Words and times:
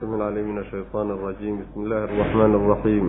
من 0.00 0.21
علي 0.21 0.41
من 0.43 0.57
الشيطان 0.57 1.11
الرجيم 1.11 1.59
بسم 1.61 1.81
الله 1.83 2.03
الرحمن 2.03 2.55
الرحيم 2.55 3.05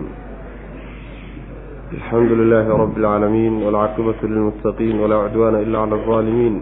الحمد 1.93 2.31
لله 2.31 2.69
رب 2.77 2.97
العالمين 2.97 3.53
والعاقبة 3.63 4.15
للمتقين 4.23 4.99
ولا 4.99 5.15
عدوان 5.15 5.55
إلا 5.55 5.79
على 5.79 5.95
الظالمين 5.95 6.61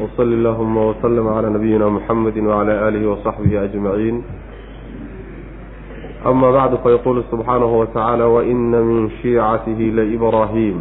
وصل 0.00 0.22
اللهم 0.32 0.76
وسلم 0.76 1.28
على 1.28 1.48
نبينا 1.50 1.88
محمد 1.88 2.38
وعلى 2.38 2.88
آله 2.88 3.08
وصحبه 3.10 3.64
أجمعين 3.64 4.22
أما 6.26 6.50
بعد 6.50 6.74
فيقول 6.82 7.24
سبحانه 7.32 7.78
وتعالى 7.80 8.24
وإن 8.24 8.70
من 8.82 9.10
شيعته 9.22 9.80
لإبراهيم 9.98 10.76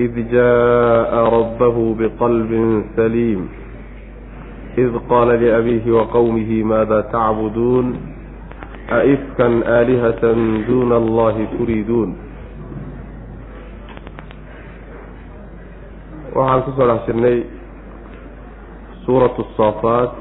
إذ 0.00 0.12
جاء 0.30 1.12
ربه 1.38 1.76
بقلب 1.98 2.82
سليم 2.96 3.48
id 4.84 4.92
qaala 5.10 5.34
liabiihi 5.42 5.90
wa 5.90 6.04
qowmihi 6.14 6.58
maada 6.70 7.02
tacbuduun 7.14 7.86
aifkan 9.00 9.54
aalihatan 9.76 10.40
duuna 10.68 10.96
allahi 11.02 11.46
turiiduun 11.56 12.10
waxaan 16.36 16.62
ku 16.66 16.70
soo 16.76 16.86
dhex 16.90 17.00
jirnay 17.08 17.38
suuratu 19.06 19.42
saafaat 19.56 20.12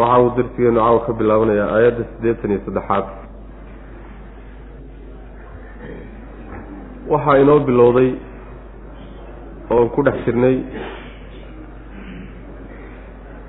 waxa 0.00 0.18
uu 0.24 0.30
darsigeenu 0.38 0.80
caawa 0.80 1.00
ka 1.06 1.12
bilaabanayaa 1.20 1.70
aayadda 1.76 2.04
siddeetan 2.10 2.50
iyo 2.54 2.60
saddexaad 2.66 3.06
waxaa 7.12 7.38
inoo 7.42 7.58
bilowday 7.70 8.10
oon 9.70 9.88
ku 9.94 10.02
dhex 10.06 10.18
jirnay 10.26 10.56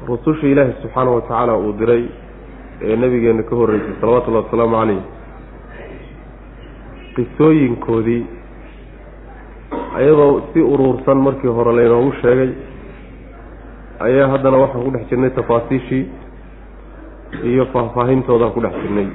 rususha 0.10 0.48
ilaahi 0.48 0.74
subxaanahu 0.82 1.16
watacaala 1.16 1.54
uu 1.58 1.74
diray 1.80 2.04
ee 2.82 2.96
nabigeena 2.96 3.44
ka 3.50 3.56
horreysay 3.60 3.94
salawatullahi 4.02 4.46
wasalaamu 4.46 4.76
calayh. 4.80 5.02
Qisooyinkoodii 7.16 8.22
ayadoo 10.00 10.42
si 10.54 10.60
uruursan 10.62 11.18
markii 11.28 11.48
hore 11.58 11.72
laynoogu 11.78 12.12
sheegay 12.22 12.52
ayaa 14.08 14.28
haddana 14.34 14.58
waxaan 14.64 14.84
ku 14.86 14.92
dhex 14.96 15.10
jirnay 15.10 15.30
tafaasiishii 15.40 16.06
iyo 17.52 17.66
faahfaahintoodan 17.74 18.52
ku 18.56 18.60
dhex 18.66 18.76
jirnay. 18.84 19.08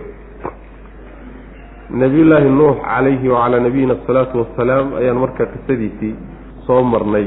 Nebiyullaahi 1.90 2.48
nuux 2.58 2.76
calayhi 2.84 3.28
wacalaa 3.28 3.60
nabiyina 3.66 3.94
asalaatu 3.98 4.38
wassalaam 4.42 4.94
ayaan 5.00 5.18
marka 5.24 5.46
qisadiisii 5.54 6.14
soo 6.66 6.82
marnay. 6.82 7.26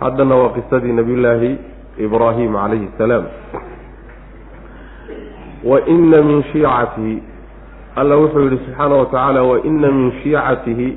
Haddana 0.00 0.34
waa 0.40 0.54
qisadii 0.56 0.92
nebiyullaahi 1.00 1.50
ibraahim 1.98 2.52
calayhi 2.54 2.88
salaam 2.98 3.24
wa 5.64 5.78
ina 5.86 6.22
min 6.22 6.42
shiicatihi 6.52 7.22
alla 7.96 8.16
wuxuu 8.16 8.40
yihi 8.48 8.58
subxaana 8.64 8.94
wa 8.96 9.04
tacaala 9.06 9.42
wa 9.42 9.56
ina 9.64 9.90
min 9.92 10.12
shiicatihi 10.22 10.88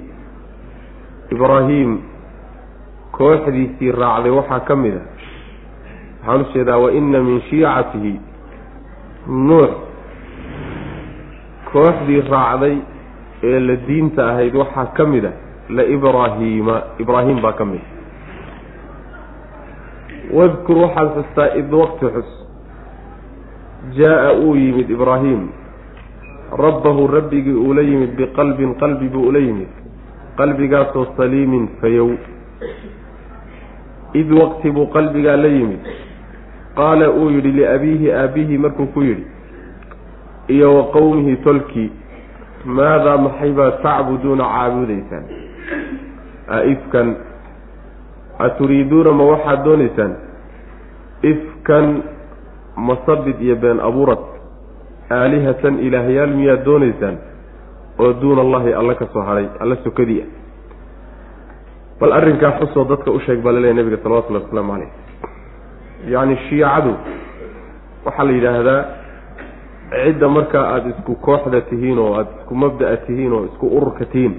ibraahim 1.31 1.99
kooxdiisii 3.11 3.91
raacday 3.91 4.31
waxaa 4.31 4.59
ka 4.67 4.75
mid 4.75 4.93
a. 4.95 5.01
Waxaan 6.25 6.41
u 6.41 6.45
jeedaa 6.53 6.77
wa 6.77 6.91
ina 6.91 7.19
min 7.23 7.41
shiicatihi 7.49 8.13
nuux 9.27 9.71
kooxdii 11.71 12.21
raacday 12.31 12.75
ee 13.43 13.59
la 13.59 13.75
diinta 13.87 14.29
ahayd 14.31 14.55
waxaa 14.55 14.85
ka 14.97 15.05
mid 15.05 15.25
a 15.25 15.31
la 15.69 15.83
ibraahiima 15.95 16.75
ibraahim 16.99 17.41
baa 17.41 17.51
ka 17.59 17.65
mid 17.65 17.81
a 17.81 17.94
wadkur 20.33 20.77
waxaad 20.77 21.09
xustaa 21.17 21.49
id 21.59 21.73
waqti 21.73 22.05
xus 22.15 22.29
jaa-a 23.97 24.33
uu 24.39 24.55
yimid 24.55 24.89
ibraahim 24.89 25.47
rabbahu 26.65 27.07
rabbigii 27.07 27.53
uula 27.65 27.81
yimid 27.81 28.15
biqalbin 28.17 28.75
qalbi 28.81 29.09
buu 29.09 29.27
ula 29.29 29.39
yimid 29.39 29.67
qalbigaasoo 30.37 31.05
saliimin 31.17 31.67
fayow 31.81 32.09
id 34.13 34.31
waqti 34.31 34.71
buu 34.71 34.87
qalbigaa 34.95 35.37
la 35.37 35.47
yimid 35.47 35.83
qaala 36.75 37.09
uu 37.11 37.29
yidhi 37.29 37.51
liabiihi 37.51 38.11
aabihi 38.11 38.57
markuu 38.57 38.87
ku 38.93 39.01
yidhi 39.03 39.25
iyo 40.47 40.75
wa 40.77 40.83
qowmihi 40.95 41.35
tolkii 41.43 41.91
maadaa 42.65 43.17
maxay 43.17 43.51
baad 43.51 43.81
tacbuduuna 43.83 44.43
caabudaysaan 44.43 45.25
aifkan 46.59 47.15
aturiiduuna 48.39 49.11
ma 49.11 49.23
waxaad 49.23 49.63
doonaysaan 49.65 50.15
ifkan 51.23 52.03
masabid 52.75 53.41
iyo 53.41 53.55
been 53.55 53.79
abuurad 53.79 54.19
aalihatan 55.09 55.79
ilaahyaal 55.79 56.33
miyaad 56.35 56.65
doonaysaan 56.65 57.17
oo 57.99 58.13
duuna 58.21 58.41
allahi 58.41 58.73
alla 58.73 58.95
ka 58.95 59.07
soo 59.13 59.21
hadhay 59.21 59.47
alla 59.59 59.75
sokadii 59.83 60.21
ah. 60.21 60.29
Bal 61.99 62.11
arrinkaa 62.11 62.51
xusoo 62.59 62.85
dadka 62.89 63.11
u 63.11 63.19
sheeg 63.19 63.39
baa 63.43 63.53
laleeyahy 63.53 63.77
nabiga 63.77 63.97
salawatullahi 64.03 64.43
wasalaamu 64.43 64.71
caleyh 64.73 64.91
yacni 66.07 66.37
shiicadu 66.49 66.93
waxaa 68.05 68.25
la 68.25 68.31
yidhaahdaa 68.31 68.81
cidda 70.03 70.27
markaa 70.27 70.65
aada 70.73 70.89
isku 70.89 71.15
kooxda 71.15 71.61
tihiin 71.61 71.99
oo 71.99 72.13
aada 72.17 72.31
isku 72.39 72.55
mabda'a 72.55 72.97
tihiin 73.07 73.33
oo 73.33 73.45
isku 73.45 73.67
ururka 73.77 74.05
tihiin 74.05 74.35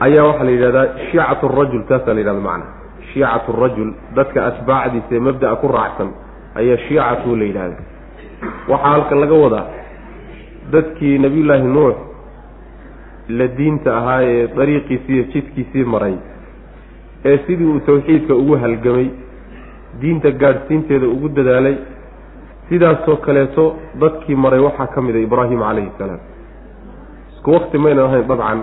ayaa 0.00 0.24
waxaa 0.28 0.44
la 0.44 0.50
yidhahdaa 0.50 0.86
shiicatu 1.10 1.48
rajul 1.48 1.82
taasaa 1.88 2.14
la 2.14 2.20
yidhahda 2.20 2.40
macna. 2.48 2.66
Shiicatu 3.12 3.52
rajul 3.62 3.90
dadka 4.16 4.38
atbaacdiisa 4.50 5.12
ee 5.16 5.20
mabda'a 5.28 5.56
ku 5.62 5.68
raacsan 5.76 6.08
ayaa 6.60 6.76
shiicatu 6.86 7.36
la 7.36 7.44
yidhahda 7.44 7.76
waxaa 8.68 8.90
halkan 8.94 9.20
laga 9.24 9.34
wadaa 9.44 9.66
dadkii 10.72 11.18
nebiyullaahi 11.18 11.66
nuux 11.76 11.96
la 13.38 13.46
diinta 13.58 13.90
ahaa 13.98 14.20
ee 14.22 14.46
dariiqiisii 14.56 15.14
iyo 15.14 15.24
jidkiisii 15.32 15.84
maray 15.94 16.14
ee 17.24 17.38
sidii 17.46 17.64
uu 17.72 17.80
tawxiidka 17.88 18.34
ugu 18.34 18.56
halgamay 18.64 19.08
diinta 20.00 20.30
gaadhsiinteeda 20.30 21.06
ugu 21.14 21.28
dadaalay 21.28 21.76
sidaasoo 22.68 23.16
kaleeto 23.26 23.64
dadkii 24.02 24.36
maray 24.44 24.60
waxaa 24.60 24.86
ka 24.94 25.00
mid 25.02 25.16
a 25.16 25.18
ibraahim 25.28 25.60
calayhi 25.60 25.90
salaam. 25.98 26.20
Isku 27.34 27.50
wakti 27.56 27.78
maynan 27.84 28.04
ahayn 28.08 28.26
dabcan 28.30 28.60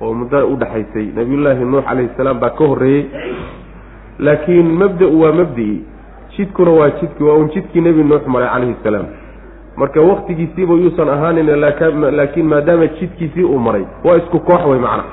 oo 0.00 0.12
muddo 0.14 0.38
udhexaysay 0.52 1.06
nabiyullaahi 1.16 1.64
nuux 1.64 1.82
calayhi 1.88 2.10
salaam 2.16 2.38
baa 2.40 2.50
ka 2.58 2.64
horreeyey. 2.64 3.04
Laakiin 4.18 4.66
mabda-u 4.80 5.20
waa 5.22 5.32
mabdi-i 5.32 5.84
jidkuna 6.36 6.70
waa 6.70 6.90
jidki 7.00 7.22
waa 7.24 7.34
un 7.42 7.48
jidkii 7.54 7.80
nebi 7.80 8.02
nuux 8.04 8.24
maray 8.26 8.48
calayhi 8.48 8.76
salaam. 8.84 9.06
Marka 9.76 10.00
waktigiisiiba 10.00 10.74
yuusan 10.74 11.08
ahaanin 11.08 11.46
laakiin 12.16 12.46
maadaama 12.46 12.86
jidkiisii 12.86 13.44
uu 13.44 13.58
maray 13.58 13.84
waa 14.04 14.16
isku 14.16 14.40
koox 14.40 14.64
wey 14.66 14.78
macna. 14.78 15.04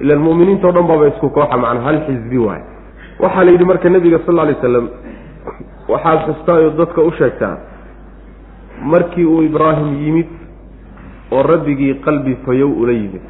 Ilan 0.00 0.18
mu'miniinta 0.18 0.68
o 0.68 0.72
dhan 0.72 0.86
baaba 0.86 1.08
isku 1.08 1.30
kooxa 1.30 1.56
macna 1.56 1.80
hal 1.80 2.00
xisbi 2.06 2.38
waay. 2.38 2.62
Waxaa 3.20 3.44
la 3.44 3.50
yidhi 3.50 3.64
marka 3.64 3.88
nebiga 3.88 4.18
sal 4.26 4.38
alay 4.38 4.56
slam 4.60 4.88
waxaad 5.88 6.18
xustaa 6.26 6.58
oo 6.64 6.70
dadka 6.78 7.00
u 7.02 7.10
sheegtaa 7.18 7.56
markii 8.82 9.24
uu 9.24 9.42
ibraahim 9.42 9.94
yimid 10.04 10.26
oo 11.32 11.42
rabbigii 11.42 11.94
qalbi 12.04 12.36
fayow 12.46 12.70
ula 12.82 12.92
yimid 12.92 13.22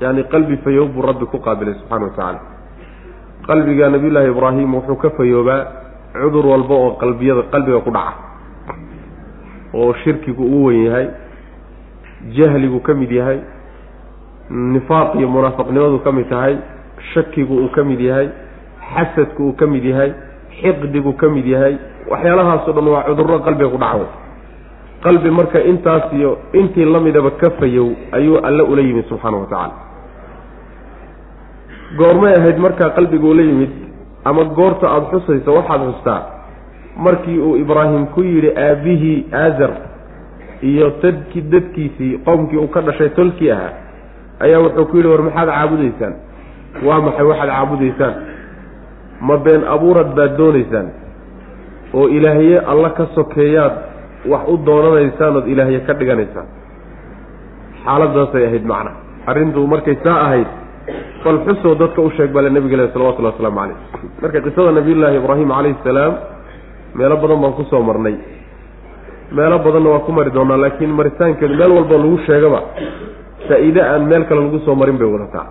yani 0.00 0.22
qalbi 0.32 0.56
fayow 0.64 0.86
buu 0.94 1.02
rabbi 1.02 1.26
ku 1.26 1.38
qaabilay 1.46 1.74
subxana 1.80 2.04
wa 2.06 2.10
tacaala 2.10 2.40
qalbiga 3.48 3.90
nabiyullaahi 3.90 4.30
ibraahim 4.34 4.74
wuxuu 4.74 4.96
ka 5.02 5.10
fayoobaa 5.18 5.60
cudur 6.20 6.46
walba 6.46 6.74
oo 6.74 6.90
qalbiyada 7.02 7.42
qalbiga 7.52 7.80
ku 7.86 7.90
dhaca. 7.90 8.14
Oo 9.74 9.92
shirkigu 10.04 10.42
uu 10.44 10.64
wen 10.66 10.78
yahay 10.86 11.06
jahligu 12.36 12.80
ka 12.80 12.94
mid 12.94 13.10
yahay 13.10 13.38
nifaaq 14.50 15.14
iyo 15.18 15.28
munaafaqnimadu 15.28 15.98
ka 16.04 16.12
mid 16.12 16.28
tahay 16.28 16.54
shakigu 17.14 17.54
uu 17.64 17.68
ka 17.76 17.84
mid 17.84 18.00
yahay 18.00 18.28
xasadku 18.94 19.42
uu 19.48 19.52
ka 19.60 19.66
mid 19.66 19.84
yahay 19.84 20.10
xiqdigu 20.60 21.12
ka 21.20 21.28
mid 21.28 21.46
yahay 21.46 21.74
waxyaalahaasoo 22.10 22.72
dhan 22.72 22.88
waa 22.94 23.02
cudurro 23.08 23.38
qalbiga 23.46 23.68
ku 23.74 23.78
dhaca. 23.84 24.06
Qalbi 25.04 25.30
marka 25.30 25.60
intaas 25.62 26.10
iyo 26.12 26.38
intii 26.52 26.84
la 26.84 27.00
midaba 27.00 27.30
ka 27.40 27.50
fayow 27.60 27.88
ayuu 28.12 28.40
alle 28.42 28.62
ula 28.62 28.82
yimid 28.82 29.06
subxaana 29.08 29.36
wa 29.36 29.46
tacaala 29.46 29.74
goormay 31.96 32.34
ahayd 32.38 32.58
markaa 32.58 32.90
qalbiga 32.96 33.26
ula 33.32 33.42
yimid 33.42 33.70
ama 34.24 34.44
goorta 34.58 34.86
aada 34.88 35.06
xusayso 35.12 35.54
waxaad 35.58 35.80
xustaa 35.88 36.20
markii 36.96 37.38
uu 37.38 37.56
ibraahim 37.56 38.06
ku 38.14 38.20
yidhi 38.22 38.50
aabbihii 38.66 39.26
aazar 39.32 39.72
iyo 40.70 40.86
dadkii 41.02 41.42
dadkiisii 41.52 42.18
qowmkii 42.26 42.58
uu 42.58 42.68
ka 42.74 42.80
dhashay 42.80 43.08
tolkii 43.18 43.50
ahaa 43.56 43.72
ayaa 44.44 44.60
wuxuu 44.64 44.86
ku 44.90 44.96
yidhi 44.96 45.08
war 45.08 45.22
maxaad 45.22 45.48
caabudaysaan? 45.48 46.14
Waa 46.86 47.00
maxay 47.06 47.24
waxaad 47.30 47.50
caabudaysaan? 47.54 48.14
Ma 49.28 49.36
been 49.46 49.62
abuurad 49.74 50.10
baad 50.18 50.36
doonaysaan? 50.38 50.86
Oo 51.94 52.06
ilaahye 52.16 52.58
alla 52.72 52.90
ka 52.98 53.06
sokeeyaad 53.14 53.74
wax 54.32 54.42
u 54.52 54.56
doonanaysaan 54.66 55.36
ood 55.40 55.46
ilaahye 55.52 55.80
ka 55.86 55.92
dhiganaysaan? 55.94 56.46
Xaaladaasay 57.84 58.44
ahayd 58.46 58.64
macna. 58.72 58.92
Arrintu 59.30 59.66
markay 59.66 59.96
saa 60.04 60.18
ahayd 60.26 60.48
bal 61.24 61.38
xusoo 61.46 61.74
dadka 61.74 62.00
u 62.00 62.10
sheeg 62.16 62.30
bale 62.32 62.50
nabiga 62.50 62.76
le 62.76 62.88
salawatullahi 62.92 63.34
wasalaamu 63.34 63.58
caleyh 63.60 63.76
marka 64.22 64.40
qisada 64.46 64.70
nabiyullaahi 64.78 65.16
ibraahim 65.22 65.48
calayhi 65.56 65.76
salaam 65.84 66.14
meelo 66.94 67.16
badan 67.22 67.40
baan 67.42 67.52
ku 67.58 67.64
soo 67.70 67.82
marnay. 67.82 68.16
Meelo 69.32 69.58
badanna 69.64 69.88
waa 69.92 70.04
ku 70.06 70.12
mari 70.12 70.30
doonaa 70.30 70.56
laakiin 70.56 70.92
maritaankeedu 70.98 71.54
meel 71.60 71.72
walba 71.78 71.96
lagu 72.02 72.18
sheegaba 72.26 72.60
faa-iide 73.48 73.80
aan 73.82 74.06
meel 74.10 74.24
kale 74.28 74.40
lagu 74.40 74.58
soo 74.64 74.74
marin 74.74 74.96
bay 75.00 75.08
wadataa. 75.14 75.46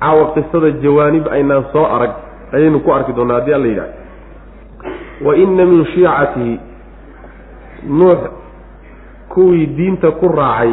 Caawa 0.00 0.24
qisada 0.34 0.70
jawaanib 0.82 1.24
aynaan 1.36 1.64
soo 1.72 1.84
arag 1.96 2.12
ayaynu 2.52 2.80
ku 2.84 2.90
arki 2.92 3.12
doonaa 3.18 3.36
haddii 3.40 3.54
alla 3.58 3.68
yidhaah 3.72 3.90
wa 5.26 5.36
inna 5.36 5.64
min 5.72 5.84
shiicatihi 5.92 6.54
nuux 8.00 8.20
kuwii 9.34 9.66
diinta 9.76 10.10
ku 10.20 10.28
raacay 10.28 10.72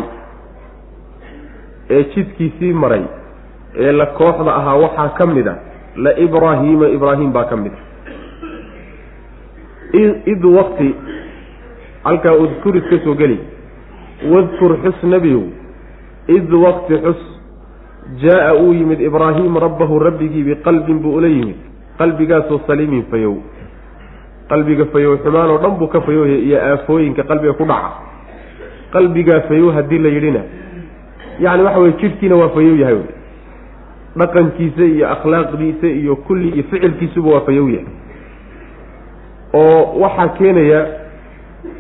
ee 1.90 2.04
jidkiisii 2.16 2.74
maray 2.74 3.04
ee 3.86 3.92
la 3.92 4.06
kooxda 4.20 4.52
ahaa 4.60 4.76
waxaa 4.84 5.10
ka 5.18 5.26
mid 5.26 5.48
a 5.48 5.56
la 6.06 6.12
ibraahiima 6.26 6.88
ibraahim 6.98 7.32
baa 7.32 7.46
ka 7.52 7.56
mid 7.58 7.72
a. 7.74 7.80
Id 10.34 10.44
waqti 10.58 10.96
halkaa 12.04 12.34
udkur 12.44 12.76
iska 12.78 12.98
soo 13.04 13.16
geli. 13.16 13.40
Wadkur 14.34 14.72
xus 14.84 15.04
nebiyow 15.04 15.44
id 16.38 16.52
waqti 16.54 16.94
xus 17.06 17.22
jaa-a 18.24 18.54
uu 18.62 18.74
yimid 18.74 19.00
ibraahim 19.02 19.58
rabbahu 19.66 20.00
rabbigii 20.00 20.44
biqalbin 20.44 21.00
buu 21.04 21.16
ula 21.18 21.28
yimid. 21.28 21.56
Qalbigaasoo 22.00 22.60
saliimin 22.68 23.04
fayow. 23.12 23.36
Qalbiga 24.50 24.86
fayow 24.94 25.18
xumaan 25.24 25.50
oo 25.50 25.58
dhan 25.64 25.78
buu 25.80 25.88
ka 25.88 26.02
fayowya 26.02 26.38
iyo 26.48 26.58
aafooyinka 26.62 27.24
qalbiga 27.24 27.54
ku 27.54 27.66
dhaca. 27.66 27.90
Qalbigaa 28.94 29.42
fayow 29.50 29.72
haddii 29.76 30.00
la 30.00 30.10
yidhina. 30.10 30.42
Yacni 31.40 31.64
waxa 31.64 31.80
weye 31.80 31.94
jidhkiina 32.02 32.36
waa 32.36 32.50
fayow 32.56 32.76
yahay 32.82 32.94
wey 32.96 33.08
dhaqankiisa 34.20 34.84
iyo 34.94 35.06
akhlaaqdiisa 35.16 35.88
iyo 35.88 36.16
kulli 36.16 36.50
iyo 36.50 36.64
ficilkiisuba 36.72 37.30
waa 37.36 37.42
fayow 37.48 37.68
yahay. 37.70 37.86
oo 39.54 40.00
waxaa 40.04 40.28
keenaya 40.38 40.80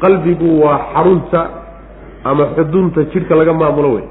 qalbigu 0.01 0.61
waa 0.63 0.79
xarunta 0.93 1.41
ama 2.23 2.45
xudunta 2.55 3.03
jidhka 3.13 3.35
laga 3.35 3.53
maamulo 3.53 3.89
wey 3.93 4.05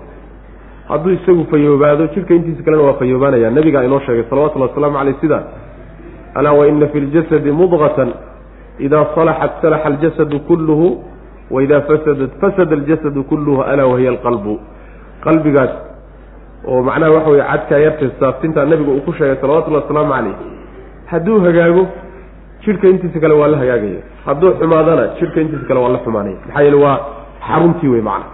hadduu 0.88 1.12
isagu 1.18 1.44
fayoobaado 1.50 2.06
jidhka 2.14 2.34
intiisa 2.34 2.62
kalena 2.62 2.82
waa 2.82 2.98
fayoobaanaya. 3.00 3.50
Nabigaa 3.50 3.84
inoo 3.84 4.00
sheegay 4.06 4.24
salawatullhi 4.30 4.68
wasalaamu 4.68 4.96
caleyh 4.98 5.16
sida 5.20 5.38
alaa 6.34 6.52
waina 6.52 6.86
fi 6.88 7.00
ljasadi 7.00 7.50
mudqatan 7.52 8.10
idaa 8.78 9.04
salaxat 9.14 9.52
salaxa 9.62 9.86
aljasadu 9.86 10.40
kulluhu 10.48 10.88
waidaa 11.50 11.80
fasadat 11.80 12.30
fasada 12.40 12.74
aljasadu 12.76 13.24
kulluhu 13.24 13.62
alaa 13.62 13.86
wahiya 13.86 14.10
alqalbu. 14.10 14.60
Qalbigaas 15.24 15.70
oo 16.66 16.82
macnaha 16.82 17.12
waxa 17.16 17.30
weye 17.30 17.44
cadkaa 17.52 17.78
yartay 17.86 18.10
saaftintaa 18.20 18.64
nabiga 18.70 18.90
uu 18.92 19.00
ku 19.06 19.12
sheegay 19.12 19.36
salawatullahi 19.40 19.82
wasalaamu 19.84 20.12
caleyh 20.14 20.36
hadduu 21.10 21.40
hagaago 21.46 21.86
jidhka 22.64 22.88
intiisa 22.88 23.20
kale 23.20 23.34
waa 23.40 23.48
la 23.52 23.58
hagaagaya 23.62 24.00
hadduu 24.26 24.50
xumaadana 24.60 25.04
jidhka 25.20 25.40
intiisa 25.40 25.64
kale 25.68 25.80
waa 25.80 25.92
la 25.94 25.98
xumaanaya. 26.04 26.36
Maxaa 26.46 26.62
yeele 26.62 26.76
waa 26.84 26.98
xaruntii 27.48 27.88
wey 27.88 28.00
macna 28.00 28.26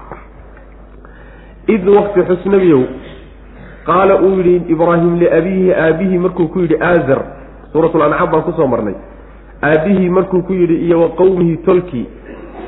id 1.75 1.88
waqti 1.96 2.20
xus 2.29 2.46
nebiyow 2.55 2.82
qaala 3.87 4.14
uu 4.23 4.37
yidhi 4.38 4.73
ibraahim 4.75 5.12
liabiihi 5.23 5.75
aabihii 5.75 6.19
markuu 6.19 6.49
ku 6.49 6.58
yidhi 6.61 6.76
aazar. 6.81 7.20
Suuratul 7.73 8.02
ancaam 8.02 8.31
baan 8.32 8.43
ku 8.43 8.52
soo 8.56 8.67
marnay. 8.67 8.94
Aabihii 9.62 10.08
markuu 10.08 10.43
ku 10.43 10.52
yidhi 10.52 10.76
iyo 10.87 11.00
wa 11.02 11.08
qowmihi 11.08 11.56
tolkii 11.56 12.06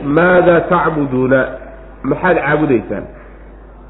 maadaa 0.04 0.60
tacbuduuna? 0.60 1.40
Maxaad 2.10 2.36
caabudaysaan 2.44 3.04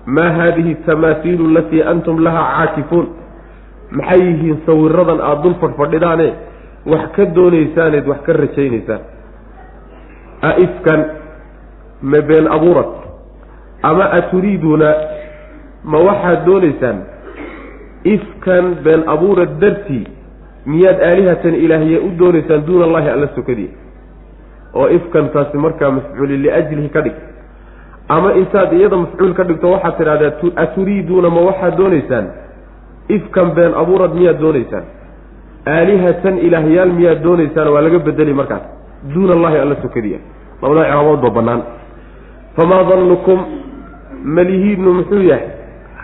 maa 0.07 0.31
haadihi 0.39 0.75
tamaasiilu 0.75 1.49
alatii 1.51 1.83
antum 1.83 2.19
lahaa 2.25 2.47
caakifuun 2.57 3.07
maxay 3.91 4.21
yihiin 4.27 4.59
sawiradan 4.67 5.21
aada 5.21 5.43
dul 5.43 5.55
fadhfadhidaane 5.63 6.29
wax 6.93 7.05
ka 7.17 7.25
doonaysaaneed 7.37 8.09
wax 8.09 8.21
ka 8.27 8.33
rajaynaysaan. 8.33 9.01
Aifkan 10.43 11.01
ma 12.03 12.21
been 12.21 12.47
abuurad? 12.57 12.91
Ama 13.83 14.05
aturiiduuna 14.19 14.91
ma 15.85 15.99
waxaad 16.09 16.45
doonaysaan? 16.47 16.99
Ifkan 18.05 18.75
been 18.85 19.03
abuurad 19.09 19.57
dartii 19.61 20.05
miyaad 20.67 21.01
aalihatan 21.01 21.55
ilaahye 21.55 21.99
u 21.99 22.11
doonaysaan 22.19 22.67
duuna 22.67 22.85
allahi 22.85 23.09
alla 23.09 23.29
sokadii 23.37 23.71
oo 24.75 24.89
ifkan 24.89 25.29
taasi 25.33 25.57
markaa 25.57 25.91
mafcuuli 25.91 26.37
liajlihi 26.43 26.89
ka 26.89 27.01
dhig 27.01 27.17
ama 28.09 28.33
intaad 28.35 28.73
iyada 28.73 28.97
mafcuul 28.97 29.35
ka 29.35 29.45
dhigto 29.45 29.71
waxaad 29.71 29.97
tidhahdaa 29.99 30.33
aturiiduuna 30.65 31.31
ma 31.31 31.41
waxaad 31.41 31.77
doonaysaan? 31.77 32.27
Ifkan 33.09 33.49
been 33.55 33.75
abuurad 33.75 34.13
miyaad 34.15 34.39
doonaysaan? 34.41 34.85
Aalihatan 35.67 36.39
ilaahyaal 36.39 36.93
miyaad 36.99 37.23
doonaysaan? 37.23 37.69
Waa 37.73 37.81
laga 37.83 37.99
bedeli 37.99 38.35
markaas. 38.35 38.63
Duuna 39.15 39.33
allahi 39.37 39.59
alla 39.59 39.77
sokadiya 39.83 40.19
labadaa 40.63 40.85
ciraaboodba 40.85 41.31
bannaan. 41.31 41.63
Famaa 42.57 42.83
dannukum 42.91 43.39
malihiidnu 44.37 44.93
muxuu 44.95 45.23
yahay? 45.31 45.49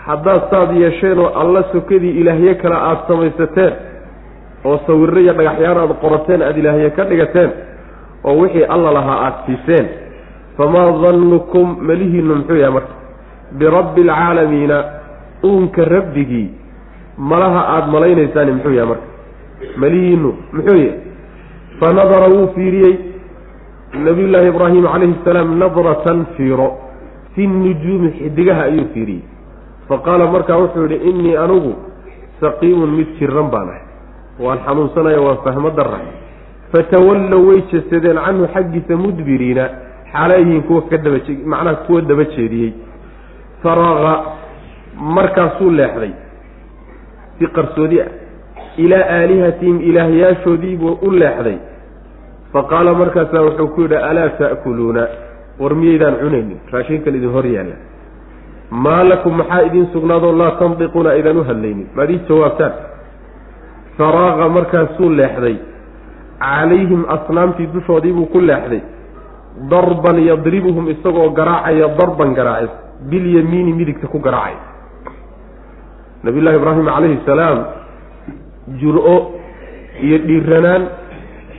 Haddaad 0.05 0.41
saad 0.51 0.71
yeesheenoo 0.81 1.29
alla 1.41 1.63
sokadii 1.71 2.11
ilaahye 2.21 2.55
kale 2.55 2.75
aada 2.75 3.01
samaysateen 3.07 3.73
oo 4.65 4.77
sawirro 4.87 5.19
iyo 5.21 5.33
dhagaxyaan 5.33 5.77
aada 5.77 5.93
qorateen 6.03 6.41
aada 6.41 6.59
ilaahye 6.59 6.89
ka 6.89 7.03
dhigateen 7.09 7.49
oo 8.23 8.33
wixii 8.41 8.63
alla 8.65 8.91
lahaa 8.97 9.17
aada 9.25 9.37
siiseen 9.45 9.85
famaa 10.57 10.91
dannukum 11.03 11.77
malihiinnu 11.87 12.35
muxuu 12.35 12.55
yahay 12.63 12.73
marka 12.73 12.93
birabbi 13.59 14.01
alcaalamiina 14.09 14.77
uunka 15.43 15.85
rabbigii 15.85 16.49
malaha 17.17 17.61
aada 17.75 17.87
malaynaysaani 17.95 18.51
muxuu 18.51 18.73
yahay 18.79 18.89
marka 18.93 19.07
malihiinu 19.77 20.29
muxuu 20.53 20.77
yahy 20.77 20.93
fa 21.79 21.93
nadara 21.93 22.27
wuu 22.35 22.47
fiiriyey 22.55 22.95
nabiyullaahi 24.07 24.47
ibraahim 24.53 24.83
calayhi 24.93 25.15
salaam 25.25 25.57
nadratan 25.59 26.25
fiiro 26.37 26.69
fi 27.35 27.47
nujuumi 27.47 28.11
xidigaha 28.19 28.63
ayuu 28.63 28.85
fiiriyey. 28.93 29.23
Fa 29.87 29.97
qaala 30.05 30.27
markaa 30.31 30.57
wuxuu 30.57 30.87
yidhi 30.87 31.09
innii 31.09 31.35
anugu 31.35 31.73
saqiimun 32.41 32.91
mid 32.97 33.07
jiran 33.19 33.51
baan 33.53 33.69
ahay 33.69 33.83
waan 34.39 34.59
xanuunsanaya 34.65 35.21
waan 35.21 35.39
fahmo 35.43 35.69
dara 35.69 35.99
fatawallow 36.71 37.41
way 37.49 37.61
jesadeen 37.71 38.19
canhu 38.25 38.47
xaggiisa 38.53 38.95
mudbiriina 39.03 39.65
xaalayihiin 40.13 40.63
kuwa 40.63 40.81
ka 40.89 40.97
daba 40.97 41.19
macnaha 41.45 41.75
kuwa 41.75 42.01
daba 42.01 42.23
jeediyey. 42.23 42.73
Faraqa 43.63 44.13
markaasuu 44.95 45.69
leexday. 45.69 46.13
Si 47.39 47.47
qarsoodi 47.47 48.01
ah 48.01 48.07
ilaa 48.77 49.05
aalihatihim 49.17 49.81
ilaahyaashoodiibuu 49.81 50.97
u 51.01 51.11
leexday. 51.11 51.57
Fa 52.53 52.63
qaala 52.63 52.93
markaasaa 52.93 53.41
wuxuu 53.41 53.67
ku 53.67 53.81
yidhi 53.81 53.95
alaa 53.95 54.29
ta'kuluuna? 54.29 55.07
War 55.59 55.75
miyaydaan 55.75 56.15
cunaynin? 56.19 56.59
Raashinkan 56.71 57.15
idin 57.15 57.31
hor 57.31 57.45
yaalla. 57.45 57.75
Maa 58.71 59.03
lakum 59.03 59.37
maxaa 59.37 59.61
idin 59.61 59.87
sugnaadoo 59.93 60.31
laa 60.37 60.51
tandiquuna 60.59 61.09
aydan 61.09 61.37
u 61.37 61.43
hadlaynin. 61.43 61.87
Maad 61.95 62.09
ii 62.09 62.21
jawaabtaan. 62.29 62.73
Faraaqa 63.97 64.49
markaasuu 64.49 65.09
leexday. 65.09 65.57
Calayhim 66.39 67.05
asnaamtii 67.15 67.67
dushoodiibuu 67.73 68.25
ku 68.25 68.39
leexday 68.39 68.81
darban 69.71 70.17
yadribuhum 70.29 70.89
isagoo 70.89 71.29
garaacaya 71.31 71.87
darban 71.99 72.33
garaacis 72.33 72.71
bilyamiini 73.09 73.73
midigta 73.73 74.07
ku 74.07 74.19
garaacay. 74.19 74.55
Nabiyullahi 76.23 76.55
ibraahim 76.57 76.85
calayhi 76.85 77.19
salaam 77.25 77.57
jur-o 78.79 79.15
iyo 80.01 80.17
dhiiranaan 80.27 80.83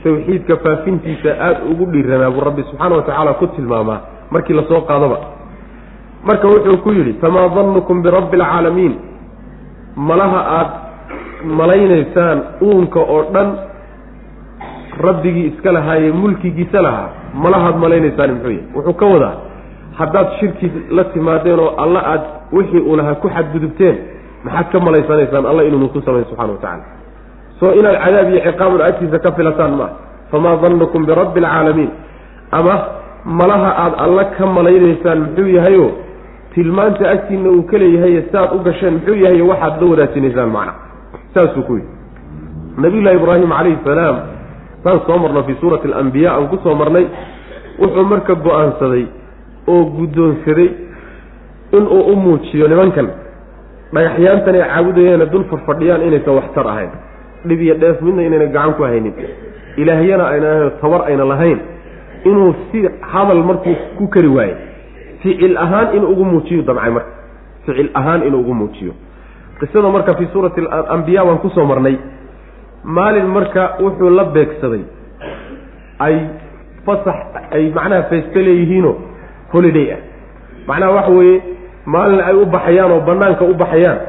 tawxiidka 0.03 0.57
faafintiisa 0.63 1.29
aada 1.39 1.65
ugu 1.71 1.85
dhiiranaa 1.93 2.31
buu 2.31 2.43
rabbi 2.47 2.63
subxaana 2.69 2.95
watacaala 2.95 3.33
ku 3.39 3.47
tilmaamaa. 3.55 3.99
Markii 4.31 4.53
la 4.55 4.63
soo 4.71 4.81
qaadaba. 4.87 5.17
Marka 6.23 6.47
wuxuu 6.47 6.77
ku 6.83 6.89
yidhi 6.91 7.13
famaa 7.21 7.49
dannukum 7.55 8.01
birabbi 8.03 8.39
alcaalamiin 8.41 8.93
malaha 9.95 10.39
aada 10.59 10.75
malaynaysaan 11.59 12.39
uunka 12.61 12.99
oo 12.99 13.23
dhan 13.33 13.49
rabbigii 15.05 15.47
iska 15.51 15.71
lahaayee 15.71 16.11
mulkigiisa 16.11 16.81
lahaa 16.81 17.09
malahaad 17.33 17.75
malaynaysaan 17.83 18.31
muxuu 18.35 18.51
yahy 18.51 18.63
wuxuu 18.75 18.93
ka 19.01 19.05
wadaa 19.05 19.35
haddaad 19.99 20.27
shirki 20.39 20.71
la 20.97 21.03
timaadeen 21.03 21.59
oo 21.59 21.75
alla 21.83 21.99
aad 22.13 22.23
wixii 22.51 22.79
uu 22.89 22.95
lahaa 22.95 23.15
ku 23.15 23.29
xadgudubteen 23.35 23.97
maxaad 24.45 24.67
ka 24.71 24.79
malaysanaysaan 24.79 25.45
alla 25.45 25.63
inuunu 25.63 25.89
ku 25.89 26.01
samayn 26.05 26.25
subxana 26.29 26.53
wa 26.53 26.59
tacala 26.61 26.83
soo 27.59 27.71
inaad 27.79 27.97
cadaab 28.05 28.29
iyo 28.33 28.41
ciqaabun 28.47 28.81
agtiisa 28.81 29.19
ka 29.25 29.31
filataan 29.37 29.73
maaha 29.79 29.93
famaa 30.31 30.55
dannukum 30.63 31.05
birabbi 31.05 31.39
alcaalamiin 31.45 31.91
ama 32.51 32.75
malaha 33.25 33.69
aada 33.83 33.97
alla 34.05 34.23
ka 34.37 34.45
malaynaysaan 34.57 35.19
muxuu 35.25 35.47
yahayo 35.57 35.87
tilmaanta 36.53 37.09
agtiina 37.15 37.49
uu 37.49 37.63
ka 37.71 37.77
leeyahay 37.83 38.15
saaad 38.31 38.49
u 38.55 38.59
gasheen 38.67 38.93
muxuu 38.97 39.15
yahayo 39.25 39.47
waxaad 39.51 39.81
la 39.81 39.87
wadaajinaysaan 39.91 40.49
macna. 40.55 40.73
Saasuu 41.33 41.63
ku 41.67 41.73
yidhi. 41.77 41.89
Nabiyullahi 42.83 43.15
ibraahim 43.19 43.49
calayhi 43.57 43.77
salaam 43.85 44.15
saan 44.83 44.99
soo 45.07 45.17
marno 45.17 45.43
fii 45.43 45.55
suurati 45.61 45.87
alambiya 45.87 46.29
aan 46.35 46.47
ku 46.51 46.57
soo 46.63 46.75
marnay. 46.75 47.05
Wuxuu 47.79 48.05
marka 48.05 48.35
go'aansaday 48.35 49.05
oo 49.67 49.83
guddoonsaday 49.97 50.69
inuu 51.77 52.01
u 52.11 52.15
muujiyo 52.15 52.67
nimankan. 52.67 53.07
Dhagaxyaantan 53.93 54.55
ay 54.55 54.61
caabudayeena 54.69 55.25
dul 55.31 55.43
fadhfadhiyaan 55.51 56.01
inaysan 56.07 56.35
waxtar 56.39 56.67
ahayn. 56.67 56.89
Dhib 57.47 57.61
iyo 57.61 57.75
dheef 57.81 58.01
midna 58.01 58.21
inayna 58.27 58.45
gacan 58.55 58.73
ku 58.77 58.83
haynin. 58.83 59.13
Ilaahyana 59.77 60.25
ayna 60.33 60.51
tabar 60.81 61.01
ayna 61.09 61.25
lahayn 61.25 61.59
inuu 62.25 62.53
si 62.71 62.81
hadal 63.11 63.43
markuu 63.43 63.75
ku 63.97 64.07
kari 64.07 64.27
waaye 64.27 64.55
ficil 65.21 65.57
ahaan 65.57 65.95
inuu 65.97 66.09
ugu 66.13 66.23
muujiyo 66.25 66.61
damcay 66.67 66.91
marka. 66.91 67.11
Ficil 67.65 67.89
ahaan 67.93 68.21
inuu 68.27 68.39
ugu 68.43 68.53
muujiyo. 68.53 68.93
Qisada 69.59 69.89
marka 69.89 70.13
fii 70.17 70.27
suurati 70.33 70.61
alambiya 70.61 71.23
waan 71.23 71.37
ku 71.41 71.49
soo 71.49 71.65
marnay 71.65 71.97
maalin 72.83 73.27
marka 73.27 73.77
wuxuu 73.79 74.09
la 74.09 74.23
beegsaday 74.35 74.83
ay 75.99 76.15
fasax 76.85 77.15
ay 77.51 77.71
macnaha 77.75 78.03
feeste 78.09 78.35
leeyihiino 78.43 78.95
holiday 79.53 79.91
ah. 79.93 80.01
Macnaha 80.67 80.91
waxa 80.91 81.11
weeye 81.11 81.41
maalin 81.85 82.19
ay 82.21 82.35
u 82.35 82.45
baxayaan 82.45 82.91
oo 82.91 83.01
banaanka 83.01 83.43
u 83.45 83.53
baxayaan 83.53 83.99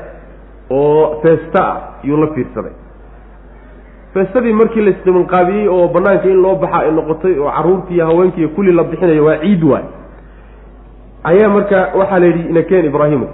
oo 0.70 1.20
feesta 1.22 1.60
ah 1.62 1.78
yuu 2.02 2.16
la 2.16 2.26
fiirsaday. 2.34 2.72
Feestadii 4.14 4.52
markii 4.52 4.82
la 4.82 4.90
isdimanqaabiyey 4.90 5.68
oo 5.68 5.88
banaanka 5.88 6.28
in 6.28 6.42
loo 6.42 6.54
baxa 6.56 6.78
ay 6.78 6.90
noqotay 6.90 7.38
oo 7.38 7.50
carruurtii 7.50 7.94
iyo 7.94 8.06
haweenkii 8.06 8.48
kulli 8.48 8.72
la 8.72 8.84
bixinayo 8.84 9.24
waa 9.24 9.38
ciid 9.38 9.62
waay. 9.64 9.84
Ayaa 11.24 11.48
marka 11.48 11.88
waxaa 11.98 12.18
la 12.18 12.26
yidhi 12.26 12.48
inakeen 12.50 12.84
ibraahimu 12.84 13.28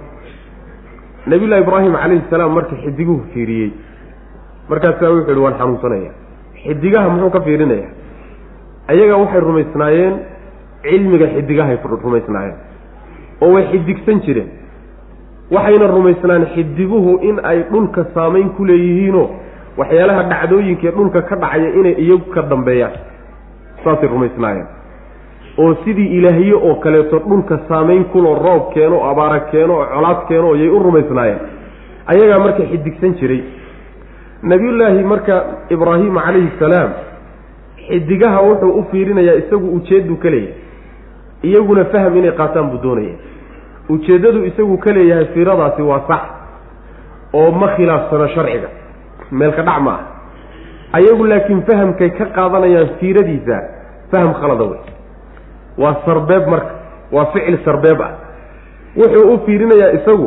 nabiyullahi 1.26 1.62
ibraahim 1.62 1.92
calayhi 1.92 2.22
salaam 2.30 2.52
marka 2.54 2.76
xidiguhu 2.76 3.24
fiiriyey 3.34 3.70
markaasaa 4.70 5.10
wuxuu 5.14 5.30
yihi 5.32 5.42
waan 5.44 5.58
xanuunsanaya. 5.60 6.10
Xidigaha 6.62 7.08
muxuu 7.10 7.30
ka 7.36 7.40
fiirinaya? 7.46 7.88
Ayaga 8.92 9.16
waxay 9.22 9.40
rumaysnaayeen 9.48 10.14
cilmiga 10.82 11.26
xidigahay 11.34 11.76
rumaysnaayeen. 12.06 12.56
Oo 13.42 13.52
way 13.54 13.64
xidigsan 13.72 14.20
jireen. 14.26 14.50
Waxayna 15.50 15.86
rumaysnaan 15.96 16.46
xidiguhu 16.54 17.18
in 17.28 17.40
ay 17.44 17.62
dhulka 17.70 18.04
saamayn 18.14 18.50
ku 18.56 18.64
leeyihiinoo 18.64 19.28
waxyaalaha 19.78 20.22
dhacdooyinkaee 20.32 20.92
dhulka 20.98 21.22
ka 21.22 21.36
dhacaya 21.36 21.70
inay 21.80 21.94
iyagu 22.04 22.26
ka 22.34 22.42
dambeeyaan. 22.50 22.92
Saasay 23.84 24.08
rumaysnaayeen. 24.08 24.66
Oo 25.58 25.74
sidii 25.84 26.08
ilaahye 26.18 26.54
oo 26.54 26.74
kaleeto 26.84 27.18
dhulka 27.28 27.58
saamayn 27.68 28.04
kuloo 28.12 28.34
roob 28.46 28.72
keeno 28.74 29.02
abaara 29.10 29.40
keeno 29.50 29.74
oo 29.78 29.86
colaad 29.94 30.20
keeno 30.28 30.54
yay 30.56 30.68
u 30.68 30.78
rumaysnaayeen. 30.78 31.40
Ayagaa 32.06 32.38
marka 32.38 32.62
xidigsan 32.70 33.14
jiray 33.20 33.40
nabiyullaahi 34.42 35.04
marka 35.04 35.44
ibraahima 35.68 36.22
calayhi 36.22 36.50
salaam 36.58 36.90
xidigaha 37.88 38.40
wuxuu 38.40 38.70
u 38.80 38.84
fiirinayaa 38.90 39.34
isagu 39.42 39.74
ujeedduu 39.76 40.16
ka 40.16 40.30
leeyahay. 40.30 40.54
Iyaguna 41.42 41.84
faham 41.84 42.16
inay 42.16 42.32
qaataan 42.32 42.70
buu 42.70 42.80
doonaya 42.82 43.14
ujeeddadu 43.88 44.44
isagu 44.50 44.78
ka 44.78 44.92
leeyahay 44.92 45.24
fiiradaasi 45.34 45.82
waa 45.82 46.02
sax 46.08 46.22
oo 47.34 47.50
ma 47.50 47.68
khilaafsano 47.76 48.28
sharciga. 48.28 48.68
Meelka 49.30 49.62
dhac 49.62 49.80
ma 49.86 49.92
ah 49.92 50.04
ayagu 50.98 51.24
laakiin 51.24 51.62
fahamkay 51.68 52.10
ka 52.18 52.24
qaadanayaan 52.36 52.88
fiiradiisa 53.00 53.56
faham 54.10 54.32
khalada 54.40 54.64
wey 54.64 54.80
waa 55.78 55.96
sarbeeb 56.06 56.46
marka 56.48 56.72
waa 57.12 57.26
ficil 57.32 57.58
sarbeeb 57.64 58.00
ah. 58.00 58.12
Wuxuu 58.96 59.34
u 59.34 59.38
fiirinayaa 59.46 59.92
isagu 60.00 60.26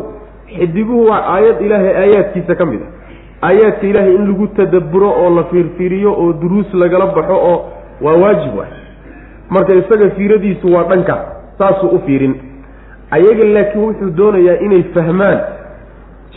xidiguhu 0.58 1.06
waa 1.10 1.22
aayad 1.36 1.62
ilaahay 1.62 1.94
aayaadkiisa 2.04 2.56
ka 2.56 2.66
mid 2.66 2.82
a 2.82 2.88
aayaadka 3.48 3.88
ilaahay 3.88 4.16
in 4.16 4.28
lagu 4.28 4.48
tadabburo 4.58 5.10
oo 5.22 5.30
la 5.36 5.44
fiirfiiriyo 5.52 6.12
oo 6.22 6.34
duruus 6.42 6.74
lagala 6.74 7.06
baxo 7.16 7.36
oo 7.52 7.58
waa 8.02 8.16
waajib 8.24 8.56
waay. 8.58 8.72
Marka 9.50 9.74
isaga 9.74 10.10
fiiradiisu 10.16 10.74
waa 10.74 10.84
dhanka 10.84 11.16
saasuu 11.58 11.88
u 11.96 12.00
fiirin. 12.06 12.36
Ayaga 13.12 13.44
laakiin 13.56 13.84
wuxuu 13.86 14.10
doonayaa 14.18 14.58
inay 14.66 14.84
fahmaan 14.94 15.40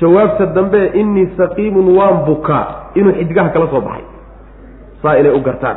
jawaabta 0.01 0.47
dambe 0.47 0.81
innii 1.01 1.29
saqiimun 1.37 1.97
waan 1.99 2.17
bukaa 2.27 2.65
inuu 2.95 3.13
xidigaha 3.19 3.49
kala 3.49 3.67
soo 3.71 3.81
baxay. 3.81 4.05
Saa 5.03 5.17
inay 5.19 5.33
u 5.33 5.41
gartaan. 5.41 5.77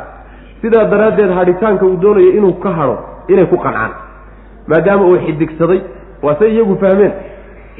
Sidaa 0.62 0.84
daraaddeed 0.84 1.30
hadhitaanka 1.38 1.86
uu 1.86 1.96
doonayo 2.02 2.30
inuu 2.38 2.52
ka 2.52 2.70
hadho 2.78 2.98
inay 3.28 3.46
ku 3.46 3.56
qancaan. 3.56 3.90
Maadaama 4.66 5.04
uu 5.06 5.18
xidigsaday 5.26 5.80
waa 6.22 6.34
say 6.38 6.50
iyagu 6.54 6.76
fahmeen. 6.80 7.12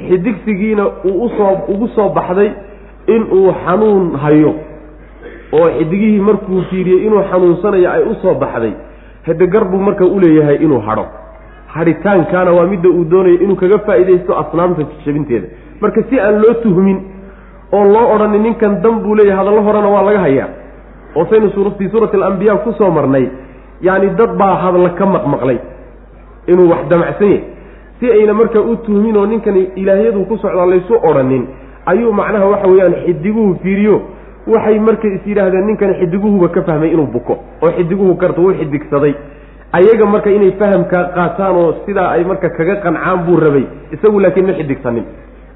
Xidigsigiina 0.09 0.87
uu 1.05 1.23
u 1.25 1.29
soo 1.37 1.53
ugu 1.67 1.87
soo 1.95 2.09
baxday 2.09 2.51
inuu 3.07 3.53
xanuun 3.65 4.15
hayo 4.23 4.53
oo 5.53 5.67
xidigihii 5.77 6.19
markuu 6.19 6.61
fiiriyey 6.69 7.05
inuu 7.07 7.23
xanuunsanayo 7.31 7.91
ay 7.91 8.03
u 8.03 8.15
soo 8.21 8.33
baxday 8.33 8.73
hadegar 9.27 9.65
buu 9.65 9.77
marka 9.79 10.05
uleeyahay 10.05 10.55
inuu 10.55 10.79
hadho. 10.79 11.05
Hadhitaankaana 11.67 12.51
waa 12.51 12.67
midda 12.67 12.89
uu 12.89 13.03
doonayo 13.11 13.39
inuu 13.43 13.55
kaga 13.55 13.79
faa'iidaysto 13.79 14.37
asnaamta 14.39 14.83
jabinteeda 15.05 15.47
marka 15.81 16.03
si 16.09 16.19
aan 16.19 16.41
loo 16.41 16.53
tuhmin 16.63 16.97
oo 17.71 17.83
loo 17.93 18.07
odhanin 18.15 18.43
ninkan 18.43 18.81
dan 18.83 18.99
buu 19.03 19.15
leeyahay 19.15 19.37
hadallo 19.39 19.61
horena 19.61 19.87
waa 19.89 20.03
laga 20.03 20.19
hayaa. 20.19 20.49
Oo 21.15 21.25
saynu 21.29 21.71
fii 21.77 21.89
suurati 21.89 22.17
alambiya 22.17 22.55
ku 22.63 22.73
soo 22.73 22.91
marnay 22.91 23.29
yacni 23.81 24.09
dad 24.19 24.35
baa 24.37 24.55
hadla 24.63 24.89
ka 24.89 25.05
maqmaqlay 25.05 25.57
inuu 26.47 26.69
wax 26.71 26.87
damacsan 26.89 27.27
yahay. 27.27 27.43
Si 27.99 28.11
ayna 28.11 28.33
marka 28.33 28.61
u 28.61 28.75
tuhmin 28.75 29.17
oo 29.17 29.25
ninkan 29.25 29.55
ilaahyadu 29.75 30.25
ku 30.25 30.37
socdaa 30.37 30.65
laysu 30.65 30.93
odhanin 31.09 31.47
ayuu 31.85 32.13
macnaha 32.13 32.45
waxa 32.45 32.67
weeyaan 32.71 32.95
xidiguhu 33.05 33.55
fiiriyo. 33.63 34.01
Waxay 34.47 34.79
markay 34.79 35.11
is 35.15 35.21
yidhaahdeen 35.27 35.65
ninkan 35.67 35.93
xidiguhuba 35.99 36.47
ka 36.49 36.61
fahmay 36.63 36.89
inuu 36.93 37.07
buko 37.07 37.33
oo 37.61 37.71
xidiguhu 37.77 38.15
karta 38.15 38.41
wuu 38.41 38.53
xidigsaday. 38.53 39.13
Ayaga 39.73 40.05
marka 40.05 40.29
inay 40.31 40.51
fahamka 40.59 41.03
qaataan 41.15 41.55
oo 41.55 41.73
sidaa 41.85 42.09
ay 42.15 42.23
marka 42.23 42.49
kaga 42.49 42.75
qancaan 42.83 43.19
buu 43.25 43.37
rabay 43.39 43.65
isagu 43.95 44.19
laakiin 44.19 44.45
ma 44.47 44.53
xidigsanin. 44.53 45.05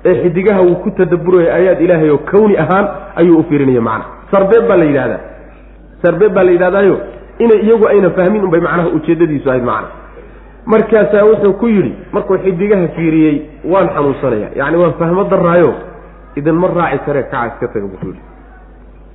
Ee 0.05 0.13
xidigaha 0.24 0.62
wuu 0.62 0.75
ku 0.84 0.91
tadaburaya 0.91 1.53
aayaad 1.55 1.82
ilaahay 1.82 2.10
oo 2.10 2.17
kawni 2.17 2.58
ahaan 2.58 2.86
ayuu 3.15 3.39
u 3.39 3.44
fiirinaya 3.50 3.82
macna 3.82 4.05
sarbeeb 4.32 4.67
baa 4.70 4.77
la 4.77 4.86
yidhahdaa 4.86 5.20
sarbeeb 6.03 6.34
baa 6.34 6.44
la 6.44 6.51
yidhahdaayo 6.51 6.96
inay 7.39 7.60
iyagu 7.65 7.88
ayna 7.88 8.10
fahmin 8.17 8.44
unbay 8.44 8.62
macnaha 8.62 8.89
ujeeddadiisu 8.98 9.50
ahayd 9.50 9.63
macna. 9.63 9.88
Markaasaa 10.65 11.25
wuxuu 11.25 11.53
ku 11.53 11.67
yidhi 11.67 11.94
markuu 12.12 12.38
xidigaha 12.38 12.88
fiiriyey 12.96 13.36
waan 13.72 13.89
xanuunsanaya. 13.96 14.48
Yacni 14.55 14.77
waan 14.77 14.94
fahmo 15.00 15.24
daraayo 15.24 15.74
idinma 16.36 16.68
raaci 16.68 17.00
karee 17.06 17.24
kaca 17.32 17.48
iska 17.51 17.68
taga 17.74 17.88
buxuu 17.88 18.08
yidhi 18.08 18.24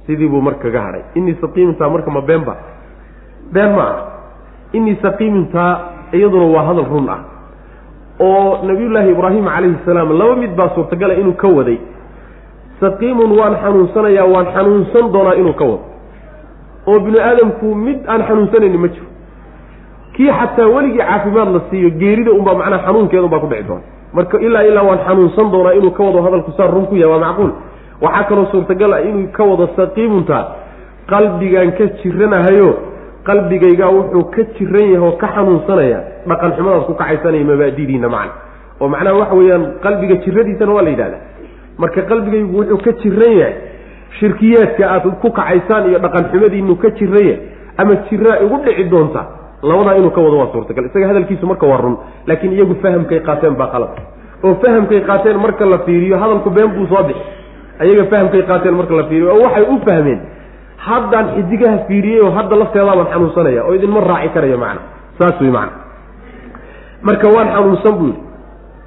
sidii 0.06 0.28
buu 0.28 0.40
marka 0.40 0.62
kaga 0.62 0.80
hadhay 0.86 1.02
innii 1.14 1.36
saqiimintaa 1.40 1.88
marka 1.94 2.10
ma 2.10 2.20
been 2.20 2.44
ba 2.44 2.54
been 3.52 3.72
ma 3.76 3.84
ah 3.92 3.98
innii 4.72 4.96
saqiimintaa 5.02 5.72
iyaduna 6.12 6.46
waa 6.54 6.64
hadal 6.68 6.88
run 6.92 7.08
ah. 7.08 7.20
Oo 8.20 8.64
nabiyullaahi 8.68 9.10
ibraahim 9.10 9.44
calayhi 9.44 9.78
salaam 9.84 10.12
laba 10.12 10.36
mid 10.36 10.52
baa 10.56 10.68
suurtagala 10.74 11.14
inuu 11.14 11.36
ka 11.40 11.48
waday. 11.48 11.78
Saqiimun 12.80 13.30
waan 13.38 13.54
xanuunsanayaa 13.62 14.26
waan 14.34 14.46
xanuunsan 14.54 15.12
doonaa 15.12 15.36
inuu 15.40 15.54
ka 15.60 15.64
wado. 15.64 15.84
Oo 16.86 16.98
binu 17.00 17.18
aadamku 17.28 17.74
mid 17.74 17.98
aan 18.08 18.22
xanuunsanayni 18.28 18.78
ma 18.78 18.88
jiro 18.88 19.09
kii 20.20 20.28
xataa 20.40 20.68
weligii 20.76 20.98
caafimaad 21.00 21.48
la 21.56 21.60
siiyo 21.70 21.90
geerida 22.00 22.30
unbaa 22.38 22.54
macnaha 22.60 22.84
xanuunkeeda 22.86 23.24
unbaa 23.24 23.40
ku 23.40 23.46
dhici 23.52 23.64
doona. 23.68 23.82
Marka 24.12 24.36
ilaa 24.46 24.62
ilaa 24.68 24.82
waan 24.88 25.00
xanuunsan 25.06 25.48
doonaa 25.52 25.72
inuu 25.80 25.90
ka 25.96 26.02
wado 26.04 26.22
hadalku 26.26 26.52
saa 26.56 26.66
run 26.74 26.86
ku 26.90 26.94
yahay 26.96 27.12
waa 27.14 27.24
macquul. 27.26 27.50
Waxaa 28.04 28.24
kaloo 28.28 28.46
suurtagal 28.52 28.92
ah 28.92 29.00
inuu 29.08 29.28
ka 29.36 29.42
wado 29.50 29.66
saqiimuntaa 29.76 30.42
qalbigaan 31.12 31.72
ka 31.78 31.84
jiranahayo 32.02 32.68
qalbigaygaa 33.28 33.90
wuxuu 33.96 34.24
ka 34.34 34.42
jiran 34.58 34.86
yahay 34.92 35.06
oo 35.08 35.12
ka 35.22 35.28
xanuunsanaya 35.34 35.98
dhaqan 36.28 36.52
xumadaas 36.56 36.84
ku 36.88 36.94
kacaysanaya 37.00 37.44
mabaadidiina 37.50 38.08
macna 38.08 38.32
oo 38.80 38.88
macnaha 38.94 39.16
waxa 39.20 39.34
weeyaan 39.40 39.64
qalbiga 39.84 40.14
jiradiisana 40.24 40.72
waa 40.76 40.82
la 40.86 40.90
yidhahdaa 40.90 41.22
marka 41.82 42.00
qalbigaygu 42.10 42.52
wuxuu 42.58 42.78
ka 42.86 42.92
jiran 43.02 43.32
yahay 43.40 43.54
shirkiyaadka 44.18 44.84
aad 44.94 45.04
ku 45.22 45.28
kacaysaan 45.38 45.88
iyo 45.90 45.98
dhaqan 46.04 46.24
xumadiinu 46.32 46.76
ka 46.82 46.88
jiran 46.98 47.24
yahay 47.28 47.38
ama 47.80 47.94
jiraa 48.08 48.36
igu 48.44 48.56
dhici 48.64 48.84
doonta 48.92 49.22
labadaa 49.62 49.94
inuu 49.98 50.10
ka 50.10 50.20
wado 50.20 50.38
waa 50.38 50.52
suurtagal. 50.52 50.84
Isaga 50.86 51.06
hadalkiisu 51.08 51.46
marka 51.46 51.66
waa 51.66 51.76
run 51.84 51.96
laakiin 52.26 52.52
iyagu 52.52 52.74
fahamkay 52.82 53.20
qaateen 53.20 53.54
baa 53.60 53.66
qalad. 53.74 53.90
Oo 54.44 54.54
fahamkay 54.62 55.00
qaateen 55.08 55.38
marka 55.44 55.64
la 55.66 55.78
fiiriyo 55.86 56.16
hadalku 56.22 56.50
been 56.50 56.70
buu 56.76 56.86
soo 56.86 57.02
bixi. 57.08 57.24
Ayaga 57.82 58.04
fahamkay 58.12 58.42
qaateen 58.50 58.74
marka 58.80 58.94
la 59.00 59.04
fiiriyo 59.10 59.28
oo 59.34 59.42
waxay 59.44 59.64
u 59.68 59.76
fahmeen 59.86 60.20
haddaan 60.86 61.26
xidigaha 61.36 61.78
fiiriyey 61.88 62.20
oo 62.24 62.30
hadda 62.36 62.56
lafteedaabaan 62.62 63.08
xanuunsanaya 63.12 63.62
oo 63.64 63.74
idinma 63.78 64.00
raaci 64.10 64.28
karaya 64.34 64.56
macna. 64.64 64.80
Saas 65.18 65.40
wey 65.40 65.50
macna. 65.50 65.76
Marka 67.02 67.26
waan 67.36 67.48
xanuunsan 67.54 67.94
buu 67.98 68.06
yidhi. 68.06 68.20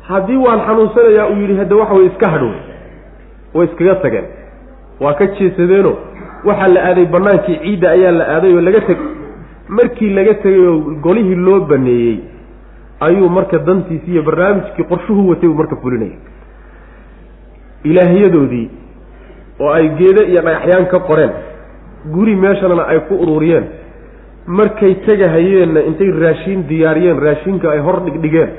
Haddii 0.09 0.37
waan 0.45 0.59
xanuunsanayaa 0.67 1.27
uu 1.31 1.37
yidhi 1.41 1.55
hadda 1.61 1.75
waxa 1.81 1.93
way 1.97 2.05
iska 2.11 2.27
hadhow 2.33 2.51
way 3.55 3.65
iskaga 3.67 3.95
tageen. 4.03 4.25
Waa 5.03 5.13
ka 5.19 5.25
jeesadeeno. 5.37 5.93
Waxaa 6.47 6.67
la 6.75 6.81
aaday 6.89 7.05
bannaankii 7.13 7.57
ciidda 7.63 7.87
ayaa 7.95 8.11
la 8.19 8.25
aaday 8.35 8.51
oo 8.57 8.61
laga 8.67 8.81
teg 8.89 8.97
markii 9.77 10.09
laga 10.17 10.33
tegay 10.43 10.65
oo 10.67 10.77
golihii 11.05 11.35
loo 11.47 11.59
baneeyey 11.71 12.17
ayuu 13.07 13.29
marka 13.37 13.57
dantiisi 13.67 14.11
iyo 14.11 14.23
barnaamijkii 14.29 14.85
qorshuhu 14.91 15.29
watay 15.29 15.49
uu 15.49 15.57
marka 15.61 15.75
fulinaya 15.83 16.17
ilaahyadoodii 17.83 18.67
oo 19.59 19.71
ay 19.77 19.87
geedo 19.99 20.21
iyo 20.31 20.41
dhagaxyaan 20.41 20.85
ka 20.93 20.99
qoreen 21.09 21.31
guri 22.13 22.35
meeshanana 22.35 22.83
ay 22.91 22.99
ku 23.07 23.15
ururiyeen 23.23 23.65
markay 24.47 24.93
tegahayeenna 25.07 25.79
intay 25.89 26.11
raashiin 26.23 26.67
diyaariyeen 26.69 27.19
raashinka 27.25 27.71
ay 27.71 27.79
hor 27.79 27.97
dhigdhigeen 28.05 28.49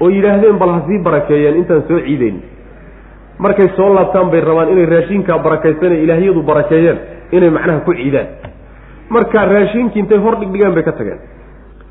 oo 0.00 0.08
yidhaahdeen 0.16 0.58
bal 0.62 0.72
hasii 0.78 0.98
barakeeyeen 1.08 1.56
intaan 1.60 1.82
soo 1.88 2.00
ciideyn 2.06 2.36
markay 3.38 3.68
soo 3.76 3.90
laabtaan 3.94 4.30
bay 4.30 4.40
rabaan 4.40 4.72
inay 4.74 4.86
raashinkaa 4.94 5.38
barakaysanee 5.46 6.02
ilaahyadu 6.04 6.42
barakeeyeen 6.42 6.98
inay 7.32 7.50
macnaha 7.50 7.80
ku 7.86 7.94
ciidaan 8.00 8.26
marka 9.10 9.44
raashinkii 9.46 10.00
intay 10.00 10.18
hor 10.18 10.36
dhigdhigaan 10.40 10.74
bay 10.74 10.82
ka 10.82 10.92
tageen. 10.92 11.18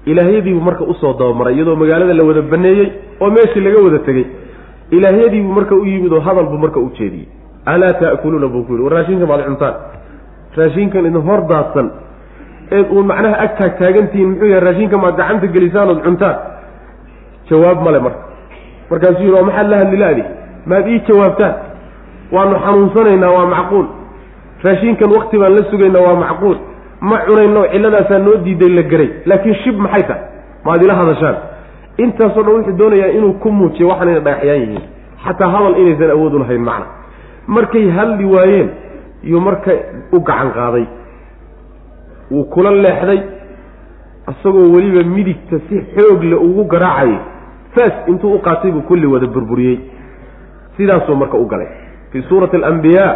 Ilaahyadiibuu 0.06 0.62
marka 0.62 0.84
u 0.84 0.94
soo 0.94 1.14
dabamaray 1.14 1.56
iyadoo 1.56 1.76
magaalada 1.76 2.14
la 2.14 2.24
wada 2.24 2.42
baneeyey 2.42 2.92
oo 3.22 3.30
meeshii 3.30 3.62
laga 3.62 3.84
wada 3.84 4.00
tegey. 4.00 4.26
Ilaahyadiibuu 4.92 5.54
marka 5.54 5.76
u 5.76 5.86
yimid 5.86 6.12
oo 6.14 6.20
hadal 6.20 6.46
buu 6.46 6.58
marka 6.58 6.80
u 6.80 6.90
jeediyey. 6.98 7.28
Alaa 7.66 7.94
ta'kuluuna 7.94 8.48
buu 8.48 8.64
ku 8.64 8.72
yidhi 8.74 8.84
war 8.84 8.94
raashinka 8.94 9.26
maad 9.26 9.46
cuntaan. 9.46 9.76
Raashinkan 10.58 11.06
idin 11.06 11.22
hor 11.28 11.42
daadsan. 11.52 11.88
Eed 12.72 12.88
uun 12.92 13.06
macnaha 13.08 13.36
ag 13.44 13.52
taag 13.60 13.78
taagantihiin 13.80 14.30
muxuu 14.30 14.48
yahay 14.48 14.64
raashinka 14.68 14.98
maad 14.98 15.16
gacanta 15.18 15.48
gelisaan 15.48 15.90
ood 15.90 16.02
cuntaan. 16.04 16.36
Jawaab 17.50 17.80
male 17.86 18.00
marka. 18.00 18.22
Markaasuu 18.90 19.24
yidhi 19.24 19.38
oo 19.40 19.44
maxaad 19.48 19.68
la 19.72 19.78
hadli 19.82 19.98
la-di 20.04 20.24
maad 20.66 20.88
ii 20.88 21.00
jawaabtaan. 21.08 21.54
Waanu 22.32 22.56
xanuunsanaynaa 22.66 23.32
waa 23.38 23.46
macquul. 23.56 23.86
Raashinkan 24.64 25.10
wakti 25.16 25.38
baan 25.42 25.56
la 25.56 25.64
sugaynaa 25.72 26.02
waa 26.08 26.16
macquul 26.26 26.58
ma 27.10 27.18
cunayno 27.28 27.62
cilladaasaa 27.74 28.20
noo 28.26 28.36
diiday 28.46 28.70
la 28.78 28.84
geray 28.92 29.10
laakiin 29.30 29.56
shib 29.64 29.78
maxay 29.86 30.04
tahay? 30.10 30.24
Maad 30.66 30.82
ila 30.86 30.96
hadashaan. 31.00 31.36
Intaasoo 32.04 32.44
dhan 32.44 32.54
wuxuu 32.58 32.78
doonayaa 32.80 33.12
inuu 33.18 33.34
ku 33.44 33.52
muujiyo 33.52 33.88
waxaan 33.90 34.10
inay 34.10 34.22
dhagaxyaan 34.28 34.62
yihiin. 34.62 34.84
Xataa 35.26 35.50
hadal 35.54 35.76
inaysan 35.82 36.12
awood 36.16 36.34
u 36.34 36.40
lahayn 36.44 36.64
macna. 36.70 36.86
Markay 37.48 37.86
hadli 37.98 38.26
waayeen 38.34 38.70
yuu 39.32 39.42
marka 39.48 39.72
u 40.16 40.20
gacan 40.20 40.50
qaaday 40.58 40.86
wuu 42.32 42.44
kula 42.54 42.72
leexday 42.72 43.20
isagoo 44.32 44.72
weliba 44.76 45.04
midigta 45.16 45.60
si 45.70 45.76
xoog 45.96 46.24
le 46.24 46.36
ugu 46.36 46.64
garaacayay. 46.74 47.18
Faas 47.76 47.94
intuu 48.08 48.34
u 48.36 48.40
qaatay 48.40 48.72
buu 48.72 48.82
kulli 48.88 49.06
wada 49.08 49.28
burburiyey. 49.28 49.80
Sidaasuu 50.78 51.16
marka 51.16 51.38
u 51.38 51.46
galay. 51.46 51.68
Fii 52.12 52.22
suurati 52.30 52.56
alambiyaa 52.56 53.16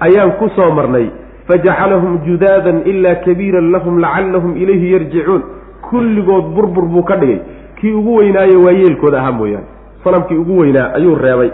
ayaan 0.00 0.32
ku 0.38 0.48
soo 0.56 0.70
marnay 0.70 1.06
fajacalahum 1.48 2.18
judaadan 2.26 2.82
ilaa 2.92 3.14
kabiiran 3.26 3.70
lahum 3.74 3.98
lacallahum 4.04 4.56
ilayhi 4.56 4.92
yarjicuun 4.92 5.42
kulligood 5.90 6.44
burbur 6.56 6.84
buu 6.94 7.02
ka 7.02 7.16
dhigay 7.16 7.40
kii 7.80 7.92
ugu 7.92 8.16
weynaaye 8.16 8.56
waa 8.56 8.72
yeelkooda 8.80 9.18
ahaa 9.20 9.32
mooyaane 9.32 9.66
sanamkii 10.04 10.36
ugu 10.36 10.58
weynaa 10.58 10.92
ayuu 10.94 11.14
reebay 11.14 11.50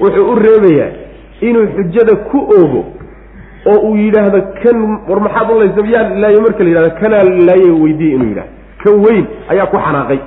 wuxuu 0.00 0.30
u 0.32 0.34
reebayaa 0.34 0.90
inuu 1.40 1.66
xujada 1.76 2.16
ku 2.30 2.38
oogo 2.58 2.84
oo 3.66 3.78
uu 3.88 3.96
yidhaahdo 3.96 4.40
kan 4.62 4.78
war 5.08 5.20
maxaad 5.26 5.50
u 5.50 5.60
laysa 5.60 5.86
yaa 5.94 6.08
laaye 6.22 6.40
marka 6.46 6.64
la 6.64 6.70
yidhahdo 6.70 6.90
kanaa 7.00 7.22
laaye 7.48 7.70
weydiiye 7.82 8.14
inuu 8.16 8.28
yidhahdo 8.28 8.52
kan 8.84 8.94
weyn 9.04 9.24
ayaa 9.52 9.66
ku 9.66 9.76
xanaaqay 9.86 10.18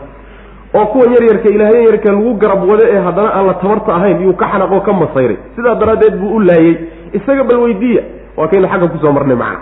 oo 0.79 0.85
kuwan 0.85 1.13
yaryarka 1.15 1.49
ilaahyan 1.55 1.83
yarka 1.89 2.09
lagu 2.11 2.33
garab 2.43 2.69
wado 2.69 2.83
ee 2.93 2.99
haddana 3.07 3.29
aan 3.37 3.45
la 3.47 3.53
tabarta 3.53 3.95
ahayn 3.95 4.21
iyuu 4.21 4.33
ka 4.41 4.45
xanaaqoo 4.53 4.79
ka 4.87 4.93
masayray 4.93 5.37
sidaa 5.55 5.75
daraaddeed 5.81 6.15
buu 6.21 6.35
u 6.35 6.39
laayey 6.39 6.75
isaga 7.13 7.43
bal 7.49 7.57
weydiiya 7.65 8.03
waa 8.37 8.47
kaynu 8.47 8.67
xagga 8.67 8.87
ku 8.87 8.97
soo 8.97 9.11
marnay 9.11 9.35
macna. 9.35 9.59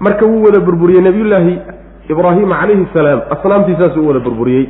Marka 0.00 0.26
wuu 0.26 0.42
wada 0.44 0.60
burburiyey 0.60 1.02
nabiyullaahi 1.02 1.54
ibraahima 2.08 2.56
calayhi 2.60 2.86
salaam 2.94 3.20
asnaamtiisaasuu 3.30 4.06
wada 4.08 4.20
burburiyey. 4.20 4.68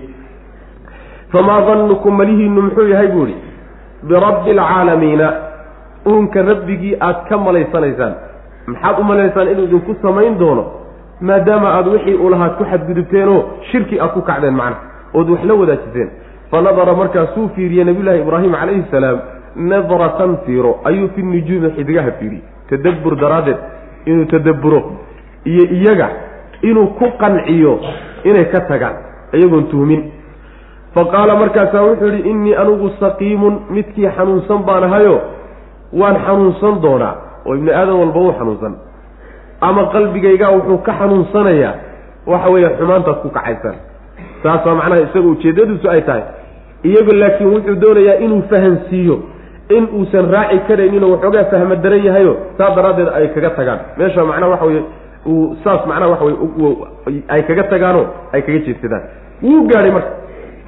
Famaa 1.33 1.61
dannukum 1.67 2.17
malihiinu 2.17 2.63
muxuu 2.63 2.89
yahay 2.89 3.09
buu 3.09 3.27
ihi 3.27 3.37
birabbi 4.03 4.51
alcaalamiina 4.51 5.33
uunka 6.07 6.43
rabbigii 6.43 6.97
aad 7.01 7.29
ka 7.29 7.39
malaysanaysaan. 7.39 8.15
Maxaad 8.67 8.99
u 9.01 9.05
malaysaan 9.05 9.49
inuu 9.49 9.65
idinku 9.65 9.95
samayn 10.03 10.39
doono 10.39 10.65
maadaama 11.21 11.69
aad 11.75 11.87
wixii 11.89 12.15
u 12.15 12.31
lahaad 12.31 12.53
ku 12.59 12.65
xadgudubteenoo 12.65 13.45
shirki 13.71 14.01
aad 14.01 14.13
ku 14.15 14.23
kacdeen 14.23 14.55
macna 14.55 14.77
ood 15.15 15.31
wax 15.31 15.45
la 15.45 15.55
wadaajiseen 15.55 16.11
fa 16.51 16.61
nadara 16.63 16.95
markaasuu 16.95 17.49
fiiriyey 17.55 17.85
nabiyullaahi 17.85 18.21
ibraahim 18.21 18.53
calayhi 18.53 18.85
salaam 18.91 19.19
nadratan 19.57 20.37
fiiro 20.47 20.73
ayuu 20.85 21.09
fi 21.15 21.23
nujuumi 21.23 21.71
xidigaha 21.77 22.11
fiiriyey 22.21 22.43
tadabbur 22.71 23.17
daraaddeed 23.17 23.59
inuu 24.07 24.25
tadabburo 24.25 24.81
iyo 25.45 25.65
iyaga 25.79 26.09
inuu 26.63 26.87
ku 26.99 27.07
qanciyo 27.21 27.81
inay 28.25 28.45
ka 28.53 28.61
tagaan 28.71 28.97
iyagoon 29.33 29.65
tuhmin 29.71 30.03
fa 30.95 31.05
qaala 31.05 31.37
markaasaa 31.37 31.83
wuxuu 31.83 32.07
yidhi 32.13 32.31
innii 32.31 32.55
anigu 32.55 32.91
saqiimun 33.01 33.55
midkii 33.71 34.09
xanuunsan 34.17 34.63
baan 34.69 34.85
ahayo 34.85 35.21
waan 35.93 36.17
xanuunsan 36.27 36.81
doonaa. 36.83 37.15
Oo 37.47 37.55
ibni 37.57 37.71
aadam 37.73 38.01
walba 38.01 38.21
uu 38.21 38.33
xanuunsan. 38.39 38.75
Ama 39.61 39.83
qalbigaygaa 39.93 40.51
wuxuu 40.57 40.79
ka 40.87 40.93
xanuunsanayaa 40.99 41.75
waxa 42.27 42.49
weeye 42.53 42.69
xumaantaad 42.79 43.19
ku 43.23 43.29
kacaysaan. 43.37 43.77
Saas 44.43 44.67
waa 44.67 44.75
macnaha 44.75 45.01
isaga 45.07 45.29
ujeeddadiisu 45.29 45.89
ay 45.91 46.03
tahay. 46.09 46.23
Iyagu 46.85 47.13
laakiin 47.21 47.51
wuxuu 47.55 47.77
doonayaa 47.83 48.17
inuu 48.25 48.43
fahansiiyo 48.51 49.17
in 49.77 49.85
uusan 49.99 50.31
raaci 50.33 50.59
karayninoo 50.69 51.11
waxoogaa 51.15 51.45
fahma 51.51 51.77
daran 51.77 52.05
yahayo 52.09 52.37
saa 52.59 52.75
daraaddeed 52.77 53.09
ay 53.19 53.29
kaga 53.35 53.51
tagaan. 53.59 53.81
Meesha 53.99 54.25
macnaha 54.25 54.51
waxa 54.53 54.67
weye 54.67 54.83
uu 55.27 55.57
saas 55.65 55.87
macnaha 55.87 56.11
waxa 56.13 56.25
weye 56.25 57.23
ay 57.29 57.43
kaga 57.49 57.63
tagaanoo 57.73 58.07
ay 58.33 58.43
kaga 58.43 58.59
jeedsadaan. 58.67 59.03
Wuu 59.43 59.67
gaadhay 59.71 59.91
marka. 59.97 60.11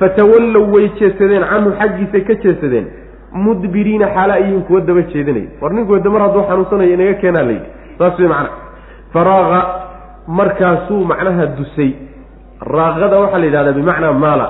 Fatawallow 0.00 0.64
way 0.74 0.88
jeedsadeen 1.00 1.44
canhu 1.50 1.70
xaggiisay 1.80 2.22
ka 2.28 2.34
jeedsadeen. 2.44 2.86
Mudbiriina 3.32 4.06
xaala 4.14 4.34
ayihin 4.34 4.62
kuwa 4.68 4.80
daba 4.80 5.02
jeedinaya 5.12 5.48
war 5.60 5.72
ninku 5.72 5.92
wada 5.92 6.10
mar 6.10 6.22
hadduu 6.22 6.42
xanuunsanayo 6.48 6.94
inaga 6.94 7.14
keenaa 7.22 7.42
layidhi 7.42 7.68
saas 7.98 8.18
wey 8.18 8.28
macna. 8.28 8.50
Faraaqa 9.12 9.60
markaasuu 10.26 11.04
macnaha 11.04 11.46
dusay. 11.58 11.90
Raaqada 12.60 13.16
waxaa 13.22 13.38
la 13.38 13.46
yidhahdaa 13.46 13.72
bimacnaa 13.72 14.12
maala. 14.12 14.46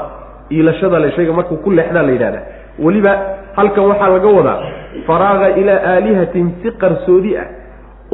Iilashada 0.50 0.98
le 0.98 1.10
shayga 1.16 1.32
markuu 1.32 1.56
ku 1.64 1.70
leexdaa 1.70 2.02
la 2.02 2.12
yidhahdaa. 2.12 2.42
Weliba 2.78 3.12
halkan 3.56 3.84
waxaa 3.90 4.08
laga 4.14 4.28
wadaa 4.38 4.58
faraaqa 5.06 5.48
ilaa 5.60 5.80
aalihatin 5.94 6.46
si 6.62 6.68
qarsoodi 6.82 7.32
ah 7.42 7.46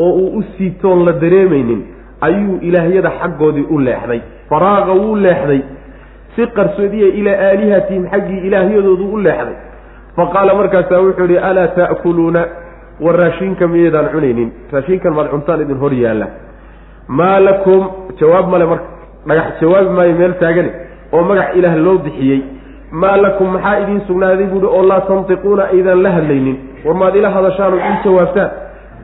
oo 0.04 0.10
uu 0.22 0.38
u 0.38 0.42
siitoon 0.56 1.04
la 1.06 1.12
dareemaynin 1.22 1.80
ayuu 2.20 2.58
ilaahyada 2.68 3.10
xaggoodii 3.20 3.66
u 3.70 3.78
leexday. 3.86 4.20
Faraaqa 4.50 4.92
wuu 5.00 5.16
leexday 5.16 5.60
si 6.36 6.46
qarsoodiya 6.56 7.08
ilaa 7.20 7.38
aalihatihim 7.48 8.04
xaggii 8.12 8.40
ilaahyadoodu 8.48 9.04
u 9.14 9.18
leexday. 9.26 9.56
Faqaala 10.16 10.54
markaasaa 10.60 11.00
wuxuu 11.04 11.26
yihi 11.30 11.38
alaa 11.38 11.68
ta'kuluuna? 11.78 12.42
War 13.04 13.16
raashinka 13.22 13.64
miyaydaan 13.72 14.08
cunaynin? 14.12 14.48
Raashinkan 14.72 15.12
maad 15.16 15.28
cuntaan 15.32 15.60
idin 15.64 15.78
hor 15.82 15.92
yaalla. 16.04 16.26
Maa 17.08 17.40
lakum 17.46 17.80
jawaab 18.20 18.46
male 18.52 18.66
marka 18.72 18.86
dhagax 19.28 19.60
jawaabi 19.60 19.90
maayo 19.96 20.14
meel 20.20 20.34
taagane 20.42 20.70
oo 21.12 21.22
magac 21.30 21.50
ilaah 21.58 21.76
loo 21.86 21.98
bixiyey 22.06 22.40
maa 23.02 23.16
lakum 23.16 23.48
maxaa 23.52 23.78
idiin 23.82 24.00
sugnaaday? 24.06 24.46
buuhi 24.52 24.66
oo 24.66 24.82
laa 24.90 25.00
tantiquuna 25.00 25.64
aydan 25.74 26.02
la 26.02 26.10
hadlaynin. 26.16 26.56
War 26.84 26.96
maad 27.00 27.16
ila 27.16 27.30
hadashaanoo 27.36 27.78
ii 27.90 27.98
jawaabtaan. 28.04 28.50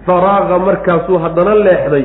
Faraaqa 0.06 0.58
markaasuu 0.58 1.18
haddana 1.24 1.54
leexday. 1.54 2.04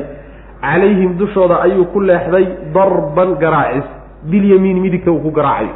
Calayhim 0.62 1.18
dushooda 1.18 1.60
ayuu 1.66 1.84
ku 1.92 2.00
leexday 2.00 2.46
darban 2.74 3.30
garaacis. 3.42 3.86
Bilyamiin 4.30 4.80
midigta 4.84 5.10
uu 5.12 5.20
ku 5.26 5.30
garaacayo. 5.30 5.72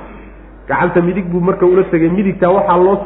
Gacanta 0.69 1.01
midig 1.09 1.27
buu 1.33 1.41
marka 1.41 1.67
ula 1.67 1.85
tegay. 1.85 2.09
Midigtaa 2.19 2.51
waxaa 2.59 2.77
loo 2.77 2.97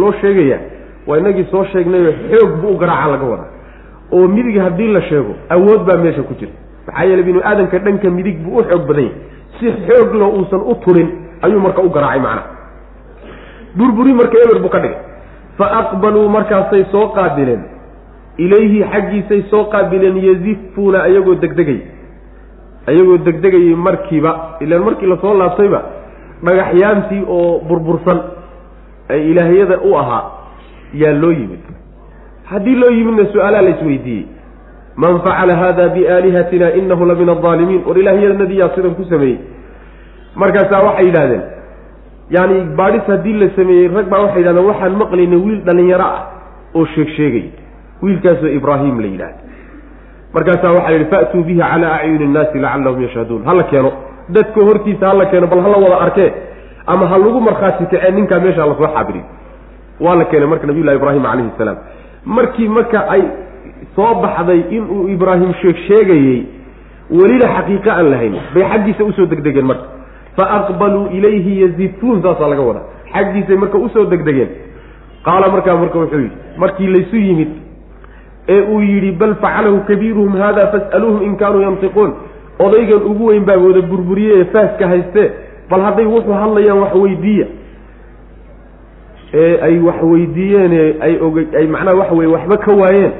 loo 0.00 0.12
sheegayaa 0.20 0.60
waa 1.06 1.18
inagii 1.18 1.46
soo 1.50 1.64
sheegnayo 1.72 2.12
xoog 2.30 2.50
buu 2.60 2.72
u 2.74 2.78
garaaca 2.78 3.10
laga 3.12 3.26
wadaa. 3.32 3.50
Oo 4.12 4.28
midig 4.28 4.56
haddii 4.64 4.92
la 4.96 5.02
sheego 5.02 5.32
awood 5.50 5.80
baa 5.86 5.96
meesha 5.96 6.22
ku 6.22 6.34
jirta 6.40 6.58
maxaa 6.86 7.04
yeele 7.04 7.22
binu 7.22 7.40
aadamka 7.44 7.78
dhanka 7.78 8.10
midig 8.10 8.36
buu 8.44 8.58
u 8.58 8.64
xoog 8.70 8.86
badan 8.88 9.04
yahay. 9.04 9.16
Si 9.60 9.66
xooglo 9.86 10.26
uusan 10.38 10.60
u 10.72 10.74
turin 10.84 11.27
ayuu 11.42 11.60
marka 11.60 11.82
u 11.82 11.90
garaacay 11.90 12.20
macnaha 12.20 12.58
burburi 13.76 14.12
marka 14.12 14.36
eber 14.44 14.58
buu 14.62 14.68
ka 14.68 14.80
dhigay. 14.80 14.98
Fa 15.58 15.66
aqbaluu 15.80 16.28
markaasay 16.28 16.84
soo 16.92 17.08
qaabileen. 17.14 17.62
Ilayhi 18.38 18.82
xaggiisay 18.92 19.42
soo 19.50 19.64
qaabileen 19.72 20.16
yazifuuna 20.16 21.02
ayagoo 21.02 21.34
degdegay. 21.34 21.80
Ayagoo 22.86 23.18
degdegayay 23.18 23.74
markiiba 23.74 24.58
ilaan 24.60 24.84
markii 24.84 25.06
la 25.06 25.16
soo 25.20 25.34
laabtayba 25.34 25.82
dhagaxyaantii 26.44 27.24
oo 27.28 27.60
burbursan 27.68 28.20
ee 29.10 29.30
ilaahyada 29.30 29.78
u 29.84 29.94
ahaa 29.98 30.24
yaa 30.94 31.12
loo 31.12 31.32
yimid. 31.32 31.62
Haddii 32.44 32.74
loo 32.74 32.90
yimidna 32.90 33.26
su'aalaa 33.32 33.62
la 33.62 33.70
isweydiiyey. 33.70 34.26
Man 34.96 35.20
facala 35.20 35.56
hada 35.56 35.88
biaalihatina 35.88 36.74
inahu 36.74 37.04
la 37.06 37.14
min 37.14 37.28
war 37.86 37.98
ilaahyadanadii 37.98 38.58
yaa 38.58 38.74
sidan 38.74 38.94
ku 38.94 39.04
sameeyey 39.04 39.57
markaasaa 40.34 40.82
waxay 40.88 41.06
yidhahdeen 41.06 41.42
yani 42.30 42.56
baadhis 42.76 43.06
haddii 43.12 43.32
la 43.42 43.48
sameeyey 43.56 43.88
rag 43.88 44.06
baa 44.12 44.20
waxay 44.24 44.40
yidhahdeen 44.42 44.66
waxaan 44.70 44.96
maqlaynay 45.02 45.38
wiil 45.46 45.60
dhalinyaro 45.68 46.04
ah 46.04 46.22
oo 46.74 46.84
sheeg 46.94 47.08
sheegay. 47.16 47.46
Wiilkaasoo 48.02 48.50
ibraahim 48.58 49.00
la 49.00 49.06
yidhahda 49.06 49.40
markaasaa 50.34 50.72
waxaa 50.76 50.92
yidhi 50.96 51.06
fa'tuu 51.14 51.42
bihi 51.48 51.58
calaa 51.60 51.94
acyuni 52.00 52.24
innaasi 52.24 52.58
lacallahum 52.58 53.02
yashhaduun. 53.02 53.44
Hala 53.44 53.62
keeno. 53.70 53.92
Dadka 54.28 54.60
hortiisa 54.68 55.08
hala 55.08 55.26
keeno 55.26 55.46
bal 55.46 55.60
hala 55.66 55.76
wada 55.84 55.98
arkee 56.06 56.32
ama 56.86 57.06
ha 57.10 57.18
lagu 57.18 57.40
markhaati 57.40 57.84
kacee 57.92 58.10
ninkaa 58.10 58.40
meesha 58.40 58.66
la 58.66 58.74
soo 58.78 58.88
xaabiriy 58.94 59.24
waa 60.00 60.14
la 60.20 60.24
keenay 60.24 60.48
marka 60.48 60.66
nabiyullahi 60.66 60.96
ibraahim 60.96 61.22
calayhi 61.22 61.50
salaam. 61.58 61.76
Markii 62.24 62.68
marka 62.68 62.98
ay 63.14 63.22
soo 63.96 64.14
baxday 64.22 64.60
inuu 64.76 65.08
ibraahim 65.08 65.52
sheeg 65.62 65.76
sheegayey 65.88 66.46
welina 67.10 67.46
xaqiiqo 67.56 67.90
aan 67.90 68.10
lahayn. 68.10 68.34
Bay 68.54 68.64
xaggiisa 68.72 69.04
u 69.04 69.12
soo 69.12 69.26
degdegeen 69.26 69.66
marka 69.66 69.84
fa 70.38 70.44
aqbaluu 70.58 71.06
ilayhi 71.18 71.54
yazifuun 71.62 72.22
saasaa 72.26 72.48
laga 72.52 72.62
wadaa 72.70 72.86
xaggiisay 73.14 73.56
marka 73.62 73.78
u 73.78 73.88
soo 73.94 74.04
degdegeen 74.12 74.50
qaala 75.26 75.46
markaa 75.54 75.76
marka 75.82 75.98
wuxuu 76.02 76.20
yidhi 76.24 76.36
markii 76.62 76.86
laysu 76.94 77.16
yimid 77.26 77.50
ee 78.54 78.60
uu 78.74 78.80
yidhi 78.90 79.12
bal 79.20 79.34
facalahu 79.44 79.78
kabiiruhum 79.90 80.36
hada 80.42 80.66
fas'aluuhum 80.74 81.22
in 81.28 81.36
kaanuu 81.42 81.62
yantiquun 81.66 82.10
odaygan 82.66 83.02
ugu 83.10 83.24
weyn 83.30 83.44
baa 83.48 83.56
wada 83.66 83.82
burburiye 83.90 84.32
ee 84.40 84.44
faaska 84.54 84.88
haystee 84.92 85.28
bal 85.70 85.82
hadday 85.86 86.06
wuxuu 86.14 86.36
hadlayaan 86.42 86.78
wax 86.84 86.94
weydiiya 87.04 87.46
ee 89.42 89.58
ay 89.66 89.74
wax 89.88 90.02
weydiiyeene 90.12 90.82
ay 91.06 91.14
oga 91.26 91.42
ay 91.60 91.66
macnaha 91.74 91.96
waxa 92.00 92.14
weye 92.20 92.30
waxba 92.36 92.56
ka 92.66 92.72
waayeen 92.82 93.12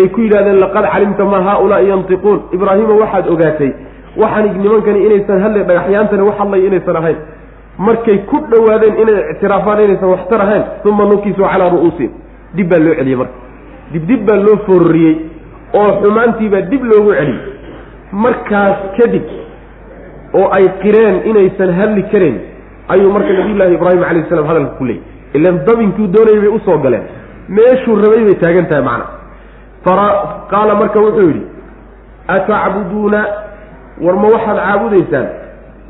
ay 0.00 0.06
ku 0.14 0.20
yidhahdeen 0.24 0.58
laqad 0.64 0.84
calimta 0.92 1.24
maa 1.32 1.42
haaulaai 1.48 1.88
yantiquun 1.92 2.38
ibraahima 2.56 2.94
waxaad 3.02 3.26
ogaatay 3.34 3.70
waxaan 4.16 4.58
nimankani 4.62 5.00
inaysan 5.06 5.40
hadle 5.44 5.64
dhagaxyaantani 5.68 6.22
wax 6.28 6.36
hadlaya 6.38 6.66
inaysan 6.66 6.96
ahayn. 6.96 7.16
Markay 7.78 8.18
ku 8.30 8.36
dhowaadeen 8.50 8.94
inay 9.02 9.18
ictiraafaan 9.32 9.80
inaysan 9.86 10.08
waxtar 10.14 10.40
ahayn 10.46 10.64
uma 10.84 11.04
nukisuu 11.10 11.44
calaa 11.52 11.70
ru'uusihim 11.74 12.10
dib 12.56 12.68
baa 12.70 12.78
loo 12.78 12.94
celiyey 12.98 13.16
marka. 13.16 13.34
Dib 13.92 14.06
dib 14.10 14.20
baa 14.28 14.36
loo 14.46 14.56
fororiyey 14.66 15.14
oo 15.80 15.90
xumaantiibaa 16.02 16.62
dib 16.70 16.82
loogu 16.90 17.12
celiyey. 17.18 17.40
Markaas 18.12 18.76
kadib 18.98 19.24
oo 20.34 20.48
ay 20.56 20.66
qireen 20.82 21.16
inaysan 21.30 21.70
hadli 21.78 22.02
karayn 22.12 22.36
ayuu 22.88 23.12
marka 23.12 23.32
nabiyullaahi 23.38 23.74
ibraahim 23.78 24.02
calayh 24.08 24.24
salam 24.28 24.46
hadalka 24.50 24.74
ku 24.78 24.84
leeyay. 24.84 25.02
Ilan 25.34 25.56
dabinkuu 25.66 26.06
doonayay 26.14 26.40
bay 26.44 26.50
u 26.56 26.58
soo 26.66 26.78
galeen. 26.84 27.02
Meeshuu 27.48 27.96
rabay 28.02 28.24
bay 28.28 28.34
taagan 28.42 28.66
tahay 28.70 28.82
macna. 28.82 29.06
Qaala 30.50 30.74
marka 30.80 30.98
wuxuu 31.00 31.28
yidhi 31.30 31.42
atacbuduuna 32.28 33.20
war 34.04 34.16
ma 34.22 34.28
waxaad 34.34 34.58
caabudaysaan? 34.66 35.26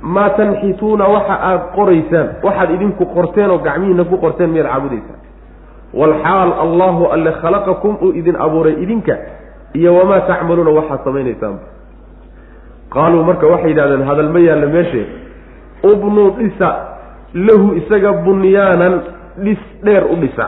Maa 0.03 0.29
tanxituuna 0.39 1.05
waxa 1.15 1.35
aad 1.51 1.61
qoraysaan? 1.77 2.27
Waxaad 2.43 2.71
idinku 2.77 3.05
qorteen 3.15 3.51
oo 3.51 3.59
gacmihiina 3.59 4.05
ku 4.05 4.17
qorteen 4.25 4.51
miyaad 4.51 4.69
caabudaysaan? 4.73 5.19
Walxaal 5.95 6.51
allahu 6.65 7.03
alle 7.15 7.33
khalaqakum 7.43 7.97
uu 8.03 8.13
idin 8.21 8.37
abuuray 8.37 8.75
idinka 8.83 9.15
iyo 9.75 9.95
wamaa 9.99 10.21
tacmaluuna 10.31 10.71
waxaad 10.71 11.01
samaynaysaanba 11.05 11.65
qaaluu 12.95 13.25
marka 13.25 13.47
waxay 13.47 13.71
yidhahdeen 13.71 14.03
hadal 14.09 14.29
ma 14.35 14.41
yaallo 14.49 14.69
meeshee 14.77 15.07
ubnuu 15.93 16.31
dhisa 16.39 16.69
lahu 17.35 17.75
isaga 17.81 18.13
bunyaanan 18.27 18.95
dhis 19.45 19.59
dheer 19.85 20.05
u 20.13 20.17
dhisa. 20.23 20.47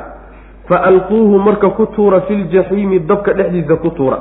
Fa 0.69 0.77
alquuhu 0.91 1.39
marka 1.39 1.71
ku 1.71 1.87
tuura 1.87 2.21
filjaxiimi 2.21 2.99
dabka 3.01 3.33
dhexdiisa 3.35 3.77
ku 3.83 3.91
tuura 3.91 4.19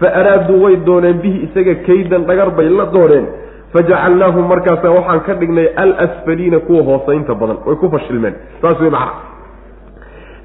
fa 0.00 0.08
araaduu 0.20 0.62
way 0.64 0.76
dooneen 0.86 1.18
bihi 1.24 1.38
isaga 1.48 1.74
kaydan 1.86 2.22
dhagar 2.28 2.50
bay 2.58 2.68
la 2.68 2.86
dooneen. 2.96 3.26
fajacalnaahum 3.76 4.44
markaasa 4.48 4.90
waxaan 4.90 5.20
ka 5.26 5.34
dhignay 5.40 5.68
alasfaliina 5.76 6.58
kuwa 6.66 6.82
hoosaynta 6.88 7.34
badan 7.34 7.58
way 7.66 7.76
ku 7.76 7.90
fashilmeen. 7.90 8.34
Saas 8.62 8.80
wey 8.80 8.90
macna. 8.90 9.12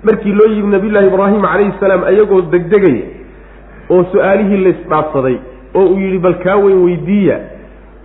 Markii 0.03 0.33
loo 0.33 0.49
yimi 0.55 0.71
nabiyullaahi 0.71 1.07
ibraahim 1.07 1.41
calayhi 1.41 1.73
salaam 1.79 2.03
ayagoo 2.03 2.41
degdegaya 2.53 3.03
oo 3.89 4.03
su'aalihii 4.11 4.63
laysdhaafsaday 4.65 5.37
oo 5.75 5.85
uu 5.93 5.99
yidhi 5.99 6.19
bal 6.19 6.35
kaa 6.43 6.57
weyn 6.57 6.83
weydiiya 6.85 7.37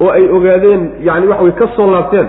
oo 0.01 0.11
ay 0.11 0.29
ogaadeen 0.29 0.83
yani 1.09 1.27
waxa 1.27 1.43
way 1.45 1.53
ka 1.53 1.69
soo 1.77 1.91
laabteen 1.91 2.29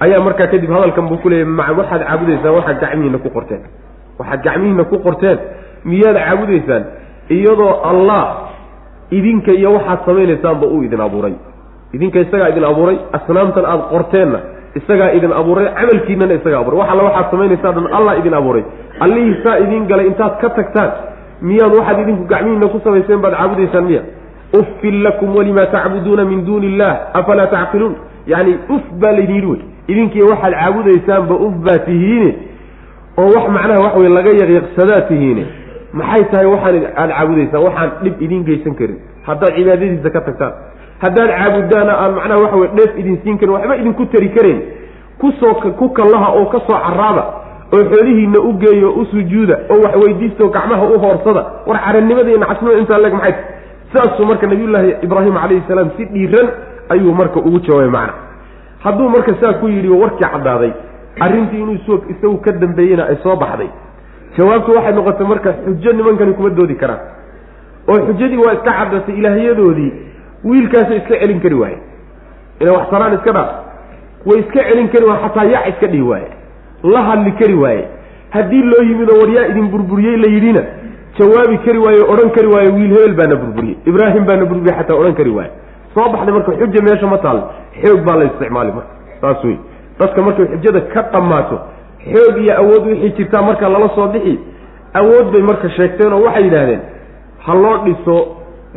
ayaa 0.00 0.20
markaa 0.24 0.46
kadib 0.46 0.70
hadalkan 0.70 1.08
buu 1.08 1.18
ku 1.18 1.28
leeyay 1.28 1.74
waxaad 1.80 2.02
caabudaysaan 2.06 2.54
waxaad 2.54 2.80
gacmihiina 2.80 3.18
ku 3.18 3.28
qorteen. 3.36 3.62
Waxaad 4.18 4.40
gacmihiina 4.44 4.84
ku 4.84 4.96
qorteen. 5.06 5.38
Miyaad 5.84 6.16
caabudaysaan 6.16 6.84
iyadoo 7.28 7.72
allah 7.90 8.49
idinka 9.10 9.52
iyo 9.52 9.72
waxaad 9.72 9.98
samaynaysaanba 10.06 10.66
uu 10.66 10.82
idin 10.82 11.00
abuuray. 11.00 11.34
Idinka 11.92 12.18
isagaa 12.20 12.48
idin 12.48 12.64
abuuray 12.64 12.96
asnaamtan 13.12 13.64
aada 13.64 13.82
qorteenna 13.92 14.38
isagaa 14.78 15.10
idin 15.18 15.32
abuuray 15.32 15.66
camalkiinana 15.78 16.34
isagaa 16.34 16.60
abuuray. 16.62 16.78
Wax 16.80 16.90
alla 16.92 17.02
waxaad 17.08 17.30
samaynaysaa 17.30 17.72
dhan 17.76 17.86
allah 17.98 18.18
idin 18.20 18.34
abuuray. 18.34 18.64
Allihii 19.00 19.36
saa 19.44 19.56
idiin 19.64 19.86
galay 19.90 20.06
intaad 20.06 20.34
ka 20.40 20.48
tagtaan 20.58 20.90
miyaad 21.42 21.72
waxaad 21.78 21.98
idinku 22.04 22.24
gacmihiina 22.32 22.68
ku 22.68 22.80
samayseen 22.84 23.20
baad 23.24 23.34
caabudaysaan 23.40 23.84
miya? 23.84 24.02
Uffin 24.60 25.02
lakum 25.02 25.36
walimaa 25.36 25.66
tacbuduuna 25.66 26.24
min 26.24 26.44
duuni 26.46 26.66
illah 26.66 26.92
afalaa 27.14 27.46
tacqiluun? 27.46 27.94
Yacni 28.26 28.54
uf 28.74 28.84
baa 29.00 29.12
laydin 29.12 29.34
yidhi 29.34 29.46
wey. 29.52 29.60
Idinkiiyo 29.88 30.26
waxaad 30.32 30.54
caabudaysaanba 30.60 31.34
uf 31.46 31.54
baa 31.66 31.78
tihiine? 31.86 32.30
Oo 33.18 33.28
wax 33.36 33.44
macnaha 33.56 33.80
wax 33.84 33.94
wey 34.00 34.08
laga 34.08 34.30
yaqyaqsadaa 34.42 35.00
tihiine 35.10 35.44
maxay 35.92 36.24
tahay 36.30 36.46
waxaan 36.46 36.84
aada 36.96 37.12
caabudaysaan 37.18 37.62
waxaan 37.66 37.90
dhib 38.04 38.14
idiin 38.24 38.44
geysan 38.48 38.74
karin. 38.80 38.98
Haddaad 39.26 39.52
cibaadadiisa 39.56 40.10
ka 40.16 40.20
tagtaan 40.28 40.52
haddaad 41.02 41.30
caabudaana 41.38 41.92
aan 42.02 42.12
macnaha 42.18 42.40
waxa 42.44 42.56
weye 42.62 42.70
dheef 42.78 42.92
idin 43.00 43.16
siin 43.24 43.38
karin 43.38 43.52
waxba 43.56 43.76
idinku 43.80 44.06
tari 44.12 44.28
karayn 44.36 44.60
ku 45.20 45.32
soo 45.40 45.54
ku 45.80 45.86
kallaha 45.98 46.28
oo 46.38 46.46
ka 46.52 46.58
soo 46.68 46.78
caraaba 46.86 47.24
oo 47.74 47.82
xoolihiina 47.90 48.38
u 48.48 48.52
geeyo 48.62 48.88
u 49.00 49.04
sujuuda 49.12 49.56
oo 49.70 49.78
wax 49.84 49.94
weydiisto 50.04 50.48
gacmaha 50.48 50.84
u 50.94 50.98
hoorsada 51.04 51.42
war 51.66 51.78
carannimada 51.84 52.28
iyo 52.30 52.38
nacasnimada 52.38 52.78
intaa 52.82 52.98
leg 53.04 53.12
maxay 53.14 53.34
saasuu 53.94 54.26
marka 54.30 54.46
nabiyullaahi 54.46 54.90
ibraahim 55.06 55.34
calayhi 55.42 55.62
salaam 55.68 55.90
si 55.96 56.04
dhiiran 56.14 56.48
ayuu 56.94 57.14
marka 57.20 57.38
ugu 57.40 57.58
jawaabay 57.66 57.90
macna. 57.96 58.14
Hadduu 58.84 59.08
marka 59.14 59.32
saa 59.40 59.52
ku 59.60 59.68
yidhi 59.68 59.88
warkii 60.02 60.24
caddaaday 60.32 60.72
arrintii 61.20 61.60
inuu 61.64 61.76
isagu 62.12 62.36
ka 62.44 62.52
dambeeyeyna 62.52 63.04
ay 63.12 63.16
soo 63.22 63.36
baxday 63.36 63.68
jawaabtu 64.36 64.70
waxay 64.76 64.92
noqotay 64.98 65.26
marka 65.26 65.50
xujo 65.64 65.92
nimankani 65.92 66.32
kuma 66.34 66.50
doodi 66.50 66.74
karaan. 66.82 67.00
oo 67.88 67.98
xujadii 68.06 68.36
waa 68.44 68.52
iska 68.54 68.72
caddatay 68.78 69.14
ilaahyadoodii 69.20 69.92
wiilkaasay 70.44 70.96
iska 70.96 71.14
celin 71.20 71.40
kari 71.40 71.54
waaye 71.62 71.78
inay 72.60 72.72
wax 72.76 72.90
taraan 72.90 73.14
iska 73.14 73.32
dhaaf. 73.32 73.50
way 74.26 74.38
iska 74.40 74.60
celin 74.68 74.88
kari 74.88 75.04
waaye 75.04 75.20
xataa 75.24 75.44
yac 75.54 75.64
iska 75.72 75.86
dhihi 75.86 76.02
waaye 76.02 76.28
la 76.92 77.00
hadli 77.08 77.32
kari 77.40 77.54
waaye 77.54 77.84
haddii 78.30 78.62
loo 78.62 78.82
yimid 78.88 79.10
oo 79.10 79.20
waryaa 79.20 79.46
idin 79.50 79.68
burburiyey 79.72 80.16
la 80.16 80.28
yidhina 80.34 80.62
jawaabi 81.18 81.58
kari 81.66 81.78
waaye 81.78 82.00
odhan 82.12 82.30
kari 82.36 82.46
waaye 82.54 82.68
wiil 82.76 82.92
hebel 82.96 83.14
baana 83.14 83.36
burburiyey. 83.36 83.76
Ibraahim 83.90 84.24
baana 84.28 84.44
burburiyey 84.44 84.76
xataa 84.78 84.96
odhan 85.00 85.14
kari 85.14 85.30
waaye 85.38 85.50
soo 85.94 86.06
baxday 86.12 86.32
marka 86.36 86.52
xuja 86.60 86.80
meesha 86.86 87.06
ma 87.06 87.18
taal 87.18 87.38
xoog 87.82 88.00
baa 88.06 88.16
la 88.16 88.24
isticmaali 88.30 88.72
marka. 88.72 88.92
saas 89.20 89.44
wey 89.44 89.56
dadka 90.00 90.22
markay 90.22 90.46
xujada 90.52 90.80
ka 90.92 91.02
dhammaato 91.12 91.56
xoog 92.04 92.36
iyo 92.44 92.54
awood 92.62 92.86
wixii 92.86 93.12
jirtaa 93.18 93.42
marka 93.42 93.68
lala 93.68 93.88
soo 93.94 94.06
bixi 94.14 94.38
awood 94.94 95.26
bay 95.32 95.42
marka 95.42 95.68
sheegteen 95.76 96.12
oo 96.12 96.22
waxay 96.26 96.44
yidhaahdeen 96.44 96.80
ha 97.46 97.54
loo 97.54 97.76
dhiso 97.84 98.16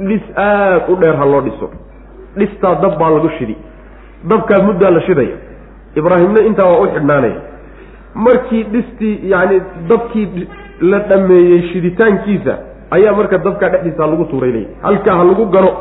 dhis 0.09 0.21
aada 0.35 0.85
u 0.91 0.95
dheer 1.01 1.15
ha 1.21 1.25
loo 1.25 1.41
dhiso. 1.41 1.69
Dhistaa 2.37 2.75
dab 2.81 2.97
baa 2.99 3.09
lagu 3.09 3.29
shidi. 3.37 3.55
Dabkaa 4.29 4.59
muddaa 4.67 4.89
la 4.91 5.01
shidaya. 5.01 5.35
Ibraahimna 5.95 6.41
intaa 6.49 6.65
waa 6.71 6.79
u 6.81 6.87
xidhnaanaya. 6.93 7.39
Markii 8.15 8.63
dhistii 8.73 9.29
yacni 9.31 9.61
dabkii 9.89 10.47
la 10.81 10.99
dhameeyey 10.99 11.61
shiditaankiisa 11.71 12.53
ayaa 12.91 13.13
marka 13.19 13.37
dabkaa 13.37 13.69
dhexdiisa 13.69 14.07
lagu 14.07 14.25
tuuraynaya 14.25 14.65
halkaa 14.81 15.15
ha 15.19 15.23
lagu 15.23 15.45
gano 15.45 15.71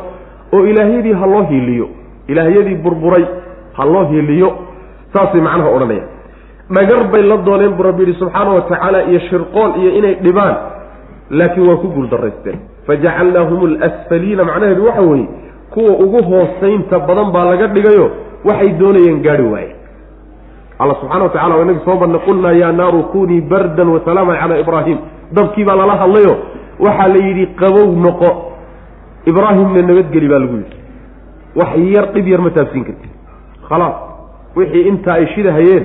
oo 0.53 0.65
ilaahyadii 0.65 1.13
ha 1.13 1.25
loo 1.33 1.43
hiiliyo. 1.43 1.87
Ilaahyadii 2.27 2.75
burburay 2.75 3.25
ha 3.77 3.85
loo 3.85 4.05
hiiliyo. 4.11 4.49
Saasay 5.13 5.41
macnaha 5.41 5.69
odhanaya 5.69 6.03
dhagar 6.69 7.03
bay 7.11 7.21
la 7.23 7.37
dooneen 7.37 7.73
buu 7.77 7.83
rabbi 7.83 8.13
subxaana 8.13 8.51
wa 8.51 8.61
tacaala 8.61 9.03
iyo 9.09 9.19
shirqool 9.29 9.71
iyo 9.81 9.89
inay 9.99 10.15
dhibaan. 10.23 10.55
Laakiin 11.29 11.67
waa 11.67 11.77
ku 11.77 11.87
guuldaraysteen 11.87 12.59
fajacalnaahum 12.87 13.59
alasfaliina 13.65 14.43
macnaheedu 14.43 14.85
waxa 14.85 15.01
weeye 15.01 15.27
kuwa 15.73 15.91
ugu 16.05 16.19
hoosaynta 16.23 16.99
badan 16.99 17.31
baa 17.31 17.45
laga 17.45 17.67
dhigayo 17.67 18.11
waxay 18.45 18.69
doonayeen 18.79 19.21
gaari 19.21 19.43
waaye. 19.43 19.75
Alla 20.79 20.95
subxana 21.01 21.23
wa 21.23 21.29
tacala 21.29 21.55
waa 21.55 21.63
inagi 21.63 21.79
soo 21.85 21.95
marnay 21.95 22.19
qulnaa 22.27 22.51
yaa 22.51 22.71
naaru 22.71 23.03
kunii 23.03 23.41
bardan 23.41 23.87
wa 23.89 23.99
salaaman 24.05 24.37
calaa 24.39 24.57
ibraahim. 24.59 24.97
Dabkii 25.31 25.65
baa 25.65 25.75
lala 25.75 25.95
hadlayo 25.95 26.33
waxaa 26.79 27.07
la 27.07 27.19
yidhi 27.27 27.45
qabow 27.61 27.87
noqo. 28.05 28.29
Ibraahimna 29.25 29.81
nabadgeli 29.81 30.27
baa 30.27 30.39
lagu 30.39 30.55
yidhi. 30.61 30.77
Wax 31.55 31.71
yar 31.95 32.05
dhib 32.13 32.27
yar 32.27 32.41
ma 32.41 32.49
taabsiin 32.49 32.83
karti 32.83 33.09
khalaas 33.69 33.95
wixii 34.55 34.87
intaa 34.91 35.13
ay 35.13 35.25
shidahayeen 35.35 35.83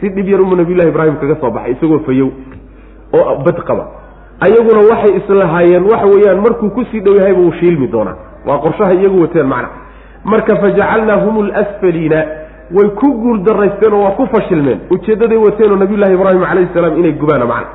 si 0.00 0.08
dhib 0.10 0.28
yar 0.28 0.40
umu 0.40 0.56
nabiyullahi 0.56 0.88
ibraahim 0.88 1.16
kaga 1.20 1.36
soo 1.40 1.50
baxay 1.50 1.72
isagoo 1.72 1.98
fayow 2.06 2.28
oo 3.12 3.36
bad 3.44 3.58
qaba. 3.68 3.84
Ayaguna 4.40 4.80
waxay 4.90 5.12
islahaayeen 5.20 5.84
waxa 5.90 6.06
weeyaan 6.06 6.40
markuu 6.46 6.70
ku 6.70 6.84
sii 6.90 7.00
dhow 7.00 7.14
yahayba 7.16 7.40
uu 7.40 7.52
shiilmi 7.60 7.86
doonaa. 7.88 8.16
Waa 8.46 8.58
qorshaha 8.58 8.94
iyagu 8.94 9.20
wateen 9.22 9.46
macna. 9.46 9.68
Marka 10.24 10.56
fajacalnaahum 10.56 11.46
lasfaliina 11.48 12.20
way 12.76 12.88
ku 13.00 13.08
guur 13.22 13.38
daraysteen 13.46 13.92
oo 13.94 14.02
waa 14.04 14.10
ku 14.18 14.26
fashilmeen. 14.34 14.80
Ujeeddaday 14.90 15.38
wateen 15.38 15.72
oo 15.72 15.76
nabiyullahi 15.76 16.14
ibraahim 16.14 16.40
calayhi 16.44 16.68
salaam 16.74 16.98
inay 16.98 17.12
gubaana 17.12 17.46
macna. 17.46 17.68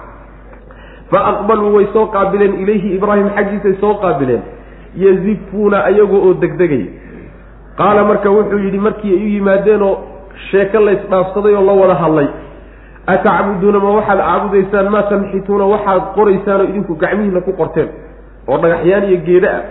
Fa 1.11 1.19
aqbaluu 1.31 1.75
way 1.75 1.87
soo 1.93 2.05
qaabileen 2.13 2.53
ilayhi 2.63 2.95
ibraahim 2.97 3.29
xaggiisay 3.35 3.75
soo 3.81 3.93
qaabileen. 4.03 4.41
Yazifuuna 4.95 5.83
ayagoo 5.89 6.21
oo 6.27 6.33
degdegaya 6.33 6.85
qaala 7.77 8.03
marka 8.05 8.29
wuxuu 8.29 8.59
yidhi 8.59 8.77
markii 8.77 9.11
ay 9.17 9.23
u 9.25 9.29
yimaadeenoo 9.35 9.93
sheeko 10.49 10.79
laysdhaafsaday 10.87 11.53
oo 11.55 11.65
la 11.69 11.73
wada 11.81 11.95
hadlay. 12.03 12.27
Atacbuduuna 13.07 13.79
ma 13.79 13.89
waxaad 13.97 14.19
caabudaysaan 14.19 14.89
maa 14.93 15.03
tamxituuna 15.11 15.65
waxaad 15.73 16.01
qoraysaan 16.15 16.61
oo 16.61 16.67
idinku 16.71 16.95
gacmihiina 16.95 17.41
ku 17.41 17.51
qorteen 17.59 17.89
oo 18.47 18.57
dhagaxyaan 18.57 19.03
iyo 19.09 19.19
geeda 19.27 19.49
ah. 19.57 19.63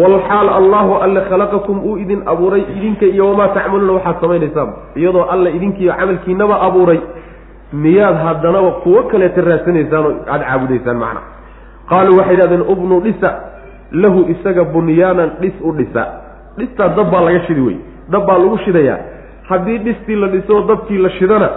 Walxaal 0.00 0.48
allahu 0.58 0.92
alle 1.04 1.20
khalaqakum 1.30 1.78
uu 1.88 1.96
idin 2.02 2.22
abuuray 2.26 2.62
idinka 2.76 3.06
iyo 3.06 3.28
wamaa 3.30 3.48
tacmaluuna 3.56 3.92
waxaad 3.92 4.16
samaynaysaan. 4.20 4.68
Iyadoo 4.96 5.24
alle 5.30 5.50
idinkiiyo 5.56 5.92
camalkiinaba 5.98 6.60
abuuray. 6.66 7.00
Miyaad 7.72 8.16
haddana 8.24 8.60
kuwo 8.82 9.02
kaleeta 9.02 9.40
raadsanaysaan 9.40 10.04
oo 10.06 10.14
aada 10.32 10.44
caabudaysaan 10.44 10.96
macna. 10.96 11.20
Qaaluu 11.90 12.18
waxay 12.18 12.34
idhahdeen 12.34 12.64
ubnu 12.72 13.00
dhisa 13.00 13.30
lahu 13.92 14.20
isaga 14.34 14.64
bunyaanan 14.64 15.30
dhis 15.40 15.54
u 15.62 15.72
dhisa. 15.72 16.02
Dhistaa 16.58 16.88
dab 16.88 17.10
baa 17.10 17.20
laga 17.20 17.40
shidi 17.46 17.60
wey 17.60 17.76
dab 18.10 18.26
baa 18.26 18.38
lagu 18.38 18.58
shidayaa 18.64 18.98
haddii 19.48 19.78
dhistii 19.78 20.16
la 20.16 20.28
dhiso 20.28 20.60
dabkii 20.68 20.98
la 20.98 21.10
shidana 21.18 21.48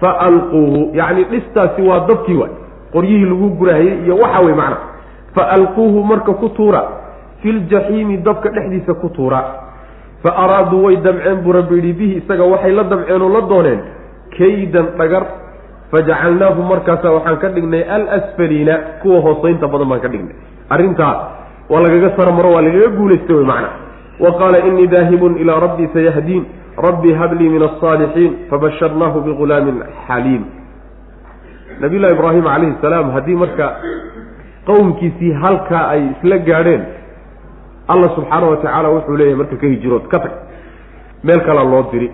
fa 0.00 0.10
alquuhu 0.28 0.90
yacni 0.94 1.24
dhistaasi 1.24 1.82
waa 1.82 2.00
dabkii 2.08 2.36
waay. 2.36 2.52
Qoryihii 2.92 3.24
lagu 3.30 3.48
gurahayey 3.58 4.04
iyo 4.04 4.16
waxa 4.16 4.40
wey 4.44 4.54
macna. 4.54 4.76
Fa 5.34 5.42
alquuhu 5.56 6.04
marka 6.04 6.32
ku 6.40 6.48
tuura 6.48 6.82
filjaxiimi 7.42 8.16
dabka 8.22 8.50
dhexdiisa 8.50 8.94
ku 9.00 9.08
tuura. 9.16 9.40
Fa 10.22 10.30
araaduu 10.44 10.84
way 10.84 10.96
damceen 10.96 11.40
buu 11.42 11.52
rabbi 11.52 11.74
yidhi 11.80 11.92
bihi 11.92 12.14
isaga 12.22 12.44
waxay 12.44 12.72
la 12.72 12.84
damceen 12.84 13.22
oo 13.22 13.28
la 13.28 13.40
dooneen 13.40 13.80
kaydan 14.38 14.86
dhagar. 14.98 15.24
Fajacalnaahu 15.90 16.62
markaasa 16.62 17.10
waxaan 17.12 17.36
ka 17.42 17.48
dhignay 17.48 17.82
alasfaliina 17.96 18.74
kuwa 19.02 19.20
hoosaynta 19.20 19.68
badan 19.68 19.88
baan 19.88 20.00
ka 20.00 20.08
dhignay. 20.08 20.36
Arrintaa 20.70 21.14
waa 21.68 21.80
lagaga 21.80 22.10
saramaro 22.16 22.52
waa 22.54 22.62
lagaga 22.62 22.88
guulaystay 22.96 23.36
wey 23.36 23.44
macna. 23.44 23.68
Wa 24.20 24.30
qaala 24.38 24.58
inii 24.68 24.86
daahibun 24.86 25.36
ilaa 25.42 25.60
rabbii 25.60 25.88
sayahdiin 25.94 26.44
rabbii 26.76 27.12
hablii 27.14 27.48
min 27.48 27.62
alsaalixiin 27.62 28.32
fabasharnaahu 28.50 29.20
bigulaamin 29.20 29.82
xaliim 30.06 30.44
nabiy 31.80 31.98
llahi 31.98 32.14
ibraahim 32.14 32.44
calayhi 32.44 32.76
salaam 32.82 33.10
haddii 33.10 33.36
marka 33.36 33.76
qowmkiisii 34.66 35.32
halkaa 35.32 35.84
ay 35.88 36.02
isla 36.12 36.38
gaadheen 36.38 36.82
alla 37.88 38.08
subxaana 38.16 38.46
wa 38.46 38.56
tacaala 38.56 38.88
wuxuu 38.88 39.16
leeyahay 39.16 39.38
marka 39.42 39.56
ka 39.56 39.66
hijirood 39.66 40.08
ka 40.08 40.18
tag. 40.18 40.32
Meel 41.24 41.40
kalaa 41.40 41.64
loo 41.64 41.84
diri 41.92 42.10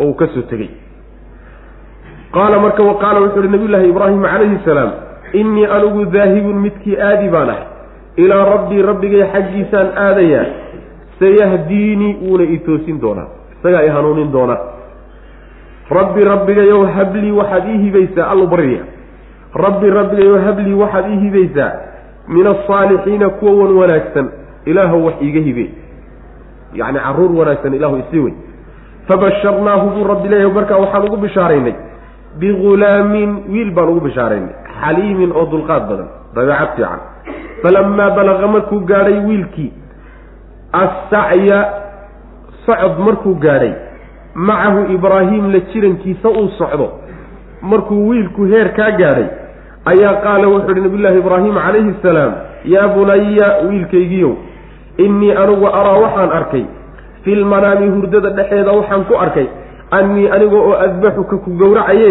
oo 0.00 0.06
uu 0.06 0.14
ka 0.14 0.26
soo 0.34 0.42
tegey 0.42 0.70
qaala 2.32 2.60
marka 2.60 2.82
wa 2.82 2.94
qaala 3.02 3.20
wuxuu 3.20 3.40
uhi 3.40 3.48
nabiy 3.48 3.68
llaahi 3.68 3.88
ibraahim 3.88 4.22
calayhi 4.22 4.58
salaam 4.64 4.90
innii 5.32 5.66
anigu 5.66 6.04
daahibun 6.04 6.56
midkii 6.66 6.96
aadi 7.00 7.28
baan 7.28 7.50
ahay. 7.50 7.66
Ilaa 8.16 8.44
rabbii 8.44 8.82
rabbigay 8.82 9.22
xaggiisaan 9.32 9.88
aadayaa 10.06 10.46
sayahdiinii 11.20 12.16
wuuna 12.24 12.44
i 12.44 12.58
toosin 12.58 13.00
doonaa 13.00 13.28
isagaa 13.62 13.82
i 13.86 13.88
hanuunin 13.88 14.32
doona. 14.32 14.56
Rabbi 15.90 16.24
rabbigayow 16.24 16.86
hablii 16.86 17.30
waxaad 17.32 17.68
ii 17.68 17.78
hibaysaa 17.78 18.26
allu 18.30 18.46
baryaya 18.46 18.84
rabbi 19.54 19.90
rabbigayow 19.90 20.38
hablii 20.46 20.74
waxaad 20.74 21.06
ii 21.10 21.18
hibaysaa 21.20 21.72
min 22.28 22.46
asaalixiina 22.46 23.28
kuwa 23.28 23.52
wan 23.64 23.72
wanaagsan 23.76 24.28
ilaahow 24.64 25.04
wax 25.06 25.14
iiga 25.22 25.40
hibe 25.40 25.70
yacni 26.74 26.98
carruur 26.98 27.32
wanaagsan 27.38 27.74
ilaahu 27.74 27.96
isii 27.96 28.18
wey. 28.18 28.34
Fabasharnaahu 29.08 29.90
buu 29.90 30.04
rabbi 30.08 30.28
leeyahay 30.28 30.54
markaa 30.54 30.76
waxaan 30.76 31.04
ugu 31.04 31.16
bishaaraynay. 31.16 31.74
Bigulaamin 32.38 33.30
wiil 33.52 33.70
baan 33.70 33.88
ugu 33.88 34.00
bishaaraynay. 34.00 34.54
Xaliimin 34.80 35.32
oo 35.32 35.46
dulqaad 35.46 35.88
badan 35.88 36.08
dabeecad 36.34 36.68
fiican. 36.76 37.00
Falamaa 37.62 38.10
balaqa 38.10 38.46
markuu 38.48 38.80
gaadhay 38.80 39.18
wiilkii 39.26 39.72
assacya 40.72 41.58
socod 42.66 42.98
markuu 43.06 43.34
gaadhay 43.44 43.72
macahu 44.34 44.92
ibraahim 44.94 45.52
la 45.52 45.60
jirankiisa 45.72 46.28
uu 46.30 46.48
socdo. 46.58 46.88
Markuu 47.62 48.08
wiilku 48.08 48.44
heer 48.44 48.72
kaa 48.76 48.90
gaadhay 49.00 49.26
ayaa 49.92 50.14
qaala 50.24 50.48
wuxuu 50.48 50.72
ihi 50.72 50.80
nabiyullaahi 50.80 51.18
ibraahim 51.18 51.54
calayhi 51.54 51.94
salaam 52.02 52.32
yaa 52.64 52.88
bunaya 52.94 53.48
wiilkaygiiow 53.68 54.32
innii 55.04 55.32
anigu 55.42 55.66
araa 55.66 55.98
waxaan 56.04 56.30
arkay. 56.38 56.64
Filmanaami 57.24 57.88
hurdada 57.94 58.30
dhexeeda 58.30 58.72
waxaan 58.72 59.04
ku 59.04 59.14
arkay. 59.24 59.46
Annii 59.90 60.28
aniga 60.34 60.56
oo 60.56 60.74
adbaxuka 60.86 61.36
ku 61.44 61.50
gowracaye 61.60 62.10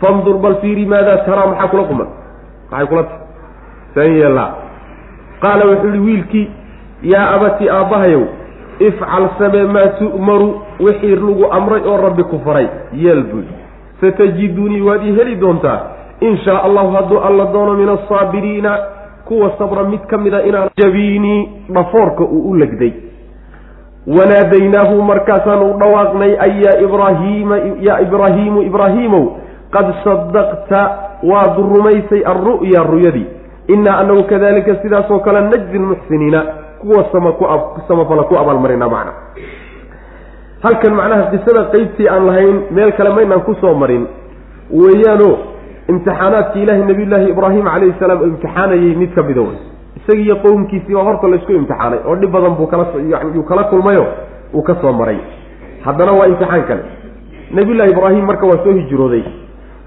fandur 0.00 0.38
bal 0.38 0.54
fiiri 0.60 0.86
maadaa 0.86 1.24
taraa 1.26 1.46
maxaa 1.50 1.68
kula 1.72 1.84
quman? 1.90 2.08
Maxay 2.70 2.86
kula 2.90 3.02
tahay? 3.02 3.20
San 3.94 4.10
yeellaa 4.18 4.50
qaala 5.42 5.64
wuxuu 5.70 5.88
yihi 5.94 6.04
wiilkii 6.06 6.46
yaa 7.12 7.26
abati 7.34 7.68
aabbahayow 7.70 8.24
ifcal 8.88 9.28
samee 9.38 9.64
maa 9.64 9.88
tu'maru 9.98 10.48
wixii 10.80 11.16
lagu 11.16 11.46
amray 11.52 11.82
oo 11.86 11.96
rabbi 11.96 12.22
ku 12.24 12.40
faray. 12.44 12.68
Yeel 12.92 13.22
buy 13.22 13.44
satajidunii 14.00 14.80
waad 14.80 15.02
ii 15.06 15.16
heli 15.18 15.36
doontaa. 15.36 15.80
In 16.20 16.36
shaa 16.44 16.62
allahu 16.62 16.90
hadduu 16.96 17.18
alla 17.18 17.44
doono 17.52 17.74
min 17.74 17.88
asaabiriina 17.88 18.78
kuwa 19.24 19.52
sabra 19.58 19.84
mid 19.84 20.00
ka 20.10 20.18
mida 20.18 20.42
inaan 20.42 20.68
jabiinii 20.76 21.48
dhafoorka 21.70 22.24
uu 22.24 22.50
u 22.50 22.54
legday. 22.54 22.92
Wanaadaynaahu 24.06 25.02
markaasaan 25.02 25.62
u 25.62 25.78
dhawaaqnay 25.78 26.36
ay 26.40 26.52
yaa 26.64 26.78
ibraahiima 26.86 27.56
yaa 27.80 28.00
ibraahiimu 28.00 28.62
ibraahiimow 28.62 29.24
qad 29.70 29.86
sadaqta 30.04 30.80
waad 31.22 31.56
rumaysay 31.58 32.22
alru'ya 32.26 32.82
ruyadii. 32.82 33.26
Innaa 33.68 33.98
anagu 33.98 34.24
kadalika 34.24 34.74
sidaasoo 34.82 35.18
kale 35.18 35.40
najzi 35.40 35.78
lmuxsiniina 35.78 36.42
kuwa 36.82 37.04
sama 37.12 37.32
ku 38.28 38.34
abaalmarinaa 38.42 38.88
macna. 38.94 39.12
Halkan 40.62 40.94
macnaha 40.94 41.30
qisada 41.32 41.62
qeybtii 41.72 42.08
aan 42.08 42.26
lahayn 42.26 42.56
meel 42.70 42.92
kale 42.98 43.10
maynaan 43.16 43.42
ku 43.46 43.54
soo 43.60 43.74
marin. 43.74 44.04
Weeyaano 44.70 45.30
imtixaanaadkii 45.90 46.62
ilaahay 46.62 46.84
nabiyullaahi 46.90 47.30
ibraahim 47.34 47.64
calayhi 47.66 47.94
salaam 48.00 48.20
imtixaanayay 48.28 48.94
mid 49.02 49.10
ka 49.14 49.22
mida 49.22 49.40
wey 49.40 49.58
isagii 49.98 50.22
iyo 50.26 50.36
qowmkiisii 50.44 50.94
oo 50.94 51.04
horta 51.08 51.28
laysku 51.32 51.52
imtixaanay 51.52 51.98
oo 52.08 52.16
dhib 52.20 52.30
badan 52.30 52.54
buu 52.58 52.66
kala 52.66 52.86
yuu 53.34 53.42
kala 53.50 53.64
kulmayo 53.64 54.06
uu 54.54 54.62
ka 54.62 54.74
soo 54.80 54.92
maray. 54.92 55.18
Haddana 55.84 56.12
waa 56.12 56.26
imtixaan 56.32 56.62
kale. 56.68 56.82
Nabiyullaahi 57.50 57.90
ibraahim 57.90 58.24
marka 58.30 58.46
waa 58.46 58.62
soo 58.64 58.72
hijrooday 58.78 59.24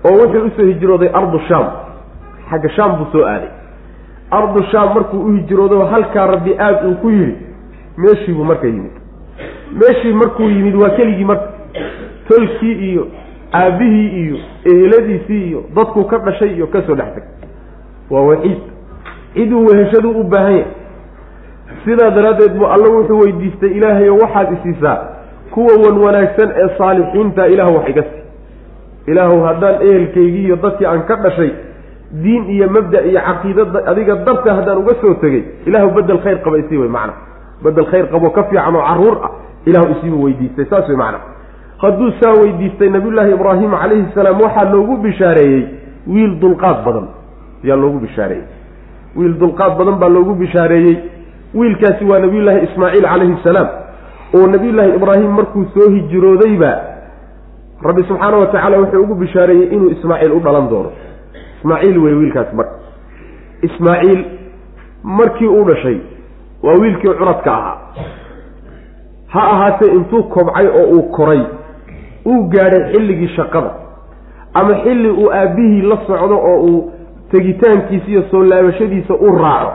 oo 0.08 0.13
wuxuu 0.21 0.45
u 0.47 0.49
soo 0.58 0.65
hijrooday 0.71 1.10
ardu 1.13 1.39
shaam. 1.47 1.65
Xagga 2.49 2.69
shaam 2.75 2.91
buu 2.99 3.08
soo 3.12 3.23
aaday 3.25 3.49
ardu 4.31 4.63
shaam 4.71 4.93
markuu 4.93 5.19
u 5.19 5.31
hijroodo 5.31 5.85
halkaa 5.85 6.27
rabbi 6.27 6.55
aada 6.59 6.88
uu 6.88 6.95
ku 6.95 7.09
yidhi 7.09 7.35
meeshii 7.97 8.33
buu 8.33 8.43
marka 8.43 8.67
yimid. 8.67 8.91
Meeshii 9.81 10.13
markuu 10.13 10.49
yimid 10.49 10.75
waa 10.75 10.89
keligii 10.89 11.25
marka 11.25 11.47
tolkii 12.27 12.71
iyo 12.91 13.07
aabbihii 13.53 14.07
iyo 14.25 14.38
eheladiisii 14.65 15.47
iyo 15.47 15.63
dadkuu 15.75 16.03
ka 16.03 16.17
dhashay 16.17 16.55
iyo 16.55 16.67
ka 16.67 16.81
soo 16.88 16.95
dhex 16.95 17.13
tag 17.15 17.23
waa 18.09 18.21
waxiid 18.21 18.57
ciduu 19.33 19.65
weheshaduu 19.65 20.11
u 20.19 20.23
baahan 20.23 20.51
yahay. 20.51 20.65
Sidaa 21.85 22.09
daraaddeed 22.11 22.57
buu 22.57 22.65
alla 22.67 22.88
wuxuu 22.89 23.19
weydiistay 23.19 23.69
ilaahayo 23.69 24.15
waxaad 24.17 24.53
isiisaa 24.53 24.97
kuwa 25.51 25.73
wan 25.85 25.97
wanaagsan 25.97 26.51
ee 26.55 26.69
saalixiinta 26.77 27.47
ilaah 27.47 27.75
wax 27.75 27.89
iga 27.89 28.03
sii 28.03 29.11
ilaahu 29.11 29.41
haddaan 29.43 29.81
ehelkaygii 29.81 30.43
iyo 30.45 30.55
dadkii 30.55 30.85
aan 30.85 31.03
ka 31.03 31.15
dhashay 31.15 31.51
diin 32.23 32.43
iyo 32.56 32.67
mabda 32.69 32.99
iyo 33.10 33.19
caqiidada 33.28 33.80
adiga 33.91 34.15
darta 34.25 34.56
haddaan 34.58 34.78
uga 34.84 34.93
soo 35.01 35.13
tegey 35.23 35.43
ilaahu 35.65 35.89
bedel 35.97 36.19
khayr 36.23 36.38
qaba 36.45 36.58
isii 36.63 36.78
wey 36.78 36.89
macna. 36.89 37.13
Bedel 37.63 37.86
khayr 37.91 38.06
qabo 38.13 38.30
ka 38.36 38.43
fiican 38.49 38.75
oo 38.75 38.84
carruur 38.89 39.17
ah 39.28 39.32
ilahu 39.65 39.86
isiibu 39.95 40.23
weydiistay 40.25 40.65
saas 40.71 40.88
wey 40.89 40.97
macna. 41.04 41.19
Hadduu 41.82 42.12
saa 42.21 42.34
weydiistay 42.41 42.89
nabiyullaahi 42.89 43.32
ibraahim 43.38 43.71
calayhi 43.82 44.06
salaam 44.15 44.41
waxaa 44.45 44.69
loogu 44.73 44.97
bishaareeyey 45.06 45.63
wiil 46.08 46.34
dulqaad 46.43 46.78
badan. 46.86 47.08
Ayaa 47.63 47.75
loogu 47.84 47.99
bishaareeyey. 48.06 48.45
Wiil 49.15 49.34
dulqaad 49.39 49.78
badan 49.80 49.95
baa 50.01 50.10
loogu 50.10 50.34
bishaareeyey. 50.43 50.95
Wiilkaasi 51.54 52.06
waa 52.06 52.19
nabiyullaahi 52.19 52.65
ismaaciil 52.67 53.06
calayhi 53.12 53.38
salaam 53.43 53.67
oo 54.38 54.47
nabiyullaahi 54.47 54.95
ibraahim 54.99 55.32
markuu 55.39 55.65
soo 55.73 55.89
hijroodayba 55.95 56.71
rabbi 57.88 58.04
subxaana 58.08 58.38
wa 58.38 58.45
tacaala 58.47 58.78
wuxuu 58.82 59.01
ugu 59.04 59.15
bishaareeyey 59.15 59.67
inuu 59.75 59.89
ismaaciil 59.95 60.32
u 60.32 60.39
dhalan 60.39 60.69
doono 60.69 60.89
ismaaciil 61.65 61.97
wey 61.97 62.13
wiilkaas 62.13 62.54
marka 62.54 62.75
ismaaciil 63.62 64.25
markii 65.04 65.47
uu 65.47 65.63
dhashay 65.63 65.97
waa 66.63 66.73
wiilkii 66.82 67.10
curadka 67.10 67.51
ahaa. 67.54 67.78
Ha 69.28 69.41
ahaatee 69.51 69.91
intuu 69.93 70.23
kobcay 70.23 70.67
oo 70.67 70.89
uu 70.95 71.04
koray 71.04 71.41
uu 72.25 72.43
gaadhay 72.43 72.91
xilligii 72.93 73.28
shaqada 73.36 73.71
ama 74.54 74.75
xilli 74.84 75.10
uu 75.10 75.32
aabbihii 75.32 75.82
la 75.82 75.97
socdo 76.08 76.38
oo 76.38 76.60
uu 76.62 76.91
tegitaankiisa 77.32 78.08
iyo 78.08 78.23
soo 78.32 78.43
laabashadiisa 78.43 79.13
u 79.13 79.36
raaco 79.38 79.71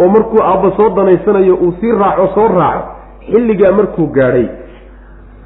oo 0.00 0.08
markuu 0.08 0.42
aabba 0.42 0.76
soo 0.76 0.88
danaysanayo 0.96 1.54
uu 1.54 1.72
sii 1.80 1.92
raaco 1.92 2.28
soo 2.34 2.48
raaco 2.48 2.88
xilligaa 3.30 3.72
markuu 3.72 4.06
gaadhay 4.06 4.46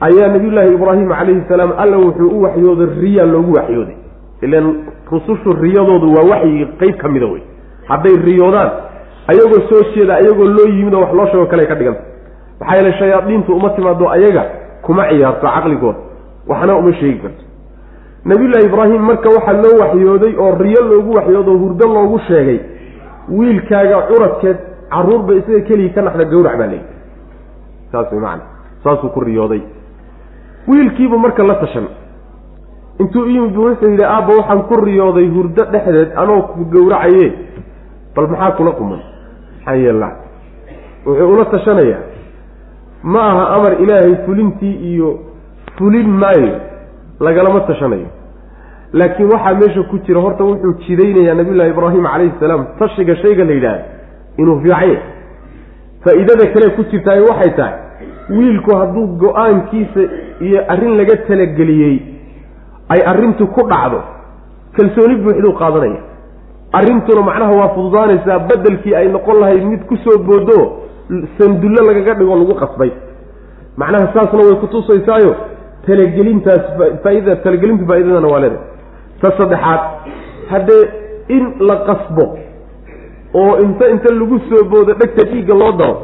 ayaa 0.01 0.29
nabiyullaahi 0.29 0.75
ibraahim 0.75 1.09
calayhi 1.09 1.43
salaam 1.49 1.73
alla 1.79 1.97
wuxuu 1.97 2.29
u 2.39 2.43
waxyooday 2.43 3.01
riyaa 3.01 3.27
loogu 3.27 3.53
waxyooday. 3.53 3.97
Ilan 4.43 4.67
rusushu 5.13 5.53
riyadoodu 5.53 6.13
waa 6.17 6.25
waxyi 6.33 6.67
qeyb 6.81 6.97
ka 7.03 7.09
mida 7.09 7.27
wey 7.27 7.43
hadday 7.89 8.17
riyoodaan 8.29 8.71
ayagoo 9.33 9.61
soo 9.71 9.83
jeeda 9.95 10.15
ayagoo 10.21 10.45
loo 10.57 10.69
yimid 10.77 10.95
oo 10.95 11.01
wax 11.01 11.13
loo 11.19 11.27
sheego 11.27 11.47
kale 11.47 11.67
ka 11.67 11.75
dhiganta 11.75 12.01
maxaa 12.61 12.77
yeele 12.77 12.93
shayaadiintu 12.99 13.53
uma 13.57 13.71
timaado 13.71 14.09
ayaga 14.17 14.45
kuma 14.83 15.09
ciyaarto 15.11 15.47
caqligooda 15.47 15.99
waxna 16.49 16.75
uma 16.77 16.93
sheegi 16.93 17.19
karto. 17.23 17.43
Nabiyullaahi 18.25 18.67
ibraahim 18.67 19.03
marka 19.03 19.29
waxaa 19.37 19.53
loo 19.65 19.75
waxyooday 19.83 20.35
oo 20.45 20.55
riyo 20.63 20.81
loogu 20.91 21.11
waxyoodo 21.19 21.53
hurdo 21.63 21.87
loogu 21.95 22.19
sheegay 22.29 22.59
wiilkaaga 23.39 23.99
curadkeed 24.09 24.57
caruurba 24.93 25.35
isaga 25.35 25.61
keligii 25.69 25.95
ka 25.95 26.03
naxda 26.03 26.25
gawrac 26.25 26.57
baa 26.61 26.67
leeyi 26.73 26.83
saas 27.93 28.13
way 28.13 28.21
macana 28.21 28.43
saasuu 28.85 29.09
ku 29.15 29.21
riyooday. 29.21 29.63
Wiilkiibu 30.69 31.19
marka 31.19 31.43
la 31.43 31.55
tashan 31.55 31.87
intuu 33.03 33.25
iyimid 33.31 33.53
bu 33.57 33.63
wuxuu 33.69 33.91
yidhi 33.91 34.05
aabba 34.05 34.33
waxaan 34.39 34.63
ku 34.69 34.75
riyooday 34.85 35.29
hurdo 35.35 35.63
dhexdeed 35.73 36.11
anoo 36.23 36.43
ku 36.53 36.65
gowracaye 36.73 37.27
bal 38.17 38.27
maxaa 38.33 38.51
kula 38.59 38.71
quman? 38.79 39.01
Maxaa 39.59 39.77
yeellaa 39.85 40.13
wuxuu 41.07 41.33
ula 41.35 41.45
tashanayaa. 41.45 42.03
Ma 43.03 43.21
aha 43.31 43.45
amar 43.57 43.73
ilaahay 43.83 44.15
fulintii 44.27 44.75
iyo 44.93 45.19
fulin 45.79 46.09
maayo 46.23 46.53
lagalama 47.21 47.61
tashanayo. 47.61 48.09
Laakiin 48.93 49.29
waxaa 49.33 49.55
meesha 49.61 49.83
ku 49.91 49.99
jira 50.07 50.21
horta 50.21 50.45
wuxuu 50.45 50.73
jidaynayaa 50.87 51.35
nabiyullahi 51.35 51.71
ibraahim 51.71 52.05
calayhi 52.13 52.33
salaam 52.41 52.67
tashiga 52.79 53.17
shayga 53.23 53.45
la 53.45 53.53
yidhaahda 53.53 53.85
inuu 54.39 54.61
fiicanye 54.63 54.99
faa-iidada 56.05 56.47
kale 56.55 56.69
ku 56.77 56.83
jirtaay 56.91 57.21
waxay 57.31 57.51
tahay 57.57 57.75
wiilku 58.37 58.77
hadduu 58.77 59.07
go'aankiisa 59.23 60.03
iyo 60.47 60.61
arrin 60.73 60.97
laga 61.01 61.17
talageliyey 61.29 61.97
ay 62.89 63.01
arrintu 63.13 63.47
ku 63.47 63.63
dhacdo. 63.71 64.01
Kalsooni 64.77 65.17
buuxduu 65.25 65.53
qaadanaya. 65.61 66.01
Arrintuna 66.79 67.23
macnaha 67.29 67.53
waa 67.61 67.69
fududaanaysaa 67.75 68.39
beddelkii 68.49 68.95
ay 68.95 69.09
noqon 69.09 69.41
lahayd 69.41 69.65
mid 69.65 69.83
ku 69.89 69.97
soo 70.05 70.19
boodo 70.19 70.59
sandullo 71.39 71.81
lagaga 71.89 72.15
dhigo 72.15 72.37
lagu 72.37 72.55
qasbay. 72.63 72.91
Macnaha 73.77 74.13
saasna 74.15 74.39
way 74.47 74.57
kutusaysaayo 74.63 75.33
talagelintaas 75.87 76.65
faaida 77.05 77.37
talagelintu 77.45 77.87
faa-idadana 77.91 78.29
waa 78.33 78.41
leedahay. 78.41 78.65
Ta 79.21 79.29
saddexaad 79.39 79.81
haddee 80.51 80.85
in 81.37 81.45
la 81.69 81.77
qasbo 81.89 82.25
oo 83.35 83.53
inta 83.65 83.89
inta 83.95 84.13
lagu 84.21 84.39
soo 84.49 84.65
boodo 84.73 84.93
dhegta 85.01 85.25
dhiigga 85.31 85.55
loo 85.55 85.73
daro 85.81 85.97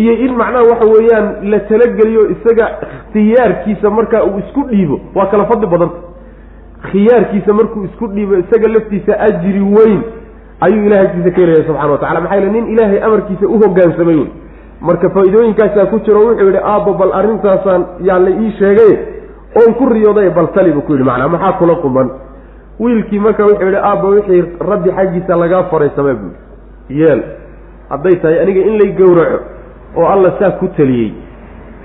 iyo 0.00 0.12
in 0.24 0.32
macnaha 0.40 0.64
waxa 0.70 0.86
weeyaan 0.94 1.26
la 1.50 1.58
talageliyo 1.70 2.22
isaga 2.34 2.66
ikhtiyaarkiisa 2.86 3.90
markaa 3.90 4.22
uu 4.24 4.38
isku 4.38 4.62
dhiibo 4.70 5.00
waa 5.14 5.26
kala 5.26 5.44
fadli 5.50 5.66
badanta 5.66 5.96
khiyaarkiisa 6.88 7.52
markuu 7.52 7.84
isku 7.84 8.06
dhiibo 8.14 8.34
isaga 8.42 8.68
laftiisa 8.68 9.20
ajri 9.28 9.60
weyn 9.76 10.00
ayuu 10.60 10.86
ilahay 10.86 11.06
agtiisa 11.06 11.30
ka 11.30 11.40
helaya 11.40 11.64
subxana 11.66 11.92
wa 11.92 11.98
tacala 11.98 12.20
maxaa 12.20 12.36
yele 12.36 12.50
nin 12.56 12.66
ilaahay 12.72 13.02
amarkiisa 13.08 13.46
u 13.46 13.58
hogaansamay 13.62 14.16
wey 14.16 14.28
marka 14.80 15.10
faa-iidooyinkaasaa 15.14 15.86
ku 15.92 15.98
jiro 16.06 16.20
wuxuu 16.26 16.46
yidhi 16.46 16.60
aabbo 16.72 16.92
bal 17.00 17.12
arrintaasaan 17.20 17.82
yaa 18.08 18.18
la 18.18 18.30
ii 18.30 18.50
sheegay 18.58 18.92
oon 19.60 19.74
ku 19.74 19.88
riyooday 19.92 20.30
bal 20.30 20.48
tali 20.54 20.72
buu 20.72 20.80
ku 20.82 20.92
yidhi. 20.92 21.04
Macnaa 21.04 21.28
maxaa 21.28 21.52
kula 21.52 21.74
quman 21.84 22.10
wiilkii 22.80 23.18
marka 23.18 23.44
wuxuu 23.44 23.66
yidhi 23.66 23.80
aabba 23.90 24.08
wixii 24.08 24.42
rabbi 24.70 24.90
xaggiisa 24.96 25.36
lagaa 25.42 25.62
faray 25.72 25.90
samee 25.96 26.14
buu 26.14 26.32
yeel 26.88 27.22
hadday 27.90 28.16
tahay 28.22 28.40
aniga 28.42 28.60
in 28.60 28.78
lay 28.80 28.92
gowraco 29.00 29.38
oo 29.96 30.06
alla 30.14 30.32
saa 30.38 30.50
ku 30.50 30.68
taliyey 30.76 31.12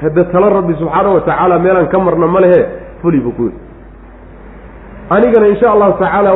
hadda 0.02 0.24
talo 0.24 0.50
rabbi 0.50 0.74
subxaana 0.80 1.10
wa 1.10 1.22
tacaala 1.22 1.60
meelaan 1.60 1.88
ka 1.88 2.00
marna 2.00 2.28
ma 2.28 2.40
lehe 2.40 2.62
fuli 3.02 3.20
buu 3.20 3.32
ku 3.32 3.44
yidhi 3.44 3.60
anigana 5.10 5.48
insha 5.48 5.72
allahu 5.72 5.94
tacaala 6.00 6.32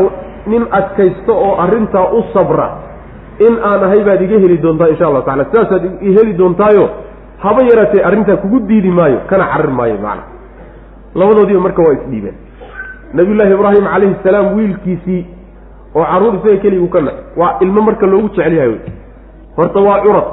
nin 0.47 0.63
adkaysto 0.71 1.33
oo 1.45 1.55
arrintaa 1.63 2.05
u 2.17 2.23
sabra 2.33 2.67
in 3.47 3.53
aan 3.69 3.83
ahay 3.83 4.03
baad 4.07 4.21
iga 4.21 4.39
heli 4.43 4.57
doontaa 4.57 4.87
insha 4.93 5.05
allahu 5.07 5.25
tacala 5.25 5.45
sidaasaad 5.45 5.83
heli 6.17 6.33
doontaayo 6.33 6.89
haba 7.43 7.61
yaraatee 7.71 8.03
arrintaa 8.09 8.35
kugu 8.43 8.59
diidi 8.59 8.91
maayo 8.91 9.19
kana 9.29 9.45
carir 9.53 9.71
maayo 9.79 9.97
macana 10.03 10.23
labadoodiiba 11.15 11.59
marka 11.59 11.81
waa 11.81 11.93
isdhiibeen. 11.93 12.35
Nabiyullaahi 13.13 13.53
ibraahim 13.53 13.85
calayhi 13.93 14.15
salaam 14.23 14.47
wiilkiisii 14.57 15.21
oo 15.95 16.03
carruur 16.11 16.35
isaga 16.35 16.57
keliguu 16.63 16.87
ka 16.95 17.01
nac 17.01 17.15
waa 17.37 17.55
ilmo 17.65 17.81
marka 17.81 18.05
loogu 18.05 18.29
jecel 18.29 18.53
yahay 18.53 18.69
wey. 18.69 18.79
Horta 19.57 19.79
waa 19.87 20.01
curad 20.03 20.27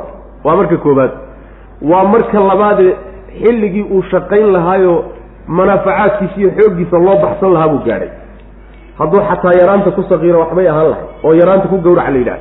waa 0.45 0.57
marka 0.57 0.77
koobaad. 0.77 1.11
Waa 1.91 2.05
marka 2.05 2.41
labaadee 2.41 2.93
xilligii 3.43 3.83
uu 3.95 4.03
shaqayn 4.11 4.53
lahaayo 4.53 5.05
manaafacaadkiisa 5.49 6.37
iyo 6.41 6.51
xooggiisa 6.59 6.99
loo 6.99 7.17
baxsan 7.25 7.53
lahaa 7.53 7.69
buu 7.69 7.83
gaadhay 7.89 8.09
hadduu 8.99 9.21
xataa 9.31 9.55
yaraanta 9.61 9.91
ku 9.97 10.03
saqiiro 10.11 10.39
waxbay 10.45 10.69
ahaan 10.73 10.89
lahay 10.93 11.07
oo 11.27 11.33
yaraanta 11.41 11.67
ku 11.73 11.77
gowrac 11.87 12.09
la 12.15 12.19
yidhaah 12.23 12.41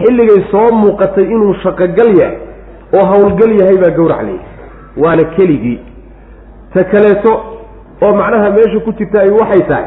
xilligay 0.00 0.40
soo 0.52 0.68
muuqatay 0.82 1.24
inuu 1.34 1.54
shaqogal 1.64 2.10
yahay 2.20 2.36
oo 2.96 3.04
howlgal 3.12 3.52
yahay 3.60 3.76
baa 3.82 3.92
gowrac 3.98 4.20
layidhi 4.28 4.46
waana 5.02 5.24
keligii. 5.36 5.78
Ta 6.74 6.84
kaleeto 6.92 7.32
oo 8.04 8.12
macnaha 8.20 8.50
meesha 8.56 8.78
ku 8.86 8.90
jirta 8.98 9.18
ay 9.24 9.30
waxay 9.40 9.62
tahay 9.70 9.86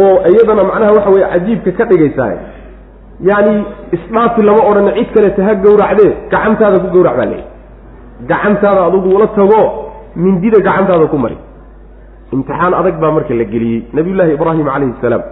oo 0.00 0.14
iyadana 0.32 0.62
macnaha 0.70 0.92
waxa 0.96 1.10
weye 1.14 1.26
cajiibka 1.32 1.70
ka 1.78 1.84
dhigaysaa 1.90 2.32
yacni 3.28 3.54
isdhaafi 3.96 4.42
lama 4.48 4.62
odhana 4.70 4.92
cid 4.98 5.08
kaleta 5.14 5.40
ha 5.46 5.54
gowracdee 5.64 6.10
gacantaada 6.32 6.78
ku 6.84 6.88
gowrac 6.96 7.14
baa 7.20 7.28
leeyahy 7.32 7.46
gacantaada 8.30 8.80
adugu 8.88 9.08
ula 9.16 9.26
tago 9.38 9.60
mindida 10.24 10.58
gacantaada 10.68 11.06
ku 11.12 11.18
mari 11.24 11.36
imtixaan 12.32 12.74
adag 12.74 12.96
baa 13.00 13.10
marka 13.16 13.34
la 13.34 13.44
geliyey. 13.44 13.82
Nabiyullaahi 13.92 14.32
ibraahim 14.34 14.64
calayhi 14.66 14.94
salaam. 15.00 15.22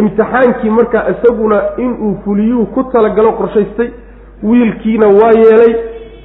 Imtixaankii 0.00 0.70
marka 0.70 0.98
isaguna 1.12 1.58
inuu 1.84 2.16
fuliyuu 2.24 2.66
ku 2.74 2.82
talagalo 2.92 3.32
qorshaystay 3.32 3.88
wiilkiina 4.42 5.06
waa 5.08 5.32
yeelay 5.42 5.72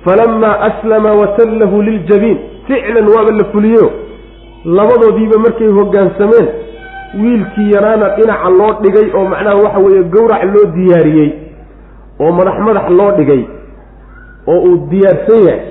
falamaa 0.05 0.59
aslama 0.69 1.11
watallahu 1.21 1.81
liljabiin 1.81 2.37
ficlan 2.67 3.07
waaba 3.15 3.31
la 3.31 3.45
fuliyeyo 3.51 3.91
labadoodiiba 4.65 5.37
markay 5.45 5.67
hoggaansameen 5.77 6.47
wiilkii 7.21 7.71
yaraana 7.75 8.09
dhinaca 8.17 8.49
loo 8.59 8.71
dhigay 8.83 9.07
oo 9.17 9.25
macnaha 9.31 9.55
waxa 9.63 9.79
weeye 9.79 10.03
gowrac 10.03 10.43
loo 10.53 10.65
diyaariyey 10.75 11.29
oo 12.19 12.31
madax 12.31 12.59
madax 12.67 12.89
loo 12.99 13.11
dhigay 13.17 13.41
oo 14.47 14.59
uu 14.67 14.77
diyaarsan 14.91 15.41
yahay. 15.47 15.61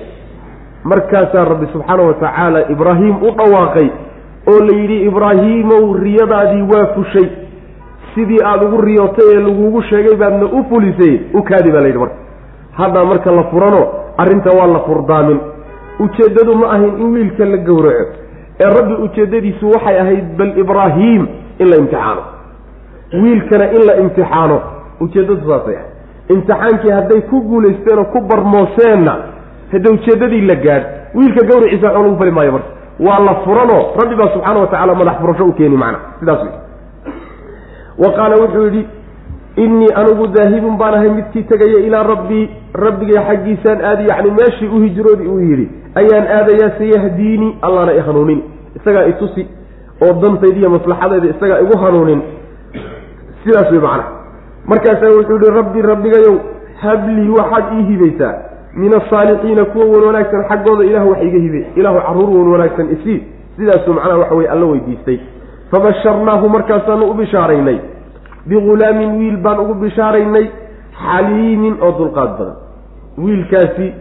Markaasaa 0.85 1.45
rabbi 1.45 1.67
subxaana 1.73 2.03
wa 2.03 2.15
tacaala 2.15 2.69
ibraahim 2.75 3.17
u 3.23 3.31
dhawaaqay 3.39 3.89
oo 4.51 4.59
la 4.67 4.73
yidhi 4.81 5.03
ibraahiimow 5.09 5.95
riyadaadii 6.03 6.63
waa 6.73 6.87
fushay. 6.95 7.29
Sidii 8.15 8.41
aada 8.45 8.67
ugu 8.67 8.81
riyootay 8.81 9.25
ee 9.35 9.41
lagugu 9.41 9.83
sheegay 9.83 10.17
baadna 10.17 10.47
u 10.47 10.65
fulisay 10.71 11.21
u 11.35 11.43
kaadi 11.43 11.71
baa 11.73 11.81
la 11.81 11.87
yidhi 11.87 11.99
marka. 11.99 12.17
Haddaa 12.73 13.05
marka 13.05 13.31
la 13.31 13.45
furano 13.45 13.83
arrinta 14.19 14.51
waa 14.59 14.67
la 14.67 14.81
furdaamin. 14.81 15.39
Ujeeddadu 16.01 16.55
ma 16.55 16.67
ahayn 16.67 16.99
in 17.01 17.13
wiilka 17.15 17.45
la 17.45 17.57
gowraco. 17.57 18.13
Ee 18.61 18.71
rabbi 18.77 18.95
ujeeddadiisu 19.05 19.71
waxay 19.71 19.99
ahayd 20.01 20.25
bal 20.39 20.59
ibraahiim 20.59 21.27
in 21.59 21.69
la 21.71 21.77
imtixaano. 21.77 22.23
Wiilkana 23.23 23.65
in 23.73 23.83
la 23.87 23.97
imtixaano. 23.97 24.61
Ujeeddadu 25.01 25.49
saasay 25.49 25.75
ahayd. 25.77 25.91
Imtixaankii 26.29 26.91
hadday 26.91 27.21
ku 27.31 27.41
guulaysteenoo 27.41 28.05
ku 28.05 28.21
barmooseenna 28.21 29.17
hadda 29.73 29.91
ujeeddadii 29.91 30.41
la 30.41 30.55
gaadh 30.55 30.85
wiilka 31.15 31.47
gawriciisa 31.47 31.87
waxba 31.87 32.03
lagu 32.03 32.19
fali 32.19 32.31
maayo 32.31 32.53
marka 32.53 32.69
waa 33.01 33.19
la 33.29 33.35
furanoo 33.45 33.83
rabbi 34.01 34.15
baa 34.21 34.33
subxaana 34.35 34.61
wa 34.61 34.67
tacala 34.67 34.95
madax 34.95 35.17
furasho 35.21 35.45
u 35.45 35.53
keeni 35.53 35.77
macna. 35.77 35.99
Sidaas 36.21 36.43
wey 36.43 36.53
wa 37.99 38.13
qaala 38.17 38.37
wuxuu 38.37 38.65
yidhi 38.65 38.87
innii 39.57 39.89
anigu 39.95 40.27
daahibun 40.27 40.77
baan 40.79 40.95
ahay 40.95 41.11
midkii 41.11 41.43
tegaya 41.43 41.79
ilaa 41.87 42.03
rabbii 42.03 42.51
rabbigay 42.75 43.25
xaggiisaan 43.29 43.85
aadi 43.85 44.09
yacni 44.09 44.31
meeshii 44.31 44.69
u 44.69 44.81
hijroodi 44.85 45.27
uu 45.29 45.41
yidhi 45.41 45.67
ayaan 45.95 46.27
aadayaa 46.37 46.71
sayahdiini 46.79 47.59
allaana 47.63 47.93
i 47.95 48.01
hanuunin. 48.01 48.43
Isagaa 48.77 49.05
itusi 49.07 49.47
oo 50.03 50.13
dantayda 50.23 50.57
iyo 50.59 50.71
maslaxadayda 50.71 51.27
isagaa 51.37 51.61
igu 51.61 51.79
hanuunin. 51.79 52.23
Sidaas 53.45 53.71
wey 53.71 53.81
macna. 53.81 54.05
Markaasaa 54.67 55.11
wuxuu 55.19 55.39
yihi 55.43 55.57
rabbi 55.57 55.83
rabbigayow 55.83 56.35
hablii 56.83 57.29
waxaad 57.39 57.65
ii 57.79 57.83
hibaysaa 57.91 58.35
min 58.75 58.95
asaalixiina 58.95 59.65
kuwa 59.65 59.87
wan 59.87 60.05
wanaagsan 60.05 60.45
xaggooda 60.49 60.85
ilahu 60.85 61.11
wax 61.11 61.23
iga 61.23 61.39
hibe 61.39 61.67
ilahu 61.77 62.01
carruur 62.01 62.39
wan 62.39 62.49
wanaagsan 62.49 62.93
isii. 62.93 63.23
Sidaasuu 63.57 63.93
macnaha 63.93 64.19
waxa 64.19 64.35
weye 64.35 64.49
alla 64.49 64.67
weydiistay. 64.67 65.19
Fabasharnaahu 65.71 66.49
markaasaanu 66.49 67.11
u 67.11 67.15
bishaaraynay. 67.15 67.79
Bigulaamin 68.47 69.19
wiil 69.19 69.37
baan 69.37 69.61
ugu 69.61 69.75
bishaaraynay 69.75 70.47
xaliimin 71.03 71.77
oo 71.81 71.93
dulqaad 71.99 72.39
badan. 72.39 72.57
Wiilkaasi 73.19 73.93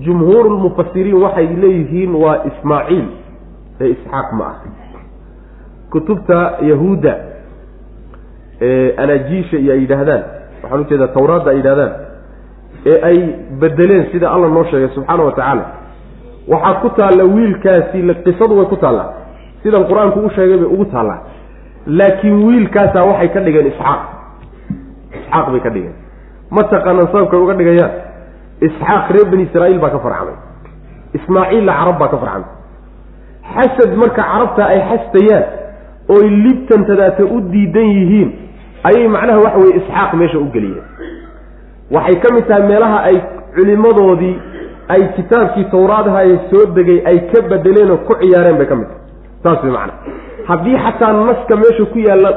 jumhuuru 0.00 0.50
lmufasiriin 0.50 1.22
waxay 1.22 1.46
leeyihiin 1.46 2.14
waa 2.14 2.36
ismaaciil 2.44 3.04
ee 3.80 3.88
isxaaq 3.88 4.32
ma 4.32 4.44
ah. 4.46 4.56
Kutubta 5.90 6.52
yahuudda 6.60 7.16
anaajiisha 8.96 9.56
iyo 9.56 9.72
ay 9.72 9.80
yidhaahdaan 9.80 10.22
waxaan 10.62 10.80
u 10.80 10.84
jeedaa 10.84 11.08
tawraadda 11.08 11.50
ay 11.50 11.56
yidhahdaan 11.56 12.07
ee 12.86 13.00
ay 13.08 13.18
bedeleen 13.60 14.04
sida 14.12 14.30
alla 14.34 14.48
noo 14.48 14.64
sheegay 14.70 14.88
subxaana 14.94 15.22
wa 15.24 15.32
tacaala 15.32 15.64
waxaa 16.52 16.74
ku 16.82 16.88
taalla 16.98 17.24
wiilkaasi 17.24 17.98
qisadu 18.26 18.56
way 18.58 18.66
ku 18.72 18.76
taallaa 18.76 19.08
sidan 19.62 19.84
qur'aanku 19.90 20.18
u 20.26 20.30
sheegay 20.36 20.56
bay 20.62 20.68
ugu 20.74 20.84
taallaa 20.94 21.18
laakiin 21.86 22.36
wiilkaasaa 22.48 23.04
waxay 23.10 23.28
ka 23.34 23.40
dhigeen 23.40 23.66
isxaaq. 23.72 24.00
Isxaaq 25.18 25.46
bay 25.52 25.60
ka 25.66 25.70
dhigeen. 25.74 25.94
Ma 26.54 26.62
taqaanaan 26.72 27.08
sababkay 27.12 27.40
uga 27.44 27.54
dhigayaan 27.60 27.92
isxaaq 28.66 29.04
reer 29.14 29.26
bani 29.32 29.42
israa'iil 29.48 29.80
baa 29.84 29.90
ka 29.94 29.98
farcamay 30.04 30.36
ismaaciilla 31.18 31.72
carab 31.80 31.98
baa 32.02 32.08
ka 32.12 32.16
farcamay 32.22 32.50
xasad 33.54 33.90
marka 34.02 34.22
carabta 34.30 34.62
ay 34.72 34.80
xastayaan 34.90 35.44
oy 36.14 36.24
libtantadaata 36.44 37.24
u 37.34 37.40
diidan 37.52 37.88
yihiin 37.96 38.30
ayay 38.88 39.08
macnaha 39.14 39.38
waxa 39.44 39.58
weye 39.62 39.74
isxaaq 39.80 40.10
meesha 40.20 40.38
u 40.38 40.46
geliyeen 40.54 40.84
waxay 41.90 42.16
ka 42.22 42.34
mid 42.34 42.46
tahay 42.48 42.62
meelaha 42.70 42.98
ay 43.08 43.16
culimmadoodii 43.54 44.36
ay 44.88 45.02
kitaabkii 45.16 45.64
tawraadaha 45.64 46.24
ee 46.24 46.38
soo 46.50 46.66
degay 46.76 47.00
ay 47.10 47.18
ka 47.32 47.42
bedeleen 47.50 47.90
oo 47.90 47.96
ku 48.08 48.14
ciyaareen 48.20 48.56
bay 48.58 48.66
ka 48.66 48.76
mid 48.76 48.86
tahay. 48.88 49.02
Saas 49.42 49.62
way 49.62 49.72
macana 49.72 49.92
haddii 50.48 50.76
xataa 50.84 51.12
naska 51.12 51.56
meesha 51.56 51.84
ku 51.92 51.98
yaalla 51.98 52.30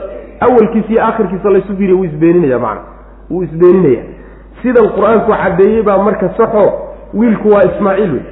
awalkiisa 0.46 0.90
iyo 0.94 1.02
aakhirkiisa 1.04 1.50
laysu 1.50 1.78
fiiriya 1.78 1.96
wuu 1.98 2.06
isbeeninaya 2.06 2.60
macana 2.60 2.82
wuu 3.32 3.44
isbeeninaya. 3.44 4.04
Sidan 4.62 4.90
qur'aanku 4.98 5.32
caddeeyey 5.32 5.82
baa 5.84 5.98
marka 5.98 6.30
saxo 6.38 6.66
wiilku 7.14 7.50
waa 7.54 7.64
ismaaciil 7.72 8.12
wey. 8.14 8.24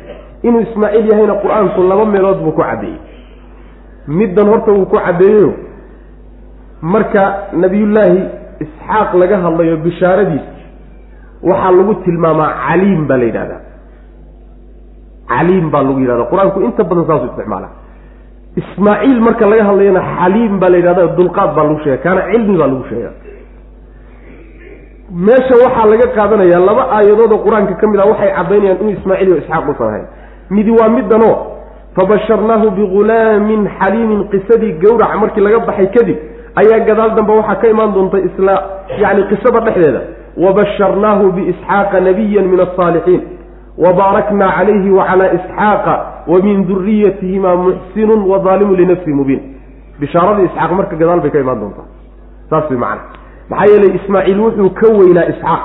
Inuu 0.43 0.61
ismaaciil 0.61 1.09
yahayna 1.11 1.35
qur'aanku 1.43 1.83
laba 1.89 2.05
meelood 2.05 2.37
buu 2.43 2.51
ku 2.51 2.61
caddeeyey. 2.61 2.99
Middan 4.07 4.47
horta 4.47 4.71
wuu 4.71 4.85
ku 4.85 4.97
caddeeyeyo. 5.05 5.53
Marka 6.81 7.23
nabiyullaahi 7.53 8.19
isxaaq 8.65 9.13
laga 9.21 9.37
hadlayo 9.37 9.77
bishaaradiisa 9.77 10.58
waxaa 11.49 11.71
lagu 11.77 11.93
tilmaamaa 12.05 12.49
caliim 12.67 13.01
baa 13.09 13.17
la 13.17 13.25
yidhahdaa. 13.29 13.61
Caliim 15.31 15.65
baa 15.73 15.83
lagu 15.87 15.99
yidhahda 16.03 16.23
qur'aanku 16.31 16.57
inta 16.67 16.83
badan 16.89 17.05
saasu 17.09 17.25
isticmaala 17.31 17.69
ismaaciil 18.61 19.19
marka 19.27 19.45
laga 19.51 19.63
hadlayana 19.69 20.01
xaliim 20.17 20.53
baa 20.61 20.69
la 20.73 20.77
yidhahda 20.81 21.03
dulqaad 21.19 21.49
baa 21.55 21.63
lagu 21.67 21.79
sheega 21.83 21.97
kaana 22.05 22.21
cilmi 22.31 22.55
baa 22.61 22.67
lagu 22.73 22.83
sheega 22.91 23.11
meesha 25.25 25.55
waxaa 25.63 25.85
laga 25.91 26.07
qaadanayaa 26.17 26.59
laba 26.69 26.83
aayadood 26.97 27.31
oo 27.35 27.39
qur'aanka 27.45 27.73
ka 27.81 27.85
mid 27.91 27.99
ah 28.03 28.07
waxay 28.11 28.29
caddaynayaan 28.37 28.77
inuu 28.81 28.93
ismaaciil 28.99 29.27
iyo 29.29 29.37
isxaaq 29.41 29.65
usan 29.73 29.87
ahayn. 29.91 30.05
Midi 30.55 30.71
waa 30.79 30.89
middanoo 30.97 31.35
fabasharnaahu 31.95 32.67
bigulaamin 32.77 33.61
xaliimin 33.79 34.19
qisadii 34.33 34.73
gowraca 34.83 35.17
markii 35.23 35.43
laga 35.47 35.59
baxay 35.69 35.87
kadib 35.95 36.17
ayaa 36.61 36.79
gadaal 36.89 37.11
dambe 37.17 37.31
waxaa 37.39 37.57
ka 37.61 37.67
imaan 37.73 37.91
doonta 37.95 38.17
isla 38.27 38.53
yacni 39.01 39.23
qisada 39.31 39.59
dhexdeeda 39.65 40.01
wabasharnaahu 40.43 41.31
biisxaaqa 41.37 41.99
nabiyan 42.07 42.45
min 42.51 42.59
alsaalixiin 42.65 43.21
wabaaraknaa 43.85 44.51
calayhi 44.57 44.91
wacalaa 44.99 45.31
isxaaqa 45.37 45.95
wa 46.31 46.37
min 46.45 46.57
duriyatihima 46.69 47.51
muxsinun 47.63 48.21
wazaalimun 48.31 48.75
linafsi 48.81 49.13
mubiin 49.19 49.41
bishaaradii 49.99 50.45
isxaaq 50.49 50.71
marka 50.79 50.95
gadaal 51.01 51.21
bay 51.25 51.31
ka 51.35 51.39
imaan 51.45 51.59
doontaa 51.63 51.87
saas 52.49 52.69
way 52.71 52.79
macana 52.83 53.01
maxaa 53.51 53.65
yeelay 53.71 53.91
ismaaciil 53.99 54.39
wuxuu 54.45 54.69
ka 54.81 54.87
weynaa 54.99 55.25
isxaaq 55.33 55.61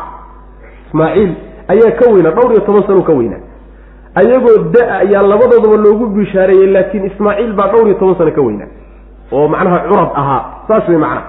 ismaaciil 0.89 1.33
ayaa 1.75 1.91
ka 2.01 2.05
weynaa 2.14 2.31
dhowr 2.37 2.53
iyo 2.53 2.61
toban 2.68 2.83
sano 2.89 3.03
ka 3.03 3.12
weynaa 3.20 3.43
ayagoo 4.20 4.57
da- 4.75 4.91
ayaa 5.05 5.22
labadoodaba 5.33 5.77
loogu 5.85 6.07
bishaareeyey 6.16 6.66
laakiin 6.77 7.05
ismaaciil 7.11 7.53
baa 7.59 7.68
dhowr 7.72 7.87
iyo 7.89 7.95
toban 8.03 8.16
sano 8.20 8.31
ka 8.39 8.43
weynaa 8.49 8.70
oo 9.33 9.49
macnaha 9.55 9.79
curad 9.89 10.11
ahaa 10.22 10.41
saas 10.68 10.89
way 10.89 10.99
macnaha 11.05 11.22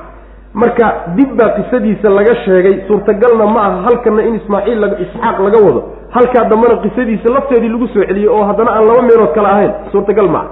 marka 0.61 0.87
dib 1.17 1.29
baa 1.37 1.49
qisadiisa 1.57 2.09
laga 2.17 2.35
sheegay 2.45 2.75
suurtagalna 2.87 3.45
ma 3.55 3.61
aha 3.67 3.81
halkana 3.87 4.21
in 4.27 4.35
ismaaciil 4.39 4.83
isxaaq 5.05 5.37
laga 5.45 5.59
wado. 5.65 5.81
Halkaa 6.15 6.43
dambena 6.51 6.75
qisadiisa 6.83 7.29
lafteedii 7.35 7.69
lagu 7.73 7.87
soo 7.93 8.03
celiyey 8.09 8.29
oo 8.35 8.43
haddana 8.49 8.71
aan 8.77 8.85
laba 8.89 9.01
meelood 9.07 9.33
kale 9.35 9.47
ahayn. 9.53 9.71
Suurtagal 9.91 10.27
ma 10.35 10.39
aha. 10.39 10.49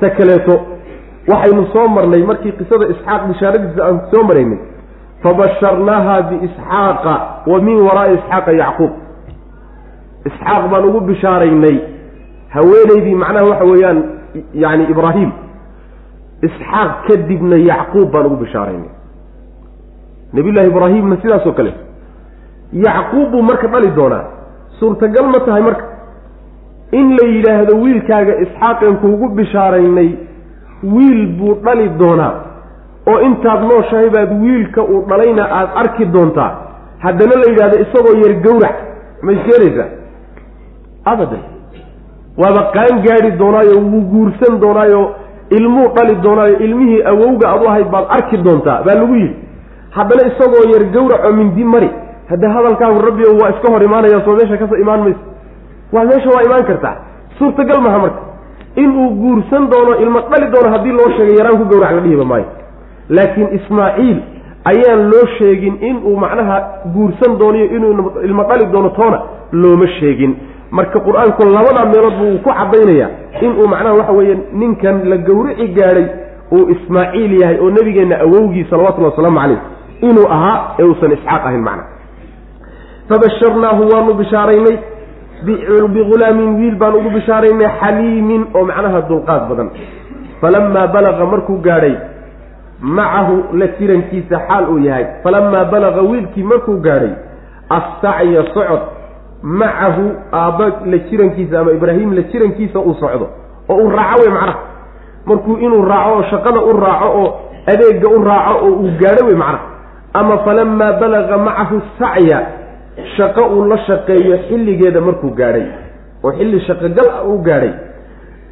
Ta 0.00 0.10
kaleeto 0.18 0.54
waxaynu 1.30 1.64
soo 1.72 1.86
marnay 1.96 2.22
markii 2.30 2.52
qisada 2.58 2.86
isxaaq 2.94 3.22
bishaaradiisa 3.30 3.80
aan 3.86 3.96
soo 4.12 4.22
maraynay 4.28 4.58
fabasharnaaha 5.22 6.16
biisxaaqa 6.30 7.14
wa 7.50 7.58
min 7.66 7.78
waraai 7.86 8.14
isxaaqa 8.18 8.52
yacquub. 8.62 8.92
Isxaaq 10.28 10.62
baan 10.72 10.84
ugu 10.90 11.00
bishaaraynay 11.10 11.76
haweenaydii 12.54 13.14
macnaha 13.22 13.44
waxa 13.50 13.64
weeyaan 13.72 13.98
yani 14.64 14.84
ibraahim. 14.92 15.30
Isxaaq 16.48 16.90
kadibna 17.08 17.56
yacquub 17.70 18.12
baan 18.12 18.26
ugu 18.26 18.36
bishaaraynay 18.44 18.97
nabiyullaahi 20.32 20.68
ibraahimna 20.72 21.16
sidaasoo 21.22 21.52
kale 21.58 21.72
yacquub 22.86 23.30
buu 23.32 23.42
marka 23.50 23.66
dhali 23.74 23.90
doonaa 24.00 24.24
suurtagal 24.78 25.26
ma 25.34 25.40
tahay 25.46 25.62
marka 25.68 25.84
in 26.98 27.06
la 27.18 27.24
yidhaahdo 27.34 27.72
wiilkaaga 27.82 28.34
isxaaqeen 28.44 28.96
kuugu 29.02 29.28
bishaaraynay 29.38 30.10
wiil 30.94 31.26
buu 31.38 31.54
dhali 31.64 31.88
doonaa. 32.02 32.34
Oo 33.10 33.20
intaad 33.28 33.60
nooshahay 33.70 34.10
baad 34.10 34.30
wiilka 34.42 34.82
uu 34.82 35.00
dhalayna 35.10 35.44
aada 35.58 35.74
arki 35.82 36.04
doontaa 36.14 36.50
haddana 37.04 37.34
la 37.42 37.46
yidhahdo 37.50 37.76
isagoo 37.84 38.16
yar 38.22 38.34
gowrac 38.46 38.76
ma 39.22 39.32
iskeenaysaa 39.32 39.88
abadan. 41.12 41.42
Waaba 42.40 42.62
qaan 42.76 43.02
gaadi 43.06 43.30
doonaayo 43.40 43.76
wuu 43.90 44.02
guursan 44.12 44.60
doonaayo 44.64 45.02
ilmuu 45.58 45.88
dhali 45.96 46.14
doonaayo 46.26 46.56
ilmihii 46.66 47.02
awowga 47.12 47.48
aad 47.52 47.62
u 47.64 47.68
ahayd 47.68 47.88
baad 47.94 48.06
arki 48.16 48.36
doontaa 48.46 48.82
baa 48.86 48.94
lagu 49.00 49.14
yidhi 49.14 49.36
haddana 49.90 50.22
isagoo 50.32 50.64
yar 50.72 50.84
gowraco 50.94 51.32
mindi 51.32 51.64
mari. 51.64 51.90
Hadda 52.30 52.48
hadalkaagu 52.50 53.00
rabbiyo 53.06 53.30
waa 53.40 53.50
iska 53.50 53.72
hor 53.72 53.82
imaanaya 53.82 54.24
soo 54.24 54.32
meesha 54.36 54.56
ka 54.56 54.68
soo 54.68 54.76
imaan 54.76 55.00
mayso. 55.02 55.18
Waa 55.92 56.04
meesha 56.04 56.28
waa 56.34 56.42
imaan 56.42 56.64
kartaa. 56.64 56.96
Suurtagal 57.38 57.80
maha 57.80 57.98
marka. 57.98 58.20
Inuu 58.76 59.10
guursan 59.10 59.68
doono 59.70 59.96
ilmo 59.98 60.20
dhali 60.20 60.46
doono 60.52 60.70
haddii 60.70 60.92
loo 60.92 61.10
sheegay 61.16 61.36
yaraan 61.38 61.58
ku 61.58 61.64
gowrac 61.64 61.92
la 61.92 62.00
dhihiba 62.00 62.24
maayo. 62.24 62.44
Laakiin 63.08 63.48
ismaaciil 63.58 64.18
ayaan 64.64 65.10
loo 65.10 65.26
sheegin 65.38 65.78
inuu 65.80 66.16
macnaha 66.16 66.56
guursan 66.94 67.38
doonayo 67.38 67.64
inuu 67.64 68.12
ilmo 68.24 68.42
dhali 68.44 68.66
doono 68.66 68.88
toona 68.90 69.20
looma 69.52 69.86
sheegin. 70.00 70.36
Marka 70.70 71.00
qur'aanku 71.00 71.42
labadaa 71.48 71.86
meelood 71.92 72.16
buu 72.20 72.38
ku 72.44 72.50
caddaynaya 72.52 73.08
inuu 73.40 73.66
macnaha 73.66 73.94
waxa 73.94 74.12
weeye 74.12 74.36
ninkan 74.52 75.08
la 75.08 75.16
gowrici 75.16 75.68
gaadhay 75.68 76.06
uu 76.52 76.68
ismaaciil 76.74 77.40
yahay 77.40 77.58
oo 77.60 77.70
nabigeenna 77.70 78.20
awowgii 78.20 78.66
salawatullhi 78.70 79.10
wasalaamu 79.10 79.38
caleyh 79.40 79.58
inuu 80.00 80.26
ahaa 80.36 80.74
ee 80.78 80.84
uusan 80.84 81.12
isxaaq 81.12 81.42
ahayn 81.46 81.62
macna. 81.68 81.84
Fabasharnaahu 83.08 83.82
waanu 83.92 84.14
bishaaraynay 84.14 84.76
bigulaamin 85.94 86.50
wiil 86.60 86.76
baan 86.76 86.94
ugu 86.94 87.10
bishaaraynay 87.10 87.68
xaliimin 87.80 88.42
oo 88.54 88.64
macnaha 88.64 89.00
dulqaad 89.08 89.48
badan. 89.48 89.70
Falamaa 90.40 90.86
balaqa 90.86 91.24
markuu 91.26 91.58
gaadhay 91.66 91.94
macahu 92.80 93.36
la 93.60 93.66
jirankiisa 93.78 94.36
xaal 94.48 94.64
uu 94.70 94.78
yahay. 94.78 95.06
Falamaa 95.24 95.64
balaqa 95.64 96.02
wiilkii 96.10 96.42
markuu 96.42 96.76
gaadhay 96.86 97.12
assacya 97.70 98.42
socod 98.54 98.82
macahu 99.42 100.04
aabba 100.32 100.66
la 100.86 100.98
jirankiisa 101.08 101.60
ama 101.60 101.72
ibraahim 101.72 102.12
la 102.12 102.22
jirankiisa 102.22 102.78
uu 102.78 102.94
socdo. 103.00 103.26
Oo 103.68 103.76
uu 103.82 103.90
raaco 103.90 104.20
wey 104.22 104.30
macnaha 104.30 104.58
markuu 105.26 105.56
inuu 105.56 105.82
raaco 105.84 106.10
oo 106.16 106.22
shaqada 106.30 106.60
u 106.60 106.72
raaco 106.80 107.08
oo 107.22 107.28
adeega 107.66 108.08
u 108.08 108.24
raaco 108.24 108.66
oo 108.66 108.72
uu 108.82 108.90
gaadho 109.00 109.26
wey 109.26 109.34
macnaha 109.42 109.67
ama 110.14 110.38
falamaa 110.44 110.92
balaqa 111.00 111.38
macahu 111.38 111.80
sacya 111.98 112.38
shaqo 113.16 113.42
uu 113.54 113.64
la 113.64 113.78
shaqeeyo 113.86 114.38
xilligeeda 114.48 115.00
markuu 115.00 115.30
gaadhay. 115.30 115.66
Oo 116.24 116.32
xilli 116.32 116.60
shaqogal 116.66 117.08
ah 117.16 117.24
uu 117.28 117.38
gaadhay. 117.42 117.72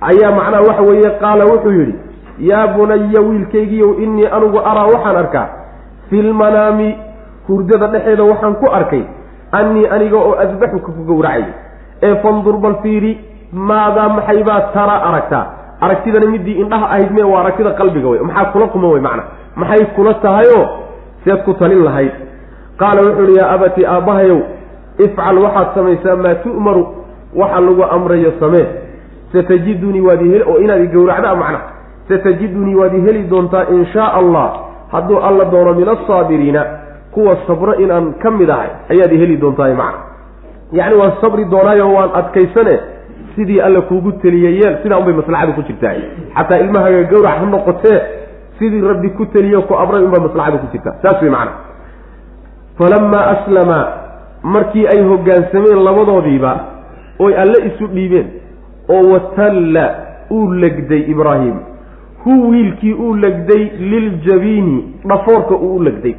Ayaa 0.01 0.31
macnaha 0.39 0.63
waxa 0.69 0.83
weeye 0.83 1.11
qaala 1.23 1.45
wuxuu 1.51 1.73
yidhi 1.79 1.95
yaa 2.51 2.67
bunaya 2.77 3.21
wiilkaygiiyow 3.29 3.93
innii 4.05 4.27
anigu 4.37 4.59
araa 4.71 4.87
waxaan 4.95 5.17
arkaa. 5.17 5.47
Filmanaami 6.11 6.89
hurdada 7.49 7.87
dhexeeda 7.89 8.23
waxaan 8.25 8.55
ku 8.61 8.67
arkay. 8.71 9.03
Annii 9.53 9.87
aniga 9.95 10.17
oo 10.17 10.35
adbaxuka 10.45 10.93
ku 10.93 11.03
gowracay. 11.09 11.45
Ee 12.03 12.15
fandur 12.23 12.57
bal 12.61 12.75
fiiri 12.83 13.19
maadaa 13.53 14.09
maxaybaa 14.09 14.61
tara 14.75 14.97
aragtaa? 15.09 15.45
Aragtidani 15.81 16.27
midii 16.27 16.61
indhaha 16.63 16.87
ahayd 16.87 17.11
mee 17.17 17.23
waa 17.25 17.41
aragtida 17.41 17.71
qalbiga 17.81 18.09
wey 18.09 18.21
maxaa 18.21 18.53
kula 18.53 18.67
quman 18.69 18.91
wey 18.93 19.01
macna 19.01 19.23
maxay 19.57 19.85
kula 19.97 20.15
tahayoo 20.15 20.65
seed 21.27 21.43
ku 21.45 21.55
talin 21.55 21.83
lahayd. 21.85 22.13
Qaala 22.79 23.03
wuxuu 23.03 23.25
uhi 23.25 23.37
yaa 23.39 23.51
abati 23.55 23.87
aabbahayow 23.87 24.39
ifcal 25.05 25.39
waxaad 25.45 25.69
samaysaa 25.75 26.17
maa 26.17 26.35
tu'maru 26.45 26.83
waxa 27.35 27.61
lagu 27.61 27.83
amrayo 27.97 28.33
samee. 28.41 28.67
Satajidunii 29.33 30.01
waad 30.01 30.23
iheli 30.23 30.45
oo 30.47 30.59
inaad 30.59 30.81
i 30.85 30.87
gowracdaa 30.87 31.35
macna. 31.35 31.61
Satajidunii 32.09 32.75
waad 32.75 32.95
i 32.95 33.01
heli 33.01 33.23
doontaa 33.31 33.65
in 33.75 33.87
shaa 33.93 34.13
allah 34.13 34.49
hadduu 34.93 35.19
alla 35.21 35.45
doono 35.45 35.75
min 35.75 35.89
asaabiriina 35.89 36.65
kuwa 37.11 37.37
sabro 37.47 37.75
inaan 37.75 38.13
ka 38.23 38.31
mid 38.31 38.51
ahay 38.51 38.69
ayaad 38.91 39.13
i 39.13 39.19
heli 39.19 39.37
doontaay 39.37 39.75
macna. 39.75 39.99
Yacni 40.73 40.95
waan 41.01 41.13
sabri 41.21 41.45
doonaayo 41.45 41.93
waan 41.93 42.11
adkaysane 42.15 42.79
sidii 43.37 43.61
alla 43.61 43.81
kuugu 43.81 44.13
teliyey 44.13 44.55
yeel 44.61 44.79
sidaa 44.83 44.99
unbay 44.99 45.15
maslaxadu 45.15 45.53
ku 45.53 45.63
jirtaa 45.63 45.95
xataa 46.37 46.59
ilmahaga 46.65 47.03
gowrac 47.03 47.39
ha 47.41 47.47
noqotee 47.47 48.01
sidii 48.59 48.81
rabbi 48.81 49.09
ku 49.11 49.27
teliyo 49.27 49.63
ku 49.63 49.75
amray 49.75 50.03
unbaa 50.05 50.21
maslaxadu 50.21 50.59
ku 50.59 50.67
jirtaa 50.73 50.95
saas 51.03 51.23
wey 51.23 51.31
macna. 51.31 51.53
Falamaa 52.79 53.27
aslama 53.27 53.89
markii 54.43 54.87
ay 54.87 55.03
hoggaansameen 55.03 55.85
labadoodiiba 55.85 56.61
oy 57.19 57.35
alle 57.43 57.59
isu 57.69 57.87
dhiibeen 57.87 58.27
oo 58.89 59.11
watalla 59.13 59.95
uu 60.31 60.53
legday 60.53 61.01
ibraahim. 61.11 61.55
Hu 62.25 62.49
wiilkii 62.51 62.93
uu 62.95 63.15
legday 63.15 63.65
liljabiini 63.79 64.95
dhafoorka 65.07 65.55
uu 65.55 65.77
u 65.77 65.83
legday. 65.83 66.17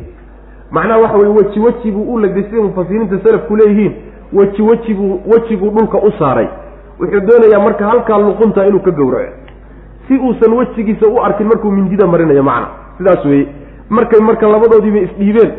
Macnaha 0.72 1.00
waxa 1.00 1.18
weye 1.18 1.34
weji 1.34 1.60
weji 1.60 1.92
buu 1.92 2.14
u 2.14 2.20
legday 2.20 2.44
sida 2.44 2.62
mufasiriinta 2.62 3.20
salafku 3.24 3.56
leeyihiin. 3.56 3.94
Weji 4.34 4.62
weji 4.62 4.94
buu 4.94 5.20
wejibuu 5.28 5.70
dhulka 5.70 5.98
u 5.98 6.12
saaray. 6.20 6.48
Wuxuu 7.00 7.20
doonayaa 7.20 7.64
marka 7.64 7.86
halkaa 7.88 8.18
luqunta 8.18 8.66
inuu 8.66 8.80
ka 8.80 8.92
gowraco 8.92 9.32
si 10.08 10.18
uusan 10.18 10.54
wejigiisa 10.54 11.08
u 11.08 11.20
arkin 11.24 11.48
markuu 11.48 11.72
mindida 11.72 12.08
marinayo 12.08 12.44
macna. 12.44 12.68
Sidaas 12.98 13.26
weeye. 13.26 13.48
Markay 13.90 14.20
marka 14.20 14.48
labadoodiiba 14.48 15.00
isdhiibeen 15.00 15.52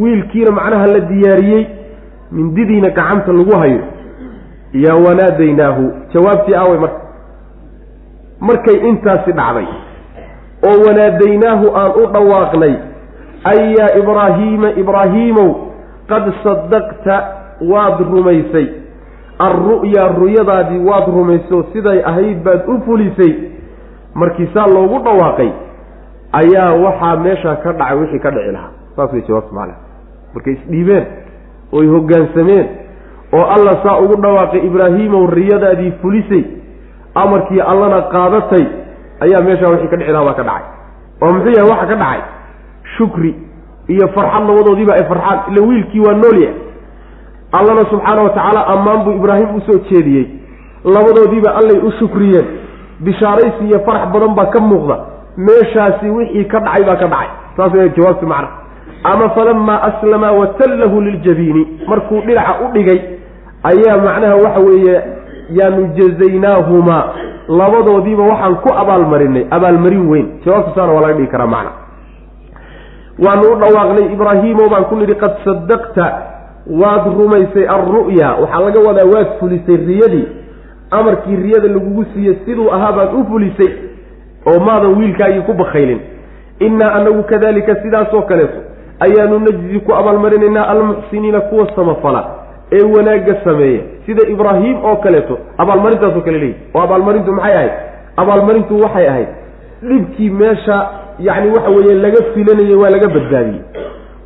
wiilkiina 0.00 0.50
macnaha 0.50 0.86
la 0.86 1.00
diyaariyey 1.00 1.66
mindidiina 2.32 2.90
gacanta 2.90 3.32
lagu 3.32 3.56
hayo 3.58 3.80
yaa 4.72 4.94
wanaadaynaahu. 4.94 5.92
Jawaabtii 6.14 6.54
aaway 6.54 6.78
marka. 6.78 7.00
Markay 8.40 8.76
intaasi 8.88 9.32
dhacday 9.32 9.66
oo 10.68 10.76
wanaadaynaahu 10.86 11.76
aan 11.76 11.92
u 12.02 12.06
dhawaaqnay 12.14 12.74
ay 13.44 13.74
yaa 13.78 13.90
ibraahiima 14.00 14.70
ibraahiimow 14.82 15.50
qad 16.08 16.32
sadaqta 16.44 17.16
waad 17.72 18.00
rumaysay. 18.12 18.66
Alru'yaa 19.38 20.08
ruyadaadii 20.20 20.78
waad 20.88 21.06
rumayso 21.16 21.64
siday 21.72 22.02
ahayd 22.04 22.42
baad 22.44 22.68
u 22.68 22.80
fulisay 22.86 23.32
markii 24.14 24.48
saa 24.54 24.66
loogu 24.66 24.98
dhawaaqay 25.04 25.50
ayaa 26.32 26.72
waxaa 26.84 27.16
meeshaa 27.16 27.56
ka 27.56 27.72
dhacay 27.72 27.96
wixii 27.98 28.18
ka 28.24 28.30
dhici 28.30 28.52
lahaa. 28.52 28.72
Saas 28.96 29.12
way 29.12 29.22
jawaabta 29.28 29.52
macnaha 29.54 29.78
markay 30.34 30.52
isdhiibeen 30.54 31.04
oy 31.72 31.86
hoggaansameen 31.86 32.66
oo 33.32 33.44
alla 33.54 33.72
saa 33.82 33.98
ugu 34.00 34.16
dhawaaqay 34.22 34.60
ibraahiimow 34.66 35.26
riyadaadii 35.30 35.92
fulisay 36.02 36.44
amarkii 37.14 37.60
allana 37.60 38.02
qaadatay 38.14 38.64
ayaa 39.24 39.42
meeshaa 39.48 39.70
wixii 39.74 39.88
ka 39.92 39.96
dhici 39.96 40.12
lahaa 40.12 40.24
baa 40.28 40.34
ka 40.34 40.42
dhacay. 40.42 40.66
Oo 41.22 41.32
muxuu 41.32 41.52
yahay? 41.56 41.70
Waxa 41.70 41.86
ka 41.86 41.96
dhacay. 42.02 42.20
Shukri 42.96 43.34
iyo 43.88 44.08
farxad 44.14 44.42
labadoodiiba 44.48 44.92
ay 44.94 45.04
farxaan 45.10 45.38
ila 45.52 45.60
wiilkii 45.68 46.00
waa 46.06 46.14
noolya 46.14 46.50
allana 47.52 47.82
subxaana 47.90 48.22
wa 48.22 48.30
tacaala 48.30 48.66
ammaan 48.66 49.04
buu 49.04 49.12
ibraahim 49.12 49.54
u 49.56 49.60
soo 49.60 49.78
jeediyey. 49.90 50.26
Labadoodiiba 50.84 51.50
allay 51.60 51.78
u 51.78 51.90
shukriyeen 51.98 52.46
bishaaraysi 53.00 53.64
iyo 53.68 53.80
farax 53.86 54.12
badan 54.12 54.34
baa 54.34 54.46
ka 54.46 54.60
muuqda. 54.60 54.96
Meeshaasi 55.36 56.10
wixii 56.10 56.44
ka 56.44 56.60
dhacay 56.60 56.84
baa 56.84 56.96
ka 56.96 57.06
dhacay. 57.06 57.28
Saas 57.56 57.72
way 57.72 57.90
macna. 58.22 58.48
Ama 59.04 59.30
falamaa 59.30 59.82
aslama 59.82 60.32
watallahu 60.32 61.00
liljabiini. 61.00 61.66
Markuu 61.88 62.20
dhinaca 62.20 62.54
u 62.64 62.72
dhigay 62.72 63.00
ayaa 63.62 63.96
macnaha 63.96 64.36
waxa 64.36 64.60
weeye 64.60 65.02
yaanu 65.50 65.86
jazaynaahumaa 65.96 67.04
labadoodiiba 67.48 68.22
waxaan 68.22 68.54
ku 68.54 68.68
abaalmarinay 68.74 69.46
abaalmarin 69.50 70.08
weyn. 70.10 70.26
Jawaabta 70.44 70.74
saana 70.74 70.92
waa 70.92 71.00
laga 71.00 71.14
dhigi 71.14 71.30
karaa 71.30 71.46
macna. 71.46 71.70
Waanu 73.18 73.42
u 73.52 73.56
dhawaaqnay 73.60 74.12
ibraahiimo 74.12 74.68
baan 74.68 74.84
ku 74.84 74.96
nidhi 74.96 75.14
qad 75.14 75.32
sadaqta 75.44 76.06
waad 76.68 77.04
rumaysay 77.18 77.66
alru'ya 77.66 78.28
waxaa 78.40 78.60
laga 78.60 78.80
wadaa 78.80 79.08
waad 79.14 79.28
fulisay 79.40 79.76
riyadii 79.76 80.26
amarkii 80.90 81.36
riyada 81.36 81.68
lagugu 81.68 82.04
siiyey 82.14 82.36
siduu 82.44 82.70
ahaa 82.72 82.92
baad 82.92 83.14
u 83.14 83.24
fulisay 83.30 83.72
oo 84.46 84.60
maadan 84.60 84.98
wiilkaagii 84.98 85.40
ku 85.40 85.52
bakaylin 85.52 86.00
innaa 86.58 86.92
anagu 86.92 87.22
kadalika 87.22 87.76
sidaasoo 87.82 88.22
kaleeto 88.22 88.58
ayaanu 89.00 89.38
najzi 89.38 89.80
ku 89.80 89.94
abaalmarinaynaa 89.94 90.66
almuxsiniina 90.68 91.40
kuwa 91.40 91.70
samafala 91.76 92.24
ee 92.72 92.84
wanaagga 92.96 93.34
sameeya. 93.44 93.80
Sida 94.06 94.28
ibraahim 94.28 94.84
oo 94.84 94.96
kaleeto 94.96 95.38
abaalmarintaasoo 95.58 96.20
kale 96.20 96.38
leeyihi 96.38 96.58
oo 96.74 96.82
abaalmarintu 96.82 97.32
maxay 97.32 97.54
ahayd? 97.56 97.72
Abaalmarintu 98.16 98.80
waxay 98.80 99.08
ahayd 99.08 99.28
dhibkii 99.82 100.30
meesha 100.30 100.76
yacni 101.18 101.50
waxa 101.50 101.70
weeye 101.70 101.94
laga 101.94 102.20
filanayay 102.34 102.74
waa 102.74 102.90
laga 102.90 103.08
badbaadiyey. 103.08 103.60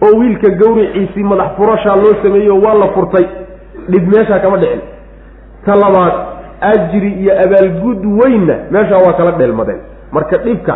Oo 0.04 0.18
wiilka 0.18 0.48
gawriciisii 0.50 1.22
madax 1.22 1.48
furashaa 1.56 1.96
loo 1.96 2.14
sameeyeyo 2.22 2.60
waa 2.60 2.74
la 2.74 2.88
furtay 2.88 3.26
dhib 3.88 4.04
meeshaa 4.16 4.38
kama 4.38 4.56
dhicin. 4.56 4.80
Ta 5.66 5.76
labaad 5.76 6.12
ajri 6.72 7.10
iyo 7.22 7.32
abaalgud 7.44 8.00
weynna 8.20 8.54
meeshaa 8.70 8.98
waa 9.06 9.12
kala 9.12 9.32
dheelmadeen. 9.32 9.80
Marka 10.12 10.36
dhibka 10.38 10.74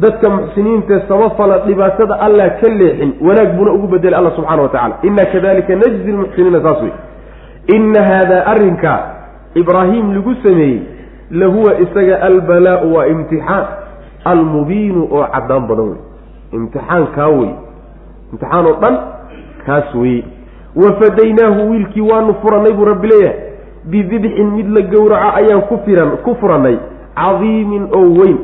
dadka 0.00 0.30
muxsiniintae 0.30 1.00
samafala 1.08 1.58
dhibaatada 1.58 2.20
allah 2.20 2.50
ka 2.60 2.68
leexin 2.68 3.12
wanaag 3.20 3.56
buna 3.58 3.72
ugu 3.72 3.86
bedelay 3.88 4.18
alla 4.20 4.30
subxana 4.36 4.62
wa 4.62 4.68
tacala 4.68 4.94
inna 5.02 5.24
kadalika 5.32 5.74
najzi 5.76 6.12
lmuxsiniina 6.12 6.60
saas 6.62 6.82
wey 6.82 6.92
inna 7.76 8.02
haadaa 8.10 8.44
arrinka 8.52 8.92
ibraahim 9.54 10.14
lagu 10.14 10.34
sameeyey 10.42 10.80
lahuwa 11.30 11.78
isaga 11.80 12.22
albalaau 12.22 12.94
waa 12.94 13.06
imtixaan. 13.06 13.66
Almubiinu 14.26 15.08
oo 15.12 15.26
caddaan 15.34 15.66
badan 15.70 15.88
wey 15.88 16.00
imtixaan 16.52 17.06
kaa 17.16 17.28
wey 17.38 17.50
imtixaan 18.32 18.66
oo 18.66 18.76
dhan 18.82 18.94
kaas 19.66 19.94
weye 19.94 20.24
wafadaynaahu 20.76 21.70
wiilkii 21.70 22.00
waanu 22.10 22.34
furannay 22.42 22.72
buu 22.72 22.84
rabbi 22.84 23.08
leeyahay 23.08 23.38
bidibxin 23.86 24.50
mid 24.56 24.68
la 24.76 24.82
gowraco 24.82 25.36
ayaan 25.40 25.62
ku 25.68 25.78
firan 25.84 26.10
ku 26.24 26.34
furannay 26.40 26.76
cadiimin 27.14 27.88
oo 27.94 28.08
weyn. 28.18 28.38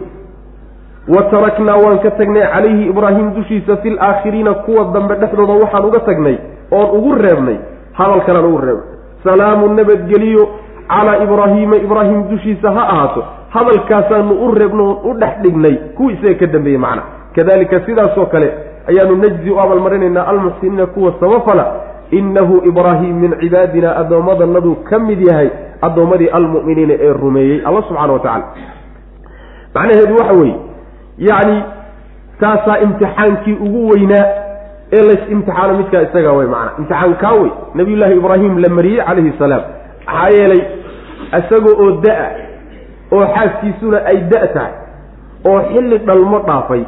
Wa 1.08 1.22
taraknaa 1.30 1.76
waan 1.84 1.98
ka 1.98 2.10
tagnay 2.10 2.42
calayhi 2.54 2.88
ibraahim 2.88 3.34
dushiisa 3.34 3.76
fi 3.82 3.90
laakhiriina 3.90 4.54
kuwa 4.54 4.84
dambe 4.94 5.14
dhexdooda 5.14 5.52
waxaan 5.52 5.84
uga 5.84 6.00
tagnay 6.00 6.36
oon 6.70 6.88
ugu 6.98 7.14
reebnay 7.14 7.58
hadalkanaan 7.92 8.44
ugu 8.44 8.58
reebnay. 8.58 8.86
Salaamu 9.24 9.68
nabadgeliyo 9.74 10.48
calaa 10.88 11.22
ibraahiima 11.24 11.76
ibraahim 11.76 12.28
dushiisa 12.30 12.72
ha 12.72 12.82
ahaato 12.88 13.24
hadalkaasaanu 13.54 14.34
u 14.46 14.54
reebno 14.54 14.84
oon 14.84 14.98
u 15.10 15.18
dhex 15.18 15.34
dhignay 15.42 15.74
kuwa 15.96 16.12
isaga 16.12 16.34
ka 16.34 16.46
dambeeyey 16.46 16.78
macna. 16.78 17.02
Kadalika 17.34 17.80
sidaasoo 17.86 18.26
kale 18.26 18.48
ayaanu 18.88 19.16
najzi 19.16 19.50
u 19.50 19.60
abaalmarinaynaa 19.60 20.26
almuxsiniina 20.26 20.86
kuwa 20.86 21.14
samafala 21.20 21.64
innahu 22.18 22.54
ibraahim 22.70 23.14
min 23.22 23.32
cibaadina 23.40 23.90
addoommadanaduu 24.02 24.74
ka 24.90 24.98
mid 25.08 25.20
yahay 25.28 25.48
addoommadii 25.86 26.28
almu'miniina 26.38 26.94
ee 27.06 27.12
rumeeyey 27.22 27.58
alla 27.68 27.82
subxana 27.88 28.12
wa 28.12 28.18
tacala 28.26 28.44
macnaheedu 29.74 30.14
waxa 30.20 30.34
weeye 30.40 30.56
yacni 31.28 31.62
taasaa 32.40 32.78
imtixaankii 32.86 33.56
ugu 33.66 33.88
weynaa 33.92 34.24
ee 34.96 35.02
lays 35.08 35.22
imtixaano 35.34 35.74
midkaa 35.80 36.02
isagaa 36.08 36.32
wey 36.38 36.46
macana 36.46 36.72
imtixaan 36.78 37.14
kaa 37.22 37.32
wey 37.42 37.50
nabiyullaahi 37.74 38.16
ibraahim 38.20 38.58
la 38.64 38.68
mariyey 38.78 39.04
calayhi 39.08 39.32
salaam 39.38 39.62
maxaa 40.06 40.28
yeelay 40.38 40.62
isagoo 41.38 41.74
oo 41.84 41.90
da'a 42.06 42.28
oo 43.16 43.24
xaaskiisuna 43.36 43.98
ay 44.10 44.18
da- 44.32 44.46
tahay 44.56 44.72
oo 45.50 45.58
xilli 45.72 45.98
dhalmo 46.08 46.38
dhaafay 46.48 46.82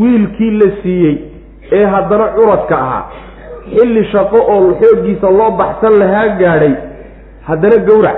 wiilkii 0.00 0.50
la 0.60 0.68
siiyey 0.82 1.14
ee 1.78 1.84
haddana 1.94 2.26
curadka 2.36 2.76
ahaa 2.84 3.04
xilli 3.74 4.04
shaqo 4.12 4.38
oo 4.54 4.74
xooggiisa 4.80 5.30
loo 5.38 5.50
baxsan 5.60 5.98
lahaa 6.02 6.28
gaadhay 6.40 6.74
haddana 7.48 7.76
gowrac 7.88 8.16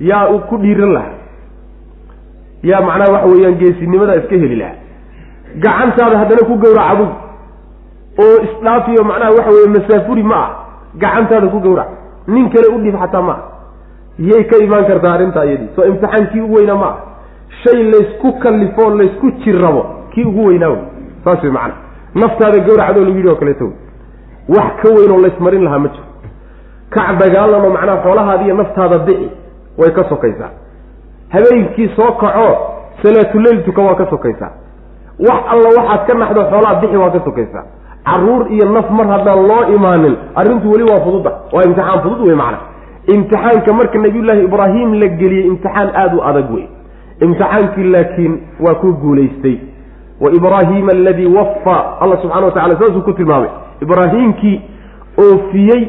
yaa 0.00 0.28
uu 0.32 0.38
ku 0.48 0.56
dhiiran 0.58 0.92
lahaa. 0.96 1.14
Yaa 2.62 2.80
macnaha 2.80 3.12
waxa 3.12 3.28
weeyaan 3.32 3.54
geesinimada 3.60 4.14
iska 4.16 4.36
heli 4.42 4.56
lahaa. 4.56 4.76
Gacantaada 5.64 6.18
haddana 6.18 6.42
ku 6.50 6.54
gowrac 6.64 6.86
adug 6.92 7.10
oo 8.24 8.36
isdhaafiyo 8.46 9.04
macnaha 9.04 9.30
waxa 9.38 9.50
weeye 9.56 9.68
masaafuri 9.76 10.22
ma 10.22 10.36
ah. 10.46 10.50
Gacantaada 11.02 11.46
ku 11.54 11.60
gowrac. 11.60 11.88
Nin 12.28 12.50
kale 12.50 12.66
u 12.74 12.78
dhib 12.84 12.96
xataa 13.02 13.22
ma 13.22 13.32
ah. 13.32 13.40
Yay 14.18 14.44
ka 14.50 14.56
imaan 14.64 14.84
kartaa 14.86 15.12
arrintaa 15.14 15.44
iyadii 15.44 15.68
soo 15.76 15.84
imtixaankii 15.84 16.40
ugu 16.40 16.54
weynaa 16.54 16.76
ma 16.76 16.86
ah. 16.86 16.96
Shay 17.62 17.82
laysku 17.92 18.32
kallifoo 18.42 18.90
laysku 18.96 19.30
jirrabo 19.44 19.82
kii 20.14 20.24
ugu 20.24 20.44
weynaa 20.46 20.68
wey 20.68 20.82
saas 21.24 21.42
wey 21.42 21.52
macana 21.52 21.74
naftaada 22.14 22.58
gowracadoo 22.66 23.04
lagu 23.04 23.16
yidhi 23.16 23.28
oo 23.28 23.36
kaleeto 23.36 23.64
wey 23.64 23.72
wax 24.48 24.70
ka 24.82 24.88
weyn 24.96 25.10
oo 25.10 25.20
laysmarin 25.24 25.64
lahaa 25.64 25.78
ma 25.78 25.88
jiro. 25.88 26.04
Kac 26.90 27.18
dagaalamo 27.20 27.70
macnaha 27.70 28.02
xoolahaadiiyo 28.04 28.54
naftaada 28.56 28.98
dici 28.98 29.28
way 29.78 29.90
ka 29.90 30.04
sokaysaa. 30.08 30.50
Habeenkii 31.28 31.88
soo 31.96 32.12
kaco 32.12 32.48
salaatuleyl 33.02 33.64
tuka 33.64 33.82
waa 33.82 33.94
ka 33.94 34.06
sokaysaa. 34.10 34.50
Wax 35.28 35.42
alla 35.52 35.68
waxaad 35.78 36.06
ka 36.06 36.14
naxdo 36.14 36.42
xoolaha 36.50 36.74
bixi 36.80 36.96
waa 36.96 37.10
ka 37.10 37.20
sokaysaa. 37.24 37.64
Caruur 38.04 38.52
iyo 38.52 38.66
naf 38.72 38.90
mar 38.90 39.06
haddaan 39.06 39.46
loo 39.48 39.62
imaanin 39.76 40.16
arrintu 40.34 40.70
weli 40.72 40.84
waa 40.90 41.00
fududa 41.04 41.30
waa 41.52 41.62
imtixaan 41.64 42.00
fudud 42.02 42.26
wey 42.26 42.34
macana 42.36 42.58
imtixaanka 43.14 43.72
marka 43.72 43.98
nabiyullaahi 43.98 44.44
ibraahim 44.44 44.94
la 45.00 45.06
geliyey 45.08 45.46
imtixaan 45.46 45.88
aada 45.94 46.16
u 46.16 46.22
adag 46.30 46.50
wey 46.54 46.66
imtixaankii 47.20 47.84
laakiin 47.94 48.34
waa 48.60 48.74
ku 48.74 48.92
guulaystay 48.92 49.56
wa 50.22 50.30
ibraahiima 50.38 50.92
aladii 50.92 51.26
wafa 51.36 51.76
alla 52.00 52.16
subxana 52.22 52.46
wa 52.46 52.52
tacala 52.56 52.78
saasuu 52.80 53.02
ku 53.08 53.12
tilmaamay 53.12 53.50
ibraahiimkii 53.84 54.56
oofiyey 55.24 55.82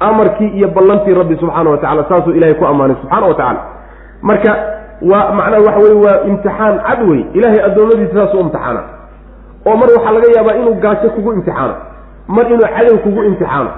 amarkii 0.00 0.48
iyo 0.58 0.68
ballantii 0.68 1.14
rabbi 1.14 1.36
subxaana 1.36 1.70
wa 1.70 1.76
tacala 1.78 2.04
saasuu 2.08 2.30
ilahay 2.38 2.54
ku 2.54 2.66
ammaanay 2.66 2.96
subxaana 3.02 3.26
wa 3.26 3.34
tacala 3.34 3.60
marka 4.22 4.52
waa 5.10 5.32
macnaha 5.38 5.62
waxa 5.66 5.78
weye 5.84 5.94
waa 6.06 6.18
imtixaan 6.30 6.78
cad 6.86 7.00
wey 7.10 7.20
ilaahay 7.32 7.60
addoommadiisa 7.68 8.14
saasuu 8.14 8.40
imtixaana 8.40 8.80
oo 9.66 9.76
mar 9.80 9.88
waxaa 9.96 10.12
laga 10.16 10.28
yaabaa 10.36 10.54
inuu 10.60 10.74
gaajo 10.84 11.10
kugu 11.10 11.32
imtixaano 11.32 11.74
mar 12.28 12.46
inuu 12.52 12.66
cadow 12.76 12.98
kugu 13.04 13.22
imtixaano 13.24 13.70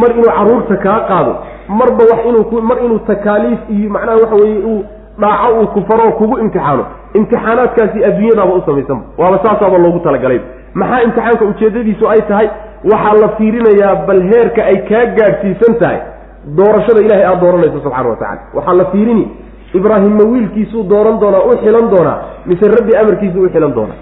mar 0.00 0.10
inuu 0.10 0.30
carruurta 0.36 0.76
kaa 0.76 1.00
qaado 1.10 1.32
marba 1.78 2.04
wax 2.10 2.20
inuu 2.28 2.62
mar 2.62 2.78
inuu 2.84 2.98
takaaliif 2.98 3.58
iyo 3.70 3.90
macnaha 3.90 4.16
waxa 4.22 4.34
weye 4.42 4.58
uu 4.70 4.84
dhaaco 5.20 5.60
uu 5.60 5.66
ku 5.74 5.80
faro 5.88 6.12
kugu 6.12 6.38
imtixaano. 6.38 6.84
Imtixaanaadkaasi 7.18 8.04
adduunyadaaba 8.08 8.54
u 8.54 8.62
samaysanba 8.66 9.04
waaba 9.18 9.38
saasaaba 9.44 9.78
loogu 9.78 10.00
talagalay 10.06 10.40
maxaa 10.74 11.02
imtixaanka 11.06 11.44
ujeedadiisu 11.44 12.08
ay 12.10 12.20
tahay? 12.28 12.48
Waxaa 12.92 13.14
la 13.22 13.28
fiirinayaa 13.36 13.94
bal 14.06 14.22
heerka 14.30 14.62
ay 14.70 14.76
kaa 14.90 15.04
gaadhsiisan 15.18 15.74
tahay. 15.82 15.98
Doorashada 16.58 17.00
ilahay 17.06 17.24
aada 17.24 17.40
dooranayso 17.40 17.80
subxana 17.84 18.08
wa 18.08 18.16
tacala 18.16 18.40
waxaa 18.54 18.74
la 18.80 18.84
fiirini. 18.92 19.26
Ibraahimma 19.78 20.24
wiilkiisuu 20.32 20.82
dooran 20.92 21.16
doonaa 21.20 21.42
u 21.48 21.56
xilan 21.64 21.90
doonaa 21.94 22.18
mise 22.46 22.68
rabbi 22.76 22.96
amarkiisuu 23.02 23.42
u 23.42 23.48
xilan 23.54 23.74
doonaa? 23.74 23.98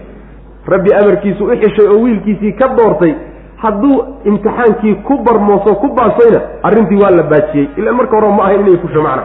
Rabbi 0.73 0.91
amarkiisu 1.01 1.45
u 1.45 1.57
xishay 1.63 1.87
oo 1.95 1.99
wiilkiisii 2.05 2.53
ka 2.53 2.69
doortay 2.79 3.15
hadduu 3.63 3.97
imtixaankii 4.25 4.95
ku 4.95 5.15
barmooso 5.27 5.75
ku 5.83 5.89
baasayna 5.99 6.41
arrintii 6.63 7.01
waa 7.03 7.11
la 7.11 7.23
baajiyey. 7.23 7.69
Ila 7.77 7.93
marka 7.93 8.17
hore 8.17 8.29
ma 8.37 8.43
ahayn 8.45 8.61
inay 8.61 8.79
fusho 8.85 9.03
macna 9.03 9.25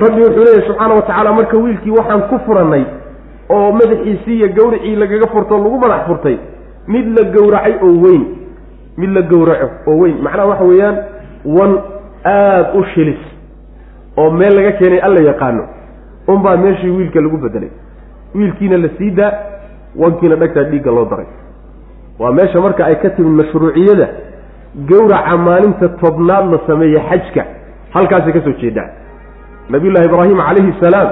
rabbi 0.00 0.20
wuxuu 0.22 0.44
leeyahy 0.44 0.66
subxaana 0.68 0.94
wa 0.94 1.02
tacaala 1.02 1.32
marka 1.32 1.56
wiilkii 1.64 1.90
waxaan 1.98 2.22
ku 2.30 2.38
furannay 2.46 2.84
oo 3.56 3.72
madaxiisii 3.72 4.36
iyo 4.38 4.48
gawracii 4.58 4.96
lagaga 4.96 5.26
furto 5.26 5.58
lagu 5.58 5.78
madax 5.84 6.06
furtay 6.06 6.36
mid 6.88 7.06
la 7.18 7.24
gowracay 7.34 7.74
oo 7.82 7.92
weyn 8.04 8.24
mid 8.96 9.10
la 9.16 9.22
gowraco 9.22 9.68
oo 9.90 9.96
weyn. 10.02 10.16
Macnaha 10.22 10.46
waxa 10.48 10.64
weeyaan 10.64 10.96
wan 11.44 11.72
aada 12.24 12.72
u 12.78 12.84
shilis 12.94 13.22
oo 14.16 14.30
meel 14.30 14.54
laga 14.56 14.72
keenay 14.78 15.00
alla 15.06 15.20
yaqaano. 15.30 15.64
Unbaa 16.28 16.56
meeshii 16.56 16.90
wiilka 16.90 17.20
lagu 17.20 17.36
bedelay 17.36 17.70
wiilkiina 18.34 18.76
la 18.78 18.88
sii 18.98 19.10
daa 19.10 19.32
wankiina 19.96 20.36
dhagtaa 20.36 20.62
dhiigga 20.70 20.90
loo 20.90 21.04
daray. 21.10 21.26
Waa 22.18 22.32
meesha 22.32 22.60
marka 22.60 22.84
ay 22.86 22.94
ka 23.02 23.10
timid 23.10 23.32
mashruuciyada 23.40 24.08
gowraca 24.88 25.36
maalinta 25.36 25.88
tobnaad 25.88 26.52
la 26.52 26.58
sameeye 26.66 27.00
xajka 27.10 27.44
halkaasay 27.90 28.32
ka 28.32 28.40
soo 28.44 28.52
jeedaa 28.60 28.88
nabiyullaahi 29.68 30.06
ibraahim 30.10 30.38
calayhi 30.46 30.74
salaam 30.80 31.08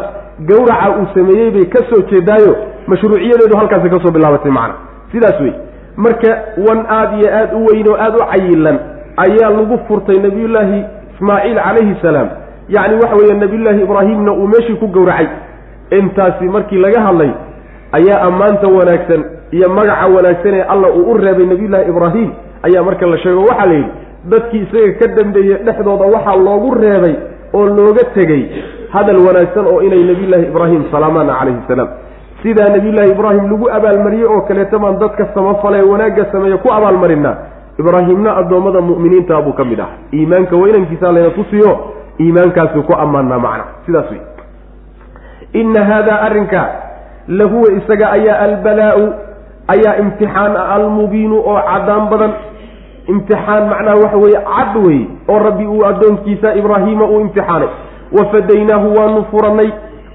gowraca 0.49 0.88
uu 1.01 1.07
sameeyey 1.14 1.51
bay 1.51 1.64
ka 1.74 1.80
soo 1.90 2.03
jeedaayo 2.11 2.57
mashruuciyadeedu 2.86 3.57
halkaasay 3.61 3.90
ka 3.90 4.01
soo 4.05 4.11
bilaabatay 4.16 4.51
macna. 4.51 4.74
Sidaas 5.12 5.40
wey 5.40 5.53
marka 5.96 6.30
wan 6.68 6.84
aada 6.88 7.16
iyo 7.18 7.28
aada 7.38 7.57
u 7.57 7.64
weyn 7.68 7.88
oo 7.88 7.96
aada 7.96 8.16
u 8.16 8.26
cayilan 8.32 8.78
ayaa 9.24 9.51
lagu 9.57 9.78
furtay 9.88 10.18
nabiyullaahi 10.26 10.78
ismaaciil 11.14 11.59
calayhi 11.66 11.94
salaam 12.03 12.28
yacni 12.68 12.94
waxa 13.03 13.16
weeye 13.20 13.34
nabiyullaahi 13.34 13.82
ibraahimna 13.82 14.32
uu 14.32 14.46
meeshii 14.53 14.76
ku 14.82 14.86
gowracay 14.88 15.26
intaasi 15.99 16.44
markii 16.44 16.78
laga 16.84 17.01
hadlay 17.07 17.30
ayaa 17.99 18.20
ammaanta 18.28 18.68
wanaagsan 18.68 19.24
iyo 19.51 19.68
magaca 19.78 20.07
wanaagsan 20.16 20.55
ee 20.55 20.62
allah 20.72 20.90
uu 20.96 21.11
u 21.12 21.16
reebay 21.18 21.46
nabiyullaahi 21.46 21.88
ibraahim 21.90 22.30
ayaa 22.62 22.82
marka 22.82 23.07
la 23.07 23.18
sheego. 23.18 23.40
Waxaa 23.51 23.66
la 23.66 23.74
yidhi 23.74 23.90
dadkii 24.32 24.61
isaga 24.66 24.92
ka 25.01 25.07
dambeeyey 25.18 25.59
dhexdooda 25.66 26.05
waxaa 26.14 26.36
loogu 26.46 26.74
reebay 26.74 27.14
oo 27.55 27.66
looga 27.78 28.05
tegey 28.14 28.42
hadal 28.94 29.18
wanaagsan 29.26 29.66
oo 29.72 29.80
inay 29.86 30.03
nabiyullaahi 30.11 30.46
ibraahim 30.53 30.82
salaamaana 30.92 31.32
calayhi 31.40 31.62
salaam. 31.68 31.88
Sidaa 32.42 32.68
nabiyullaahi 32.76 33.11
ibraahim 33.11 33.44
lagu 33.53 33.66
abaalmariyey 33.76 34.26
oo 34.32 34.40
kaleeto 34.49 34.78
baan 34.78 34.99
dadka 35.03 35.28
samafale 35.34 35.82
wanaagga 35.82 36.24
sameeye 36.32 36.57
ku 36.64 36.68
abaalmarinaa 36.78 37.34
ibraahimna 37.80 38.30
addoommada 38.40 38.80
mu'miniinta 38.80 39.42
buu 39.46 39.53
ka 39.59 39.64
mid 39.64 39.80
ah. 39.80 39.90
Iimaanka 40.14 40.57
weynankiisa 40.57 41.12
layna 41.12 41.30
tusiyo 41.30 41.70
iimaankaasuu 42.20 42.82
ku 42.82 42.92
ammaanaa 43.05 43.38
macna 43.38 43.64
sidaas 43.86 44.11
wey 44.11 44.20
inna 45.61 45.84
haadaa 45.84 46.20
arrinka 46.26 46.62
lahuwa 47.28 47.72
isaga 47.78 48.11
ayaa 48.16 48.38
albalaa'u 48.46 49.05
ayaa 49.74 49.94
imtixaan 50.03 50.57
almubiinu 50.57 51.36
oo 51.51 51.61
caddaan 51.70 52.09
badan 52.11 52.32
imtixaan 53.09 53.68
macnaha 53.72 53.96
waxa 54.04 54.16
weeye 54.16 54.40
cad 54.56 54.76
wey 54.86 55.00
oo 55.28 55.38
rabbi 55.38 55.66
uu 55.66 55.84
addoonkiisa 55.90 56.54
ibraahiima 56.54 57.04
uu 57.04 57.20
imtixaanay. 57.20 57.68
Wafadaynaahu 58.12 58.94
waanu 58.98 59.24
furannay 59.30 59.70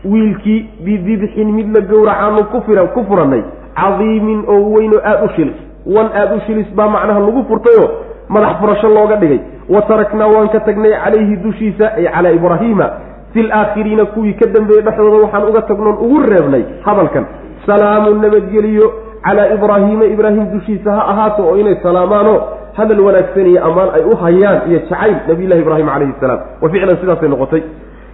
wiilkii 0.06 0.70
bidibxin 0.86 1.52
mid 1.54 1.76
la 1.76 1.82
gowracaanu 1.82 2.44
ku 2.52 2.62
fira 2.66 2.84
ku 2.94 3.04
furannay. 3.10 3.42
Cadiimin 3.76 4.44
oo 4.48 4.74
weyn 4.74 4.94
oo 4.94 5.02
aada 5.06 5.24
u 5.26 5.30
shilis 5.36 5.56
wan 5.96 6.10
aada 6.16 6.36
u 6.36 6.40
shilis 6.48 6.68
baa 6.76 6.88
macnaha 6.88 7.20
lagu 7.20 7.44
furtayoo 7.50 7.90
madax 8.30 8.58
furasho 8.62 8.88
looga 8.90 9.16
dhigay. 9.16 9.40
Wa 9.70 9.82
taraknaa 9.82 10.28
waan 10.28 10.50
ka 10.50 10.60
tagnay 10.60 10.92
calayhi 11.04 11.36
dushiisa 11.36 11.94
ay 11.98 12.06
calaa 12.16 12.32
ibraahiima 12.32 12.90
fi 13.34 13.44
laakhiriina 13.44 14.06
kuwii 14.06 14.34
ka 14.34 14.46
dambeeyey 14.54 14.84
dhexdooda 14.84 15.18
waxaan 15.24 15.50
uga 15.50 15.62
tagnoon 15.62 15.98
ugu 16.06 16.20
reebnay 16.22 16.64
hadalkan. 16.86 17.26
Salaamu 17.66 18.16
nabadgeliyo 18.22 18.94
calaa 19.24 19.48
ibraahiima 19.56 20.06
ibraahim 20.06 20.46
dushiisa 20.54 20.92
ha 20.92 21.08
ahaato 21.12 21.44
oo 21.48 21.58
inay 21.58 21.78
salaamaano 21.84 22.42
hadal 22.78 23.00
wanaagsan 23.08 23.48
iyo 23.52 23.60
ammaan 23.68 23.90
ay 23.98 24.04
u 24.12 24.16
hayaan 24.24 24.60
iyo 24.70 24.80
jacayl 24.80 25.16
nabiyllahi 25.30 25.62
ibraahim 25.62 25.88
calayhi 25.94 26.14
salaam. 26.22 26.40
Wa 26.62 26.70
ficlan 26.70 26.98
sidaasay 27.02 27.30
noqotay. 27.34 27.62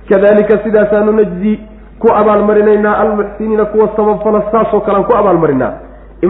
Kadalika 0.10 0.56
sidaasaanu 0.64 1.12
najzi 1.20 1.54
ku 2.00 2.08
abaalmarinaynaa 2.20 2.96
almuxsiniina 3.04 3.66
kuwa 3.66 3.88
sababfala 3.96 4.44
saasoo 4.52 4.82
kalean 4.88 5.04
ku 5.10 5.14
abaalmarinaa 5.22 5.74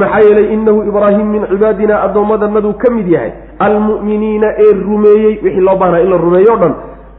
maxaa 0.01 0.19
yeelay 0.25 0.53
inahu 0.53 0.83
ibraahim 0.89 1.27
min 1.33 1.41
cibaadina 1.51 1.95
addoommadanaduu 2.05 2.73
ka 2.81 2.91
mid 2.93 3.07
yahay. 3.15 3.31
Almu'miniina 3.59 4.47
ee 4.65 4.73
rumeeyey 4.89 5.33
wixii 5.43 5.61
loo 5.67 5.75
baahnaa 5.81 5.99
in 6.05 6.09
la 6.13 6.17
rumeeyo 6.17 6.53
o 6.53 6.57
dhan 6.63 6.73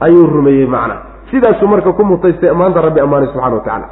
ayuu 0.06 0.26
rumeeyey 0.26 0.66
macna. 0.66 0.96
Sidaasuu 1.30 1.66
marka 1.68 1.92
ku 1.92 2.04
mutaystay 2.04 2.50
ammaanta 2.50 2.80
rabbi 2.86 3.00
ammaanay 3.00 3.28
subxana 3.32 3.54
wa 3.56 3.60
tacaala. 3.64 3.86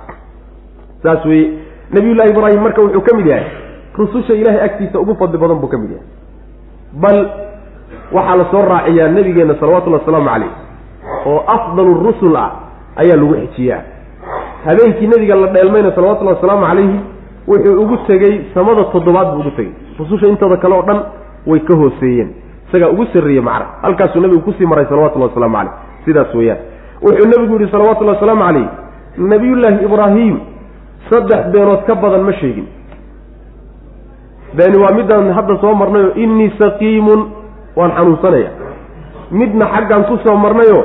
Saas 1.03 1.25
weye 1.25 1.47
nabiyullahi 1.95 2.31
ibraahim 2.31 2.61
marka 2.62 2.81
wuxuu 2.83 3.01
ka 3.09 3.16
mid 3.16 3.27
yahay 3.27 3.47
rususha 3.99 4.35
ilahay 4.35 4.61
agtiisa 4.66 5.01
ugu 5.01 5.14
fadli 5.21 5.39
badan 5.43 5.59
buu 5.62 5.69
ka 5.75 5.79
mid 5.79 5.91
yahay 5.91 6.07
bal 6.93 7.18
waxaa 8.12 8.36
la 8.36 8.45
soo 8.51 8.62
raaciyaa 8.68 9.09
nebigeenna 9.09 9.55
salawatullahi 9.61 10.03
wasalaamu 10.05 10.28
caleyh 10.30 10.51
oo 11.26 11.41
afdalu 11.47 11.95
rusul 12.07 12.36
ah 12.36 12.51
ayaa 12.97 13.16
lagu 13.16 13.34
xejiyaa 13.34 13.80
habeenkii 14.64 15.07
nebiga 15.07 15.34
la 15.34 15.47
dheelmayna 15.47 15.93
salawatullahi 15.95 16.36
wasalaamu 16.36 16.66
calayhi 16.66 17.01
wuxuu 17.49 17.82
ugu 17.82 17.97
tegey 18.07 18.41
samada 18.55 18.84
toddobaad 18.84 19.28
buu 19.34 19.41
ugu 19.41 19.51
tegey. 19.51 19.72
Rususha 19.99 20.26
intooda 20.26 20.57
kale 20.57 20.74
oo 20.74 20.82
dhan 20.82 21.01
way 21.47 21.61
ka 21.61 21.74
hooseeyeen. 21.74 22.28
Isagaa 22.68 22.89
ugu 22.89 23.07
sarreeyey 23.12 23.41
macna 23.43 23.66
halkaasuu 23.82 24.20
nebigu 24.20 24.41
ku 24.43 24.53
sii 24.53 24.66
maray 24.66 24.84
salawatullahi 24.86 25.28
wasalaamu 25.30 25.57
caleyh 25.57 25.72
sidaas 26.05 26.34
weeyaan. 26.34 26.59
Wuxuu 27.03 27.26
nebigu 27.28 27.55
yihi 27.59 27.70
salawatullahi 27.72 28.16
wasalaamu 28.16 28.43
caleyh 28.45 28.68
nabiyullaahi 29.18 29.84
ibraahim 29.84 30.41
saddex 31.11 31.47
beenood 31.53 31.82
ka 31.86 31.95
badan 31.95 32.22
ma 32.22 32.32
sheegin 32.32 32.66
beeni 34.57 34.76
waa 34.82 34.92
midaan 34.99 35.32
hadda 35.38 35.57
soo 35.61 35.74
marnayo 35.74 36.12
innii 36.14 36.51
saqiimun 36.59 37.20
waan 37.76 37.90
xanuunsanaya. 37.96 38.51
Midna 39.30 39.66
xaggaan 39.74 40.05
ku 40.09 40.16
soo 40.24 40.36
marnayo 40.36 40.78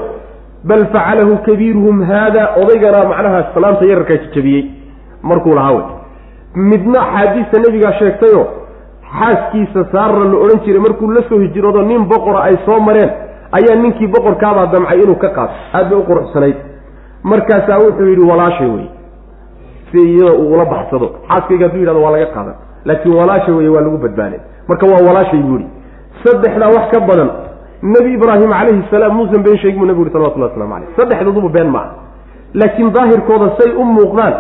bal 0.64 0.86
facalahu 0.94 1.38
kabiiruhum 1.46 2.04
haada 2.10 2.44
odaygana 2.62 3.00
macnaha 3.12 3.40
salaamta 3.54 3.86
yararkaa 3.92 4.18
jajabiyey 4.24 4.64
markuu 5.30 5.56
lahaa 5.56 5.72
wey 5.78 5.86
midna 6.72 7.00
axaadiista 7.02 7.58
nebigaa 7.66 7.94
sheegtayo 8.00 8.42
xaaskiisa 9.18 9.82
saarra 9.92 10.24
la 10.32 10.38
odhan 10.44 10.60
jiray 10.66 10.82
markuu 10.88 11.12
la 11.16 11.22
soo 11.30 11.40
hijroodo 11.46 11.82
nin 11.82 12.06
boqora 12.12 12.40
ay 12.48 12.58
soo 12.66 12.80
mareen 12.88 13.12
ayaa 13.58 13.76
ninkii 13.84 14.08
boqorkaabaa 14.16 14.66
damcay 14.74 15.00
inuu 15.04 15.16
ka 15.24 15.30
qaato. 15.38 15.54
Aad 15.74 15.90
bay 15.90 16.00
u 16.00 16.04
quruxsanayd. 16.10 16.56
Markaasaa 17.24 17.80
wuxuu 17.84 18.08
yidhi 18.12 18.26
walaashay 18.32 18.68
wey 18.76 18.88
si 19.92 19.98
iyada 20.00 20.34
uu 20.34 20.54
ula 20.54 20.66
baxsado. 20.66 21.08
Xaaskayga 21.30 21.66
hadduu 21.68 21.80
yidhahdo 21.82 22.02
waa 22.06 22.12
laga 22.16 22.26
qaadan 22.36 22.56
laakiin 22.86 23.16
walaasha 23.16 23.52
weye 23.58 23.70
waa 23.76 23.82
lagu 23.82 23.98
badbaaday 23.98 24.40
marka 24.68 24.86
waa 24.92 25.02
walaashay 25.08 25.40
buu 25.40 25.58
ihi 25.58 25.68
saddexdaa 26.24 26.70
wax 26.76 26.86
ka 26.92 27.00
badan 27.00 27.30
nebi 27.94 28.14
ibraahim 28.18 28.50
calayhi 28.60 28.84
salaam 28.92 29.14
muusan 29.18 29.44
been 29.44 29.58
sheegin 29.58 29.80
buu 29.80 29.86
nebigu 29.86 30.04
yuri 30.04 30.14
salawatullah 30.16 30.50
waslamu 30.50 30.74
caleyh 30.74 30.90
saddexdooduba 30.98 31.50
been 31.58 31.70
maaha. 31.76 31.92
Laakiin 32.54 32.90
daahirkooda 32.96 33.48
say 33.60 33.72
u 33.82 33.84
muuqdaan 33.96 34.34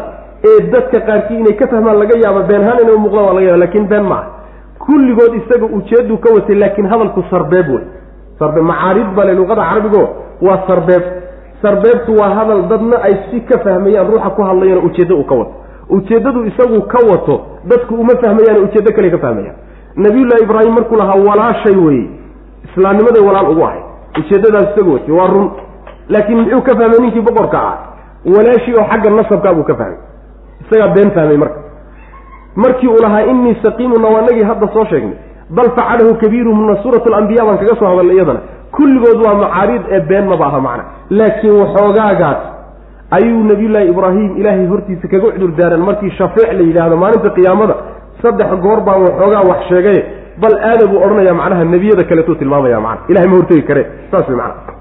ee 0.49 0.59
dadka 0.73 0.99
qaarkii 1.07 1.39
inay 1.41 1.55
ka 1.61 1.67
fahmaan 1.71 1.97
laga 2.01 2.15
yaaba 2.25 2.41
beenhaan 2.49 2.77
inay 2.83 2.95
u 2.95 2.99
muuqdaan 3.05 3.25
waa 3.27 3.33
laga 3.37 3.45
yaaba 3.49 3.59
laakiin 3.63 3.87
been 3.93 4.05
maaha. 4.11 4.27
Kulligood 4.85 5.33
isaga 5.39 5.65
ujeedduu 5.77 6.17
ka 6.23 6.29
watay 6.35 6.55
laakiin 6.55 6.87
hadalku 6.91 7.23
sarbeeb 7.31 7.67
wey 7.75 7.83
sarbeeb 8.39 8.63
macaarid 8.71 9.09
bale 9.17 9.33
luqada 9.39 9.63
carabigo 9.69 10.03
waa 10.47 10.59
sarbeeb. 10.67 11.03
Sarbeebtu 11.61 12.11
waa 12.19 12.29
hadal 12.37 12.61
dadna 12.71 12.97
ay 13.07 13.13
si 13.31 13.39
ka 13.49 13.59
fahmayaan 13.65 14.07
ruuxa 14.11 14.29
ku 14.35 14.41
hadlayana 14.43 14.81
ujeeddo 14.87 15.15
uu 15.19 15.23
ka 15.31 15.35
wato 15.35 15.53
ujeeddadu 15.89 16.45
isagu 16.45 16.81
ka 16.81 16.99
wato 17.11 17.35
dadku 17.65 17.95
uma 17.95 18.13
fahmayaan 18.21 18.63
ujeeddo 18.63 18.91
kale 18.95 19.09
ka 19.11 19.17
fahmayaan. 19.17 19.55
Nabiyullahi 19.95 20.43
ibraahim 20.43 20.73
markuu 20.73 20.95
lahaa 20.95 21.15
walaashay 21.27 21.75
weye 21.75 22.07
islaamnimaday 22.67 23.21
walaal 23.27 23.49
ugu 23.51 23.63
ahay 23.65 23.81
ujeeddadaas 24.19 24.67
isagu 24.73 24.93
watay 24.93 25.11
waa 25.15 25.27
run. 25.27 25.49
Laakiin 26.09 26.37
muxuu 26.39 26.61
ka 26.61 26.75
fahmay 26.79 26.99
ninkii 26.99 27.21
boqorka 27.21 27.57
ah? 27.59 27.77
Walaashii 28.25 28.73
oo 28.79 28.85
xagga 28.91 29.09
nasabkaa 29.09 29.53
buu 29.53 29.63
ka 29.63 29.75
fahmay. 29.75 29.97
Isagaa 30.61 30.87
been 30.95 31.11
fahmay 31.11 31.37
marka. 31.37 31.59
Markii 32.55 32.87
uu 32.87 33.01
lahaa 33.01 33.21
innii 33.21 33.55
saqiimuna 33.63 34.07
waa 34.07 34.21
nagii 34.21 34.43
hadda 34.43 34.67
soo 34.73 34.85
sheegnay. 34.85 35.17
Bal 35.49 35.69
facalahu 35.75 36.15
kabiiruhumna 36.21 36.75
suurat 36.83 37.07
alambiya 37.07 37.45
baan 37.45 37.57
kaga 37.57 37.75
soo 37.79 37.85
hadalnay 37.87 38.15
iyadana. 38.15 38.39
Kulligood 38.71 39.25
waa 39.25 39.33
macaariid 39.35 39.81
ee 39.91 39.99
been 39.99 40.25
maba 40.27 40.45
aha 40.45 40.61
macna. 40.61 40.83
Laakiin 41.09 41.53
waxoogaagaas 41.61 42.37
ayuu 43.17 43.43
nabiyullaahi 43.51 43.87
ibraahim 43.93 44.29
ilaahay 44.39 44.67
hortiisa 44.73 45.07
kaga 45.13 45.31
cudur 45.35 45.51
daaran 45.59 45.81
markii 45.89 46.11
shafeec 46.19 46.49
la 46.57 46.63
yidhaahdo 46.69 46.95
maalinta 47.03 47.29
qiyaamada 47.37 47.75
saddex 48.21 48.51
goor 48.65 48.79
baa 48.87 48.97
waxoogaa 49.05 49.43
wax 49.51 49.61
sheegay 49.71 49.99
bal 50.41 50.55
aada 50.69 50.85
buu 50.91 50.99
odhanaya 51.05 51.33
macnaha 51.41 51.63
nebiyada 51.73 52.03
kaleetuu 52.09 52.35
tilmaamaya 52.41 52.79
macna. 52.85 53.05
Ilahay 53.11 53.27
ma 53.31 53.35
hortegi 53.39 53.63
kare. 53.69 53.83
Saas 54.11 54.27
wey 54.29 54.37
macna. 54.37 54.73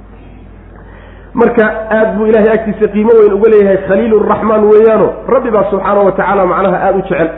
Marka 1.40 1.64
aad 1.96 2.16
buu 2.16 2.26
ilahay 2.30 2.50
agtiisa 2.56 2.88
qiimo 2.94 3.12
weyn 3.20 3.32
uga 3.38 3.50
leeyahay 3.52 3.78
khaliil 3.88 4.14
raxmaan 4.32 4.64
weeyaano 4.72 5.08
rabbi 5.34 5.50
baa 5.56 5.64
subxaana 5.70 6.00
wa 6.06 6.12
tacaala 6.12 6.46
macnaha 6.52 6.76
aada 6.86 6.98
u 6.98 7.02
jecel. 7.08 7.28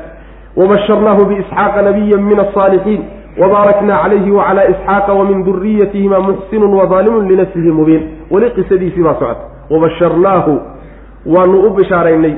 Wabasharnaahu 0.61 1.27
biisxaaqa 1.31 1.83
nabiya 1.89 2.19
min 2.29 2.39
asaalixiin 2.45 3.03
wbaarakna 3.43 3.95
calayhi 4.03 4.31
wacala 4.39 4.63
isxaaqa 4.73 5.13
wamin 5.19 5.45
duriyatihima 5.49 6.19
muxsinun 6.29 6.73
wazaalimun 6.81 7.29
linafsihi 7.31 7.71
mubiin. 7.79 8.03
Weli 8.31 8.51
qisadiisii 8.57 9.03
baa 9.03 9.15
socota. 9.15 9.43
Wabasharnaahu 9.71 10.53
waanu 11.27 11.59
u 11.67 11.71
bishaaraynay 11.79 12.35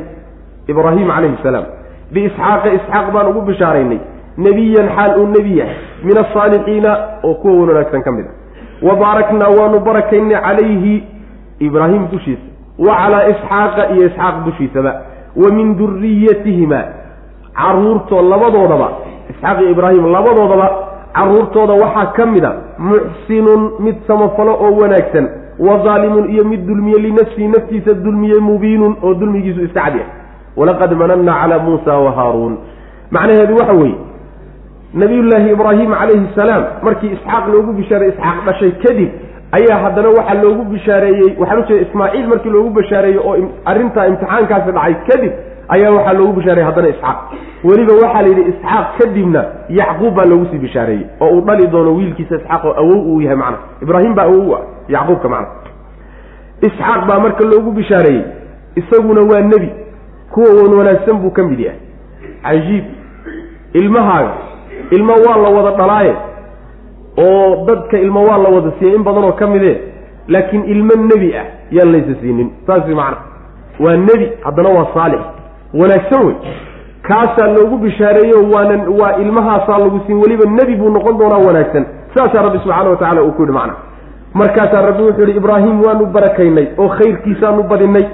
ibraahim 0.69 1.09
calayhi 1.09 1.39
salaam. 1.43 1.65
Biisxaaqa 2.13 2.69
isxaaq 2.79 3.07
baan 3.15 3.27
ugu 3.31 3.41
bishaaraynay. 3.51 3.99
Nebiyan 4.39 4.89
xaal 4.97 5.13
uu 5.21 5.27
nebi 5.27 5.59
yahay. 5.59 5.77
Min 6.05 6.17
asaalixiina 6.19 6.93
oo 7.23 7.35
kuwa 7.35 7.53
wan 7.55 7.69
wanaagsan 7.69 8.03
ka 8.07 8.13
mid 8.13 8.27
a 8.27 8.33
wa 8.87 8.95
baaraknaa 9.03 9.49
waanu 9.59 9.81
barakaynay 9.81 10.41
calayhi 10.47 10.95
ibraahim 11.61 12.03
dushiisa. 12.13 12.47
Wa 12.79 12.97
calaa 13.01 13.25
isxaaqa 13.33 13.83
iyo 13.95 14.07
isxaaq 14.07 14.37
dushiisaba. 14.47 14.93
Wa 15.37 15.49
min 15.57 15.77
duriyatihima 15.79 16.81
caruurtoo 17.57 18.23
labadoodaba 18.23 18.89
isxaaq 19.31 19.59
iyo 19.61 19.71
ibraahim 19.71 20.05
labadoodaba 20.13 20.67
caruurtooda 21.17 21.73
waxaa 21.83 22.07
ka 22.17 22.27
mid 22.27 22.45
a 22.45 22.53
muxsinun 22.79 23.63
mid 23.85 23.97
samafalo 24.07 24.53
oo 24.65 24.73
wanaagsan 24.81 25.27
wa 25.59 25.79
daalimun 25.85 26.31
iyo 26.35 26.45
mid 26.45 26.67
dulmiye 26.67 26.99
linafsihi 26.99 27.49
naftiisa 27.49 27.95
dulmiye 27.95 28.39
mubiinun 28.49 28.97
oo 29.03 29.15
dulmigiisu 29.15 29.61
iska 29.65 29.81
cad 29.81 29.95
yahay. 29.95 30.13
Walaqad 30.57 30.93
mananna 31.01 31.33
calaa 31.41 31.59
muusa 31.59 31.99
wa 32.05 32.11
haaruun. 32.19 32.57
Macnaheedu 33.11 33.55
waxa 33.61 33.73
weeye 33.73 33.95
nabiyullaahi 34.95 35.51
ibraahim 35.53 35.91
calayhi 36.01 36.29
salaam 36.35 36.65
markii 36.83 37.11
isxaaq 37.17 37.45
loogu 37.53 37.73
bishaaray 37.79 38.09
isxaaq 38.13 38.39
dhashay 38.47 38.71
kadib 38.85 39.11
ayaa 39.59 39.79
haddana 39.85 40.09
waxaa 40.19 40.43
loogu 40.43 40.63
bishaareeyey 40.73 41.31
waxaan 41.41 41.61
ujeeda 41.63 41.83
ismaaciil 41.89 42.27
markii 42.33 42.51
loogu 42.57 42.71
bishaareeyey 42.79 43.19
oo 43.29 43.35
arrintaa 43.71 44.07
imtixaankaasi 44.11 44.73
dhacay 44.77 44.95
kadib 45.09 45.33
ayaa 45.69 45.91
waxaa 45.97 46.13
loogu 46.13 46.33
bishaareeyey 46.33 46.67
haddana 46.71 46.89
isxaaq. 46.89 47.19
Weliba 47.65 47.93
waxaa 48.03 48.23
la 48.23 48.29
yidhi 48.29 48.43
isxaaq 48.53 48.87
kadibna 48.99 49.45
yacquub 49.69 50.15
baa 50.15 50.25
loogu 50.25 50.47
sii 50.51 50.59
bishaareeyey 50.59 51.07
oo 51.21 51.31
uu 51.37 51.41
dhali 51.41 51.67
doono 51.67 51.95
wiilkiisa 51.95 52.35
isxaaq 52.37 52.65
oo 52.65 52.75
awow 52.83 53.01
uu 53.13 53.21
yahay 53.21 53.37
macna 53.37 53.59
ibraahim 53.83 54.15
baa 54.15 54.23
awow 54.25 54.49
u 54.51 54.55
ah 54.57 54.61
yacquubka 54.89 55.29
macna 55.29 55.49
isxaaq 56.63 57.07
baa 57.09 57.19
marka 57.19 57.45
loogu 57.45 57.71
bishaareeyey 57.71 58.25
isaguna 58.75 59.21
waa 59.21 59.41
nebi 59.41 59.71
kuwa 60.33 60.49
wan 60.63 60.75
wanaagsan 60.79 61.17
buu 61.23 61.31
ka 61.31 61.43
mid 61.43 61.61
yahay. 61.61 61.81
Cajiib 62.43 62.85
ilmahaaga 63.73 64.33
ilmo 64.91 65.13
waa 65.13 65.37
la 65.37 65.49
wada 65.49 65.71
dhalaaye 65.77 66.15
oo 67.19 67.65
dadka 67.67 67.99
ilmo 67.99 68.25
waa 68.25 68.39
la 68.39 68.49
wada 68.49 68.73
siiyey 68.79 68.97
in 68.97 69.03
badanoo 69.05 69.33
ka 69.33 69.47
midee 69.47 69.79
laakiin 70.29 70.65
ilmo 70.65 70.95
nebi 70.95 71.35
ah 71.37 71.45
yaan 71.71 71.93
laysa 71.93 72.15
siinin. 72.21 72.51
Saas 72.67 72.87
macna 72.87 73.17
waa 73.81 73.97
nebi 73.97 74.31
haddana 74.45 74.69
waa 74.69 74.87
saalix 74.95 75.21
wanaagsan 75.81 76.27
wey. 76.27 76.35
Kaasaa 77.09 77.47
loogu 77.57 77.77
bishaareeyo 77.79 78.39
waana 78.55 78.77
waa 79.01 79.17
ilmahaasaa 79.23 79.79
lagu 79.79 80.01
siin 80.07 80.19
weliba 80.23 80.45
nebi 80.51 80.77
buu 80.77 80.91
noqon 80.91 81.19
doonaa 81.19 81.39
wanaagsan. 81.49 81.85
Saasaa 82.15 82.43
rabbi 82.47 82.59
subxaana 82.59 82.91
wa 82.91 82.97
tacala 82.97 83.23
uu 83.23 83.33
ku 83.33 83.43
yidhi 83.43 83.53
macna 83.59 83.75
markaasaa 84.35 84.83
rabbi 84.89 85.03
wuxuu 85.03 85.21
yidhi 85.27 85.37
ibraahim 85.41 85.77
waanu 85.87 86.07
barakaynay 86.07 86.67
oo 86.79 86.89
khayrkiisaanu 86.89 87.63
badinay. 87.63 88.05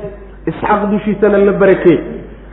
Isxaaq 0.51 0.81
dushiisana 0.91 1.39
la 1.39 1.53
barakee. 1.53 1.99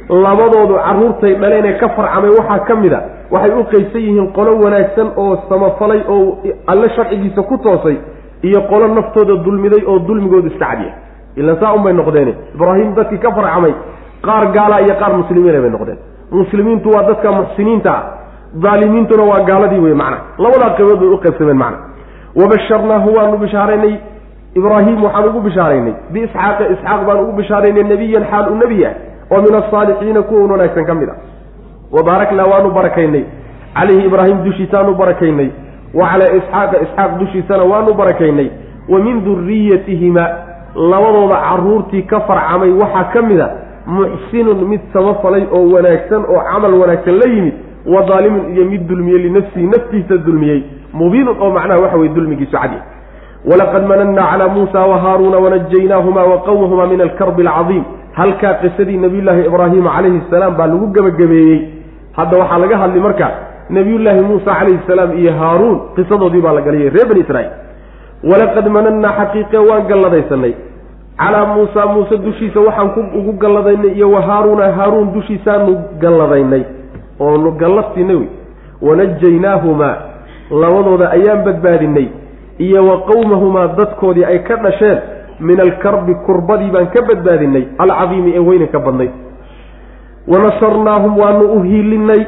Labadoodu 0.09 0.75
carruurtay 0.85 1.33
dhaleen 1.41 1.65
ee 1.65 1.73
ka 1.81 1.89
farcamay 1.89 2.29
waxaa 2.39 2.59
ka 2.67 2.75
mid 2.75 2.93
a 2.93 3.01
waxay 3.31 3.51
u 3.59 3.63
qaybsan 3.71 4.01
yihiin 4.05 4.27
qolo 4.37 4.51
wanaagsan 4.63 5.07
oo 5.23 5.35
samafalay 5.49 6.01
oo 6.15 6.37
alle 6.67 6.89
sharcigiisa 6.95 7.41
ku 7.49 7.57
toosay 7.57 7.97
iyo 8.47 8.61
qolo 8.71 8.87
naftooda 8.87 9.35
dulmiday 9.45 9.81
oo 9.87 9.99
dulmigoodu 10.07 10.47
iska 10.47 10.65
cadya 10.65 10.91
ilan 11.35 11.57
saa 11.61 11.73
unbay 11.73 11.93
noqdeene. 11.93 12.33
Ibraahim 12.55 12.95
dadkii 12.95 13.17
ka 13.25 13.31
farcamay 13.37 13.73
qaar 14.27 14.43
gaala 14.55 14.75
iyo 14.85 14.95
qaar 15.01 15.13
muslimiina 15.19 15.59
bay 15.63 15.69
noqdeen. 15.75 15.97
Muslimiintu 16.31 16.87
waa 16.95 17.03
dadka 17.09 17.31
muxsiniinta 17.39 17.91
ah 17.97 18.03
daalimiintuna 18.63 19.23
waa 19.31 19.41
gaaladii 19.49 19.79
wey 19.85 19.93
macna. 20.01 20.17
Labadaa 20.43 20.75
qaybood 20.77 20.99
bay 21.01 21.09
u 21.09 21.17
qaybsameen 21.25 21.57
macna. 21.63 21.77
Wabasharnaahu 22.39 23.09
waanu 23.17 23.37
bishaaraynay 23.43 23.93
ibraahim 24.59 24.97
waxaan 25.03 25.25
ugu 25.29 25.39
bishaaraynay. 25.47 25.93
Biisxaaqa 26.13 26.63
isxaaq 26.73 27.01
baan 27.07 27.19
ugu 27.23 27.31
bishaaraynay 27.39 27.83
nebiyan 27.91 28.23
xaal 28.31 28.45
u 28.51 28.55
nebi 28.61 28.85
ah 28.85 28.93
oo 29.33 29.41
min 29.45 29.55
asaalixiina 29.61 30.21
kuwa 30.27 30.41
un 30.45 30.51
wanaagsan 30.51 30.85
ka 30.89 30.93
mid 30.99 31.09
a. 31.09 31.15
Wa 31.95 32.03
baaraknaa 32.07 32.45
waanu 32.51 32.69
barakaynay. 32.77 33.23
Calayhi 33.75 34.05
ibraahim 34.09 34.37
dushiisaanu 34.45 34.91
barakaynay. 35.01 35.49
Wa 35.93 36.05
calaa 36.11 36.31
isxaaqa 36.39 36.75
isxaaq 36.85 37.11
dushiisana 37.19 37.63
waanu 37.71 37.93
barakaynay. 37.93 38.49
Wa 38.91 38.97
min 39.05 39.15
duriyatihima 39.25 40.25
labadooda 40.91 41.35
caruurtii 41.49 42.03
ka 42.11 42.19
farcamay 42.27 42.71
waxaa 42.81 43.03
ka 43.13 43.21
mid 43.21 43.39
a 43.41 43.49
muxsinun 43.97 44.59
mid 44.71 44.81
samafalay 44.93 45.43
oo 45.57 45.63
wanaagsan 45.75 46.21
oo 46.33 46.41
camal 46.51 46.73
wanaagsan 46.81 47.15
la 47.21 47.27
yimid 47.33 47.53
wa 47.93 48.01
daalimun 48.09 48.43
iyo 48.53 48.65
mid 48.71 48.81
dulmiyey 48.89 49.19
linafsihi 49.25 49.67
naftiisa 49.73 50.17
dulmiyey. 50.27 50.59
Mubiinun 50.99 51.35
oo 51.41 51.49
macnaha 51.57 51.79
waxa 51.83 51.97
weye 52.01 52.11
dulmigiisu 52.17 52.51
cadi 52.57 52.77
walaqad 53.49 53.83
manannaa 53.91 54.27
calaa 54.31 54.49
muusa 54.55 54.79
wa 54.91 54.97
haaruuna 55.03 55.37
wanajaynaahuma 55.45 56.23
wa 56.31 56.37
qawmahuma 56.47 56.85
min 56.91 57.01
alkarbi 57.01 57.47
alcadiim. 57.47 57.83
Halkaa 58.19 58.53
qisadii 58.61 58.97
nabiyullaahi 59.05 59.45
ibraahima 59.49 59.89
calayhi 59.95 60.21
salaam 60.29 60.53
baa 60.59 60.67
lagu 60.71 60.87
gebagabeeyey 60.95 61.59
hadda 62.17 62.37
waxaa 62.41 62.59
laga 62.63 62.77
hadli 62.83 62.99
marka 63.07 63.27
nabiyullaahi 63.77 64.21
muusa 64.29 64.51
calayhi 64.59 64.79
salaam 64.87 65.11
iyo 65.21 65.31
haaruun 65.41 65.77
qisadoodii 65.95 66.41
baa 66.45 66.53
la 66.57 66.61
galiyay 66.67 66.89
reer 66.95 67.07
bani 67.11 67.21
israiil 67.25 67.51
walaqad 68.31 68.65
manannaa 68.77 69.13
xaqiiqe 69.19 69.57
waan 69.69 69.83
galladaysanay 69.91 70.53
calaa 71.19 71.45
muusa 71.55 71.85
muuse 71.85 72.17
dushiisa 72.17 72.59
waxaan 72.59 72.89
ku 72.95 72.99
ugu 73.19 73.31
galladaynay 73.33 73.91
iyo 73.91 74.11
wa 74.11 74.21
haaruuna 74.21 74.71
haaruun 74.71 75.13
dushiisaanu 75.13 75.81
galladaynay 75.99 76.63
oonu 77.19 77.51
gallad 77.51 77.85
siinay 77.95 78.15
wey. 78.15 78.27
Wanajaynaahuma 78.81 79.95
labadooda 80.51 81.11
ayaan 81.11 81.43
badbaadinay 81.43 82.07
iyo 82.57 82.85
wa 82.87 82.97
qowmahumaa 83.01 83.67
dadkoodii 83.67 84.23
ay 84.25 84.39
ka 84.39 84.55
dhasheen 84.55 84.97
min 85.39 85.59
alkarbi 85.59 86.15
kurbadii 86.15 86.71
baan 86.71 86.87
ka 86.87 87.01
badbaadinay 87.01 87.63
alcadiimi 87.77 88.33
ee 88.35 88.39
weyne 88.39 88.67
ka 88.67 88.79
badnay. 88.79 89.09
Wa 90.27 90.39
nasarnaahum 90.39 91.17
waanu 91.19 91.45
u 91.53 91.61
hiilinay 91.63 92.23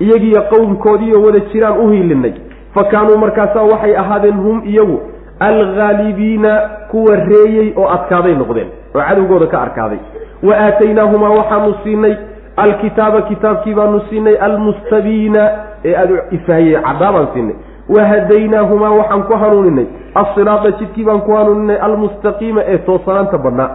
iyagiiyo 0.00 0.42
qowmkoodiioo 0.42 1.22
wada 1.26 1.40
jiraan 1.52 1.78
u 1.80 1.90
hiilinay 1.90 2.32
fa 2.74 2.84
kaanuu 2.84 3.18
markaasaa 3.18 3.62
waxay 3.62 3.96
ahaadeen 3.96 4.36
hum 4.36 4.62
iyagu 4.64 5.00
alghaalibiina 5.48 6.52
kuwa 6.90 7.16
reeyey 7.16 7.72
oo 7.76 7.88
adkaaday 7.96 8.34
noqdeen 8.34 8.68
oo 8.94 9.00
cadowgooda 9.08 9.46
ka 9.46 9.58
arkaaday. 9.62 9.98
Wa 10.42 10.54
aataynaahumaa 10.66 11.30
waxaanu 11.38 11.74
siinay 11.82 12.14
alkitaaba 12.56 13.22
kitaabkii 13.22 13.74
baanu 13.74 14.00
siinay 14.10 14.36
almustabiina 14.46 15.42
ee 15.84 15.94
aada 15.96 16.14
ifahiyey 16.30 16.80
caddaabaan 16.86 17.28
siinay. 17.34 17.56
Wahadaynaahumaa 17.94 18.90
waxaan 19.00 19.22
ku 19.28 19.34
hanuuninay 19.42 19.86
alsiraada 20.14 20.70
jidkii 20.78 21.04
baan 21.04 21.20
ku 21.26 21.32
hanuuninay 21.38 21.76
almustaqiima 21.86 22.62
ee 22.72 22.78
toosanaanta 22.78 23.38
badnaa. 23.38 23.70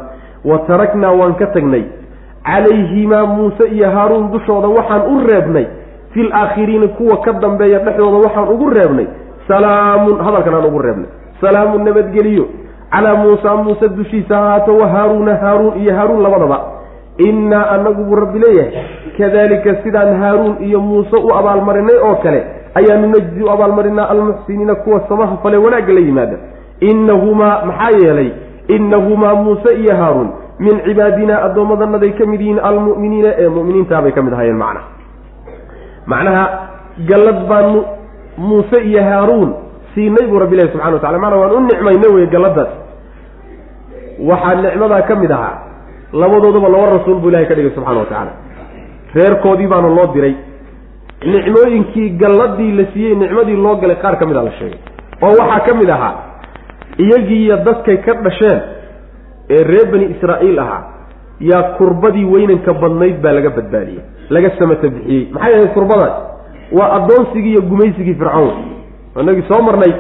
Wa 0.46 0.58
taraknaa 0.68 1.12
waan 1.20 1.36
ka 1.36 1.48
tagnay 1.56 1.84
calayhimaa 2.46 3.26
muuse 3.26 3.66
iyo 3.76 3.90
haaruun 3.92 4.32
dushooda 4.32 4.68
waxaan 4.68 5.02
u 5.14 5.28
reebnay 5.28 5.66
fil 6.14 6.30
aakhiriina 6.34 6.88
kuwa 6.88 7.18
ka 7.18 7.32
dambeeya 7.34 7.80
dhexdooda 7.80 8.18
waxaan 8.28 8.50
ugu 8.54 8.70
reebnay. 8.70 9.08
Salaamun 9.48 10.18
hadalkan 10.26 10.54
aan 10.56 10.66
ugu 10.66 10.80
reebnay 10.80 11.10
salaamun 11.42 11.84
nabadgeliyo. 11.84 12.46
Calaa 12.92 13.16
muusa 13.16 13.56
muuse 13.56 13.90
dushiisa 13.90 14.38
ahaato 14.38 14.78
wa 14.78 14.88
haaruuna 14.88 15.36
haaruun 15.36 15.82
iyo 15.82 15.96
haaruun 15.96 16.22
labadaba. 16.24 16.60
Innaa 17.18 17.70
anagu 17.70 18.04
buu 18.04 18.16
rabbi 18.16 18.40
leeyahay 18.40 18.72
kadalika 19.18 19.76
sidaan 19.84 20.20
haaruun 20.22 20.56
iyo 20.68 20.80
muuse 20.80 21.16
u 21.16 21.36
abaalmarinay 21.40 21.98
oo 21.98 22.16
kale 22.16 22.44
ayaanu 22.76 23.08
najzi 23.08 23.44
u 23.44 23.52
abaalmarinaa 23.52 24.10
almuxsiniina 24.10 24.76
kuwa 24.76 25.02
samaha 25.10 25.38
fale 25.44 25.58
wanaagga 25.58 25.94
la 25.94 26.00
yimaada. 26.00 26.38
Innahumaa 26.80 27.66
maxaa 27.66 27.98
yeelay 28.04 28.32
innahumaa 28.68 29.36
muuse 29.36 29.76
iyo 29.76 29.96
haaruun 29.96 30.30
min 30.60 30.80
cibaadinaa 30.86 31.42
addoommadanaday 31.46 32.12
ka 32.12 32.26
mid 32.26 32.42
yihiin 32.42 32.60
almu'miniina 32.60 33.30
ee 33.38 33.50
mu'miniintaabay 33.50 34.12
ka 34.12 34.22
mid 34.22 34.34
ahaayeen 34.34 34.58
macnaha 34.58 34.86
macnaha 36.06 36.44
gallad 37.10 37.40
baanu 37.50 37.84
muuse 38.38 38.82
iyo 38.84 39.04
haaruun 39.04 39.54
siinay 39.98 40.28
buu 40.30 40.40
rabbi 40.44 40.56
ilahi 40.56 40.70
subxana 40.74 40.94
wa 40.94 41.00
tacala 41.02 41.18
macnaa 41.24 41.40
waan 41.44 41.54
u 41.58 41.60
nicmayna 41.70 42.08
weye 42.16 42.28
galladaas 42.36 42.72
waxaa 44.30 44.56
nicmadaa 44.66 45.02
ka 45.10 45.16
mid 45.16 45.32
ahaa. 45.32 45.56
Labadoodaba 46.22 46.70
laba 46.74 46.86
rasuul 46.98 47.20
buu 47.22 47.30
ilahay 47.30 47.48
ka 47.50 47.56
dhigay 47.58 47.72
subxana 47.76 48.00
wa 48.00 48.06
tacaala. 48.06 48.32
Reerkoodii 49.16 49.68
baana 49.74 49.90
loo 49.98 50.08
diray. 50.14 50.36
Nicmooyinkii 51.34 52.10
galladii 52.22 52.72
la 52.80 52.84
siiyey 52.94 53.16
nicmadii 53.16 53.56
loo 53.66 53.76
galay 53.82 53.98
qaar 54.04 54.16
ka 54.20 54.26
mid 54.26 54.38
a 54.38 54.44
la 54.44 54.52
sheegay. 54.60 54.80
Oo 55.22 55.34
waxaa 55.42 55.60
ka 55.68 55.74
mid 55.80 55.90
ahaa. 55.90 56.14
Iyagiiyo 57.04 57.58
dadkay 57.66 57.98
ka 58.06 58.14
dhasheen 58.26 58.60
ee 59.50 59.64
reer 59.64 59.86
bani 59.92 60.06
israa'iil 60.16 60.60
ahaa 60.60 60.82
yaa 61.50 61.64
kurbadii 61.78 62.26
weynanka 62.34 62.74
badnayd 62.74 63.18
baa 63.24 63.34
laga 63.38 63.50
badbaadiyey 63.58 64.02
laga 64.30 64.50
samata 64.60 64.88
bixiyey. 64.96 65.24
Maxay 65.34 65.54
ahayd 65.56 65.74
kurbadaas? 65.78 66.16
Waa 66.78 66.90
addoonsigii 66.98 67.52
iyo 67.52 67.62
gumaysigii 67.62 68.16
fircoon 68.22 68.56
inagii 69.22 69.46
soo 69.52 69.62
marnay 69.68 69.94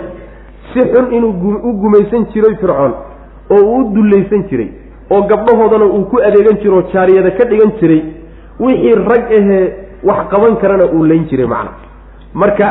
si 0.73 0.79
xun 0.93 1.13
inuu 1.17 1.33
u 1.69 1.73
gumaysan 1.81 2.25
jiray 2.33 2.55
fircoon 2.61 2.93
oo 3.55 3.61
uu 3.73 3.83
dullaysan 3.95 4.43
jiray 4.49 4.69
oo 5.11 5.21
gabdhahoodana 5.31 5.85
uu 5.85 6.05
ku 6.11 6.17
adeegan 6.27 6.57
jiro 6.63 6.77
oo 6.77 6.85
jaariyada 6.93 7.31
ka 7.31 7.45
dhigan 7.45 7.71
jiray 7.81 8.01
wixii 8.59 8.95
rag 9.09 9.25
ahee 9.39 9.65
wax 10.03 10.27
qaban 10.31 10.55
karana 10.61 10.85
uu 10.95 11.03
layn 11.05 11.25
jiray 11.29 11.47
macna. 11.47 11.71
Marka 12.33 12.67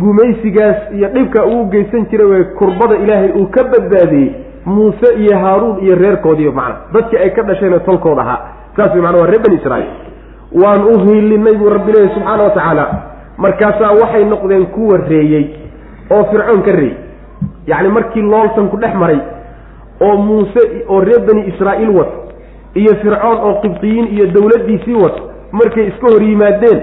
gumaysigaas 0.00 0.76
iyo 0.96 1.08
dhibka 1.14 1.44
uu 1.46 1.64
geysan 1.72 2.06
jiray 2.10 2.26
way 2.26 2.44
kurbada 2.58 2.96
ilaahay 2.96 3.30
uu 3.40 3.46
ka 3.46 3.64
badbaadiyey 3.64 4.30
muuse 4.64 5.08
iyo 5.22 5.38
haaruun 5.38 5.78
iyo 5.84 5.94
reerkoodiiyo 5.94 6.52
macna. 6.52 6.76
Dadkii 6.92 7.18
ay 7.18 7.30
ka 7.30 7.42
dhasheen 7.42 7.80
tolkood 7.86 8.18
ahaa. 8.18 8.38
Saas 8.76 8.92
way 8.94 9.02
macna 9.02 9.18
waa 9.20 9.26
reer 9.26 9.42
bani 9.42 9.56
israiil 9.60 9.90
waan 10.62 10.82
u 10.92 10.98
hiilinay 11.04 11.54
buu 11.56 11.68
rabbi 11.70 11.92
leeyahy 11.92 12.14
subxaana 12.14 12.42
wa 12.42 12.50
tacaala 12.50 12.84
markaasaa 13.38 13.92
waxay 14.02 14.24
noqdeen 14.24 14.66
kuwa 14.66 14.96
reeyey 15.08 15.44
oo 16.14 16.24
fircoon 16.30 16.62
ka 16.62 16.72
reeyey 16.72 16.96
yacni 17.66 17.88
markii 17.88 18.22
loolsanku 18.22 18.76
dhex 18.76 18.94
maray 19.02 19.18
oo 20.06 20.16
muuse 20.16 20.62
oo 20.88 21.00
reer 21.00 21.20
bani 21.28 21.42
israa'iil 21.52 21.90
wata 21.98 22.16
iyo 22.74 22.94
fircoon 23.02 23.38
oo 23.48 23.54
qibdiyiin 23.62 24.06
iyo 24.16 24.26
dowladdiisii 24.36 24.94
wato 25.04 25.22
markay 25.52 25.86
iska 25.88 26.06
hor 26.12 26.22
yimaadeen 26.22 26.80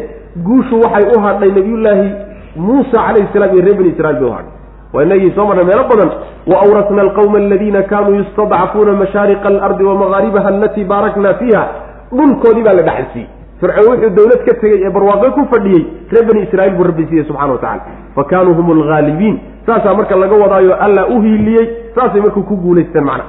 guushu 0.47 0.81
waxay 0.81 1.05
u 1.15 1.19
hadhay 1.25 1.49
nabiyullaahi 1.57 2.11
muusa 2.55 2.97
calayhi 3.07 3.27
salaam 3.33 3.53
iyo 3.55 3.65
reer 3.65 3.77
bani 3.77 3.89
israiil 3.89 4.19
bay 4.19 4.29
u 4.29 4.33
hadhay. 4.33 4.51
Waa 4.93 5.03
inagii 5.03 5.31
soo 5.35 5.45
marnay 5.45 5.65
meelo 5.65 5.83
badan 5.91 6.09
wa 6.51 6.57
awrasna 6.63 7.01
alqawma 7.01 7.37
aladiina 7.37 7.81
kaanuu 7.83 8.15
yustadcafuuna 8.19 8.91
mashaariqa 9.01 9.47
alardi 9.47 9.83
wa 9.83 9.95
magaaribaha 9.95 10.47
alatii 10.47 10.83
baarakna 10.91 11.33
fiiha. 11.33 11.63
Dhulkoodii 12.17 12.63
baa 12.63 12.73
la 12.73 12.81
dhaxalsiiyey 12.89 13.27
fircoon 13.61 13.87
wuxuu 13.91 14.09
dowlad 14.17 14.41
ka 14.47 14.53
tegey 14.61 14.79
ee 14.85 14.89
barwaaqo 14.97 15.31
ku 15.37 15.45
fadhiyey 15.53 15.83
reer 16.11 16.25
bani 16.29 16.41
israiil 16.47 16.75
buu 16.77 16.83
rabbi 16.89 17.05
siiyey 17.09 17.25
subxana 17.29 17.53
wa 17.53 17.59
tacala 17.63 17.81
fa 18.15 18.23
kaanuu 18.31 18.53
hum 18.59 18.71
alghaalibiin 18.75 19.35
saasaa 19.67 19.93
marka 19.99 20.15
laga 20.23 20.35
wadaayo 20.43 20.75
alla 20.85 21.07
u 21.07 21.21
hiiliyey 21.25 21.65
saasay 21.95 22.21
marka 22.21 22.41
ku 22.49 22.55
guulaysteen 22.65 23.03
macna. 23.09 23.25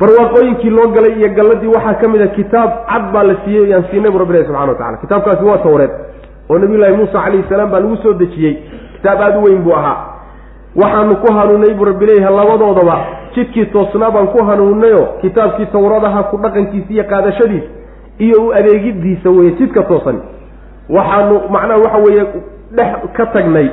Barwaaqooyinkii 0.00 0.70
loo 0.70 0.88
galay 0.94 1.12
iyo 1.18 1.28
galladii 1.36 1.66
waxaa 1.76 1.94
ka 2.00 2.08
mid 2.08 2.22
a 2.22 2.26
kitaab 2.36 2.70
cad 2.90 3.04
baa 3.12 3.22
la 3.24 3.34
siiyey 3.44 3.68
yaan 3.70 3.84
siinay 3.90 4.10
bu 4.10 4.18
rabbi 4.18 4.32
ilahi 4.34 4.46
subxana 4.46 4.72
wa 4.72 4.74
tacala 4.78 4.96
kitaabkaasi 5.02 5.44
waa 5.44 5.58
tawreed 5.66 5.90
oo 6.50 6.58
nabiyullaahi 6.58 6.96
muusa 6.96 7.12
calayhi 7.24 7.44
salaam 7.48 7.70
baa 7.70 7.80
lagu 7.80 7.96
soo 8.02 8.12
dejiyey. 8.12 8.54
Kitaab 8.96 9.20
aada 9.20 9.38
u 9.38 9.42
weyn 9.44 9.62
buu 9.62 9.72
ahaa. 9.76 9.96
Waxaanu 10.76 11.16
ku 11.22 11.32
hanuunay 11.32 11.74
buu 11.74 11.84
rabbi 11.84 12.06
leeyahay 12.06 12.36
labadoodaba. 12.36 12.96
Jidkii 13.34 13.66
toosnaa 13.66 14.10
baan 14.10 14.26
ku 14.34 14.44
hanuunnayoo 14.44 15.06
kitaabkii 15.22 15.66
tawradaha 15.66 16.22
ku 16.30 16.36
dhaqankiisa 16.42 16.90
iyo 16.94 17.04
qaadashadiisa 17.04 17.68
iyo 18.18 18.46
u 18.46 18.52
adeegidiisa 18.52 19.30
weeye 19.30 19.50
jidka 19.58 19.82
toosan. 19.82 20.18
Waxaanu 20.88 21.40
macnaha 21.50 21.78
waxa 21.84 21.98
weeye 21.98 22.24
dhex 22.76 22.92
ka 23.16 23.26
tagnay 23.26 23.68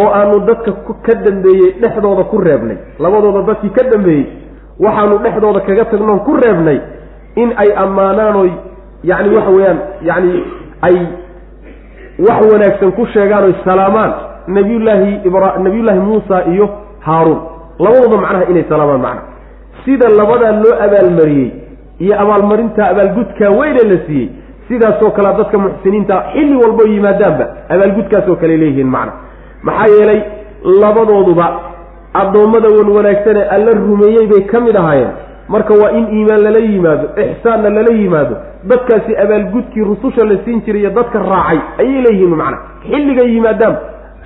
oo 0.00 0.08
aanu 0.14 0.40
dadka 0.46 0.72
ka 1.06 1.14
dambeeyey 1.14 1.72
dhexdooda 1.80 2.24
ku 2.24 2.38
reebnay. 2.38 2.76
Labadooda 2.98 3.42
dadkii 3.42 3.70
ka 3.70 3.82
dambeeyey 3.90 4.26
waxaanu 4.80 5.18
dhexdooda 5.24 5.60
kaga 5.60 5.84
tagnoon 5.84 6.20
ku 6.26 6.32
reebnay 6.36 6.78
in 7.36 7.52
ay 7.56 7.70
ammaanaan 7.84 8.36
oy 8.36 8.50
yacni 9.04 9.34
waxa 9.36 9.50
weeyaan 9.56 9.78
yacni 10.08 10.44
ay 10.82 10.96
wax 12.28 12.38
wanaagsan 12.52 12.92
ku 12.96 13.06
sheegaan 13.12 13.44
oy 13.44 13.54
salaamaan 13.64 14.12
nabiyullaahi 14.48 15.20
ibra 15.28 15.58
nabiyullaahi 15.58 16.00
muusa 16.00 16.44
iyo 16.52 16.68
haaruun. 17.00 17.40
Labadooda 17.78 18.16
macnaha 18.16 18.44
inay 18.50 18.64
salaamaan 18.68 19.00
macna. 19.00 19.22
Sida 19.84 20.08
labadaa 20.08 20.52
loo 20.62 20.74
abaalmariyey 20.86 21.50
iyo 22.04 22.14
abaalmarinta 22.22 22.82
abaalgudkaa 22.92 23.50
weyne 23.58 23.82
la 23.92 23.98
siiyey. 24.06 24.28
Sidaasoo 24.68 25.10
kalea 25.16 25.32
dadka 25.38 25.58
muxsiniinta 25.64 26.14
xilli 26.32 26.56
walboo 26.62 26.86
yimaadaanba 26.94 27.44
abaalgudkaasoo 27.74 28.36
kale 28.40 28.56
leeyihiin 28.62 28.90
macna 28.96 29.12
maxaa 29.66 29.88
yeelay 29.96 30.20
labadooduba 30.82 31.46
addoommada 32.20 32.68
wan 32.76 32.88
wanaagsane 32.96 33.42
alla 33.54 33.72
rumeeyey 33.72 34.26
bay 34.32 34.42
ka 34.52 34.60
mid 34.60 34.76
ahaayeen. 34.76 35.12
Marka 35.48 35.74
waa 35.82 35.90
in 35.98 36.04
iimaan 36.16 36.42
lala 36.44 36.58
yimaado 36.58 37.06
ixsaanna 37.24 37.70
lala 37.76 37.92
yimaado 38.00 38.34
dadkaasi 38.70 39.12
abaalgudkii 39.24 39.84
rususha 39.90 40.24
la 40.30 40.36
siin 40.44 40.60
jiray 40.66 40.80
iyo 40.82 40.90
dadka 40.90 41.18
raacay 41.18 41.58
ayay 41.82 42.00
leeyihiin 42.06 42.34
macna 42.40 42.58
xilligay 42.90 43.28
yimaadaan 43.34 43.76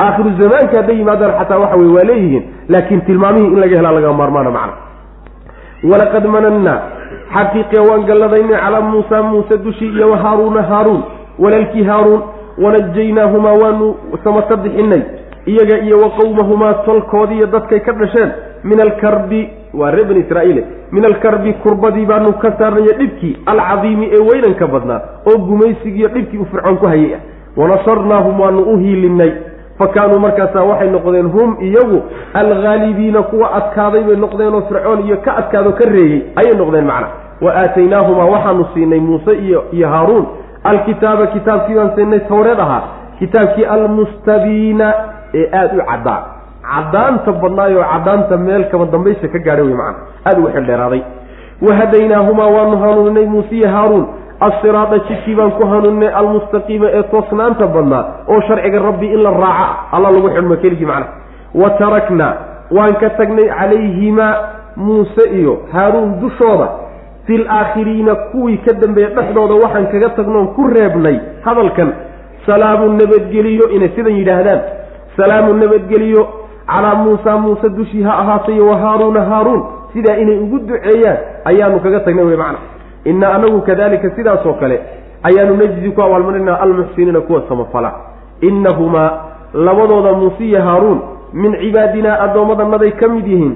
aakhiru 0.04 0.30
zamaanka 0.40 0.76
hadday 0.80 0.96
yimaadaan 1.00 1.32
xataa 1.38 1.58
waxa 1.62 1.76
weye 1.80 1.92
waa 1.96 2.04
leeyihiin 2.10 2.44
laakiin 2.72 3.00
tilmaamihii 3.08 3.46
in 3.54 3.60
laga 3.62 3.76
helaa 3.80 3.92
laga 3.98 4.12
maarmaana 4.20 4.50
macna 4.56 4.74
walaqad 5.90 6.24
manannaa 6.34 6.78
xaqiiqiya 7.34 7.82
waan 7.82 8.04
galladaynay 8.06 8.60
calaa 8.60 8.80
muusa 8.80 9.22
muuse 9.22 9.58
dushii 9.64 9.92
iyo 9.96 10.14
haaruuna 10.14 10.62
haaruun 10.62 11.02
walaalkii 11.38 11.84
haaruun 11.84 12.22
wanajaynaahumaa 12.64 13.52
waanu 13.62 13.94
samata 14.24 14.56
bixinay 14.56 15.02
iyaga 15.46 15.78
iyo 15.78 15.98
wa 15.98 16.10
qowmahumaa 16.10 16.74
tolkoodiiyo 16.74 17.46
dadkay 17.46 17.80
ka 17.80 17.92
dhasheen 17.92 18.30
min 18.64 18.80
alkarbi 18.80 19.48
waa 19.74 19.90
reer 19.90 20.06
bani 20.08 20.20
israa'iile 20.20 20.64
min 20.92 21.04
alkarbi 21.04 21.52
kurbadii 21.52 22.06
baanu 22.06 22.32
ka 22.32 22.52
saarnayo 22.58 22.92
dhibkii 22.98 23.36
alcadiimi 23.46 24.10
ee 24.12 24.22
weynanka 24.30 24.66
badnaa 24.66 25.00
oo 25.26 25.38
gumaysigiiyo 25.38 26.08
dhibkii 26.08 26.38
uu 26.38 26.50
fircoon 26.52 26.76
ku 26.76 26.86
hayay 26.86 27.14
ah. 27.14 27.20
Wanasarnaahum 27.56 28.40
waanu 28.40 28.62
u 28.62 28.76
hiilinay 28.78 29.32
fa 29.80 29.86
kaanuu 29.94 30.18
markaasaa 30.26 30.64
waxay 30.70 30.90
noqdeen 30.96 31.28
hum 31.34 31.50
iyagu 31.68 31.98
alghaalibiina 32.40 33.22
kuwa 33.30 33.46
adkaaday 33.58 34.02
bay 34.08 34.16
noqdeenoo 34.24 34.62
fircoon 34.68 35.00
iyo 35.06 35.16
ka 35.24 35.30
adkaado 35.40 35.72
ka 35.78 35.84
reeyey 35.94 36.20
ayay 36.40 36.54
noqdeen 36.62 36.84
macna. 36.90 37.08
Wa 37.44 37.50
aataynaahumaa 37.62 38.24
waxaanu 38.34 38.64
siinay 38.74 39.00
muuse 39.00 39.32
iyo 39.72 39.88
haaruun. 39.92 40.26
Alkitaaba 40.70 41.26
kitaabkii 41.34 41.74
baan 41.78 41.90
siinay 41.96 42.20
tawreed 42.30 42.60
ahaa 42.60 42.82
kitaabkii 43.18 43.64
almustabiina 43.74 44.88
ee 45.34 45.46
aada 45.60 45.74
u 45.82 45.86
caddaan. 45.90 46.22
Caddaanta 46.72 47.32
badnaayoo 47.42 47.84
caddaanta 47.92 48.36
meel 48.46 48.64
kaba 48.72 48.84
dambaysa 48.94 49.28
ka 49.34 49.38
gaadhay 49.46 49.64
wey 49.68 49.74
macana 49.80 49.98
aada 50.26 50.38
ugu 50.40 50.48
xildheeraaday 50.56 51.02
wahadaynaahumaa 51.68 52.46
waanu 52.56 52.76
hanuuninay 52.82 53.26
muuse 53.26 53.54
iyo 53.56 53.68
haaruun 53.68 54.06
assiraada 54.48 54.98
jidkii 55.08 55.34
baan 55.38 55.50
ku 55.58 55.66
hanuuninay 55.72 56.12
almustaqiima 56.20 56.86
ee 56.98 57.02
toosnaanta 57.12 57.66
badnaa 57.66 58.04
oo 58.28 58.40
sharciga 58.48 58.78
rabbi 58.88 59.06
in 59.14 59.22
la 59.26 59.30
raaca 59.30 59.66
alla 59.96 60.10
lagu 60.10 60.28
xidhmo 60.36 60.56
keligii 60.56 60.86
macnaha 60.86 61.12
wa 61.62 61.70
taraknaa 61.80 62.32
waan 62.76 62.94
ka 63.02 63.10
tagnay 63.20 63.48
calayhimaa 63.58 64.32
muuse 64.76 65.24
iyo 65.38 65.54
haaruun 65.72 66.20
dushooda. 66.20 66.68
Fil 67.26 67.46
aakhiriina 67.50 68.14
kuwii 68.14 68.56
ka 68.58 68.72
dambeeya 68.72 69.08
dhexdooda 69.16 69.54
waxaan 69.54 69.86
kaga 69.92 70.08
tagnoon 70.18 70.46
ku 70.56 70.68
reebnay 70.68 71.16
hadalkan. 71.44 71.92
Salaamu 72.46 72.88
nabadgeliyo 73.00 73.68
inay 73.76 73.90
sidan 73.96 74.14
yidhaahdaan. 74.18 74.60
Salaamu 75.16 75.54
nabadgeliyo 75.54 76.22
calaa 76.66 76.94
muusa 76.94 77.36
muuse 77.38 77.68
dushii 77.68 78.02
ha 78.02 78.12
ahaatayo 78.22 78.66
wa 78.66 78.76
haaruuna 78.78 79.20
haaruun. 79.30 79.62
Sidaa 79.92 80.16
inay 80.16 80.38
ugu 80.38 80.58
duceeyaan 80.58 81.18
ayaanu 81.44 81.80
kaga 81.80 82.00
tagnay 82.00 82.24
wey 82.24 82.36
macna 82.36 82.58
inna 83.04 83.34
anagu 83.34 83.60
kadalika 83.60 84.10
sidaasoo 84.16 84.52
kale 84.60 84.80
ayaanu 85.22 85.56
najzi 85.56 85.90
ku 85.90 86.02
abaalmarinaa 86.02 86.60
almuxsiniina 86.60 87.20
kuwa 87.20 87.42
samafala. 87.48 87.92
Innahumaa 88.40 89.10
labadooda 89.54 90.12
muuse 90.12 90.44
iyo 90.44 90.62
haaruun 90.62 91.00
min 91.32 91.56
cibaadinaa 91.60 92.20
addoommadanaday 92.20 92.90
ka 92.90 93.08
mid 93.08 93.26
yihiin 93.26 93.54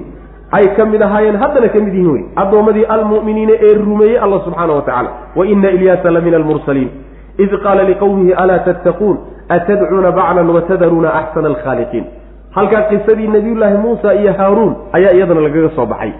ay 0.51 0.67
ka 0.77 0.85
mid 0.85 1.01
ahaayeen 1.01 1.37
haddana 1.37 1.69
ka 1.69 1.79
mid 1.79 1.93
yihiin 1.93 2.11
wey 2.11 2.23
addoommadii 2.35 2.85
almu'miniina 2.95 3.53
ee 3.67 3.73
rumeeyey 3.73 4.19
alla 4.19 4.39
subxaana 4.45 4.73
wa 4.73 4.81
tacala 4.81 5.09
wa 5.35 5.45
ina 5.45 5.69
ilyaasa 5.69 6.11
la 6.11 6.21
min 6.21 6.33
almursaliin 6.33 6.89
id 7.37 7.51
qaala 7.63 7.83
liqowmihi 7.83 8.33
alaa 8.33 8.59
tattaquun? 8.59 9.17
Atadcuuna 9.49 10.11
baclan 10.11 10.49
watadaruuna 10.49 11.09
axsana 11.13 11.47
alkhaaliqiin 11.47 12.05
halkaa 12.51 12.81
qisadii 12.81 13.27
nabiyullaahi 13.27 13.77
muusa 13.77 14.13
iyo 14.13 14.33
haaruun 14.33 14.75
ayaa 14.91 15.11
iyadana 15.11 15.41
lagaga 15.41 15.69
soo 15.75 15.85
baxay 15.85 16.11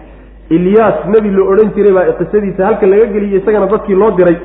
ilyaas 0.50 1.06
nebi 1.14 1.30
la 1.32 1.44
odhan 1.52 1.72
jiray 1.76 1.94
baa 1.94 2.12
qisadiisa 2.20 2.66
halka 2.66 2.86
laga 2.88 3.06
geliyey 3.06 3.40
isagana 3.42 3.68
dadkii 3.68 3.96
loo 3.96 4.12
diray. 4.12 4.38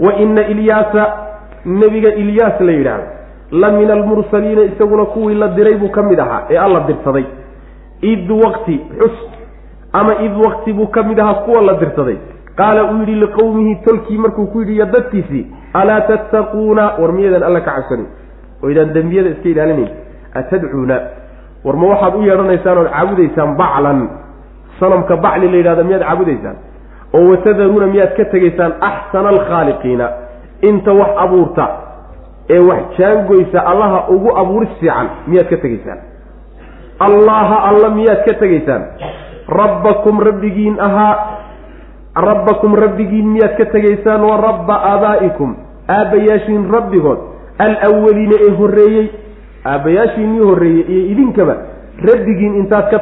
Wa 0.00 0.12
ina 0.14 0.46
ilyaasa 0.46 1.02
nebiga 1.64 2.10
ilyaas 2.14 2.60
la 2.60 2.72
yidhaahdo 2.72 3.06
la 3.52 3.70
min 3.70 3.90
almursaliina 3.90 4.62
isaguna 4.62 5.04
kuwii 5.04 5.34
la 5.34 5.48
diray 5.48 5.74
buu 5.76 5.88
ka 5.88 6.02
mid 6.02 6.18
ahaa 6.18 6.42
ee 6.50 6.58
alla 6.58 6.80
dirsaday. 6.80 7.24
Id 8.02 8.30
waqti 8.30 8.80
xus 8.98 9.16
ama 9.92 10.14
id 10.26 10.32
waqti 10.44 10.72
buu 10.72 10.86
ka 10.86 11.02
mid 11.02 11.18
ahaa 11.18 11.34
kuwa 11.34 11.62
la 11.62 11.74
dirsaday. 11.74 12.16
Qaala 12.56 12.84
uu 12.92 12.98
yidhi 13.00 13.14
liqowmihi 13.14 13.76
tolkii 13.84 14.18
markuu 14.18 14.46
ku 14.46 14.60
yidhi 14.60 14.74
iyo 14.74 14.86
dadkiisii 14.86 15.46
alaa 15.72 16.00
tattaquuna? 16.00 16.92
War 16.98 17.12
miyadan 17.12 17.42
alla 17.42 17.60
ka 17.60 17.70
cabsanin. 17.70 18.06
Oo 18.62 18.70
idaan 18.70 18.92
dembiyada 18.94 19.28
iska 19.30 19.48
ilaalinayn. 19.48 19.88
Atadcuuna? 20.34 21.00
War 21.64 21.76
ma 21.76 21.86
waxaad 21.92 22.14
u 22.16 22.22
yeedhanaysaan 22.22 22.78
ood 22.78 22.90
caabudaysaan 22.90 23.56
baclan 23.56 24.08
sanamka 24.80 25.16
bacli 25.16 25.48
la 25.50 25.56
yidhahda 25.56 25.84
miyaad 25.84 26.02
caabudaysaan? 26.02 26.56
oo 27.14 27.30
watadaruuna 27.30 27.86
miyaad 27.86 28.12
ka 28.16 28.24
tegaysaan? 28.24 28.72
axsana 28.80 29.28
alkhaaliqiina. 29.28 30.06
Inta 30.62 30.92
wax 30.92 31.10
abuurta 31.24 31.64
ee 32.50 32.58
wax 32.58 32.82
jaangoysa 32.98 33.58
allaha 33.66 34.08
ugu 34.08 34.36
abuuris 34.36 34.72
fiican 34.80 35.08
miyaad 35.26 35.48
ka 35.50 35.56
tegaysaan. 35.56 35.98
Allaha 36.98 37.56
alla 37.68 37.90
miyaad 37.90 38.24
ka 38.24 38.34
tegaysaan. 38.38 38.82
Rabbakum 39.48 40.20
rabbigiin 40.20 40.80
ahaa. 40.80 41.14
Rabbakum 42.16 42.74
rabbigiin 42.74 43.26
miyaad 43.34 43.56
ka 43.58 43.64
tegaysaan? 43.74 44.22
Wa 44.22 44.36
rabba 44.46 44.74
aabaa'ikum. 44.92 45.56
Aabbayaashiin 45.88 46.70
rabbigood. 46.70 47.18
Alawaliina 47.58 48.36
ee 48.46 48.52
horreeyey. 48.58 49.06
Aabbayaashiinnii 49.64 50.44
horreeyey? 50.48 50.84
Iyo 50.88 51.02
idinkaba 51.12 51.54
rabbigiin 52.08 52.54
intaad 52.62 52.90
ka 52.90 52.98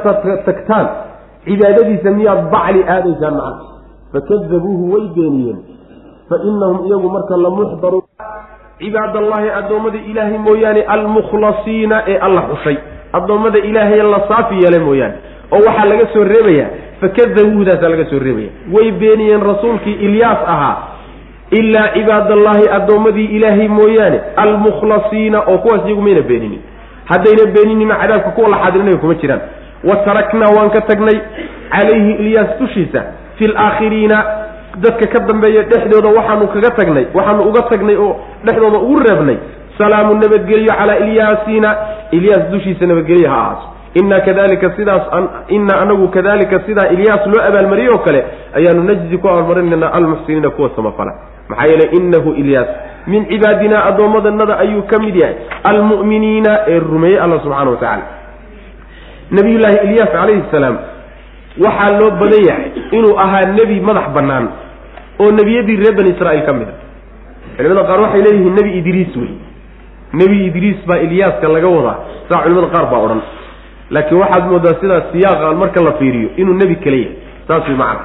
tagtaan 0.48 0.86
cibaadadiisa 1.44 2.10
miyaad 2.18 2.50
bacli 2.54 2.82
aadaysaan 2.94 3.34
macna. 3.34 3.64
Fakadabuuhu 4.12 4.92
way 4.94 5.04
beeniyeen. 5.16 5.58
Fa 6.28 6.36
inahum 6.50 6.78
iyagu 6.86 7.08
marka 7.10 7.36
lamuxdaruun 7.36 8.02
cibaadallaahi 8.78 9.48
addoommada 9.60 9.98
ilaahay 10.10 10.38
mooyaane 10.38 10.82
almukhlasiina 10.94 12.02
ee 12.12 12.18
alla 12.26 12.42
xushay 12.50 12.76
addoommada 13.12 13.58
ilaahay 13.58 14.02
la 14.14 14.20
saafi 14.28 14.54
yeelay 14.62 14.80
mooyaane. 14.88 15.14
Oo 15.52 15.60
waxaa 15.66 15.84
laga 15.92 16.06
soo 16.14 16.24
reebayaa 16.24 16.68
fakadabuuhdaasaa 17.00 17.88
laga 17.94 18.04
soo 18.10 18.18
reebaya. 18.26 18.50
Way 18.74 18.90
beeniyeen 19.02 19.42
rasuulkii 19.50 19.92
ilyaas 20.06 20.38
ahaa. 20.54 20.76
Ilaa 21.50 21.88
cibaadallaahi 21.94 22.68
addoommadii 22.78 23.24
ilaahay 23.36 23.68
mooyaane 23.68 24.20
almukhlasiina 24.36 25.38
oo 25.50 25.58
kuwaas 25.58 25.82
iyagu 25.86 26.02
mayna 26.02 26.22
beeninin. 26.22 26.60
Haddayna 27.04 27.44
beeninina 27.54 27.94
cadaabka 27.96 28.30
kuwa 28.30 28.48
la 28.48 28.56
xaadirinaya 28.62 28.96
kuma 28.96 29.14
jiraan 29.14 29.40
wa 29.88 29.96
taraknaa 30.06 30.50
waan 30.56 30.70
ka 30.70 30.80
tagnay. 30.90 31.18
Calayhi 31.72 32.12
ilyaas 32.22 32.58
dushiisa. 32.60 33.02
Fi 33.38 33.46
laakhiriina 33.46 34.18
dadka 34.84 35.06
ka 35.12 35.18
dambeeya 35.28 35.62
dhexdooda 35.70 36.08
waxaanu 36.18 36.46
kaga 36.54 36.70
tagnay. 36.78 37.04
Waxaanu 37.14 37.42
uga 37.48 37.62
tagnay 37.70 37.96
oo 37.96 38.12
dhexdooda 38.44 38.78
ugu 38.78 38.98
reebnay. 39.06 39.36
Salaamu 39.78 40.14
nabadgelyo 40.14 40.72
calaa 40.78 40.96
ilyaasiina. 41.04 41.70
Ilyaas 42.12 42.44
dushiisa 42.52 42.86
nabadgelyo 42.86 43.28
ha 43.30 43.36
ahaato. 43.36 43.66
Inna 43.94 44.20
kadalika 44.20 44.72
sidaas 44.76 45.02
ina 45.48 45.80
anagu 45.80 46.08
kadalika 46.08 46.60
sidaa 46.66 46.88
ilyaas 46.94 47.26
loo 47.26 47.42
abaalmariyey 47.48 47.90
oo 47.92 47.98
kale 47.98 48.24
ayaanu 48.56 48.82
najzi 48.88 49.18
ku 49.18 49.28
abaalmarinayna 49.28 49.92
almuxsiniina 49.92 50.50
kuwa 50.50 50.70
samafala. 50.76 51.12
Maxaa 51.48 51.66
yeeley 51.66 51.88
inahu 51.98 52.30
ilyaas 52.32 52.68
min 53.06 53.26
cibaadina 53.28 53.84
addoommadanada 53.84 54.58
ayuu 54.58 54.82
ka 54.82 54.98
mid 54.98 55.16
yahay. 55.16 55.34
Almu'miniina 55.64 56.52
ee 56.68 56.78
rumeeyey 56.78 57.18
alla 57.20 57.40
subxana 57.44 57.70
wa 57.70 57.76
tacaala 57.76 58.02
nabiyullaahi 59.36 59.78
ilyaas 59.86 60.10
calayhi 60.16 60.42
salaam 60.54 60.76
waxaa 61.64 61.90
loo 62.00 62.10
badan 62.20 62.42
yahay 62.48 62.66
inuu 62.96 63.14
ahaa 63.24 63.44
nebi 63.58 63.76
madax 63.88 64.06
bannaan 64.16 64.46
oo 65.22 65.30
nebiyadii 65.38 65.76
reer 65.82 65.94
bani 65.98 66.10
israa'iil 66.14 66.44
ka 66.48 66.52
mid 66.58 66.68
a 66.68 66.74
culimada 67.56 67.84
qaar 67.90 68.00
waxay 68.04 68.22
leeyihiin 68.26 68.54
nebi 68.58 68.70
idriis 68.80 69.12
wey. 69.20 69.32
Nebi 70.20 70.36
idriis 70.48 70.78
baa 70.88 70.98
ilyaaska 71.06 71.48
laga 71.56 71.68
wadaa 71.76 71.96
saa 72.28 72.42
culimada 72.44 72.68
qaar 72.74 72.86
baa 72.92 73.00
odhan. 73.06 73.20
Laakiin 73.94 74.18
waxaad 74.22 74.44
moodaa 74.52 74.74
sidaas 74.80 75.04
siyaaqa 75.12 75.52
marka 75.62 75.80
la 75.86 75.92
fiiriyo 76.00 76.28
inuu 76.40 76.54
nebi 76.62 76.76
kale 76.84 76.98
yahay. 77.02 77.16
Saas 77.48 77.64
way 77.68 77.76
macana 77.82 78.00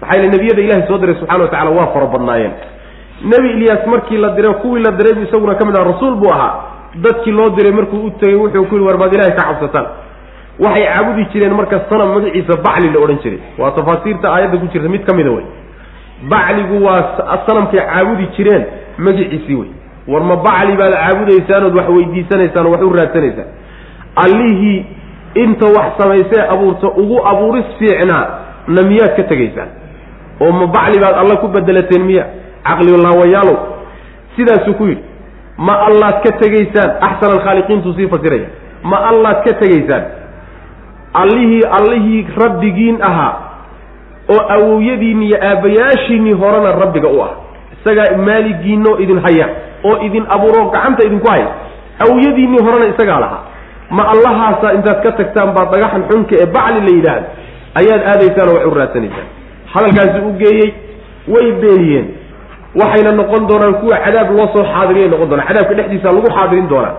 maxaa 0.00 0.16
yele 0.18 0.28
nebiyada 0.34 0.60
ilahay 0.66 0.84
soo 0.88 0.98
diray 1.02 1.14
subxana 1.20 1.44
wa 1.44 1.50
tacala 1.52 1.70
waa 1.78 1.86
fara 1.94 2.06
badnaayeen. 2.14 2.52
Nebi 3.32 3.48
ilyaas 3.56 3.86
markii 3.92 4.18
la 4.24 4.28
diray 4.36 4.54
kuwii 4.62 4.82
la 4.86 4.90
diray 4.98 5.14
isaguna 5.26 5.54
ka 5.60 5.64
mid 5.68 5.76
aha 5.78 5.84
rasuul 5.92 6.14
buu 6.22 6.30
ahaa. 6.36 6.52
Dadkii 7.04 7.32
loo 7.38 7.50
diray 7.56 7.72
markuu 7.78 8.00
u 8.06 8.10
tegey 8.20 8.36
wuxuu 8.42 8.64
ku 8.70 8.74
yihi 8.76 8.86
war 8.88 8.98
maad 9.02 9.12
ilahay 9.16 9.34
ka 9.38 9.42
cabsataan 9.48 9.86
waxay 10.58 10.84
caabudi 10.86 11.24
jireen 11.32 11.54
marka 11.54 11.80
sanam 11.90 12.08
magaciisa 12.14 12.56
bacli 12.66 12.88
la 12.94 12.98
odhan 13.00 13.18
jiray. 13.24 13.38
Waa 13.58 13.70
tafaasiirta 13.70 14.32
aayadda 14.34 14.58
ku 14.58 14.66
jirta 14.72 14.88
mid 14.88 15.04
ka 15.04 15.14
mida 15.16 15.30
wey 15.30 15.44
bacligu 16.28 16.84
waa 16.84 17.40
sanamkay 17.46 17.80
caabudi 17.80 18.26
jireen 18.36 18.64
magiciisii 18.98 19.54
wey 19.54 19.70
war 20.08 20.22
ma 20.22 20.36
bacli 20.36 20.76
baad 20.76 20.92
caabudaysaan 20.94 21.64
ood 21.64 21.76
wax 21.76 21.88
weydiisanaysaan 21.88 22.66
oo 22.66 22.72
wax 22.72 22.82
u 22.82 22.92
raadsanaysaan. 22.92 23.48
Allihii 24.24 24.86
inta 25.34 25.66
wax 25.76 25.88
samaysee 25.98 26.42
abuurta 26.54 26.86
ugu 27.02 27.16
abuuris 27.26 27.64
fiicnaa 27.78 28.26
na 28.68 28.82
miyaad 28.82 29.16
ka 29.16 29.22
tegaysaan? 29.22 29.68
Oo 30.40 30.52
ma 30.52 30.66
bacli 30.66 31.00
baad 31.00 31.14
alla 31.22 31.36
ku 31.36 31.48
bedelateen 31.48 32.04
miya? 32.04 32.26
Caqlilaawayaalow 32.66 33.56
sidaasuu 34.36 34.74
ku 34.74 34.84
yidhi 34.86 35.02
ma 35.56 35.74
allaad 35.88 36.22
ka 36.24 36.30
tegaysaan? 36.42 36.90
Axsan 37.00 37.30
alkhaaliqiintuu 37.36 37.94
sii 37.96 38.08
fasiraya. 38.08 38.48
Ma 38.82 38.96
allaad 39.10 39.44
ka 39.46 39.52
tegaysaan 39.62 40.02
allihii 41.14 41.62
allihii 41.78 42.26
rabbigiin 42.42 43.02
ahaa 43.02 43.34
oo 44.34 44.42
awowyadiinni 44.54 45.26
iyo 45.26 45.38
aabbayaashiinnii 45.50 46.32
horena 46.42 46.72
rabbiga 46.82 47.08
u 47.08 47.22
ah 47.22 47.30
isagaa 47.80 48.16
maaligiinoo 48.26 48.98
idin 48.98 49.20
haya 49.26 49.48
oo 49.84 49.96
idin 50.06 50.24
abuuro 50.34 50.70
gacanta 50.70 51.06
idinku 51.06 51.28
haya. 51.30 51.48
Awowyadiinnii 52.04 52.62
horena 52.66 52.86
isagaa 52.94 53.20
lahaa. 53.20 53.42
Ma 53.90 54.02
allahaasa 54.12 54.72
intaad 54.76 55.02
ka 55.04 55.12
tagtaan 55.12 55.50
baa 55.56 55.64
dhagaxan 55.72 56.02
xunka 56.10 56.34
ee 56.42 56.46
bacli 56.56 56.80
la 56.86 56.92
yidhaahda 56.96 57.26
ayaad 57.80 58.02
aadaysaan 58.12 58.48
oo 58.48 58.54
wax 58.56 58.66
u 58.66 58.74
raadsanaysaan 58.78 59.26
hadalkaasi 59.74 60.18
u 60.28 60.32
geeyey 60.42 60.68
way 61.34 61.46
beeniyeen 61.62 62.06
waxayna 62.80 63.12
noqon 63.20 63.42
doonaan 63.50 63.74
kuwa 63.80 63.96
cadaab 64.04 64.30
loo 64.38 64.48
soo 64.54 64.64
xaadiriyay 64.72 65.08
noqon 65.12 65.28
doonaan. 65.30 65.48
Cadaabka 65.48 65.74
dhexdiisa 65.78 66.08
lagu 66.16 66.28
xaadirin 66.36 66.68
doonaa 66.72 66.94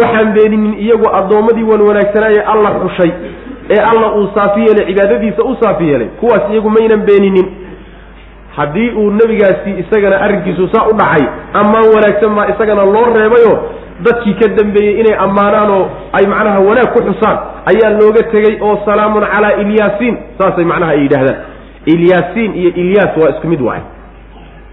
waxaan 0.00 0.32
beeninin 0.36 0.74
iyagu 0.84 1.06
addoommadii 1.18 1.62
wan 1.72 1.80
wanaagsanaaye 1.88 2.40
alla 2.52 2.70
xushay 2.82 3.10
ee 3.74 3.80
alla 3.90 4.12
uu 4.18 4.28
saafi 4.34 4.60
yeelay 4.60 4.86
cibaadadiisa 4.86 5.42
u 5.44 5.56
saafi 5.60 5.84
yeelay. 5.88 6.08
Kuwaas 6.20 6.42
iyagu 6.52 6.70
maynan 6.70 7.00
beeninin. 7.06 7.46
Haddii 8.56 8.90
uu 8.90 9.10
nebigaasi 9.10 9.70
isagana 9.82 10.20
arrinkiisu 10.20 10.68
saa 10.72 10.86
u 10.88 10.92
dhacay 11.00 11.24
ammaan 11.52 11.84
wanaagsan 11.94 12.34
baa 12.36 12.46
isagana 12.54 12.84
loo 12.84 13.06
reebayoo 13.18 13.58
dadkii 14.04 14.34
ka 14.34 14.48
dambeeyey 14.48 15.00
inay 15.00 15.16
ammaanaan 15.24 15.70
oo 15.70 15.90
ay 16.12 16.26
macnaha 16.26 16.60
wanaag 16.68 16.88
ku 16.94 17.00
xusaan 17.08 17.38
ayaa 17.70 17.90
looga 18.00 18.22
tegey 18.32 18.58
oo 18.60 18.78
salaamun 18.84 19.24
calaa 19.32 19.52
ilyaasiin 19.62 20.16
saasay 20.38 20.64
macnaha 20.64 20.92
ay 20.92 21.00
yidhahdaan 21.02 21.36
ilyaasiin 21.94 22.54
iyo 22.60 22.70
ilyaas 22.82 23.16
waa 23.22 23.30
isku 23.34 23.46
mid 23.46 23.60
waay. 23.60 23.80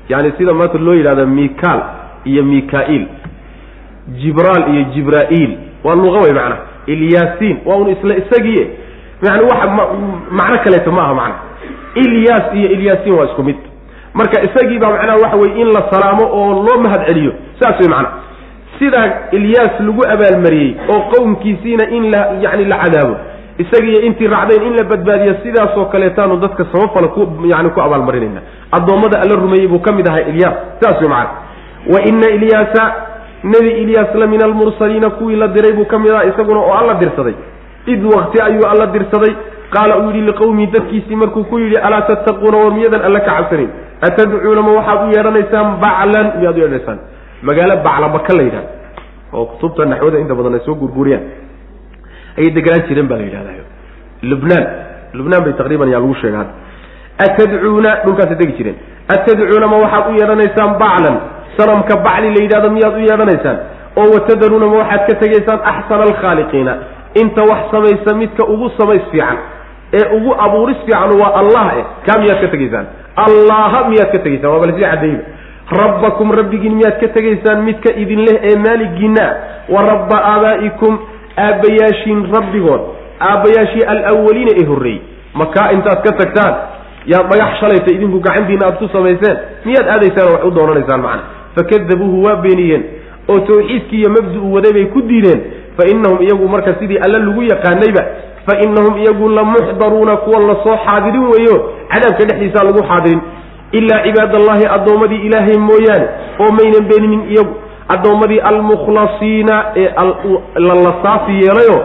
Yani 0.09 0.33
sida 0.37 0.53
maanta 0.53 0.77
loo 0.77 0.93
yidhahda 0.93 1.25
mikaal 1.25 1.81
iyo 2.25 2.43
mika-iil 2.43 3.05
jibraal 4.19 4.63
iyo 4.73 4.83
jibraa'iil 4.93 5.51
waa 5.83 5.95
luqa 5.95 6.19
wey 6.19 6.33
macnaha 6.33 6.57
ilyaasiin 6.87 7.57
waa 7.65 7.75
un 7.75 7.89
isla 7.89 8.15
isagii. 8.17 8.67
Yani 9.21 9.43
waxa 9.43 9.67
macno 10.31 10.57
kaleeto 10.63 10.91
ma 10.91 11.01
aha 11.01 11.31
ilyaas 11.95 12.43
iyo 12.53 12.69
ilyaasiin 12.69 13.13
waa 13.15 13.25
isku 13.25 13.43
mid. 13.43 13.55
Marka 14.13 14.41
isagii 14.43 14.79
baa 14.79 14.89
macnaha 14.89 15.17
waxa 15.17 15.37
weye 15.37 15.61
in 15.61 15.67
la 15.73 15.81
salaamo 15.91 16.23
oo 16.25 16.63
loo 16.65 16.81
mahad 16.83 17.07
celiyo. 17.07 17.33
Saas 17.59 17.79
wey 17.79 17.89
macnaha 17.89 18.13
sidaa 18.79 19.11
ilyaas 19.31 19.79
lagu 19.79 20.01
abaalmariyey 20.13 20.75
oo 20.89 20.99
qowmkiisiina 21.13 21.89
in 21.89 22.11
la 22.11 22.21
yani 22.41 22.65
la 22.65 22.77
cadaabo. 22.77 23.15
Isagiiyo 23.57 24.01
intii 24.01 24.27
raacdayn 24.27 24.63
in 24.67 24.75
la 24.77 24.83
badbaadiyo 24.83 25.35
sidaasoo 25.43 25.85
kaleetaanu 25.85 26.37
dadka 26.37 26.65
samafala 26.71 27.07
yani 27.45 27.69
ku 27.69 27.81
abaalmarinayna 27.81 28.41
addoommada 28.71 29.21
alla 29.21 29.35
rumeeyey 29.35 29.67
buu 29.67 29.79
ka 29.79 29.91
mid 29.93 30.07
ahay 30.09 30.23
ilyaas. 30.29 30.55
Sidaas 30.79 31.01
wey 31.01 31.09
macana 31.09 31.29
wa 31.93 32.01
ina 32.01 32.29
ilyaasa 32.29 32.83
nebi 33.43 33.69
ilyaas 33.83 34.13
la 34.15 34.27
min 34.27 34.41
almursaliina 34.43 35.09
kuwii 35.09 35.35
la 35.35 35.47
diray 35.47 35.73
buu 35.73 35.85
ka 35.85 35.99
mid 35.99 36.11
ahaa 36.11 36.25
isaguna 36.31 36.59
oo 36.59 36.73
alla 36.73 36.93
dirsaday. 36.93 37.35
Id 37.87 38.03
wakti 38.13 38.41
ayuu 38.41 38.65
alla 38.71 38.85
dirsaday. 38.87 39.33
Qaala 39.73 39.97
uu 39.99 40.11
yidhi 40.11 40.21
liqowmihi 40.27 40.71
dadkiisii 40.71 41.15
markuu 41.15 41.43
ku 41.43 41.59
yidhi 41.59 41.77
alaa 41.77 42.01
tattaquuna 42.01 42.57
war 42.57 42.73
miyadan 42.73 43.01
alla 43.01 43.19
ka 43.19 43.31
cabsanayn? 43.37 43.69
Atadcuuna 44.01 44.61
ma 44.61 44.71
waxaad 44.77 45.07
u 45.07 45.11
yeedhanaysaan 45.15 45.67
baclan? 45.83 46.27
Miyaad 46.39 46.57
u 46.57 46.59
yeedhanaysaan? 46.59 46.99
Magaalo 47.41 47.75
bacla 47.83 48.07
la 48.37 48.43
yidhahda 48.43 48.81
oo 49.33 49.45
kutubta 49.45 49.85
naxwada 49.85 50.19
inta 50.19 50.35
badan 50.35 50.53
ay 50.53 50.61
soo 50.65 50.75
gurguriyaan 50.75 51.23
ayay 52.37 52.51
deganaan 52.51 52.87
jireen 52.87 53.07
baa 53.07 53.17
la 53.17 53.23
yidhahda 53.23 53.51
lubnaan 54.23 54.65
lubnaan 55.13 55.43
bay 55.43 55.53
taqriiban 55.53 55.89
yaa 55.89 55.99
lagu 56.03 56.15
sheega 56.21 56.37
hadda 56.37 56.53
atadcuuna 57.25 57.91
dhulkaasay 58.05 58.35
degi 58.41 58.53
jireen. 58.57 58.75
Atadcuuna 59.15 59.67
ma 59.67 59.77
waxaad 59.83 60.03
u 60.11 60.13
yeedhanaysaan 60.19 60.71
baclan 60.81 61.15
sanamka 61.57 61.95
bacli 62.05 62.29
la 62.35 62.41
yidhahdo 62.43 62.69
miyaad 62.75 62.95
u 62.95 62.99
yeedhanaysaan 63.09 63.57
oo 63.99 64.07
watadaruuna 64.15 64.65
ma 64.71 64.77
waxaad 64.81 65.01
ka 65.09 65.13
tegaysaan 65.23 65.59
axsana 65.71 66.03
alkhaaliqiina. 66.09 66.73
Inta 67.21 67.41
wax 67.49 67.61
samaysa 67.71 68.15
midka 68.21 68.43
ugu 68.53 68.69
samays 68.79 69.01
fiican 69.11 69.37
ee 69.99 70.05
ugu 70.17 70.31
abuuris 70.45 70.77
fiican 70.85 71.11
waa 71.21 71.33
allah 71.41 71.65
eh. 71.79 71.85
Kaa 72.07 72.19
miyaad 72.21 72.39
ka 72.41 72.47
tegaysaan? 72.47 72.85
Allaha 73.25 73.79
miyaad 73.89 74.11
ka 74.15 74.19
tegaysaan? 74.25 74.51
Waa 74.53 74.59
bal 74.63 74.73
sii 74.77 74.81
cadayba 74.85 75.23
rabbakum 75.81 76.31
rabbigiin 76.39 76.75
miyaad 76.79 76.97
ka 77.01 77.07
tegaysaan 77.17 77.63
midka 77.67 77.91
idin 78.03 78.19
leh 78.27 78.37
ee 78.49 78.55
maaligiina 78.65 79.25
wa 79.73 79.81
rabba 79.91 80.17
aabaa'ikum 80.33 80.93
aabbayaashiin 81.47 82.19
rabbigood 82.35 82.81
aabbayaashii 83.29 83.83
alawaliina 83.93 84.51
ee 84.61 84.65
horreeyey. 84.71 85.01
Makaa 85.33 85.67
intaad 85.75 85.99
ka 86.07 86.11
tagtaan? 86.21 86.53
Yaad 87.11 87.27
dhagax 87.31 87.59
shalayta 87.59 87.89
idinku 87.95 88.19
gacantiina 88.25 88.65
aad 88.67 88.77
ku 88.81 88.87
samayseen? 88.95 89.37
Miyaad 89.65 89.87
aadaysaan 89.95 90.27
oo 90.27 90.33
wax 90.35 90.43
u 90.47 90.51
doonanaysaan 90.57 91.01
macana 91.01 91.23
fakadabuuhu 91.55 92.23
waa 92.23 92.35
beeniyeen 92.35 92.83
oo 93.29 93.39
tawxiidkii 93.39 93.99
iyo 93.99 94.09
mabdu-u 94.09 94.53
waday 94.53 94.73
bay 94.73 94.85
ku 94.85 95.01
diideen 95.01 95.41
fa 95.77 95.83
innahum 95.91 96.21
iyagu 96.21 96.47
marka 96.47 96.75
sidii 96.79 96.97
alle 97.05 97.19
lagu 97.19 97.41
yaqaanayba 97.43 98.03
fa 98.45 98.53
innahum 98.65 98.97
iyagu 98.97 99.29
la 99.29 99.43
muxdaruuna 99.43 100.17
kuwa 100.17 100.39
la 100.39 100.55
soo 100.63 100.77
xaadirin 100.85 101.23
weeyo 101.33 101.55
cadaabka 101.91 102.25
dhexdiisaa 102.25 102.63
lagu 102.63 102.83
xaadirin. 102.89 103.21
Ilaa 103.71 104.03
cibaadallahi 104.03 104.65
addoommadii 104.75 105.21
ilaahay 105.27 105.57
mooyaane 105.57 106.07
oo 106.39 106.51
maynan 106.57 106.83
beeninin 106.89 107.23
iyagu. 107.31 107.53
Addoommadii 107.89 108.39
almukhlasiina 108.39 109.65
ee 109.75 109.89
la 110.59 110.93
saafi 111.03 111.31
yeelayo 111.31 111.77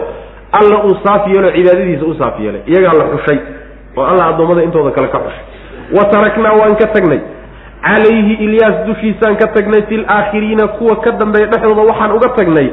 alla 0.51 0.83
uu 0.83 0.95
saafi 1.03 1.29
yeelo 1.35 1.51
cibaadadiisa 1.51 2.05
u 2.05 2.15
saafi 2.19 2.43
yeelay. 2.43 2.61
Iyagaa 2.67 2.93
la 2.93 3.05
xushay 3.13 3.39
oo 3.97 4.03
alla 4.05 4.25
addoommada 4.25 4.63
intooda 4.63 4.91
kale 4.91 5.07
ka 5.07 5.19
xushay. 5.19 5.43
Wa 5.97 6.05
taraknaa 6.05 6.51
waan 6.59 6.75
ka 6.75 6.87
tagnay 6.87 7.19
calayhi 7.85 8.33
ilyaas 8.45 8.85
dushiisaan 8.87 9.35
ka 9.41 9.47
tagnay 9.55 9.81
fi 9.89 9.97
laakhiriina 9.97 10.67
kuwa 10.67 10.95
ka 10.95 11.11
dambeeya 11.11 11.47
dhexdooda 11.47 11.81
waxaan 11.91 12.11
uga 12.17 12.29
tagnay 12.37 12.67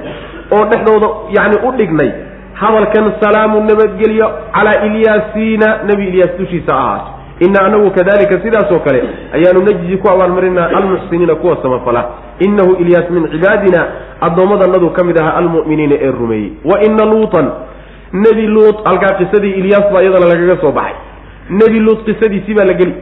oo 0.53 0.65
dhexdooda 0.71 1.09
yacni 1.37 1.57
u 1.69 1.73
dhignay. 1.79 2.11
Hadalkan 2.55 3.13
salaamu 3.21 3.61
nabadgelyo 3.61 4.27
calaa 4.55 4.85
ilyaasiina 4.87 5.69
nebi 5.89 6.05
ilyaas 6.09 6.37
dushiisa 6.39 6.73
ahaato 6.77 7.11
ina 7.41 7.63
anagu 7.67 7.91
kadalika 7.91 8.39
sidaasoo 8.43 8.79
kale 8.79 9.01
ayaanu 9.35 9.63
najzi 9.67 9.97
ku 9.97 10.09
abaalmarinaa 10.09 10.69
almuxsiniina 10.79 11.35
kuwa 11.35 11.57
samafala. 11.63 12.05
Inahu 12.39 12.75
ilyaas 12.83 13.11
min 13.11 13.29
cibaadina 13.33 13.81
addoommadanadu 14.21 14.91
ka 14.91 15.05
mid 15.05 15.19
ahaa 15.19 15.35
almu'miniina 15.41 15.95
ee 16.01 16.11
rumeeyey. 16.11 16.53
Wa 16.65 16.81
ina 16.83 17.05
luutan 17.05 17.47
nebi 18.13 18.47
luut 18.47 18.85
halkaa 18.85 19.15
qisadii 19.19 19.51
ilyaas 19.51 19.93
baa 19.93 20.03
iyadana 20.03 20.27
lagaga 20.27 20.57
soo 20.61 20.73
baxay. 20.73 20.95
Nebi 21.51 21.81
luut 21.81 22.05
qisadiisii 22.07 22.55
baa 22.55 22.65
la 22.65 22.75
geli. 22.75 22.95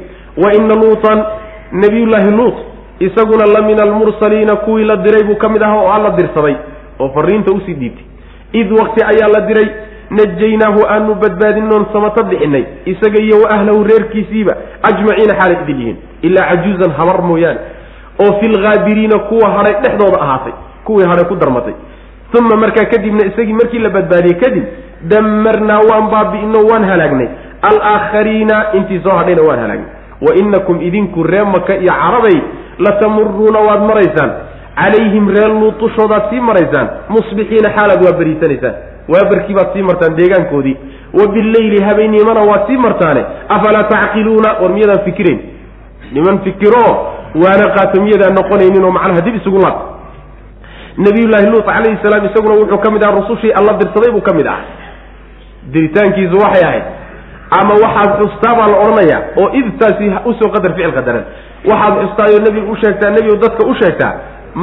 Wa 0.42 0.54
ina 0.54 0.74
luutan 0.74 1.24
nebiyullaahi 1.72 2.30
luut 2.30 2.54
isaguna 3.00 3.46
la 3.54 3.62
min 3.62 3.80
almursaliina 3.82 4.56
kuwii 4.56 4.84
la 4.84 4.96
diray 4.96 5.22
buu 5.24 5.36
ka 5.36 5.48
mid 5.48 5.62
ahaa 5.62 5.82
oo 5.82 5.92
alla 5.92 6.10
dirsaday 6.10 6.56
oo 7.00 7.08
fariinta 7.14 7.52
u 7.52 7.60
sii 7.66 7.74
dhiibtay 7.74 8.04
id 8.52 8.72
wakti 8.72 9.04
ayaa 9.04 9.28
la 9.34 9.40
diray 9.46 9.68
najaynaahu 10.10 10.80
aanu 10.88 11.14
badbaadinoon 11.14 11.86
samata 11.92 12.22
bixinay 12.22 12.64
isaga 12.84 13.18
iyo 13.22 13.40
wa 13.42 13.50
ahlahu 13.50 13.84
reerkiisiiba 13.84 14.56
ajmaciina 14.82 15.34
xaalay 15.40 15.56
idin 15.62 15.78
yihiin 15.80 15.96
ilaa 16.22 16.46
cajuuzan 16.50 16.90
habar 16.98 17.22
mooyaane 17.22 17.60
oo 18.24 18.32
fi 18.40 18.48
lghaabiriina 18.48 19.18
kuwa 19.18 19.50
hadhay 19.56 19.74
dhexdooda 19.82 20.20
ahaatay 20.20 20.52
kuwii 20.84 21.06
hadhay 21.06 21.24
ku 21.24 21.36
darmatay. 21.36 21.74
Uma 22.38 22.56
markaa 22.56 22.84
kadibna 22.84 23.24
isagii 23.26 23.52
markii 23.52 23.78
la 23.78 23.90
badbaadiyey 23.90 24.36
kadib 24.40 24.64
damarnaa 25.10 25.80
waan 25.90 26.06
baabi'ino 26.12 26.60
waan 26.70 26.84
halaagnay. 26.90 27.28
Alaakhariina 27.62 28.56
intii 28.72 29.00
soo 29.04 29.16
hadhayna 29.16 29.42
waan 29.48 29.60
halaagnay 29.60 29.90
wa 30.26 30.34
inakum 30.42 30.80
idinku 30.88 31.22
ree 31.22 31.44
maka 31.54 31.74
iyo 31.76 31.92
carabay 32.02 32.36
latamuruuna 32.78 33.58
waad 33.68 33.82
maraysaan. 33.90 34.30
Calayhim 34.76 35.28
reer 35.28 35.50
luud 35.60 35.74
dushoodaad 35.80 36.30
sii 36.30 36.40
maraysaan. 36.40 36.88
Musbixiina 37.08 37.70
xaalaad 37.76 38.00
waa 38.06 38.16
beriisanaysaan. 38.18 38.74
Waabarkii 39.12 39.54
baad 39.58 39.68
sii 39.74 39.82
martaan 39.82 40.16
deegaankoodii. 40.16 40.76
Wa 41.18 41.26
bileyli 41.34 41.82
habeennimana 41.84 42.40
waad 42.50 42.66
sii 42.68 42.76
martaane. 42.76 43.22
Afalaa 43.48 43.84
tacqiluuna? 43.92 44.50
War 44.62 44.70
miyadaan 44.76 45.04
fikirayn 45.04 45.40
niman 46.12 46.38
fikiro 46.44 46.84
waana 47.42 47.66
qaato 47.76 48.00
miyadaan 48.04 48.34
noqonaynin 48.38 48.84
oo 48.84 48.90
macnaha 48.96 49.20
dib 49.26 49.34
isugu 49.40 49.58
laabta 49.64 49.84
nabiyullaahi 51.04 51.46
luut 51.52 51.64
calayhi 51.64 51.98
salaam 52.02 52.26
isaguna 52.28 52.54
wuxuu 52.60 52.78
ka 52.84 52.90
mid 52.94 53.02
ahaa 53.04 53.16
rusushii 53.20 53.52
alla 53.58 53.72
dirsaday 53.80 54.10
buu 54.12 54.20
ka 54.20 54.34
mid 54.38 54.46
ahaa 54.46 54.64
diritaankiisu 55.72 56.36
waxay 56.42 56.64
ahayd 56.68 56.82
ama 57.60 57.74
waxaad 57.84 58.10
xustaa 58.20 58.54
baa 58.58 58.68
la 58.72 58.76
odhanayaa 58.84 59.20
oo 59.40 59.48
idtaasi 59.60 60.06
u 60.30 60.32
soo 60.40 60.50
qadar 60.54 60.72
ficil 60.76 60.92
qadaran. 60.98 61.24
Waxaad 61.70 61.94
xustaayoo 62.02 62.40
nebiga 62.46 62.66
u 62.72 62.76
sheegtaa 62.82 63.10
nebigu 63.16 63.36
dadka 63.44 63.62
u 63.70 63.74
sheegtaa 63.80 64.12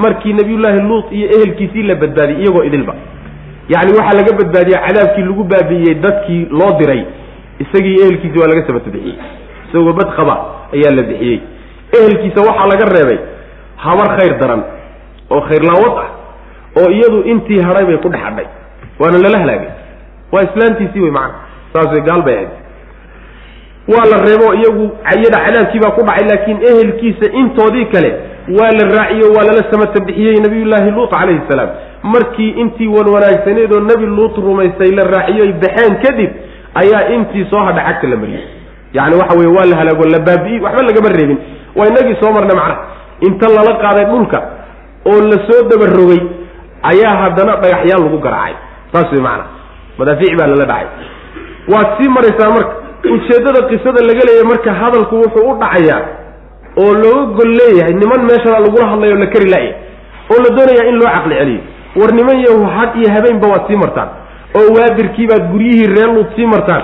markii 0.03 0.33
nabiyullaahi 0.39 0.81
luut 0.89 1.07
iyo 1.17 1.27
ehelkiisii 1.35 1.83
la 1.89 1.95
badbaadiyey 2.01 2.41
iyagoo 2.43 2.63
idilba. 2.69 2.93
Yacni 3.73 3.91
waxaa 3.99 4.17
laga 4.19 4.31
badbaadiya 4.39 4.79
cadaabkii 4.87 5.23
lagu 5.29 5.43
baabi'iyey 5.51 5.95
dadkii 6.05 6.41
loo 6.59 6.71
diray 6.79 7.01
isagii 7.63 7.95
ehelkiisi 8.03 8.37
waa 8.41 8.49
laga 8.51 8.61
sabata 8.67 8.89
bixiyey 8.95 9.17
isagoo 9.69 9.93
bad 9.99 10.09
qaba 10.17 10.35
ayaa 10.75 10.93
la 10.97 11.03
bixiyey. 11.09 11.37
Ehelkiisa 11.99 12.39
waxaa 12.49 12.67
laga 12.73 12.85
reebay 12.95 13.19
habar 13.85 14.07
khayr 14.17 14.33
daran 14.41 14.61
oo 15.33 15.41
khayrlaawad 15.49 15.93
ah 16.03 16.09
oo 16.79 16.89
iyadu 16.97 17.19
intii 17.31 17.61
hadhay 17.67 17.85
bay 17.89 17.97
ku 18.05 18.09
dhex 18.13 18.21
hadhay 18.27 18.47
waana 18.99 19.17
lala 19.25 19.37
halaagay. 19.43 19.71
Waa 20.31 20.41
islaantiisii 20.47 21.01
wey 21.05 21.11
macana 21.11 21.33
saas 21.73 21.89
way 21.93 22.01
gaal 22.09 22.21
bay 22.27 22.35
ahayd 22.35 22.51
waa 23.91 24.05
la 24.11 24.17
reebo 24.25 24.47
iyagu 24.59 24.85
iyada 25.15 25.39
cadaabkii 25.45 25.79
baa 25.83 25.91
ku 25.97 26.01
dhacay 26.07 26.25
laakiin 26.29 26.57
ehelkiisa 26.71 27.25
intoodii 27.41 27.85
kale 27.93 28.11
waa 28.59 28.71
la 28.79 28.83
raaciyo 28.97 29.27
waa 29.35 29.45
lala 29.49 29.63
samata 29.71 30.03
bixiyey 30.07 30.37
nabiyullaahi 30.45 30.91
luut 30.91 31.09
calayhi 31.11 31.41
salaam. 31.49 31.69
Markii 32.03 32.49
intii 32.61 32.87
wan 32.87 33.07
wanaagsaneed 33.13 33.71
oo 33.73 33.79
nebi 33.79 34.05
luut 34.05 34.35
rumaystay 34.37 34.91
la 34.99 35.03
raaciyoy 35.13 35.51
baxeen 35.63 35.95
kadib 36.03 36.31
ayaa 36.81 37.01
intii 37.15 37.45
soo 37.51 37.59
hadha 37.67 37.81
cagta 37.87 38.07
la 38.07 38.15
mariyey. 38.15 38.43
Yacni 38.93 39.15
waxa 39.21 39.37
weye 39.39 39.51
waa 39.57 39.65
la 39.71 39.75
halaago 39.81 40.03
la 40.13 40.19
baabi'iyey 40.27 40.61
waxba 40.65 40.81
lagama 40.89 41.09
reebin. 41.17 41.37
Waa 41.75 41.87
inagii 41.91 42.15
soo 42.21 42.31
marnay 42.35 42.55
macnaha. 42.55 42.85
Inta 43.27 43.47
lala 43.55 43.73
qaaday 43.83 44.05
dhulka 44.11 44.39
oo 45.11 45.19
la 45.31 45.37
soo 45.47 45.61
dabarogay 45.71 46.21
ayaa 46.91 47.15
haddana 47.23 47.55
dhagaxyaal 47.63 48.01
lagu 48.05 48.17
garaacay. 48.25 48.55
Saas 48.93 49.11
wey 49.11 49.21
macana 49.21 49.45
madaafiic 49.99 50.37
baa 50.39 50.47
lala 50.47 50.65
dhacay. 50.65 50.87
Waad 51.73 51.87
sii 51.97 52.09
maraysaa 52.15 52.49
marka 52.55 52.73
ujeeddada 53.04 53.62
qisada 53.70 54.02
laga 54.08 54.22
leeyahy 54.28 54.47
marka 54.52 54.74
hadalku 54.74 55.16
wuxuu 55.16 55.50
u 55.52 55.56
dhacayaa 55.62 56.02
oo 56.84 56.93
looga 56.93 57.26
gol 57.38 57.52
leeyahay 57.60 57.93
niman 57.93 58.22
meeshana 58.30 58.60
lagula 58.60 58.88
hadlayo 58.91 59.16
la 59.16 59.28
kari 59.34 59.50
laaya 59.54 59.74
oo 60.32 60.39
la 60.43 60.50
doonayaa 60.58 60.88
in 60.89 60.95
loo 61.02 61.10
caqli 61.16 61.36
celiyo. 61.39 61.62
War 62.00 62.12
niman 62.14 62.38
yahu 62.45 62.66
had 62.76 62.91
iyo 63.00 63.10
habeenba 63.16 63.47
waad 63.47 63.68
sii 63.68 63.76
martaan 63.76 64.10
oo 64.60 64.68
waadirkiibaad 64.78 65.43
guryihii 65.52 65.88
reer 65.95 66.10
luud 66.16 66.28
sii 66.36 66.45
martaan 66.45 66.84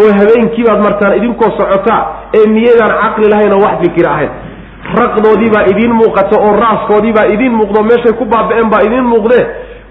oo 0.00 0.08
habeenkiibaad 0.18 0.80
martaan 0.86 1.16
idinkoo 1.18 1.50
socotaa 1.58 2.00
ee 2.38 2.46
miyaydaan 2.54 2.92
caqli 3.02 3.28
lahayn 3.32 3.52
oo 3.52 3.60
wax 3.66 3.76
fikir 3.82 4.06
ahayn. 4.08 4.30
Raqdoodii 5.00 5.50
baa 5.54 5.64
idiin 5.72 5.92
muuqata 6.00 6.36
oo 6.46 6.52
raaskoodii 6.62 7.12
baa 7.12 7.26
idiin 7.34 7.52
muuqdo 7.60 7.82
meeshay 7.82 8.12
ku 8.18 8.24
baaba-een 8.24 8.70
baa 8.70 8.82
idiin 8.86 9.04
muuqdee 9.12 9.42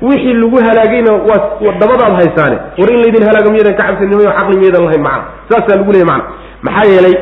wixii 0.02 0.34
lagu 0.34 0.58
halaagayna 0.68 1.12
waa 1.14 1.74
dabadaad 1.82 2.14
haysaane. 2.20 2.58
War 2.80 2.89
in 2.93 3.00
laydin 3.04 3.24
halaago 3.28 3.52
miyadan 3.52 3.76
ka 3.80 3.84
cabsanimay 3.84 4.26
oo 4.28 4.34
caqli 4.39 4.58
miyadan 4.62 4.84
lahayn 4.86 5.02
macana 5.02 5.24
saasaa 5.50 5.78
lagu 5.80 5.91
leeyay 5.91 6.08
macana 6.12 6.30
maxaa 6.68 6.91
yeelay 6.93 7.16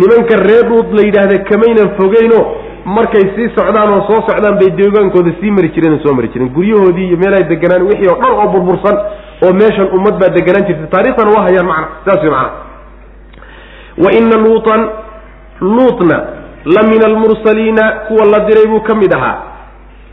nimanka 0.00 0.36
reer 0.48 0.64
dhuud 0.70 0.88
la 0.98 1.02
yidhaahda 1.06 1.38
kamaynan 1.50 1.88
fogeyno 1.98 2.38
markay 2.96 3.24
sii 3.36 3.48
socdaan 3.56 3.88
oo 3.94 4.02
soo 4.08 4.20
socdaan 4.28 4.58
bay 4.60 4.70
deegaankooda 4.80 5.32
sii 5.40 5.50
mari 5.50 5.68
jireen 5.74 5.94
oo 5.96 6.02
soo 6.04 6.14
mari 6.14 6.28
jireen. 6.28 6.50
Guryahoodii 6.56 7.06
iyo 7.08 7.16
meelahay 7.22 7.44
deganaan 7.52 7.82
wixii 7.88 8.08
oo 8.12 8.18
dhan 8.22 8.32
oo 8.40 8.48
burbursan 8.52 8.96
oo 9.44 9.52
meeshan 9.60 9.88
ummad 9.96 10.14
baa 10.20 10.28
deganaan 10.38 10.66
jirta 10.68 10.86
taariikhtana 10.94 11.30
waa 11.36 11.44
hayaan 11.48 11.66
macana 11.66 11.88
saas 12.06 12.22
way 12.22 12.30
macana 12.30 12.50
wa 14.04 14.10
ina 14.18 14.36
luutan 14.44 14.80
luutna 15.60 16.16
la 16.74 16.82
min 16.90 17.00
almursaliina 17.08 17.84
kuwa 18.08 18.24
la 18.32 18.38
diray 18.48 18.66
buu 18.72 18.80
ka 18.80 18.94
mid 18.94 19.12
ahaa 19.12 19.36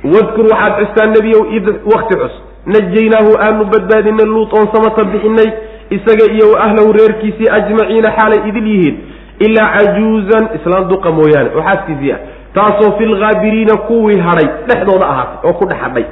wadkur 0.03 0.45
waxaad 0.51 0.73
xustaan 0.81 1.09
nebiyow 1.17 1.43
id 1.57 1.65
wakti 1.93 2.13
xus 2.21 2.35
najaynaahu 2.75 3.31
aanu 3.45 3.65
badbaadinay 3.73 4.25
luut 4.25 4.53
oon 4.53 4.67
samata 4.73 5.03
bixinay 5.03 5.49
isaga 5.97 6.25
iyo 6.35 6.47
ahlahu 6.65 6.93
reerkiisii 6.99 7.49
ajmaciina 7.57 8.11
xaalay 8.17 8.39
idil 8.49 8.67
yihiin. 8.73 8.97
Ilaa 9.45 9.67
cajuuzan 9.77 10.45
islaan 10.57 10.87
duqa 10.89 11.11
mooyaane 11.11 11.49
oo 11.55 11.61
xaaskiisii 11.67 12.11
ah 12.13 12.19
taasoo 12.53 12.91
fi 12.97 13.05
lghaabiriina 13.05 13.75
kuwii 13.87 14.19
hadhay 14.27 14.47
dhexdooda 14.67 15.05
ahaatay 15.13 15.49
oo 15.49 15.53
ku 15.59 15.65
dhex 15.69 15.79
hadhay 15.85 16.05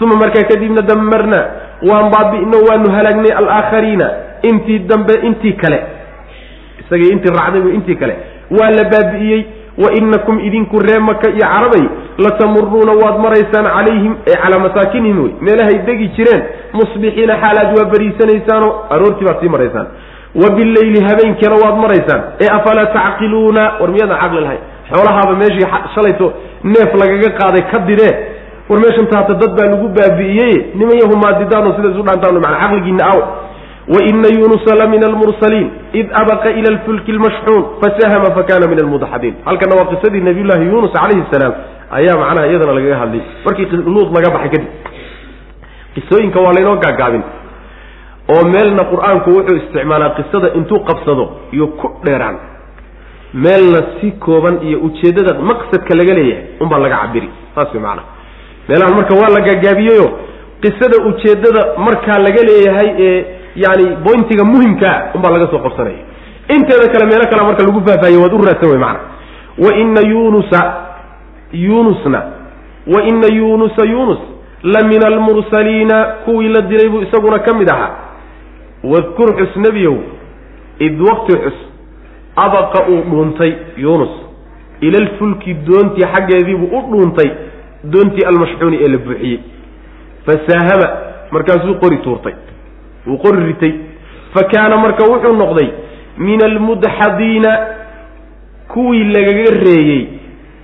uma 0.00 0.16
markaa 0.22 0.44
kadibna 0.50 0.82
damarna 0.82 1.38
waan 1.90 2.10
baabi'no 2.14 2.56
waanu 2.68 2.88
halaagnay 2.96 3.32
alaakhariina 3.40 4.06
intii 4.42 4.78
dambe 4.78 5.14
intii 5.28 5.52
kale. 5.52 5.78
Isagii 6.80 7.10
intii 7.12 7.32
raacday 7.38 7.74
intii 7.74 7.96
kale. 7.96 8.14
Waa 8.58 8.70
la 8.70 8.84
baabi'iyey 8.92 9.42
wa 9.82 9.88
inakum 9.92 10.40
idinku 10.40 10.78
ree 10.78 10.98
maka 11.08 11.28
iyo 11.30 11.46
carabay 11.52 11.84
latamuruuna 12.24 12.92
waad 13.02 13.16
maraysaan 13.24 13.66
calayhim 13.76 14.14
ee 14.26 14.36
calaa 14.42 14.58
masaakinihim 14.66 15.18
wey. 15.24 15.32
Meelahay 15.40 15.78
degi 15.88 16.08
jireen 16.16 16.42
musbixiina 16.78 17.34
xaalaad 17.42 17.70
waa 17.78 17.90
beriisanaysaanoo 17.92 18.72
aroortii 18.94 19.26
baad 19.28 19.40
sii 19.40 19.48
maraysaan. 19.56 19.86
Wa 20.42 20.48
bileyli 20.56 21.00
habeenkiina 21.08 21.56
waad 21.64 21.76
maraysaan. 21.84 22.22
Ee 22.40 22.48
afalaa 22.58 22.86
tacqiluuna 22.96 23.62
war 23.80 23.90
miyaadan 23.94 24.18
caqli 24.22 24.40
lahayn? 24.46 24.62
Xoolahaaba 24.90 25.34
meeshii 25.42 25.66
shalayto 25.94 26.26
neef 26.64 26.90
lagaga 27.02 27.30
qaaday 27.40 27.62
ka 27.72 27.78
didee 27.88 28.12
war 28.68 28.78
meeshan 28.84 29.06
taata 29.12 29.34
dad 29.42 29.52
baa 29.58 29.68
lagu 29.72 29.88
baabi'iyey. 29.98 30.54
Niman 30.78 30.96
yahu 31.02 31.16
maadidaano 31.24 31.76
sida 31.76 31.88
isu 31.94 32.02
dhaantaan 32.08 32.40
mana 32.44 32.56
caqligiina 32.62 33.04
aaw 33.10 33.20
waina 33.94 34.28
yunusa 34.38 34.74
la 34.80 34.86
min 34.94 35.02
almursaliin 35.10 35.68
id 36.00 36.08
abaqa 36.22 36.50
ila 36.58 36.68
alfulki 36.74 37.12
lmashxuun 37.18 37.62
fasahama 37.82 38.28
fakana 38.38 38.66
min 38.72 38.78
almudxadiin 38.84 39.34
halkana 39.48 39.74
waa 39.80 39.88
qisadii 39.92 40.20
nabiyullaahi 40.28 40.64
yuunus 40.70 40.92
calayhi 40.98 41.24
salaam 41.34 41.54
ayaa 41.98 42.16
macnaha 42.22 42.46
iyadana 42.50 42.72
lagaga 42.78 42.96
hadlay 43.02 43.22
markii 43.46 43.66
luud 43.94 44.08
laga 44.16 44.28
baxay 44.36 44.50
kadib 44.54 44.68
qisooyinka 45.94 46.38
waa 46.44 46.52
laynoo 46.56 46.76
gaagaabin 46.84 47.22
oo 48.34 48.42
meelna 48.54 48.82
qur'aanku 48.92 49.28
wuxuu 49.36 49.56
isticmaalaa 49.62 50.10
qisada 50.18 50.48
intuu 50.58 50.80
qabsado 50.88 51.24
iyo 51.56 51.66
ku 51.80 51.86
dheeraan 52.06 52.36
meelna 53.44 53.80
si 54.00 54.08
kooban 54.26 54.56
iyo 54.68 54.78
ujeeddada 54.86 55.32
maqsadka 55.50 55.92
laga 56.00 56.14
leeyahay 56.18 56.44
unbaa 56.60 56.78
laga 56.84 56.96
cabiri 57.02 57.28
saas 57.54 57.70
way 57.74 57.82
macanaha 57.82 58.06
meelahan 58.68 58.94
marka 58.98 59.14
waa 59.20 59.30
la 59.36 59.40
gaagaabiyeyo 59.48 60.06
qisada 60.64 60.96
ujeeddada 61.10 61.62
markaa 61.86 62.18
laga 62.26 62.42
leeyahay 62.50 62.88
ee 63.06 63.16
yani 63.64 63.84
bointiga 64.04 64.44
muhimkaa 64.44 64.96
unbaa 65.14 65.30
laga 65.34 65.46
soo 65.52 65.58
qabsanaya 65.66 65.98
inteeda 66.54 66.88
kale 66.92 67.04
meelo 67.10 67.26
kale 67.30 67.42
marka 67.48 67.62
lagu 67.66 67.80
faahfaahiye 67.86 68.20
waad 68.22 68.32
u 68.34 68.42
raadsan 68.48 68.70
wey 68.70 68.78
maana 68.78 69.00
waina 69.64 70.00
yunusa 70.12 70.60
yunusna 71.52 72.22
waina 72.94 73.26
yunusa 73.36 73.82
yunus 73.92 74.18
la 74.62 74.82
min 74.88 75.04
almursaliina 75.06 76.04
kuwii 76.24 76.48
la 76.48 76.60
diray 76.60 76.88
buu 76.88 77.00
isaguna 77.02 77.38
ka 77.38 77.54
mid 77.54 77.68
ahaa. 77.70 77.90
Wadkur 78.84 79.36
xus 79.38 79.56
nebiyow 79.56 79.96
id 80.78 81.00
wakti 81.00 81.36
xus 81.44 81.58
abaqa 82.36 82.86
uu 82.88 83.00
dhuuntay 83.10 83.52
yunus. 83.76 84.10
Ila 84.80 84.98
alfulki 84.98 85.54
doontii 85.54 86.04
xaggeediibuu 86.14 86.78
u 86.78 86.80
dhuuntay 86.90 87.30
doontii 87.84 88.24
almashxuuni 88.26 88.78
ee 88.84 88.88
la 88.88 88.98
buuxiyey. 88.98 89.40
Fasaahama 90.26 90.88
markaasuu 91.30 91.74
qori 91.74 91.96
tuurtay 91.96 92.34
wuu 93.06 93.18
qori 93.18 93.46
ritay. 93.46 93.72
Fa 94.34 94.44
kaana 94.52 94.76
marka 94.76 95.04
wuxuu 95.04 95.36
noqday 95.42 95.68
min 96.18 96.40
almudxadiina 96.44 97.52
kuwii 98.68 99.04
lagaga 99.04 99.50
reeyey. 99.64 100.06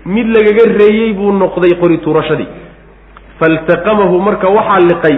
Mid 0.06 0.26
lagaga 0.36 0.64
reeyey 0.78 1.12
buu 1.12 1.32
noqday 1.32 1.74
qori 1.80 1.98
tuurashadii 1.98 2.48
faltaqamahu 3.40 4.18
marka 4.20 4.48
waxaa 4.48 4.80
liqay 4.90 5.16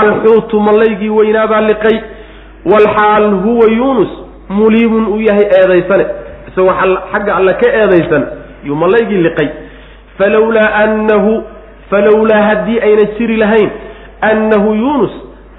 alxuutu 0.00 0.60
mallaygii 0.60 1.08
weynaabaa 1.08 1.60
liqay 1.60 1.96
walxaal 2.72 3.30
huwa 3.44 3.66
yuunus 3.76 4.08
muliibun 4.48 5.06
uu 5.06 5.20
yahay 5.20 5.46
eedaysane. 5.60 6.06
Isagoo 6.48 6.74
xagga 7.12 7.36
alle 7.36 7.54
ka 7.54 7.68
eedaysan 7.80 8.22
yuu 8.64 8.76
mallaygii 8.76 9.22
liqay. 9.26 9.48
Falowlaa 10.18 10.74
annahu 10.84 11.42
falowlaa 11.90 12.42
haddii 12.48 12.80
ayna 12.80 13.04
jiri 13.18 13.36
lahayn 13.36 13.70
annahu 14.20 14.74
yuunus 14.74 15.12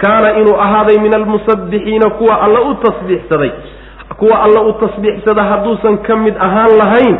kaana 0.03 0.29
inuu 0.39 0.55
ahaaday 0.65 0.97
min 1.05 1.13
almusabbixiina 1.19 2.09
kuwa 2.19 2.41
alla 2.45 2.61
u 2.61 2.73
tasbiixsaday 2.85 3.51
kuwa 4.19 4.43
alla 4.45 4.61
u 4.61 4.73
tasbiixsada 4.83 5.43
hadduusan 5.51 5.97
ka 6.07 6.15
mid 6.23 6.35
ahaan 6.47 6.77
lahayn 6.81 7.17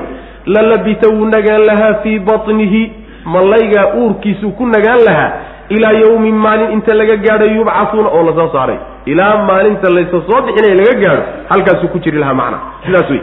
lalabita 0.55 1.10
wuu 1.15 1.26
nagaan 1.35 1.61
lahaa 1.69 1.93
fii 2.03 2.19
batnihi 2.19 2.84
mallaygaa 3.26 3.85
uurkiisuu 3.99 4.51
ku 4.51 4.65
nagaan 4.76 5.01
lahaa 5.07 5.31
ilaa 5.69 5.91
yawmin 5.91 6.35
maalin 6.45 6.72
inta 6.72 6.93
laga 6.99 7.15
gaadho 7.26 7.45
yubcasuuna 7.57 8.10
oo 8.10 8.23
la 8.30 8.34
soo 8.39 8.49
saaray. 8.55 8.77
Ilaa 9.05 9.38
maalinta 9.47 9.89
laysa 9.95 10.18
soo 10.27 10.41
bixinaya 10.45 10.76
laga 10.81 10.93
gaadho 11.03 11.23
halkaasuu 11.49 11.88
ku 11.93 11.99
jiri 11.99 12.18
lahaa 12.23 12.34
macna. 12.41 12.57
Sidaas 12.85 13.10
wey 13.10 13.22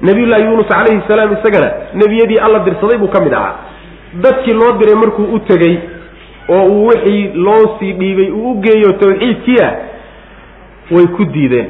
nabiyullaahi 0.00 0.44
yuunus 0.44 0.68
calayhi 0.68 1.02
salaam 1.08 1.32
isagana 1.36 1.70
nebiyadii 1.94 2.38
alla 2.46 2.58
dirsaday 2.58 2.98
buu 2.98 3.08
ka 3.08 3.20
mid 3.20 3.32
ahaa. 3.32 3.54
Dadkii 4.24 4.52
loo 4.60 4.72
diray 4.78 4.94
markuu 4.94 5.24
u 5.34 5.38
tegey 5.38 5.74
oo 6.48 6.64
uu 6.68 6.86
wixii 6.86 7.30
loo 7.34 7.76
sii 7.78 7.92
dhiibay 7.92 8.30
uu 8.30 8.50
u 8.50 8.60
geeyo 8.60 8.92
tawxiidkii 9.02 9.58
ah 9.64 9.72
way 10.90 11.06
ku 11.16 11.24
diideen. 11.24 11.68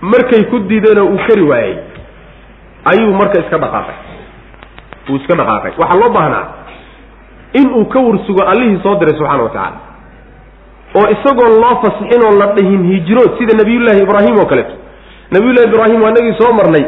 Markay 0.00 0.42
ku 0.50 0.58
diideenoo 0.58 1.06
uu 1.12 1.18
kari 1.28 1.42
waayey. 1.42 1.76
Ayuu 2.90 3.12
marka 3.14 3.40
iska 3.40 3.58
dhaqaaqay. 3.58 3.96
Uu 5.10 5.16
iska 5.16 5.34
dhaqaaqay. 5.34 5.72
Waxaa 5.78 5.98
loo 6.00 6.10
baahnaa 6.16 6.46
in 7.60 7.68
uu 7.78 7.84
ka 7.84 7.98
warsugo 8.00 8.42
allihii 8.52 8.80
soo 8.82 8.94
diray 9.00 9.14
subxaana 9.18 9.42
wa 9.42 9.48
tacaala 9.50 9.78
oo 10.98 11.06
isagoon 11.14 11.52
loo 11.62 11.74
fasixin 11.82 12.22
oo 12.26 12.34
la 12.40 12.46
dhihin 12.56 12.82
hijrood 12.92 13.38
sida 13.38 13.54
nabiyullaahi 13.60 14.02
ibraahim 14.02 14.38
oo 14.42 14.46
kaleeto. 14.46 14.74
Nabiyullahi 15.32 15.68
ibraahim 15.70 16.02
waa 16.02 16.10
inagii 16.10 16.36
soo 16.40 16.52
marnay 16.58 16.84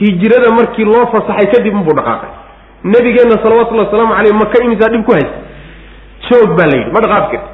hijrada 0.00 0.50
markii 0.58 0.84
loo 0.84 1.06
fasaxay 1.12 1.46
kadib 1.52 1.74
unbuu 1.74 1.94
dhaqaaqay. 1.98 2.30
Nabigeenna 2.84 3.36
salawatullahi 3.44 3.86
wasalaamu 3.86 4.14
caleyh 4.16 4.34
maka 4.42 4.64
imisaa 4.64 4.90
dhib 4.92 5.04
ku 5.04 5.12
haysa 5.12 5.36
joog 6.28 6.50
baa 6.58 6.66
la 6.72 6.76
yidhi 6.80 6.92
ma 6.96 7.00
dhaqaafi 7.04 7.36
karti 7.36 7.50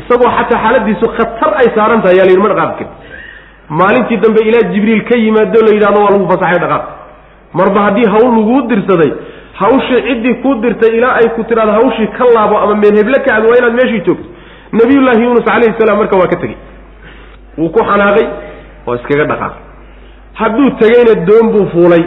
isagoo 0.00 0.30
xataa 0.38 0.60
xaaladiisu 0.64 1.06
khatar 1.16 1.50
ay 1.62 1.68
saaran 1.76 2.02
tahay 2.04 2.16
yaa 2.20 2.26
la 2.28 2.32
yidhi 2.34 2.42
ma 2.46 2.50
dhaqaafi 2.52 2.84
karti 2.84 2.94
maalintii 3.80 4.16
dambe 4.24 4.40
ilaa 4.48 4.64
jibriil 4.72 5.02
ka 5.10 5.16
yimaado 5.24 5.60
la 5.66 5.70
yidhahdo 5.76 6.00
waa 6.04 6.12
lagu 6.14 6.26
fasaxay 6.32 6.60
dhaqaaq. 6.64 6.84
Marba 7.58 7.80
haddii 7.86 8.06
hawl 8.14 8.30
laguu 8.38 8.60
dirsaday 8.70 9.10
hawshii 9.60 10.00
ciddii 10.08 10.34
kuu 10.42 10.54
dirtay 10.62 10.92
ilaa 10.98 11.14
ay 11.20 11.28
ku 11.36 11.44
tidhahdo 11.50 11.72
hawshii 11.78 12.08
ka 12.18 12.24
laabo 12.34 12.56
ama 12.64 12.74
meel 12.82 12.96
heble 13.00 13.18
kacdo 13.26 13.46
waa 13.50 13.58
inaad 13.60 13.74
meeshii 13.80 14.00
joogto. 14.06 14.28
Nabiyullaahi 14.78 15.22
yuunus 15.24 15.44
calayhi 15.48 15.74
salaam 15.80 15.98
marka 16.02 16.16
waa 16.20 16.26
ka 16.32 16.36
tegey. 16.42 16.56
Wuu 17.58 17.68
ku 17.76 17.80
xanaaqay 17.90 18.26
oo 18.86 18.94
iskaga 18.98 19.24
dhaqaaqay. 19.32 19.60
Hadduu 20.40 20.70
tegeyna 20.82 21.14
doon 21.28 21.46
buu 21.54 21.66
fuulay 21.74 22.02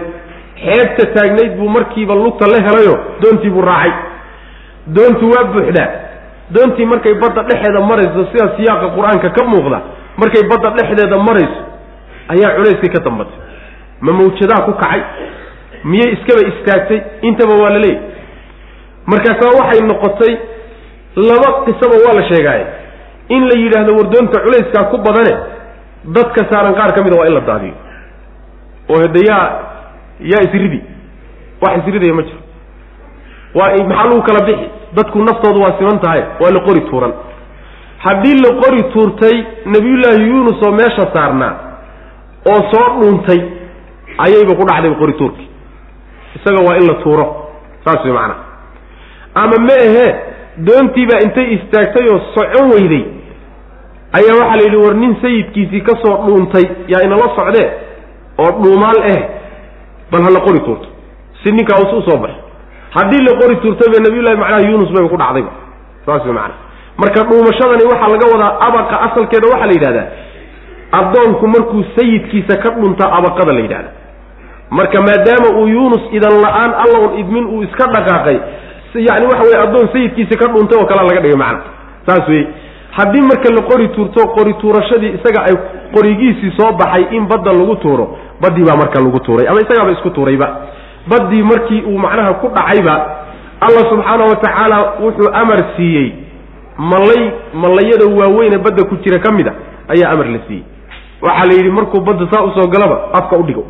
xeebta 0.65 1.03
taagnayd 1.15 1.51
buu 1.59 1.69
markiiba 1.77 2.15
lugta 2.23 2.45
la 2.53 2.59
helayo 2.67 2.95
doontii 3.21 3.49
buu 3.55 3.61
raacay 3.69 3.93
doontu 4.95 5.25
waa 5.33 5.43
buuxdaa 5.53 5.89
doontii 6.55 6.85
markay 6.85 7.13
badda 7.21 7.43
dhexeeda 7.49 7.79
marayso 7.89 8.21
sida 8.31 8.45
siyaaqa 8.57 8.87
qur'aanka 8.97 9.29
ka 9.37 9.43
muuqda 9.51 9.79
markay 10.21 10.43
badda 10.51 10.69
dhexdeeda 10.77 11.17
marayso 11.27 11.61
ayaa 12.33 12.55
culayskii 12.57 12.91
ka 12.95 12.99
dambatay. 13.05 13.37
Ma 14.01 14.11
mawjadaa 14.13 14.61
ku 14.65 14.71
kacay? 14.81 15.01
Miyay 15.83 16.11
iskaba 16.15 16.41
istaagtay? 16.51 16.99
Intaba 17.27 17.53
waa 17.61 17.69
la 17.75 17.79
leeyahy 17.79 18.01
markaasaa 19.11 19.51
waxay 19.59 19.81
noqotay 19.91 20.33
laba 21.29 21.49
qisaba 21.65 21.95
waa 22.05 22.13
la 22.19 22.23
sheegaaye. 22.29 22.65
In 23.35 23.41
la 23.49 23.55
yidhaahdo 23.61 23.91
wardoonta 23.99 24.41
culayskaa 24.45 24.83
ku 24.91 24.97
badane 25.05 25.33
dadka 26.15 26.41
saaran 26.51 26.73
qaar 26.79 26.91
ka 26.95 27.03
mida 27.03 27.15
waa 27.19 27.27
in 27.27 27.33
la 27.33 27.41
daadiyo. 27.49 27.73
Oo 28.89 28.99
hade 29.03 29.19
yaa 29.29 29.45
yaa 30.31 30.41
isridi 30.47 30.79
wax 31.61 31.73
isridaya 31.81 32.13
ma 32.13 32.21
jiro 32.27 32.39
waa 33.57 33.71
maxaa 33.89 34.07
lagu 34.09 34.21
kala 34.27 34.41
bixi? 34.47 34.67
Dadku 34.95 35.17
naftoodu 35.27 35.59
waa 35.63 35.77
siman 35.79 35.99
tahay 36.03 36.21
waa 36.41 36.51
la 36.55 36.59
qori 36.67 36.81
tuuran. 36.89 37.13
Haddii 38.05 38.37
la 38.45 38.49
qori 38.61 38.83
tuurtay 38.93 39.35
nabiyullaahi 39.73 40.27
yuunus 40.29 40.59
oo 40.67 40.71
meesha 40.79 41.05
saarnaa 41.13 41.53
oo 42.51 42.59
soo 42.71 42.87
dhuuntay 42.99 43.39
ayayba 44.25 44.53
ku 44.59 44.63
dhacdayba 44.69 44.95
qori 45.01 45.13
tuurkii 45.13 45.49
isaga 46.37 46.59
waa 46.67 46.77
in 46.79 46.87
la 46.89 46.93
tuuro 47.03 47.25
saas 47.85 48.03
way 48.05 48.13
macanaha 48.13 48.43
ama 49.41 49.57
ma 49.67 49.75
ahee 49.87 50.09
doontiibaa 50.67 51.19
intay 51.25 51.47
istaagtay 51.57 52.05
oo 52.13 52.19
socon 52.35 52.67
weyday 52.73 53.03
ayaa 54.17 54.35
waxaa 54.41 54.57
la 54.59 54.63
yidhi 54.65 54.77
war 54.85 54.95
nin 54.95 55.15
sayidkiisii 55.21 55.81
ka 55.87 55.93
soo 56.03 56.15
dhuuntay 56.25 56.65
yaa 56.87 57.01
inala 57.07 57.27
socdee? 57.37 57.67
Oo 58.41 58.51
dhuumaal 58.63 58.99
eh 59.13 59.21
bal 60.11 60.21
hala 60.27 60.39
qori 60.47 60.59
tuurto. 60.59 60.87
Si 61.43 61.51
ninkaa 61.51 61.81
us 61.85 61.93
u 61.97 62.01
soo 62.09 62.17
baxo 62.23 62.41
haddii 62.95 63.21
la 63.27 63.33
qori 63.41 63.55
tuurtayba 63.63 63.97
nabiyullahi 64.07 64.37
macnaha 64.43 64.61
yuunus 64.69 64.89
bayba 64.95 65.09
ku 65.13 65.17
dhacdayba 65.23 65.51
saas 66.05 66.23
way 66.25 66.33
macana 66.33 66.55
marka 67.01 67.19
dhuumashadani 67.29 67.83
waxaa 67.91 68.09
laga 68.13 68.25
wadaa 68.33 68.51
abaqa 68.67 68.95
asalkeeda 69.07 69.47
waxaa 69.53 69.67
la 69.71 69.73
yidhahdaa 69.77 70.07
addoonku 70.99 71.47
markuu 71.47 71.83
sayidkiisa 71.97 72.57
ka 72.63 72.69
dhunta 72.79 73.05
abaqada 73.17 73.53
la 73.53 73.59
yidhahda 73.65 73.89
marka 74.69 75.01
maadaama 75.07 75.49
uu 75.59 75.67
yuunus 75.67 76.03
idan 76.17 76.35
la'aan 76.45 76.71
alla 76.83 76.97
un 77.07 77.19
idmin 77.21 77.45
uu 77.45 77.63
iska 77.63 77.85
dhaqaaqay 77.95 78.37
yani 79.09 79.25
waxa 79.31 79.43
weye 79.49 79.59
addoon 79.65 79.87
sayidkiisa 79.93 80.35
ka 80.41 80.47
dhuntay 80.53 80.77
oo 80.81 80.85
kalea 80.91 81.03
laga 81.09 81.21
dhigay 81.25 81.37
macna 81.37 81.61
saas 82.07 82.27
wey 82.29 82.43
haddii 82.97 83.21
marka 83.31 83.49
la 83.57 83.61
qori 83.69 83.87
tuurto 83.95 84.27
qori 84.37 84.53
tuurashadii 84.61 85.11
isaga 85.19 85.41
ay 85.49 85.55
qorigiisii 85.95 86.51
soo 86.57 86.71
baxay 86.81 87.03
in 87.17 87.27
badda 87.31 87.53
lagu 87.59 87.75
tuuro 87.83 88.05
baddii 88.41 88.63
baa 88.69 88.77
marka 88.81 88.99
lagu 89.05 89.19
tuuray 89.19 89.47
ama 89.47 89.61
isagaaba 89.65 89.91
isku 89.91 90.09
tuurayba 90.09 90.47
baddii 91.09 91.43
markii 91.43 91.81
uu 91.89 91.97
macnaha 91.97 92.33
ku 92.41 92.47
dhacayba 92.55 92.95
allah 93.65 93.83
subxaana 93.91 94.23
wa 94.31 94.35
tacaala 94.35 94.77
wuxuu 95.03 95.29
amar 95.41 95.59
siiyey. 95.75 96.11
Mallay 96.77 97.31
mallayada 97.53 98.05
waaweyne 98.19 98.57
badda 98.65 98.83
ku 98.89 98.95
jira 99.03 99.19
ka 99.19 99.31
mid 99.31 99.47
a 99.47 99.53
ayaa 99.93 100.11
amar 100.13 100.27
la 100.35 100.39
siiyey. 100.47 100.63
Waxaa 101.21 101.45
la 101.49 101.53
yidhi 101.57 101.71
markuu 101.71 102.01
badda 102.01 102.27
saa 102.31 102.43
u 102.43 102.51
soo 102.55 102.67
galaba 102.67 102.97
afka 103.13 103.37
u 103.37 103.43
dhigo. 103.43 103.65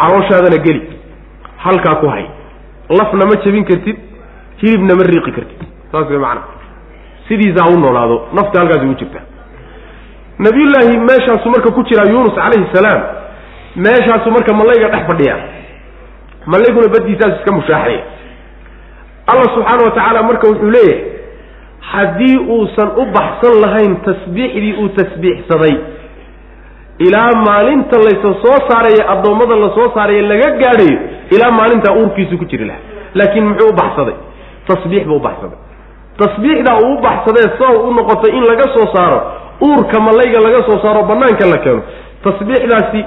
Calooshaadana 0.00 0.58
geli. 0.64 0.82
Halkaa 1.64 1.94
ku 2.00 2.06
hay. 2.08 2.24
Lafna 2.98 3.24
ma 3.26 3.34
jabin 3.44 3.64
kartid 3.64 3.96
hilibna 4.60 4.94
ma 4.94 5.02
riiqi 5.02 5.32
kartid. 5.32 5.60
Saas 5.92 6.08
way 6.10 6.18
macana 6.18 6.42
sidiisaa 7.28 7.68
u 7.74 7.78
noolaado 7.80 8.16
nafta 8.34 8.60
halkaasi 8.60 8.84
ugu 8.86 8.94
jirta. 8.94 9.20
Nabiyullaahi 10.38 10.98
meeshaasu 10.98 11.48
marka 11.50 11.70
ku 11.72 11.82
jiraa 11.88 12.10
yuunus 12.12 12.34
calayhi 12.34 12.68
salaam 12.74 13.02
meeshaasu 13.76 14.30
marka 14.30 14.52
mallayga 14.54 14.88
dhex 14.92 15.06
fadhiya 15.10 15.36
mallayguna 16.52 16.88
baddiisaas 16.94 17.34
iska 17.38 17.52
mushaaxaya 17.58 18.02
allah 19.30 19.46
subxaana 19.54 19.82
wa 19.88 19.90
tacaala 19.98 20.22
marka 20.22 20.48
wuxuu 20.50 20.70
leeyahay 20.70 21.04
haddii 21.92 22.36
uusan 22.56 22.88
u 23.02 23.04
baxsan 23.16 23.54
lahayn 23.64 23.96
tasbiixdii 24.08 24.74
uu 24.82 24.88
tasbiixsaday 24.98 25.74
ilaa 26.98 27.30
maalinta 27.46 27.98
laysa 28.06 28.30
soo 28.42 28.58
saaraya 28.68 29.08
addoommada 29.14 29.56
la 29.56 29.68
soo 29.74 29.88
laga 30.30 30.50
gaadhayo 30.62 30.98
ilaa 31.30 31.50
maalintaa 31.50 31.94
uurkiisu 31.94 32.38
ku 32.38 32.44
jiri 32.44 32.64
lahaa. 32.64 32.80
Laakiin 33.14 33.44
muxuu 33.48 33.68
u 33.68 33.72
baxsaday? 33.72 34.14
Tasbiix 34.66 35.04
buu 35.06 35.20
baxsaday. 35.20 35.58
Tasbiixdaa 36.18 36.76
uu 36.84 36.94
u 36.94 37.00
baxsadee 37.00 37.48
sabab 37.58 37.84
u 37.88 37.94
noqotay 37.94 38.30
in 38.38 38.44
laga 38.50 38.66
soo 38.74 38.86
saaro 38.94 39.20
uurka 39.60 40.00
malayga 40.00 40.40
laga 40.46 40.60
soo 40.68 40.78
saaro 40.82 41.02
bannaanka 41.02 41.46
la 41.52 41.58
keeno. 41.64 41.82
Tasbiixdaasi 42.24 43.00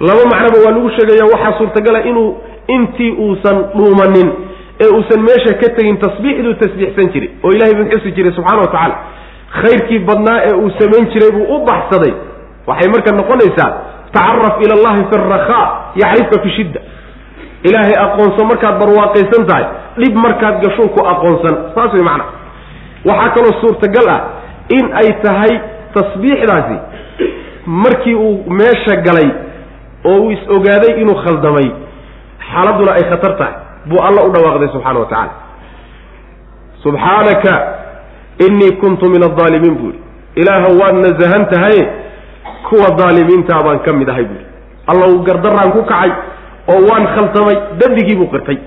laba 0.00 0.22
macnoba 0.32 0.58
waa 0.64 0.72
lagu 0.76 0.90
sheegaya 0.96 1.24
waxaa 1.32 1.58
suurtagala 1.58 2.00
inuu 2.10 2.36
intii 2.76 3.12
uusan 3.24 3.56
dhuumanin 3.76 4.28
ee 4.84 4.88
uusan 4.96 5.20
meesha 5.28 5.52
ka 5.60 5.68
tegin 5.76 5.96
tasbiixduu 6.04 6.54
tasbiixsan 6.62 7.06
jiray 7.14 7.30
oo 7.44 7.50
ilahay 7.56 7.74
buu 7.78 7.88
xusi 7.92 8.10
jiray 8.16 8.32
subxana 8.36 8.60
wa 8.64 8.66
tacaala. 8.74 8.96
Khayrkii 9.60 9.98
badnaa 10.08 10.38
ee 10.48 10.54
uu 10.62 10.70
samayn 10.80 11.06
jiray 11.12 11.30
buu 11.36 11.46
u 11.56 11.58
baxsaday. 11.70 12.12
Waxay 12.68 12.88
marka 12.94 13.10
noqonaysaa 13.20 13.70
tacaraf 14.16 14.56
ila 14.64 14.74
allahi 14.78 15.02
fi 15.10 15.16
rakhaa 15.34 15.66
yacrifka 16.02 16.36
fi 16.44 16.50
shidda. 16.56 16.80
Ilaahay 17.68 17.96
aqoonsan 18.06 18.46
markaad 18.50 18.74
barwaaqaysan 18.82 19.42
tahay 19.50 19.64
dhib 20.00 20.14
markaad 20.26 20.56
gashuu 20.64 20.88
ku 20.96 21.00
aqoonsan. 21.12 21.54
Saas 21.74 21.92
way 21.96 22.02
macana 22.08 22.24
waxaa 23.08 23.30
kaloo 23.36 23.54
suurtagal 23.62 24.06
ah 24.16 24.20
in 24.76 24.84
ay 25.00 25.08
tahay 25.24 25.52
tasbiixdaasi 25.96 26.76
markii 27.66 28.14
uu 28.14 28.44
meesha 28.60 28.94
galay 29.06 29.28
oo 30.10 30.16
uu 30.22 30.30
is 30.30 30.42
ogaaday 30.56 30.92
inuu 31.02 31.14
khaldamay 31.24 31.68
xaaladuna 32.52 32.92
ay 32.98 33.04
khatar 33.10 33.32
tahay. 33.40 33.54
Buu 33.88 34.00
alla 34.08 34.20
u 34.26 34.30
dhawaaqday 34.34 34.68
subxana 34.74 34.98
wa 35.02 35.06
tacaala 35.12 35.32
subxaanaka 36.82 37.52
inii 38.46 38.72
kuntu 38.82 39.04
min 39.14 39.22
aldaalimiin 39.28 39.74
buu 39.80 39.90
yihi 39.92 40.02
ilaaha 40.40 40.68
waad 40.80 40.94
nasahan 41.04 41.44
tahay 41.52 41.78
kuwa 42.68 42.88
daalimiintaa 43.00 43.62
baan 43.66 43.78
ka 43.86 43.92
mid 44.00 44.08
ahay 44.12 44.24
buui 44.30 44.44
alla 44.90 45.04
uu 45.12 45.22
gardaraan 45.28 45.72
ku 45.76 45.82
kacay 45.90 46.10
oo 46.72 46.80
waan 46.90 47.04
khaltamay 47.14 47.56
dembigii 47.80 48.16
buu 48.20 48.28
qirtay. 48.34 48.58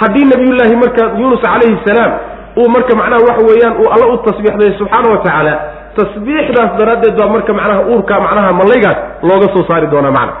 Haddii 0.00 0.24
nabiyullaahi 0.32 0.76
marka 0.82 1.02
yuunus 1.20 1.40
calayhi 1.46 1.78
salaam 1.86 2.12
uu 2.60 2.68
marka 2.74 2.92
macnaha 3.00 3.22
waxa 3.28 3.42
weeyaan 3.48 3.74
uu 3.82 3.88
alla 3.94 4.06
u 4.14 4.16
tasbiixday 4.26 4.70
subxaana 4.78 5.08
wa 5.14 5.18
tacaala 5.24 5.54
tasbiixdaas 5.98 6.70
daraaddeed 6.80 7.14
baa 7.20 7.28
marka 7.36 7.52
macnaha 7.58 7.80
uurka 7.92 8.14
macnaha 8.26 8.52
mallaygaas 8.60 8.98
looga 9.28 9.46
soo 9.54 9.64
saari 9.68 9.86
doonaa 9.92 10.14
macna. 10.18 10.32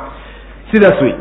Sidaas 0.70 0.98
wey 1.04 1.14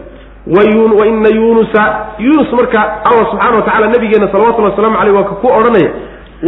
wa 0.48 1.08
ina 1.08 1.30
yuunusa 1.36 1.96
yuunus 2.20 2.52
marka 2.54 2.82
allah 3.06 3.26
subxana 3.32 3.56
wa 3.56 3.62
tacala 3.62 3.88
nabigeena 3.88 4.32
salawatullhi 4.32 4.72
waslamu 4.72 4.98
aleyh 4.98 5.16
waa 5.16 5.24
ku 5.24 5.48
odhanaya 5.48 5.92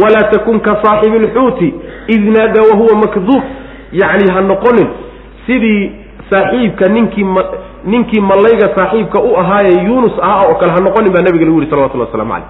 walaa 0.02 0.30
takun 0.30 0.60
ka 0.60 0.78
saaxibi 0.82 1.18
lxuuti 1.18 1.74
id 2.08 2.24
naada 2.36 2.62
wahuwa 2.62 2.96
makduub. 2.96 3.42
Yacni 3.92 4.32
ha 4.34 4.40
noqonin 4.40 4.88
sidii 5.46 5.92
saaxiibka 6.30 6.88
ninkii 6.88 7.26
ninkii 7.84 8.20
mallayga 8.20 8.74
saaxiibka 8.76 9.22
u 9.22 9.36
ahaaye 9.40 9.70
yuunus 9.86 10.12
ahaa 10.22 10.42
oo 10.50 10.54
kale 10.54 10.72
ha 10.72 10.80
noqonin 10.80 11.12
baa 11.12 11.22
nabiga 11.22 11.44
lagu 11.46 11.58
yihi 11.60 11.70
salawatullah 11.70 12.06
waslamu 12.06 12.32
caleyh 12.32 12.46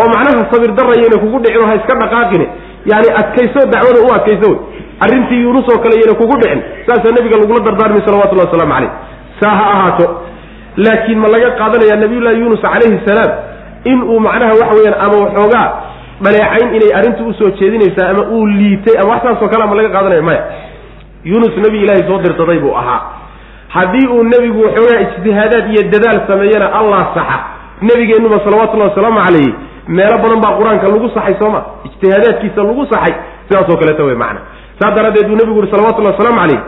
oo 0.00 0.08
macnaha 0.14 0.52
sabir 0.52 0.72
darayayna 0.78 1.20
kugu 1.20 1.38
dhicin 1.44 1.66
ha 1.68 1.74
iska 1.74 1.94
dhaqaaqine. 2.02 2.46
Yani 2.90 3.08
adkayso 3.20 3.60
dacwada 3.72 4.00
u 4.00 4.14
adkayso 4.16 4.48
wey. 4.50 4.58
Arrintii 5.04 5.40
yuunus 5.44 5.68
oo 5.68 5.78
kale 5.84 5.94
yayna 6.00 6.14
kugu 6.20 6.36
dhicin 6.40 6.60
saasaa 6.86 7.12
nabiga 7.18 7.36
lagula 7.40 7.60
dardaarmay 7.66 8.00
salawatullahi 8.06 8.48
waslamu 8.48 8.72
caleyh 8.74 8.90
saa 9.40 9.54
ha 9.60 9.64
ahaato 9.74 10.06
laakiin 10.84 11.18
ma 11.24 11.28
laga 11.34 11.50
qaadanaya 11.60 11.96
nabiyullahi 12.02 12.40
yuunus 12.40 12.60
calayhi 12.66 13.00
salaam 13.08 13.30
in 13.90 13.98
uu 14.02 14.20
macnaha 14.26 14.52
waxa 14.60 14.74
weeyaan 14.78 14.96
ama 15.04 15.16
waxoogaa 15.24 15.66
dhaleecayn 16.24 16.68
inay 16.78 16.90
arrintu 16.98 17.22
u 17.28 17.32
soo 17.38 17.50
jeedinaysaa 17.60 18.08
ama 18.12 18.22
uu 18.36 18.46
liitay 18.46 18.94
ama 19.00 19.10
wax 19.12 19.22
saasoo 19.26 19.48
kale 19.52 19.64
ma 19.70 19.74
laga 19.80 19.90
qaadanaya 19.96 20.22
maya. 20.28 20.42
Yuunus 21.30 21.54
nebi 21.64 21.78
ilaahay 21.84 22.04
soo 22.08 22.18
dirsaday 22.24 22.58
buu 22.64 22.74
ahaa. 22.80 23.00
Haddii 23.68 24.06
uu 24.14 24.22
nebigu 24.32 24.60
waxoogaa 24.66 25.00
ijtihaadaad 25.06 25.66
iyo 25.72 25.82
dadaal 25.92 26.20
sameeyana 26.28 26.66
allah 26.80 27.02
saxa 27.16 27.38
nebigeennuba 27.88 28.38
salawatullahi 28.44 28.90
wasalaamu 28.90 29.20
calayhi 29.26 29.54
meelo 29.96 30.16
badan 30.22 30.40
baa 30.44 30.54
qur'aanka 30.58 30.86
lagu 30.92 31.08
saxay 31.16 31.34
soo 31.40 31.50
ma 31.54 31.60
ijtihaadaadkiisa 31.88 32.60
lagu 32.68 32.86
saxay 32.92 33.14
sidaasoo 33.48 33.76
kaleeta 33.80 34.04
wey 34.08 34.16
macna. 34.24 34.40
Saas 34.80 34.94
daraaddeed 34.96 35.26
buu 35.30 35.36
nebigu 35.40 35.56
yuri 35.60 35.70
salawatullahi 35.74 36.14
wasalaamu 36.16 36.40
calayh 36.42 36.60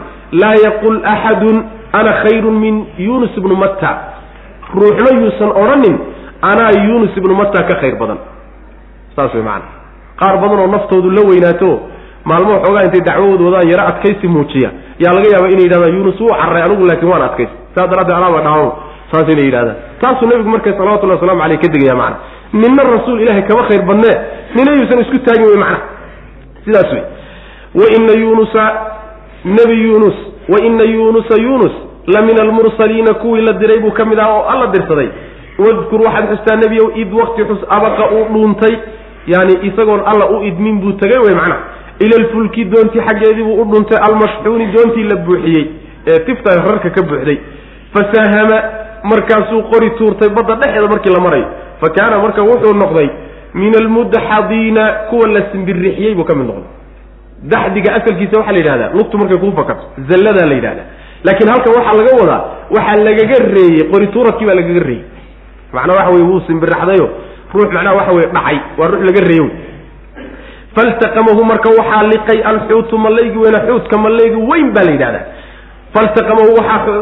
laa 0.42 0.54
yaqul 0.66 0.96
axadun 1.14 1.56
ana 1.92 2.12
khayrun 2.22 2.56
min 2.64 2.74
yuunus 2.98 3.30
ibnu 3.36 3.54
matta 3.56 3.90
ruuxna 4.74 5.10
yuusan 5.20 5.50
odhanin 5.62 5.96
anaa 6.50 6.70
yuunus 6.86 7.16
ibnu 7.16 7.34
matta 7.34 7.62
ka 7.68 7.74
khayr 7.80 7.96
badan 8.00 8.18
saas 9.16 9.34
wey 9.34 9.42
macana 9.42 9.68
qaar 10.20 10.36
badan 10.42 10.58
oo 10.58 10.66
naftoodu 10.74 11.10
la 11.16 11.22
weynaato 11.30 11.70
maalmo 12.24 12.54
xoogaa 12.64 12.84
intay 12.86 13.00
dacwadooda 13.08 13.44
wadaan 13.50 13.68
yaro 13.72 13.84
adkaysi 13.90 14.28
muujiya 14.34 14.70
yaa 15.04 15.12
laga 15.16 15.28
yaaba 15.34 15.48
inay 15.54 15.64
yidhahdaan 15.66 15.94
yuunus 15.96 16.20
wuu 16.20 16.34
carray 16.40 16.62
anigu 16.66 16.84
laakiin 16.90 17.10
waan 17.12 17.22
adkaysi 17.28 17.54
saas 17.74 17.88
daraaddeed 17.90 18.16
anaaba 18.20 18.40
dhaamo 18.46 18.68
saas 19.12 19.26
inay 19.34 19.44
yidhahdaan 19.48 19.76
taasuu 20.02 20.26
nebigu 20.30 20.50
marka 20.54 20.70
salawatullahi 20.78 21.18
waslamu 21.20 21.42
aleyh 21.46 21.58
ka 21.64 21.68
degaya 21.74 21.94
macana 21.94 22.16
ninna 22.62 22.82
rasuul 22.94 23.20
ilahay 23.24 23.42
kama 23.48 23.62
khayr 23.68 23.82
badnee 23.90 24.16
nina 24.56 24.70
yuusan 24.78 24.98
isku 25.04 25.18
taagin 25.26 25.46
wey 25.52 25.58
macana 25.64 25.80
sidaas 26.64 26.90
wey 26.94 27.02
waina 27.80 28.12
yuunusa 28.22 28.62
nebi 29.56 29.74
yuunus 29.84 30.16
waina 30.48 30.84
yuunusa 30.84 31.42
yuunus 31.42 31.72
la 32.14 32.22
min 32.22 32.40
almursaliina 32.40 33.14
kuwii 33.14 33.42
la 33.46 33.52
diray 33.52 33.78
buu 33.80 33.90
ka 33.90 34.04
mid 34.04 34.18
aha 34.18 34.32
oo 34.38 34.44
alla 34.52 34.66
dirsaday. 34.66 35.08
Wadkur 35.58 36.00
waxaad 36.06 36.28
xustaa 36.32 36.56
nebiyow 36.56 36.90
id 36.96 37.12
wakti 37.12 37.42
xus 37.44 37.62
abaqa 37.68 38.04
uu 38.14 38.24
dhuuntay 38.32 38.74
yani 39.26 39.54
isagoon 39.68 40.00
alla 40.06 40.30
u 40.30 40.42
idmin 40.44 40.80
buu 40.80 40.92
tegay 40.92 41.18
wey 41.18 41.34
macnaha. 41.34 41.60
Ila 42.00 42.16
alfulki 42.20 42.64
doontii 42.64 43.00
xaggeedii 43.08 43.42
buu 43.44 43.60
u 43.62 43.64
dhuntay 43.64 43.98
almashxuuni 44.08 44.66
doontii 44.72 45.04
la 45.10 45.16
buuxiyey 45.16 45.66
ee 46.06 46.18
tifta 46.26 46.50
rarka 46.68 46.90
ka 46.90 47.02
buuxday. 47.02 47.38
Fasaahama 47.92 48.62
markaasuu 49.04 49.62
qori 49.72 49.90
tuurtay 49.98 50.28
badda 50.28 50.54
dhexeeda 50.54 50.88
markii 50.88 51.12
la 51.12 51.20
marayo 51.20 51.46
fa 51.80 51.88
kaana 51.96 52.18
marka 52.18 52.42
wuxuu 52.42 52.74
noqday 52.74 53.08
min 53.54 53.72
almudxadiina 53.82 54.84
kuwa 55.10 55.28
la 55.28 55.42
simbirixiyey 55.52 56.14
buu 56.14 56.24
ka 56.24 56.34
mid 56.34 56.46
noqday 56.46 56.77
daxdiga 57.52 57.90
asalkiisa 57.98 58.38
waxaa 58.40 58.52
la 58.52 58.58
yidhahdaa 58.58 58.90
lugtu 58.98 59.18
markay 59.18 59.38
kuu 59.38 59.52
fakato 59.58 59.82
zalladaa 60.10 60.46
la 60.46 60.54
yidhahdaa. 60.58 60.86
Laakiin 61.24 61.48
halkan 61.52 61.72
waxaa 61.78 61.96
laga 62.00 62.12
wadaa 62.20 62.40
waxaa 62.76 62.96
lagaga 63.08 63.36
reeyey 63.56 63.82
qori 63.92 64.06
tuuradkii 64.14 64.46
baa 64.48 64.54
lagaga 64.60 64.80
reeyey. 64.88 65.04
Macnaa 65.72 65.94
waxa 65.98 66.10
weye 66.14 66.24
wuu 66.30 66.40
simbiraxdayo 66.46 67.06
ruux 67.54 67.70
macnaha 67.74 67.94
waxa 67.98 68.12
weye 68.16 68.26
dhacay 68.36 68.58
waa 68.78 68.88
ruux 68.92 69.02
laga 69.08 69.20
reeyo 69.30 69.46
faltaqamahu 70.76 71.44
marka 71.50 71.68
waxaa 71.78 72.02
liqay 72.12 72.38
alxuutu 72.50 72.98
mallaygi 72.98 73.38
weyna 73.38 73.60
xuutka 73.68 73.98
mallaygi 74.04 74.36
weyn 74.50 74.68
baa 74.74 74.84
la 74.84 74.92
yidhahdaa. 74.92 75.24
Faltaqamahu 75.94 76.50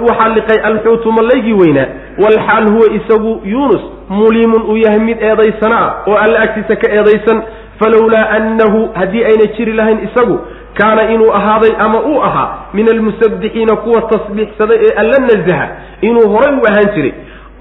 waxaa 0.08 0.28
liqay 0.36 0.58
alxuutu 0.68 1.12
mallaygii 1.12 1.52
weynaa 1.62 1.86
walxaal 2.22 2.66
huwa 2.74 2.86
isagu 2.98 3.32
yuunus 3.44 3.82
muliimun 4.08 4.62
uu 4.70 4.76
yahay 4.76 4.98
mid 5.08 5.18
eedaysana 5.22 5.76
ah 5.86 5.92
oo 6.10 6.16
alla 6.24 6.40
agtiisa 6.40 6.76
ka 6.82 6.86
eedaysan 6.96 7.42
falowlaa 7.80 8.28
annahu 8.38 8.88
haddii 8.94 9.24
ayna 9.24 9.46
jiri 9.56 9.72
lahayn 9.72 9.98
isagu 10.08 10.38
kaana 10.80 11.10
inuu 11.10 11.32
ahaaday 11.34 11.72
ama 11.78 12.00
uu 12.00 12.22
ahaa 12.22 12.48
min 12.74 12.88
almusabbixiina 12.94 13.76
kuwa 13.76 14.02
tasbiixsaday 14.02 14.78
ee 14.86 14.94
alla 15.02 15.18
nazaha 15.30 15.68
inuu 16.00 16.28
horay 16.34 16.54
u 16.60 16.66
ahaan 16.70 16.88
jiray 16.94 17.12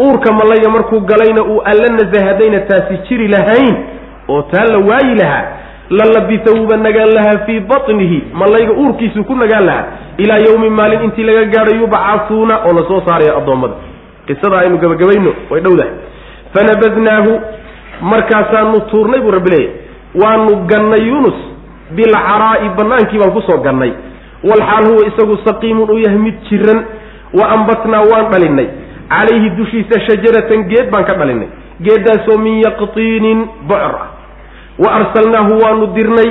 uurka 0.06 0.34
mallayga 0.34 0.70
markuu 0.70 1.00
galayna 1.00 1.44
uu 1.44 1.62
alla 1.72 1.88
nazaha 2.00 2.26
haddayna 2.28 2.60
taasi 2.60 2.98
jiri 3.10 3.28
lahayn 3.28 3.76
oo 4.30 4.42
taa 4.42 4.66
la 4.74 4.78
waayi 4.90 5.16
lahaa 5.22 5.46
la 5.90 6.06
labisa 6.14 6.52
wuuba 6.58 6.78
nagaan 6.78 7.10
lahaa 7.18 7.38
fii 7.46 7.60
batnihi 7.60 8.24
mallayga 8.34 8.74
uurkiisuu 8.74 9.24
ku 9.24 9.36
nagaan 9.36 9.66
lahaa 9.66 9.86
ilaa 10.18 10.38
yawmin 10.48 10.74
maalin 10.80 11.04
intii 11.04 11.24
laga 11.24 11.46
gaadho 11.56 11.76
yubcasuuna 11.82 12.56
oo 12.66 12.74
la 12.80 12.84
soo 12.88 13.02
saaraya 13.08 13.38
addoommada 13.38 13.74
qisada 14.28 14.60
aynu 14.60 14.78
gabagabayno 14.78 15.34
way 15.52 15.62
dhowdahay 15.62 15.92
fanabadnaahu 16.54 17.40
markaasaanu 18.02 18.80
tuurnay 18.92 19.22
buu 19.22 19.32
rabbi 19.32 19.50
leeyahy 19.50 19.74
waanu 20.22 20.66
gannay 20.72 21.04
yuunus 21.08 21.40
bilcaraa'i 21.98 22.70
bannaankii 22.78 23.20
baan 23.22 23.32
ku 23.34 23.42
soo 23.42 23.58
gannay. 23.68 23.92
Walxaal 24.44 24.86
huwa 24.92 25.08
isagu 25.10 25.38
saqiimun 25.46 25.90
uu 25.90 25.98
yahay 26.06 26.18
mid 26.18 26.36
jiran 26.50 26.80
wa 27.34 27.46
ambatnaa 27.56 28.04
waan 28.12 28.32
dhalinay 28.32 28.68
calayhi 29.10 29.50
dushiisa 29.58 30.00
shajaratan 30.08 30.64
geed 30.70 30.90
baan 30.92 31.06
ka 31.06 31.14
dhalinay 31.22 31.48
geeddaasoo 31.82 32.38
min 32.44 32.62
yaqtiinin 32.66 33.40
bocor 33.70 33.96
ah 34.04 34.08
wa 34.84 34.90
arsalnaahu 35.00 35.54
waanu 35.64 35.88
dirnay 35.98 36.30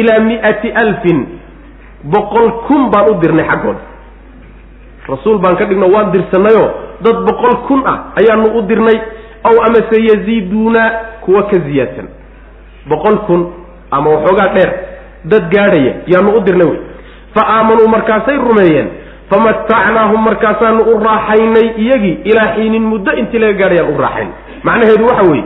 ilaa 0.00 0.20
mi'ati 0.28 0.68
alfin 0.84 1.18
boqol 2.14 2.48
kun 2.68 2.90
baan 2.94 3.10
u 3.10 3.14
dirnay 3.22 3.46
xaggooda 3.50 3.82
rasuul 5.08 5.38
baan 5.44 5.56
ka 5.60 5.64
dhigno 5.70 5.86
waan 5.94 6.10
dirsanayoo 6.12 6.68
dad 7.04 7.16
boqol 7.28 7.54
kun 7.68 7.82
ah 7.86 7.98
ayaanu 8.20 8.48
u 8.58 8.62
dirnay 8.70 8.98
aw 9.44 9.54
amase 9.68 9.96
yaziiduuna 10.08 10.82
kuwa 11.24 11.42
ka 11.50 11.58
ziyaadsan 11.68 12.08
boqol 12.88 13.16
kun 13.26 13.42
ama 13.90 14.10
waxoogaa 14.10 14.48
dheer 14.54 14.70
dad 15.24 15.44
gaadhaya 15.54 15.92
yaanu 16.06 16.36
u 16.36 16.40
dirnay 16.40 16.66
wey. 16.66 16.78
Fa 17.34 17.42
aamanuu 17.56 17.88
markaasay 17.88 18.36
rumeeyeen 18.36 18.88
famatacnaahum 19.30 20.24
markaasaanu 20.24 20.82
u 20.92 20.98
raaxaynay 21.04 21.66
iyagii 21.84 22.18
ilaa 22.24 22.54
xiinin 22.54 22.82
muddo 22.92 23.12
intii 23.12 23.38
laga 23.38 23.52
gaadhayaan 23.62 23.94
u 23.94 23.98
raaxayn. 24.00 24.28
Macnaheedu 24.64 25.04
waxa 25.06 25.30
weeye 25.30 25.44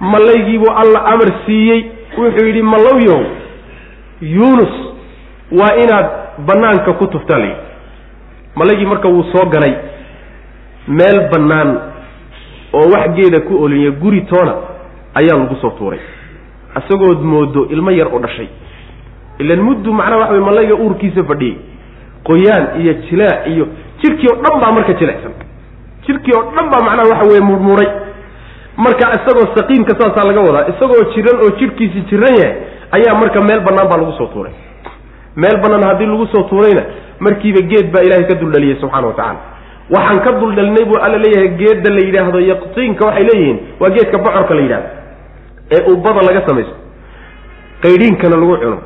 mallaygiibuu 0.00 0.72
alla 0.82 1.04
amar 1.04 1.28
siiyey 1.46 1.80
wuxuu 2.18 2.46
yidhi 2.46 2.62
mallowyow 2.62 3.20
yuunus 4.20 4.74
waa 5.60 5.74
inaad 5.82 6.06
bannaanka 6.46 6.92
ku 6.92 7.06
tuftaa 7.06 7.38
layidhi. 7.38 7.60
Mallaygii 8.54 8.86
marka 8.86 9.08
wuu 9.08 9.24
soo 9.32 9.46
galay 9.50 9.74
meel 10.88 11.28
bannaan 11.32 11.70
oo 12.72 12.86
wax 12.94 13.10
geeda 13.16 13.40
ku 13.40 13.62
oliya 13.64 13.90
guri 13.90 14.20
toona 14.20 14.54
ayaa 15.14 15.38
lagu 15.38 15.56
soo 15.60 15.70
tuuray 15.70 15.98
isagood 16.80 17.20
moodo 17.32 17.66
ilmo 17.70 17.90
yar 17.90 18.08
oo 18.14 18.18
dhashay. 18.18 18.48
Ilan 19.38 19.60
muddu 19.62 19.92
macnaha 19.92 20.18
waxa 20.20 20.32
wey 20.34 20.40
mallayga 20.48 20.74
uurkiisa 20.74 21.24
fadhiyey. 21.24 21.56
Qoyaan 22.28 22.80
iyo 22.80 22.92
jilaac 23.08 23.46
iyo 23.46 23.64
jirkii 24.02 24.28
oo 24.32 24.36
dhan 24.42 24.60
baa 24.60 24.72
marka 24.72 24.92
jilecsan 24.92 25.32
jirkii 26.06 26.32
oo 26.38 26.44
dhan 26.56 26.66
baa 26.72 26.82
macnaha 26.86 27.08
waxa 27.12 27.24
weye 27.30 27.40
murmuray. 27.40 27.88
Marka 28.76 29.10
isagoo 29.18 29.46
saqiimka 29.56 29.92
saasaa 30.00 30.24
laga 30.28 30.40
wadaa 30.40 30.66
isagoo 30.72 31.04
jiran 31.14 31.36
oo 31.44 31.50
jidhkiisi 31.58 32.00
jiran 32.10 32.34
yahay 32.40 32.56
ayaa 32.96 33.14
marka 33.20 33.40
meel 33.48 33.60
bannaan 33.66 33.88
baa 33.90 33.98
lagu 34.02 34.12
soo 34.18 34.26
tuuray. 34.34 34.52
Meel 35.36 35.56
bannaan 35.62 35.82
haddii 35.88 36.06
lagu 36.06 36.26
soo 36.34 36.42
tuurayna 36.50 36.82
markiiba 37.20 37.60
geed 37.70 37.90
baa 37.94 38.02
ilaahay 38.06 38.26
ka 38.30 38.34
duldhaliyey 38.42 38.76
subxana 38.80 39.06
wa 39.06 39.12
tacaala. 39.18 39.40
Waxaan 39.94 40.20
ka 40.24 40.30
duldhalinay 40.40 40.84
buu 40.84 40.98
alla 41.06 41.18
leeyahay 41.24 41.48
geedda 41.60 41.90
la 41.96 42.00
yidhaahdo 42.06 42.38
yaqtiinka 42.50 43.06
waxay 43.08 43.24
leeyihiin 43.30 43.58
waa 43.80 43.90
geedka 43.96 44.18
bocorka 44.18 44.54
la 44.54 44.60
yidhahdo 44.66 44.88
ee 45.74 45.82
ubbada 45.92 46.20
laga 46.28 46.42
samaysto. 46.48 46.74
Qaydhiinkana 47.82 48.36
lagu 48.42 48.56
cuno 48.62 48.78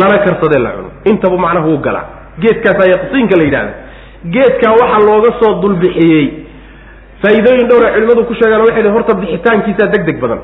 lana 0.00 0.18
karsadee 0.24 0.58
la 0.64 0.70
cuno. 0.76 0.90
Intaba 1.10 1.36
macnaha 1.44 1.66
wuu 1.68 1.78
galaa. 1.86 2.04
Geedkaasaa 2.42 2.88
yaqtiinka 2.94 3.36
la 3.38 3.44
yidhahda 3.48 3.72
geedkaa 4.34 4.72
waxaa 4.80 5.02
looga 5.08 5.30
soo 5.40 5.52
dulbixiyey 5.62 6.26
faa'iidooyin 7.22 7.68
dhowra 7.70 7.88
culimadu 7.94 8.24
ku 8.28 8.34
sheegaan 8.34 8.60
waxay 8.66 8.88
horta 8.96 9.14
bixitaankiisaa 9.20 9.88
deg 9.94 10.02
deg 10.08 10.18
badan. 10.22 10.40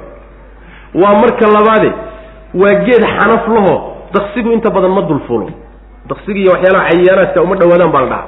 Waa 1.01 1.15
marka 1.23 1.47
labaade 1.57 1.91
waa 2.61 2.75
geed 2.87 3.03
xanaf 3.17 3.45
laho 3.57 3.75
daqsigu 4.15 4.51
inta 4.57 4.71
badan 4.77 4.91
ma 4.97 5.03
dulfuulo 5.11 5.47
daqsiga 6.11 6.39
iyo 6.43 6.51
waxyaalaha 6.55 6.91
cayaanaadka 6.91 7.43
uma 7.47 7.55
dhawaadaan 7.61 7.93
baa 7.95 8.01
la 8.05 8.09
dhaha 8.13 8.25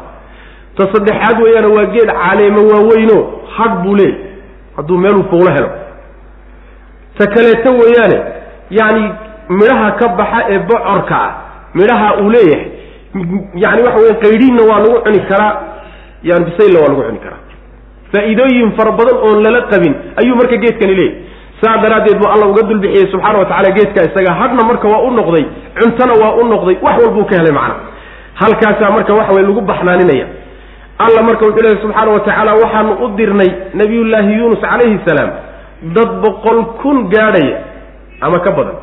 ta 0.76 0.82
saddexaad 0.94 1.36
weeyaana 1.44 1.68
waa 1.76 1.86
geed 1.94 2.10
caleemo 2.22 2.60
waaweyno 2.72 3.16
hadh 3.56 3.74
buu 3.84 3.94
leey 4.00 4.12
hadduu 4.76 4.98
meeluu 5.04 5.24
fuulo 5.30 5.50
helo 5.56 5.68
ta 7.18 7.24
kaleeto 7.34 7.70
weeyaane. 7.80 8.18
Yacni 8.78 9.04
midhaha 9.58 9.90
ka 10.00 10.06
baxa 10.18 10.40
ee 10.52 10.58
bocorka 10.70 11.16
ah 11.26 11.30
midhaha 11.74 12.08
uu 12.22 12.30
leeyahay 12.30 12.66
yani 13.64 13.80
waxa 13.86 13.98
weye 14.04 14.14
qaydhiinna 14.24 14.62
waa 14.70 14.78
lagu 14.84 14.98
cuni 15.04 15.20
karaa 15.30 15.52
yani 16.28 16.44
bisaylla 16.48 16.78
waa 16.82 16.88
lagu 16.92 17.02
cuni 17.08 17.18
karaa. 17.24 17.40
Faa'iidooyin 18.12 18.70
fara 18.78 18.92
badan 18.98 19.16
oon 19.26 19.38
lala 19.44 19.60
qabin 19.72 19.94
ayuu 20.20 20.36
marka 20.40 20.56
geedkani 20.62 20.94
leeyahy 20.94 21.16
saa 21.62 21.76
daraaddeed 21.82 22.18
buu 22.20 22.28
alla 22.34 22.46
uga 22.52 22.62
dulbixiyey 22.70 23.06
subxaana 23.12 23.38
wa 23.38 23.44
tacala 23.50 23.70
geedka 23.76 24.00
isaga 24.08 24.32
hadhna 24.40 24.62
marka 24.70 24.88
waa 24.92 25.02
u 25.08 25.10
noqday 25.18 25.44
cuntona 25.78 26.14
waa 26.22 26.32
u 26.40 26.44
noqday 26.52 26.76
wax 26.86 26.96
walbuu 27.04 27.24
ka 27.30 27.34
helay 27.38 27.52
macna. 27.58 27.74
Halkaasaa 28.40 28.90
marka 28.96 29.12
waxa 29.18 29.32
weye 29.36 29.46
lagu 29.48 29.60
baxnaaninaya. 29.70 30.26
Alla 31.04 31.20
marka 31.28 31.44
wuxuu 31.46 31.62
leehay 31.64 31.80
subxaana 31.84 32.10
wa 32.16 32.20
tacaala 32.26 32.52
waxaanu 32.62 32.92
u 33.04 33.08
dirnay 33.18 33.50
nabiyullaahi 33.80 34.32
yuunus 34.38 34.60
calayhi 34.64 34.98
salaam 35.08 35.30
dad 35.96 36.10
boqol 36.22 36.64
kun 36.82 37.08
gaadhaya 37.10 37.58
ama 38.20 38.38
ka 38.38 38.50
badan. 38.50 38.76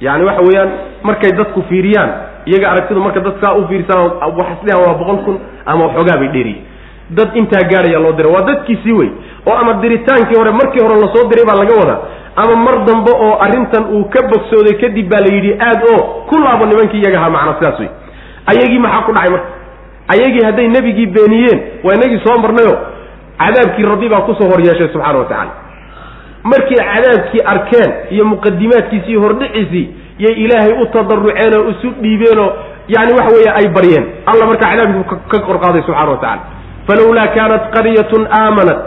Yani 0.00 0.24
waxa 0.24 0.42
weeyaan 0.42 0.70
markay 1.02 1.30
dadku 1.38 1.62
fiiriyaan 1.68 2.10
iyaga 2.46 2.70
aragtidu 2.72 3.00
marka 3.00 3.20
dadkaa 3.20 3.54
u 3.54 3.66
fiirsaan 3.68 4.10
waxaslihan 4.38 4.80
waa 4.86 4.94
boqol 5.00 5.18
kun 5.24 5.36
ama 5.66 5.84
waxoogaa 5.86 6.18
bay 6.22 6.28
dheeriye 6.34 6.60
dad 7.10 7.36
intaa 7.36 7.62
gaadhaya 7.70 7.98
loo 8.00 8.12
diray. 8.12 8.32
Waa 8.32 8.42
dadkiisii 8.50 8.92
wey 8.92 9.10
oo 9.46 9.54
ama 9.54 9.72
diritaankii 9.82 10.38
hore 10.38 10.50
markii 10.50 10.82
hore 10.82 10.96
la 11.00 11.08
soo 11.14 11.28
diray 11.30 11.44
baa 11.46 11.58
laga 11.62 11.74
wadaa. 11.80 12.00
Ama 12.36 12.54
mar 12.56 12.76
dambe 12.86 13.10
oo 13.12 13.34
arrintan 13.44 13.84
uu 13.94 14.04
ka 14.04 14.22
bogsooday 14.30 14.74
kadib 14.80 15.08
baa 15.10 15.20
la 15.20 15.30
yidhi 15.34 15.52
aad 15.68 15.80
oo 15.92 16.00
ku 16.28 16.38
laabo 16.38 16.66
nimankii 16.66 17.00
iyaga 17.02 17.18
ahaa 17.18 17.30
macna 17.30 17.54
sidaas 17.58 17.78
wey. 17.80 17.90
Ayagii 18.50 18.78
maxaa 18.78 19.02
ku 19.06 19.12
dhacay 19.12 19.30
marka? 19.30 19.48
Ayagii 20.14 20.44
hadday 20.48 20.68
nebigii 20.68 21.06
beeniyeen 21.06 21.60
waa 21.84 21.94
inagii 21.94 22.20
soo 22.24 22.38
marnayo 22.42 22.74
cadaabkii 23.40 23.84
rabbi 23.92 24.08
baa 24.08 24.20
ku 24.28 24.34
soo 24.38 24.48
hor 24.52 24.60
yeeshay 24.60 24.88
subxaana 24.92 25.18
wa 25.18 25.24
tacaala. 25.24 25.52
Markay 26.44 26.76
cadaabkii 26.76 27.42
arkeen 27.52 27.90
iyo 28.10 28.24
muqadimaadkiisii 28.24 29.16
hordhiciisii 29.16 29.86
yay 30.18 30.34
ilaahay 30.44 30.72
u 30.82 30.86
tadaruceen 30.86 31.54
oo 31.58 31.68
isu 31.72 31.88
dhiibeenoo 32.02 32.52
yani 32.88 33.12
waxa 33.18 33.34
weeye 33.36 33.50
ay 33.58 33.66
baryeen 33.76 34.04
alla 34.26 34.46
markaa 34.46 34.70
cadaabkii 34.72 35.16
ka 35.28 35.38
kor 35.46 35.58
qaaday 35.60 35.82
wa 35.88 36.16
tacala 36.16 36.40
falawlaa 36.86 37.28
kaanat 37.36 37.62
qaryatun 37.76 38.28
aamanat 38.40 38.80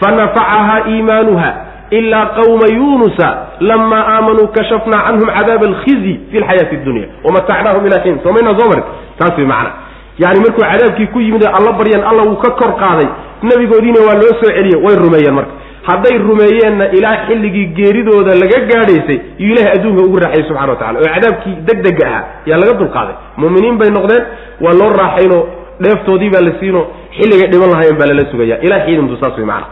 fanafacaha 0.00 0.76
iimaanuha 0.88 1.50
ilaa 1.90 2.26
qawma 2.26 2.66
yunusa 2.74 3.28
lama 3.60 3.98
aamanuu 4.14 4.48
kashafnaa 4.56 5.02
canhum 5.06 5.28
cadaaba 5.36 5.66
alkhizyi 5.66 6.20
fi 6.30 6.40
lxayaati 6.40 6.76
dunya 6.76 7.06
wamatacnaahum 7.24 7.86
ila 7.86 7.98
xiin. 8.04 8.18
Soomayna 8.22 8.58
soo 8.58 8.68
mari 8.68 8.82
taas 9.18 9.36
way 9.38 9.46
macna 9.46 9.70
yani 10.18 10.40
markuu 10.44 10.62
cadaabkii 10.70 11.06
ku 11.12 11.20
yimid 11.20 11.44
alla 11.58 11.72
baryan 11.72 12.02
alla 12.10 12.22
wuu 12.28 12.36
ka 12.44 12.50
kor 12.60 12.72
qaaday. 12.82 13.08
Nabigoodiina 13.42 14.00
waa 14.06 14.14
loo 14.22 14.32
soo 14.40 14.50
celiyey 14.56 14.78
way 14.84 14.96
rumeeyeen 15.04 15.34
marka. 15.34 15.52
Hadday 15.88 16.18
rumeeyeenna 16.18 16.84
ilaa 16.96 17.16
xilligii 17.26 17.66
geeridooda 17.78 18.34
laga 18.42 18.58
gaadhaysay 18.70 19.18
yuu 19.38 19.52
ilahay 19.54 19.72
adduunka 19.76 20.02
ugu 20.04 20.16
raaxayey 20.24 20.46
subxana 20.48 20.72
wa 20.72 20.76
tacala 20.80 20.98
oo 21.00 21.08
cadaabkii 21.14 21.54
deg 21.68 21.78
dega 21.86 22.06
ahaa 22.10 22.24
yaa 22.46 22.58
laga 22.62 22.72
dulqaaday. 22.80 23.14
Muuminiin 23.36 23.78
bay 23.80 23.90
noqdeen 23.96 24.22
waa 24.64 24.74
loo 24.80 24.90
raaxayno 25.00 25.38
dheeftoodii 25.84 26.30
baa 26.34 26.44
la 26.48 26.52
siino 26.60 26.80
xilligay 27.16 27.48
dhiban 27.52 27.70
lahayen 27.74 27.96
baa 28.00 28.06
lala 28.10 28.24
sugaya 28.30 28.56
ilaa 28.66 28.80
xiidintu 28.86 29.16
saas 29.20 29.34
way 29.38 29.46
macana 29.46 29.66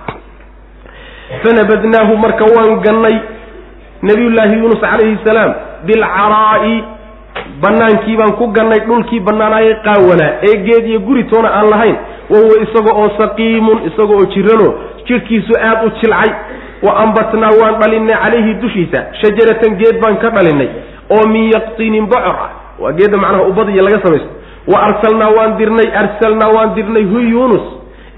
fanabadnaahu 1.43 2.17
marka 2.25 2.45
waan 2.57 2.81
gannay 2.87 3.17
nabiyullaahi 4.09 4.55
yuunus 4.61 4.81
calayhi 4.85 5.19
salaam 5.25 5.51
bilcaraa'i 5.87 6.75
bannaankii 7.63 8.17
baan 8.17 8.33
ku 8.39 8.47
gannay 8.57 8.81
dhulkii 8.87 9.21
bannaanaayay 9.21 9.75
qaawanaa 9.87 10.31
ee 10.49 10.57
geed 10.67 10.87
iyo 10.87 11.01
guri 11.01 11.25
toona 11.25 11.49
aan 11.59 11.71
lahayn 11.71 11.97
wa 12.31 12.39
huwa 12.39 12.57
isaga 12.65 12.93
oo 13.03 13.11
saqiimun 13.21 13.79
isaga 13.91 14.15
oo 14.21 14.27
jirano 14.35 14.69
jidhkiisu 15.07 15.53
aad 15.69 15.87
u 15.87 15.91
jilcay. 16.01 16.31
Wa 16.87 16.93
ambatnaa 17.05 17.51
waan 17.61 17.75
dhalinay 17.81 18.17
calayhi 18.23 18.55
dushiisa 18.63 19.01
shajaratan 19.23 19.75
geed 19.81 20.01
baan 20.03 20.17
ka 20.23 20.31
dhalinay 20.37 20.69
oo 21.17 21.25
min 21.33 21.51
yaqtinin 21.55 22.07
bocor 22.07 22.37
ah 22.47 22.51
waa 22.83 22.93
geedda 22.93 23.17
macnaha 23.25 23.43
ubadiya 23.51 23.83
laga 23.83 24.01
samaysto. 24.05 24.31
Wa 24.73 24.79
arsalnaa 24.89 25.31
waan 25.39 25.57
dirnay 25.59 25.89
arsalnaa 26.03 26.51
waan 26.57 26.75
dirnay 26.75 27.05
hu 27.13 27.19
yuunus 27.33 27.67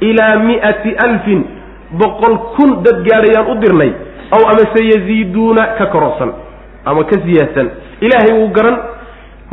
ilaa 0.01 0.37
mi'ati 0.47 0.91
alfin 1.07 1.41
boqol 2.01 2.37
kun 2.57 2.71
dad 2.85 3.03
gaadhayaan 3.09 3.51
u 3.53 3.55
dirnay 3.65 3.91
aw 4.37 4.43
amase 4.53 4.81
yaziiduuna 4.93 5.67
ka 5.79 5.87
kororsan 5.87 6.31
ama 6.85 7.05
ka 7.05 7.17
siyaadsan 7.25 7.69
ilaahay 8.01 8.33
wuu 8.39 8.49
garan 8.57 8.77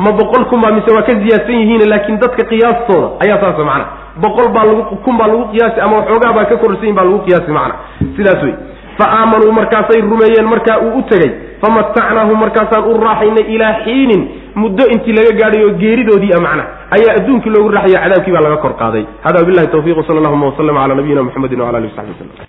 ma 0.04 0.10
boqol 0.20 0.44
kun 0.50 0.60
baa 0.64 0.72
mise 0.76 0.90
waa 0.96 1.02
ka 1.08 1.12
ziyaadsan 1.22 1.56
yihiin 1.60 1.82
laakiin 1.92 2.18
dadka 2.22 2.42
qiyaastooda 2.50 3.08
ayaa 3.24 3.38
saasa 3.42 3.64
macna. 3.70 3.86
Boqol 4.24 4.48
baa 4.54 4.64
lagu 4.68 4.82
kun 5.04 5.16
baa 5.20 5.28
lagu 5.32 5.44
qiyaasi 5.52 5.78
ama 5.86 5.96
waxoogaa 6.00 6.32
baa 6.36 6.44
ka 6.50 6.56
kororsan 6.62 6.82
yihiin 6.86 6.96
baa 6.98 7.04
lagu 7.08 7.18
qiyaasi 7.26 7.50
macna. 7.58 7.74
Sidaas 8.16 8.42
wey 8.46 8.54
fa 8.98 9.06
aamanuu 9.18 9.52
markaasay 9.58 10.00
rumeeyeen 10.12 10.48
markaa 10.52 10.78
uu 10.86 10.98
u 10.98 11.02
tegey 11.10 11.30
famatacnaahum 11.62 12.38
markaasaan 12.44 12.84
u 12.90 12.96
raaxaynay 13.06 13.44
ilaa 13.54 13.74
xiinin 13.84 14.22
muddo 14.62 14.84
intii 14.94 15.14
laga 15.18 15.32
gaadhay 15.40 15.62
oo 15.68 15.72
geeridoodii 15.82 16.32
a 16.36 16.40
macna. 16.46 16.64
Ayaa 16.96 17.12
adduunkii 17.20 17.52
loogu 17.54 17.68
raaxaya 17.76 18.00
cadaabkii 18.04 18.32
baa 18.36 18.44
laga 18.46 18.56
kor 18.64 18.74
qaaday. 18.82 19.04
Hada 19.24 19.38
wabilahi 19.42 19.68
tawfiq 19.74 19.98
sala 20.06 20.18
allahuma 20.22 20.46
waslama 20.50 20.80
cala 20.84 20.94
nabiyina 21.00 21.22
mxamedi 21.28 21.56
wala 21.60 21.78
alihi 21.78 21.92
w 21.92 21.96
saxbi 21.96 22.12
waslm 22.16 22.48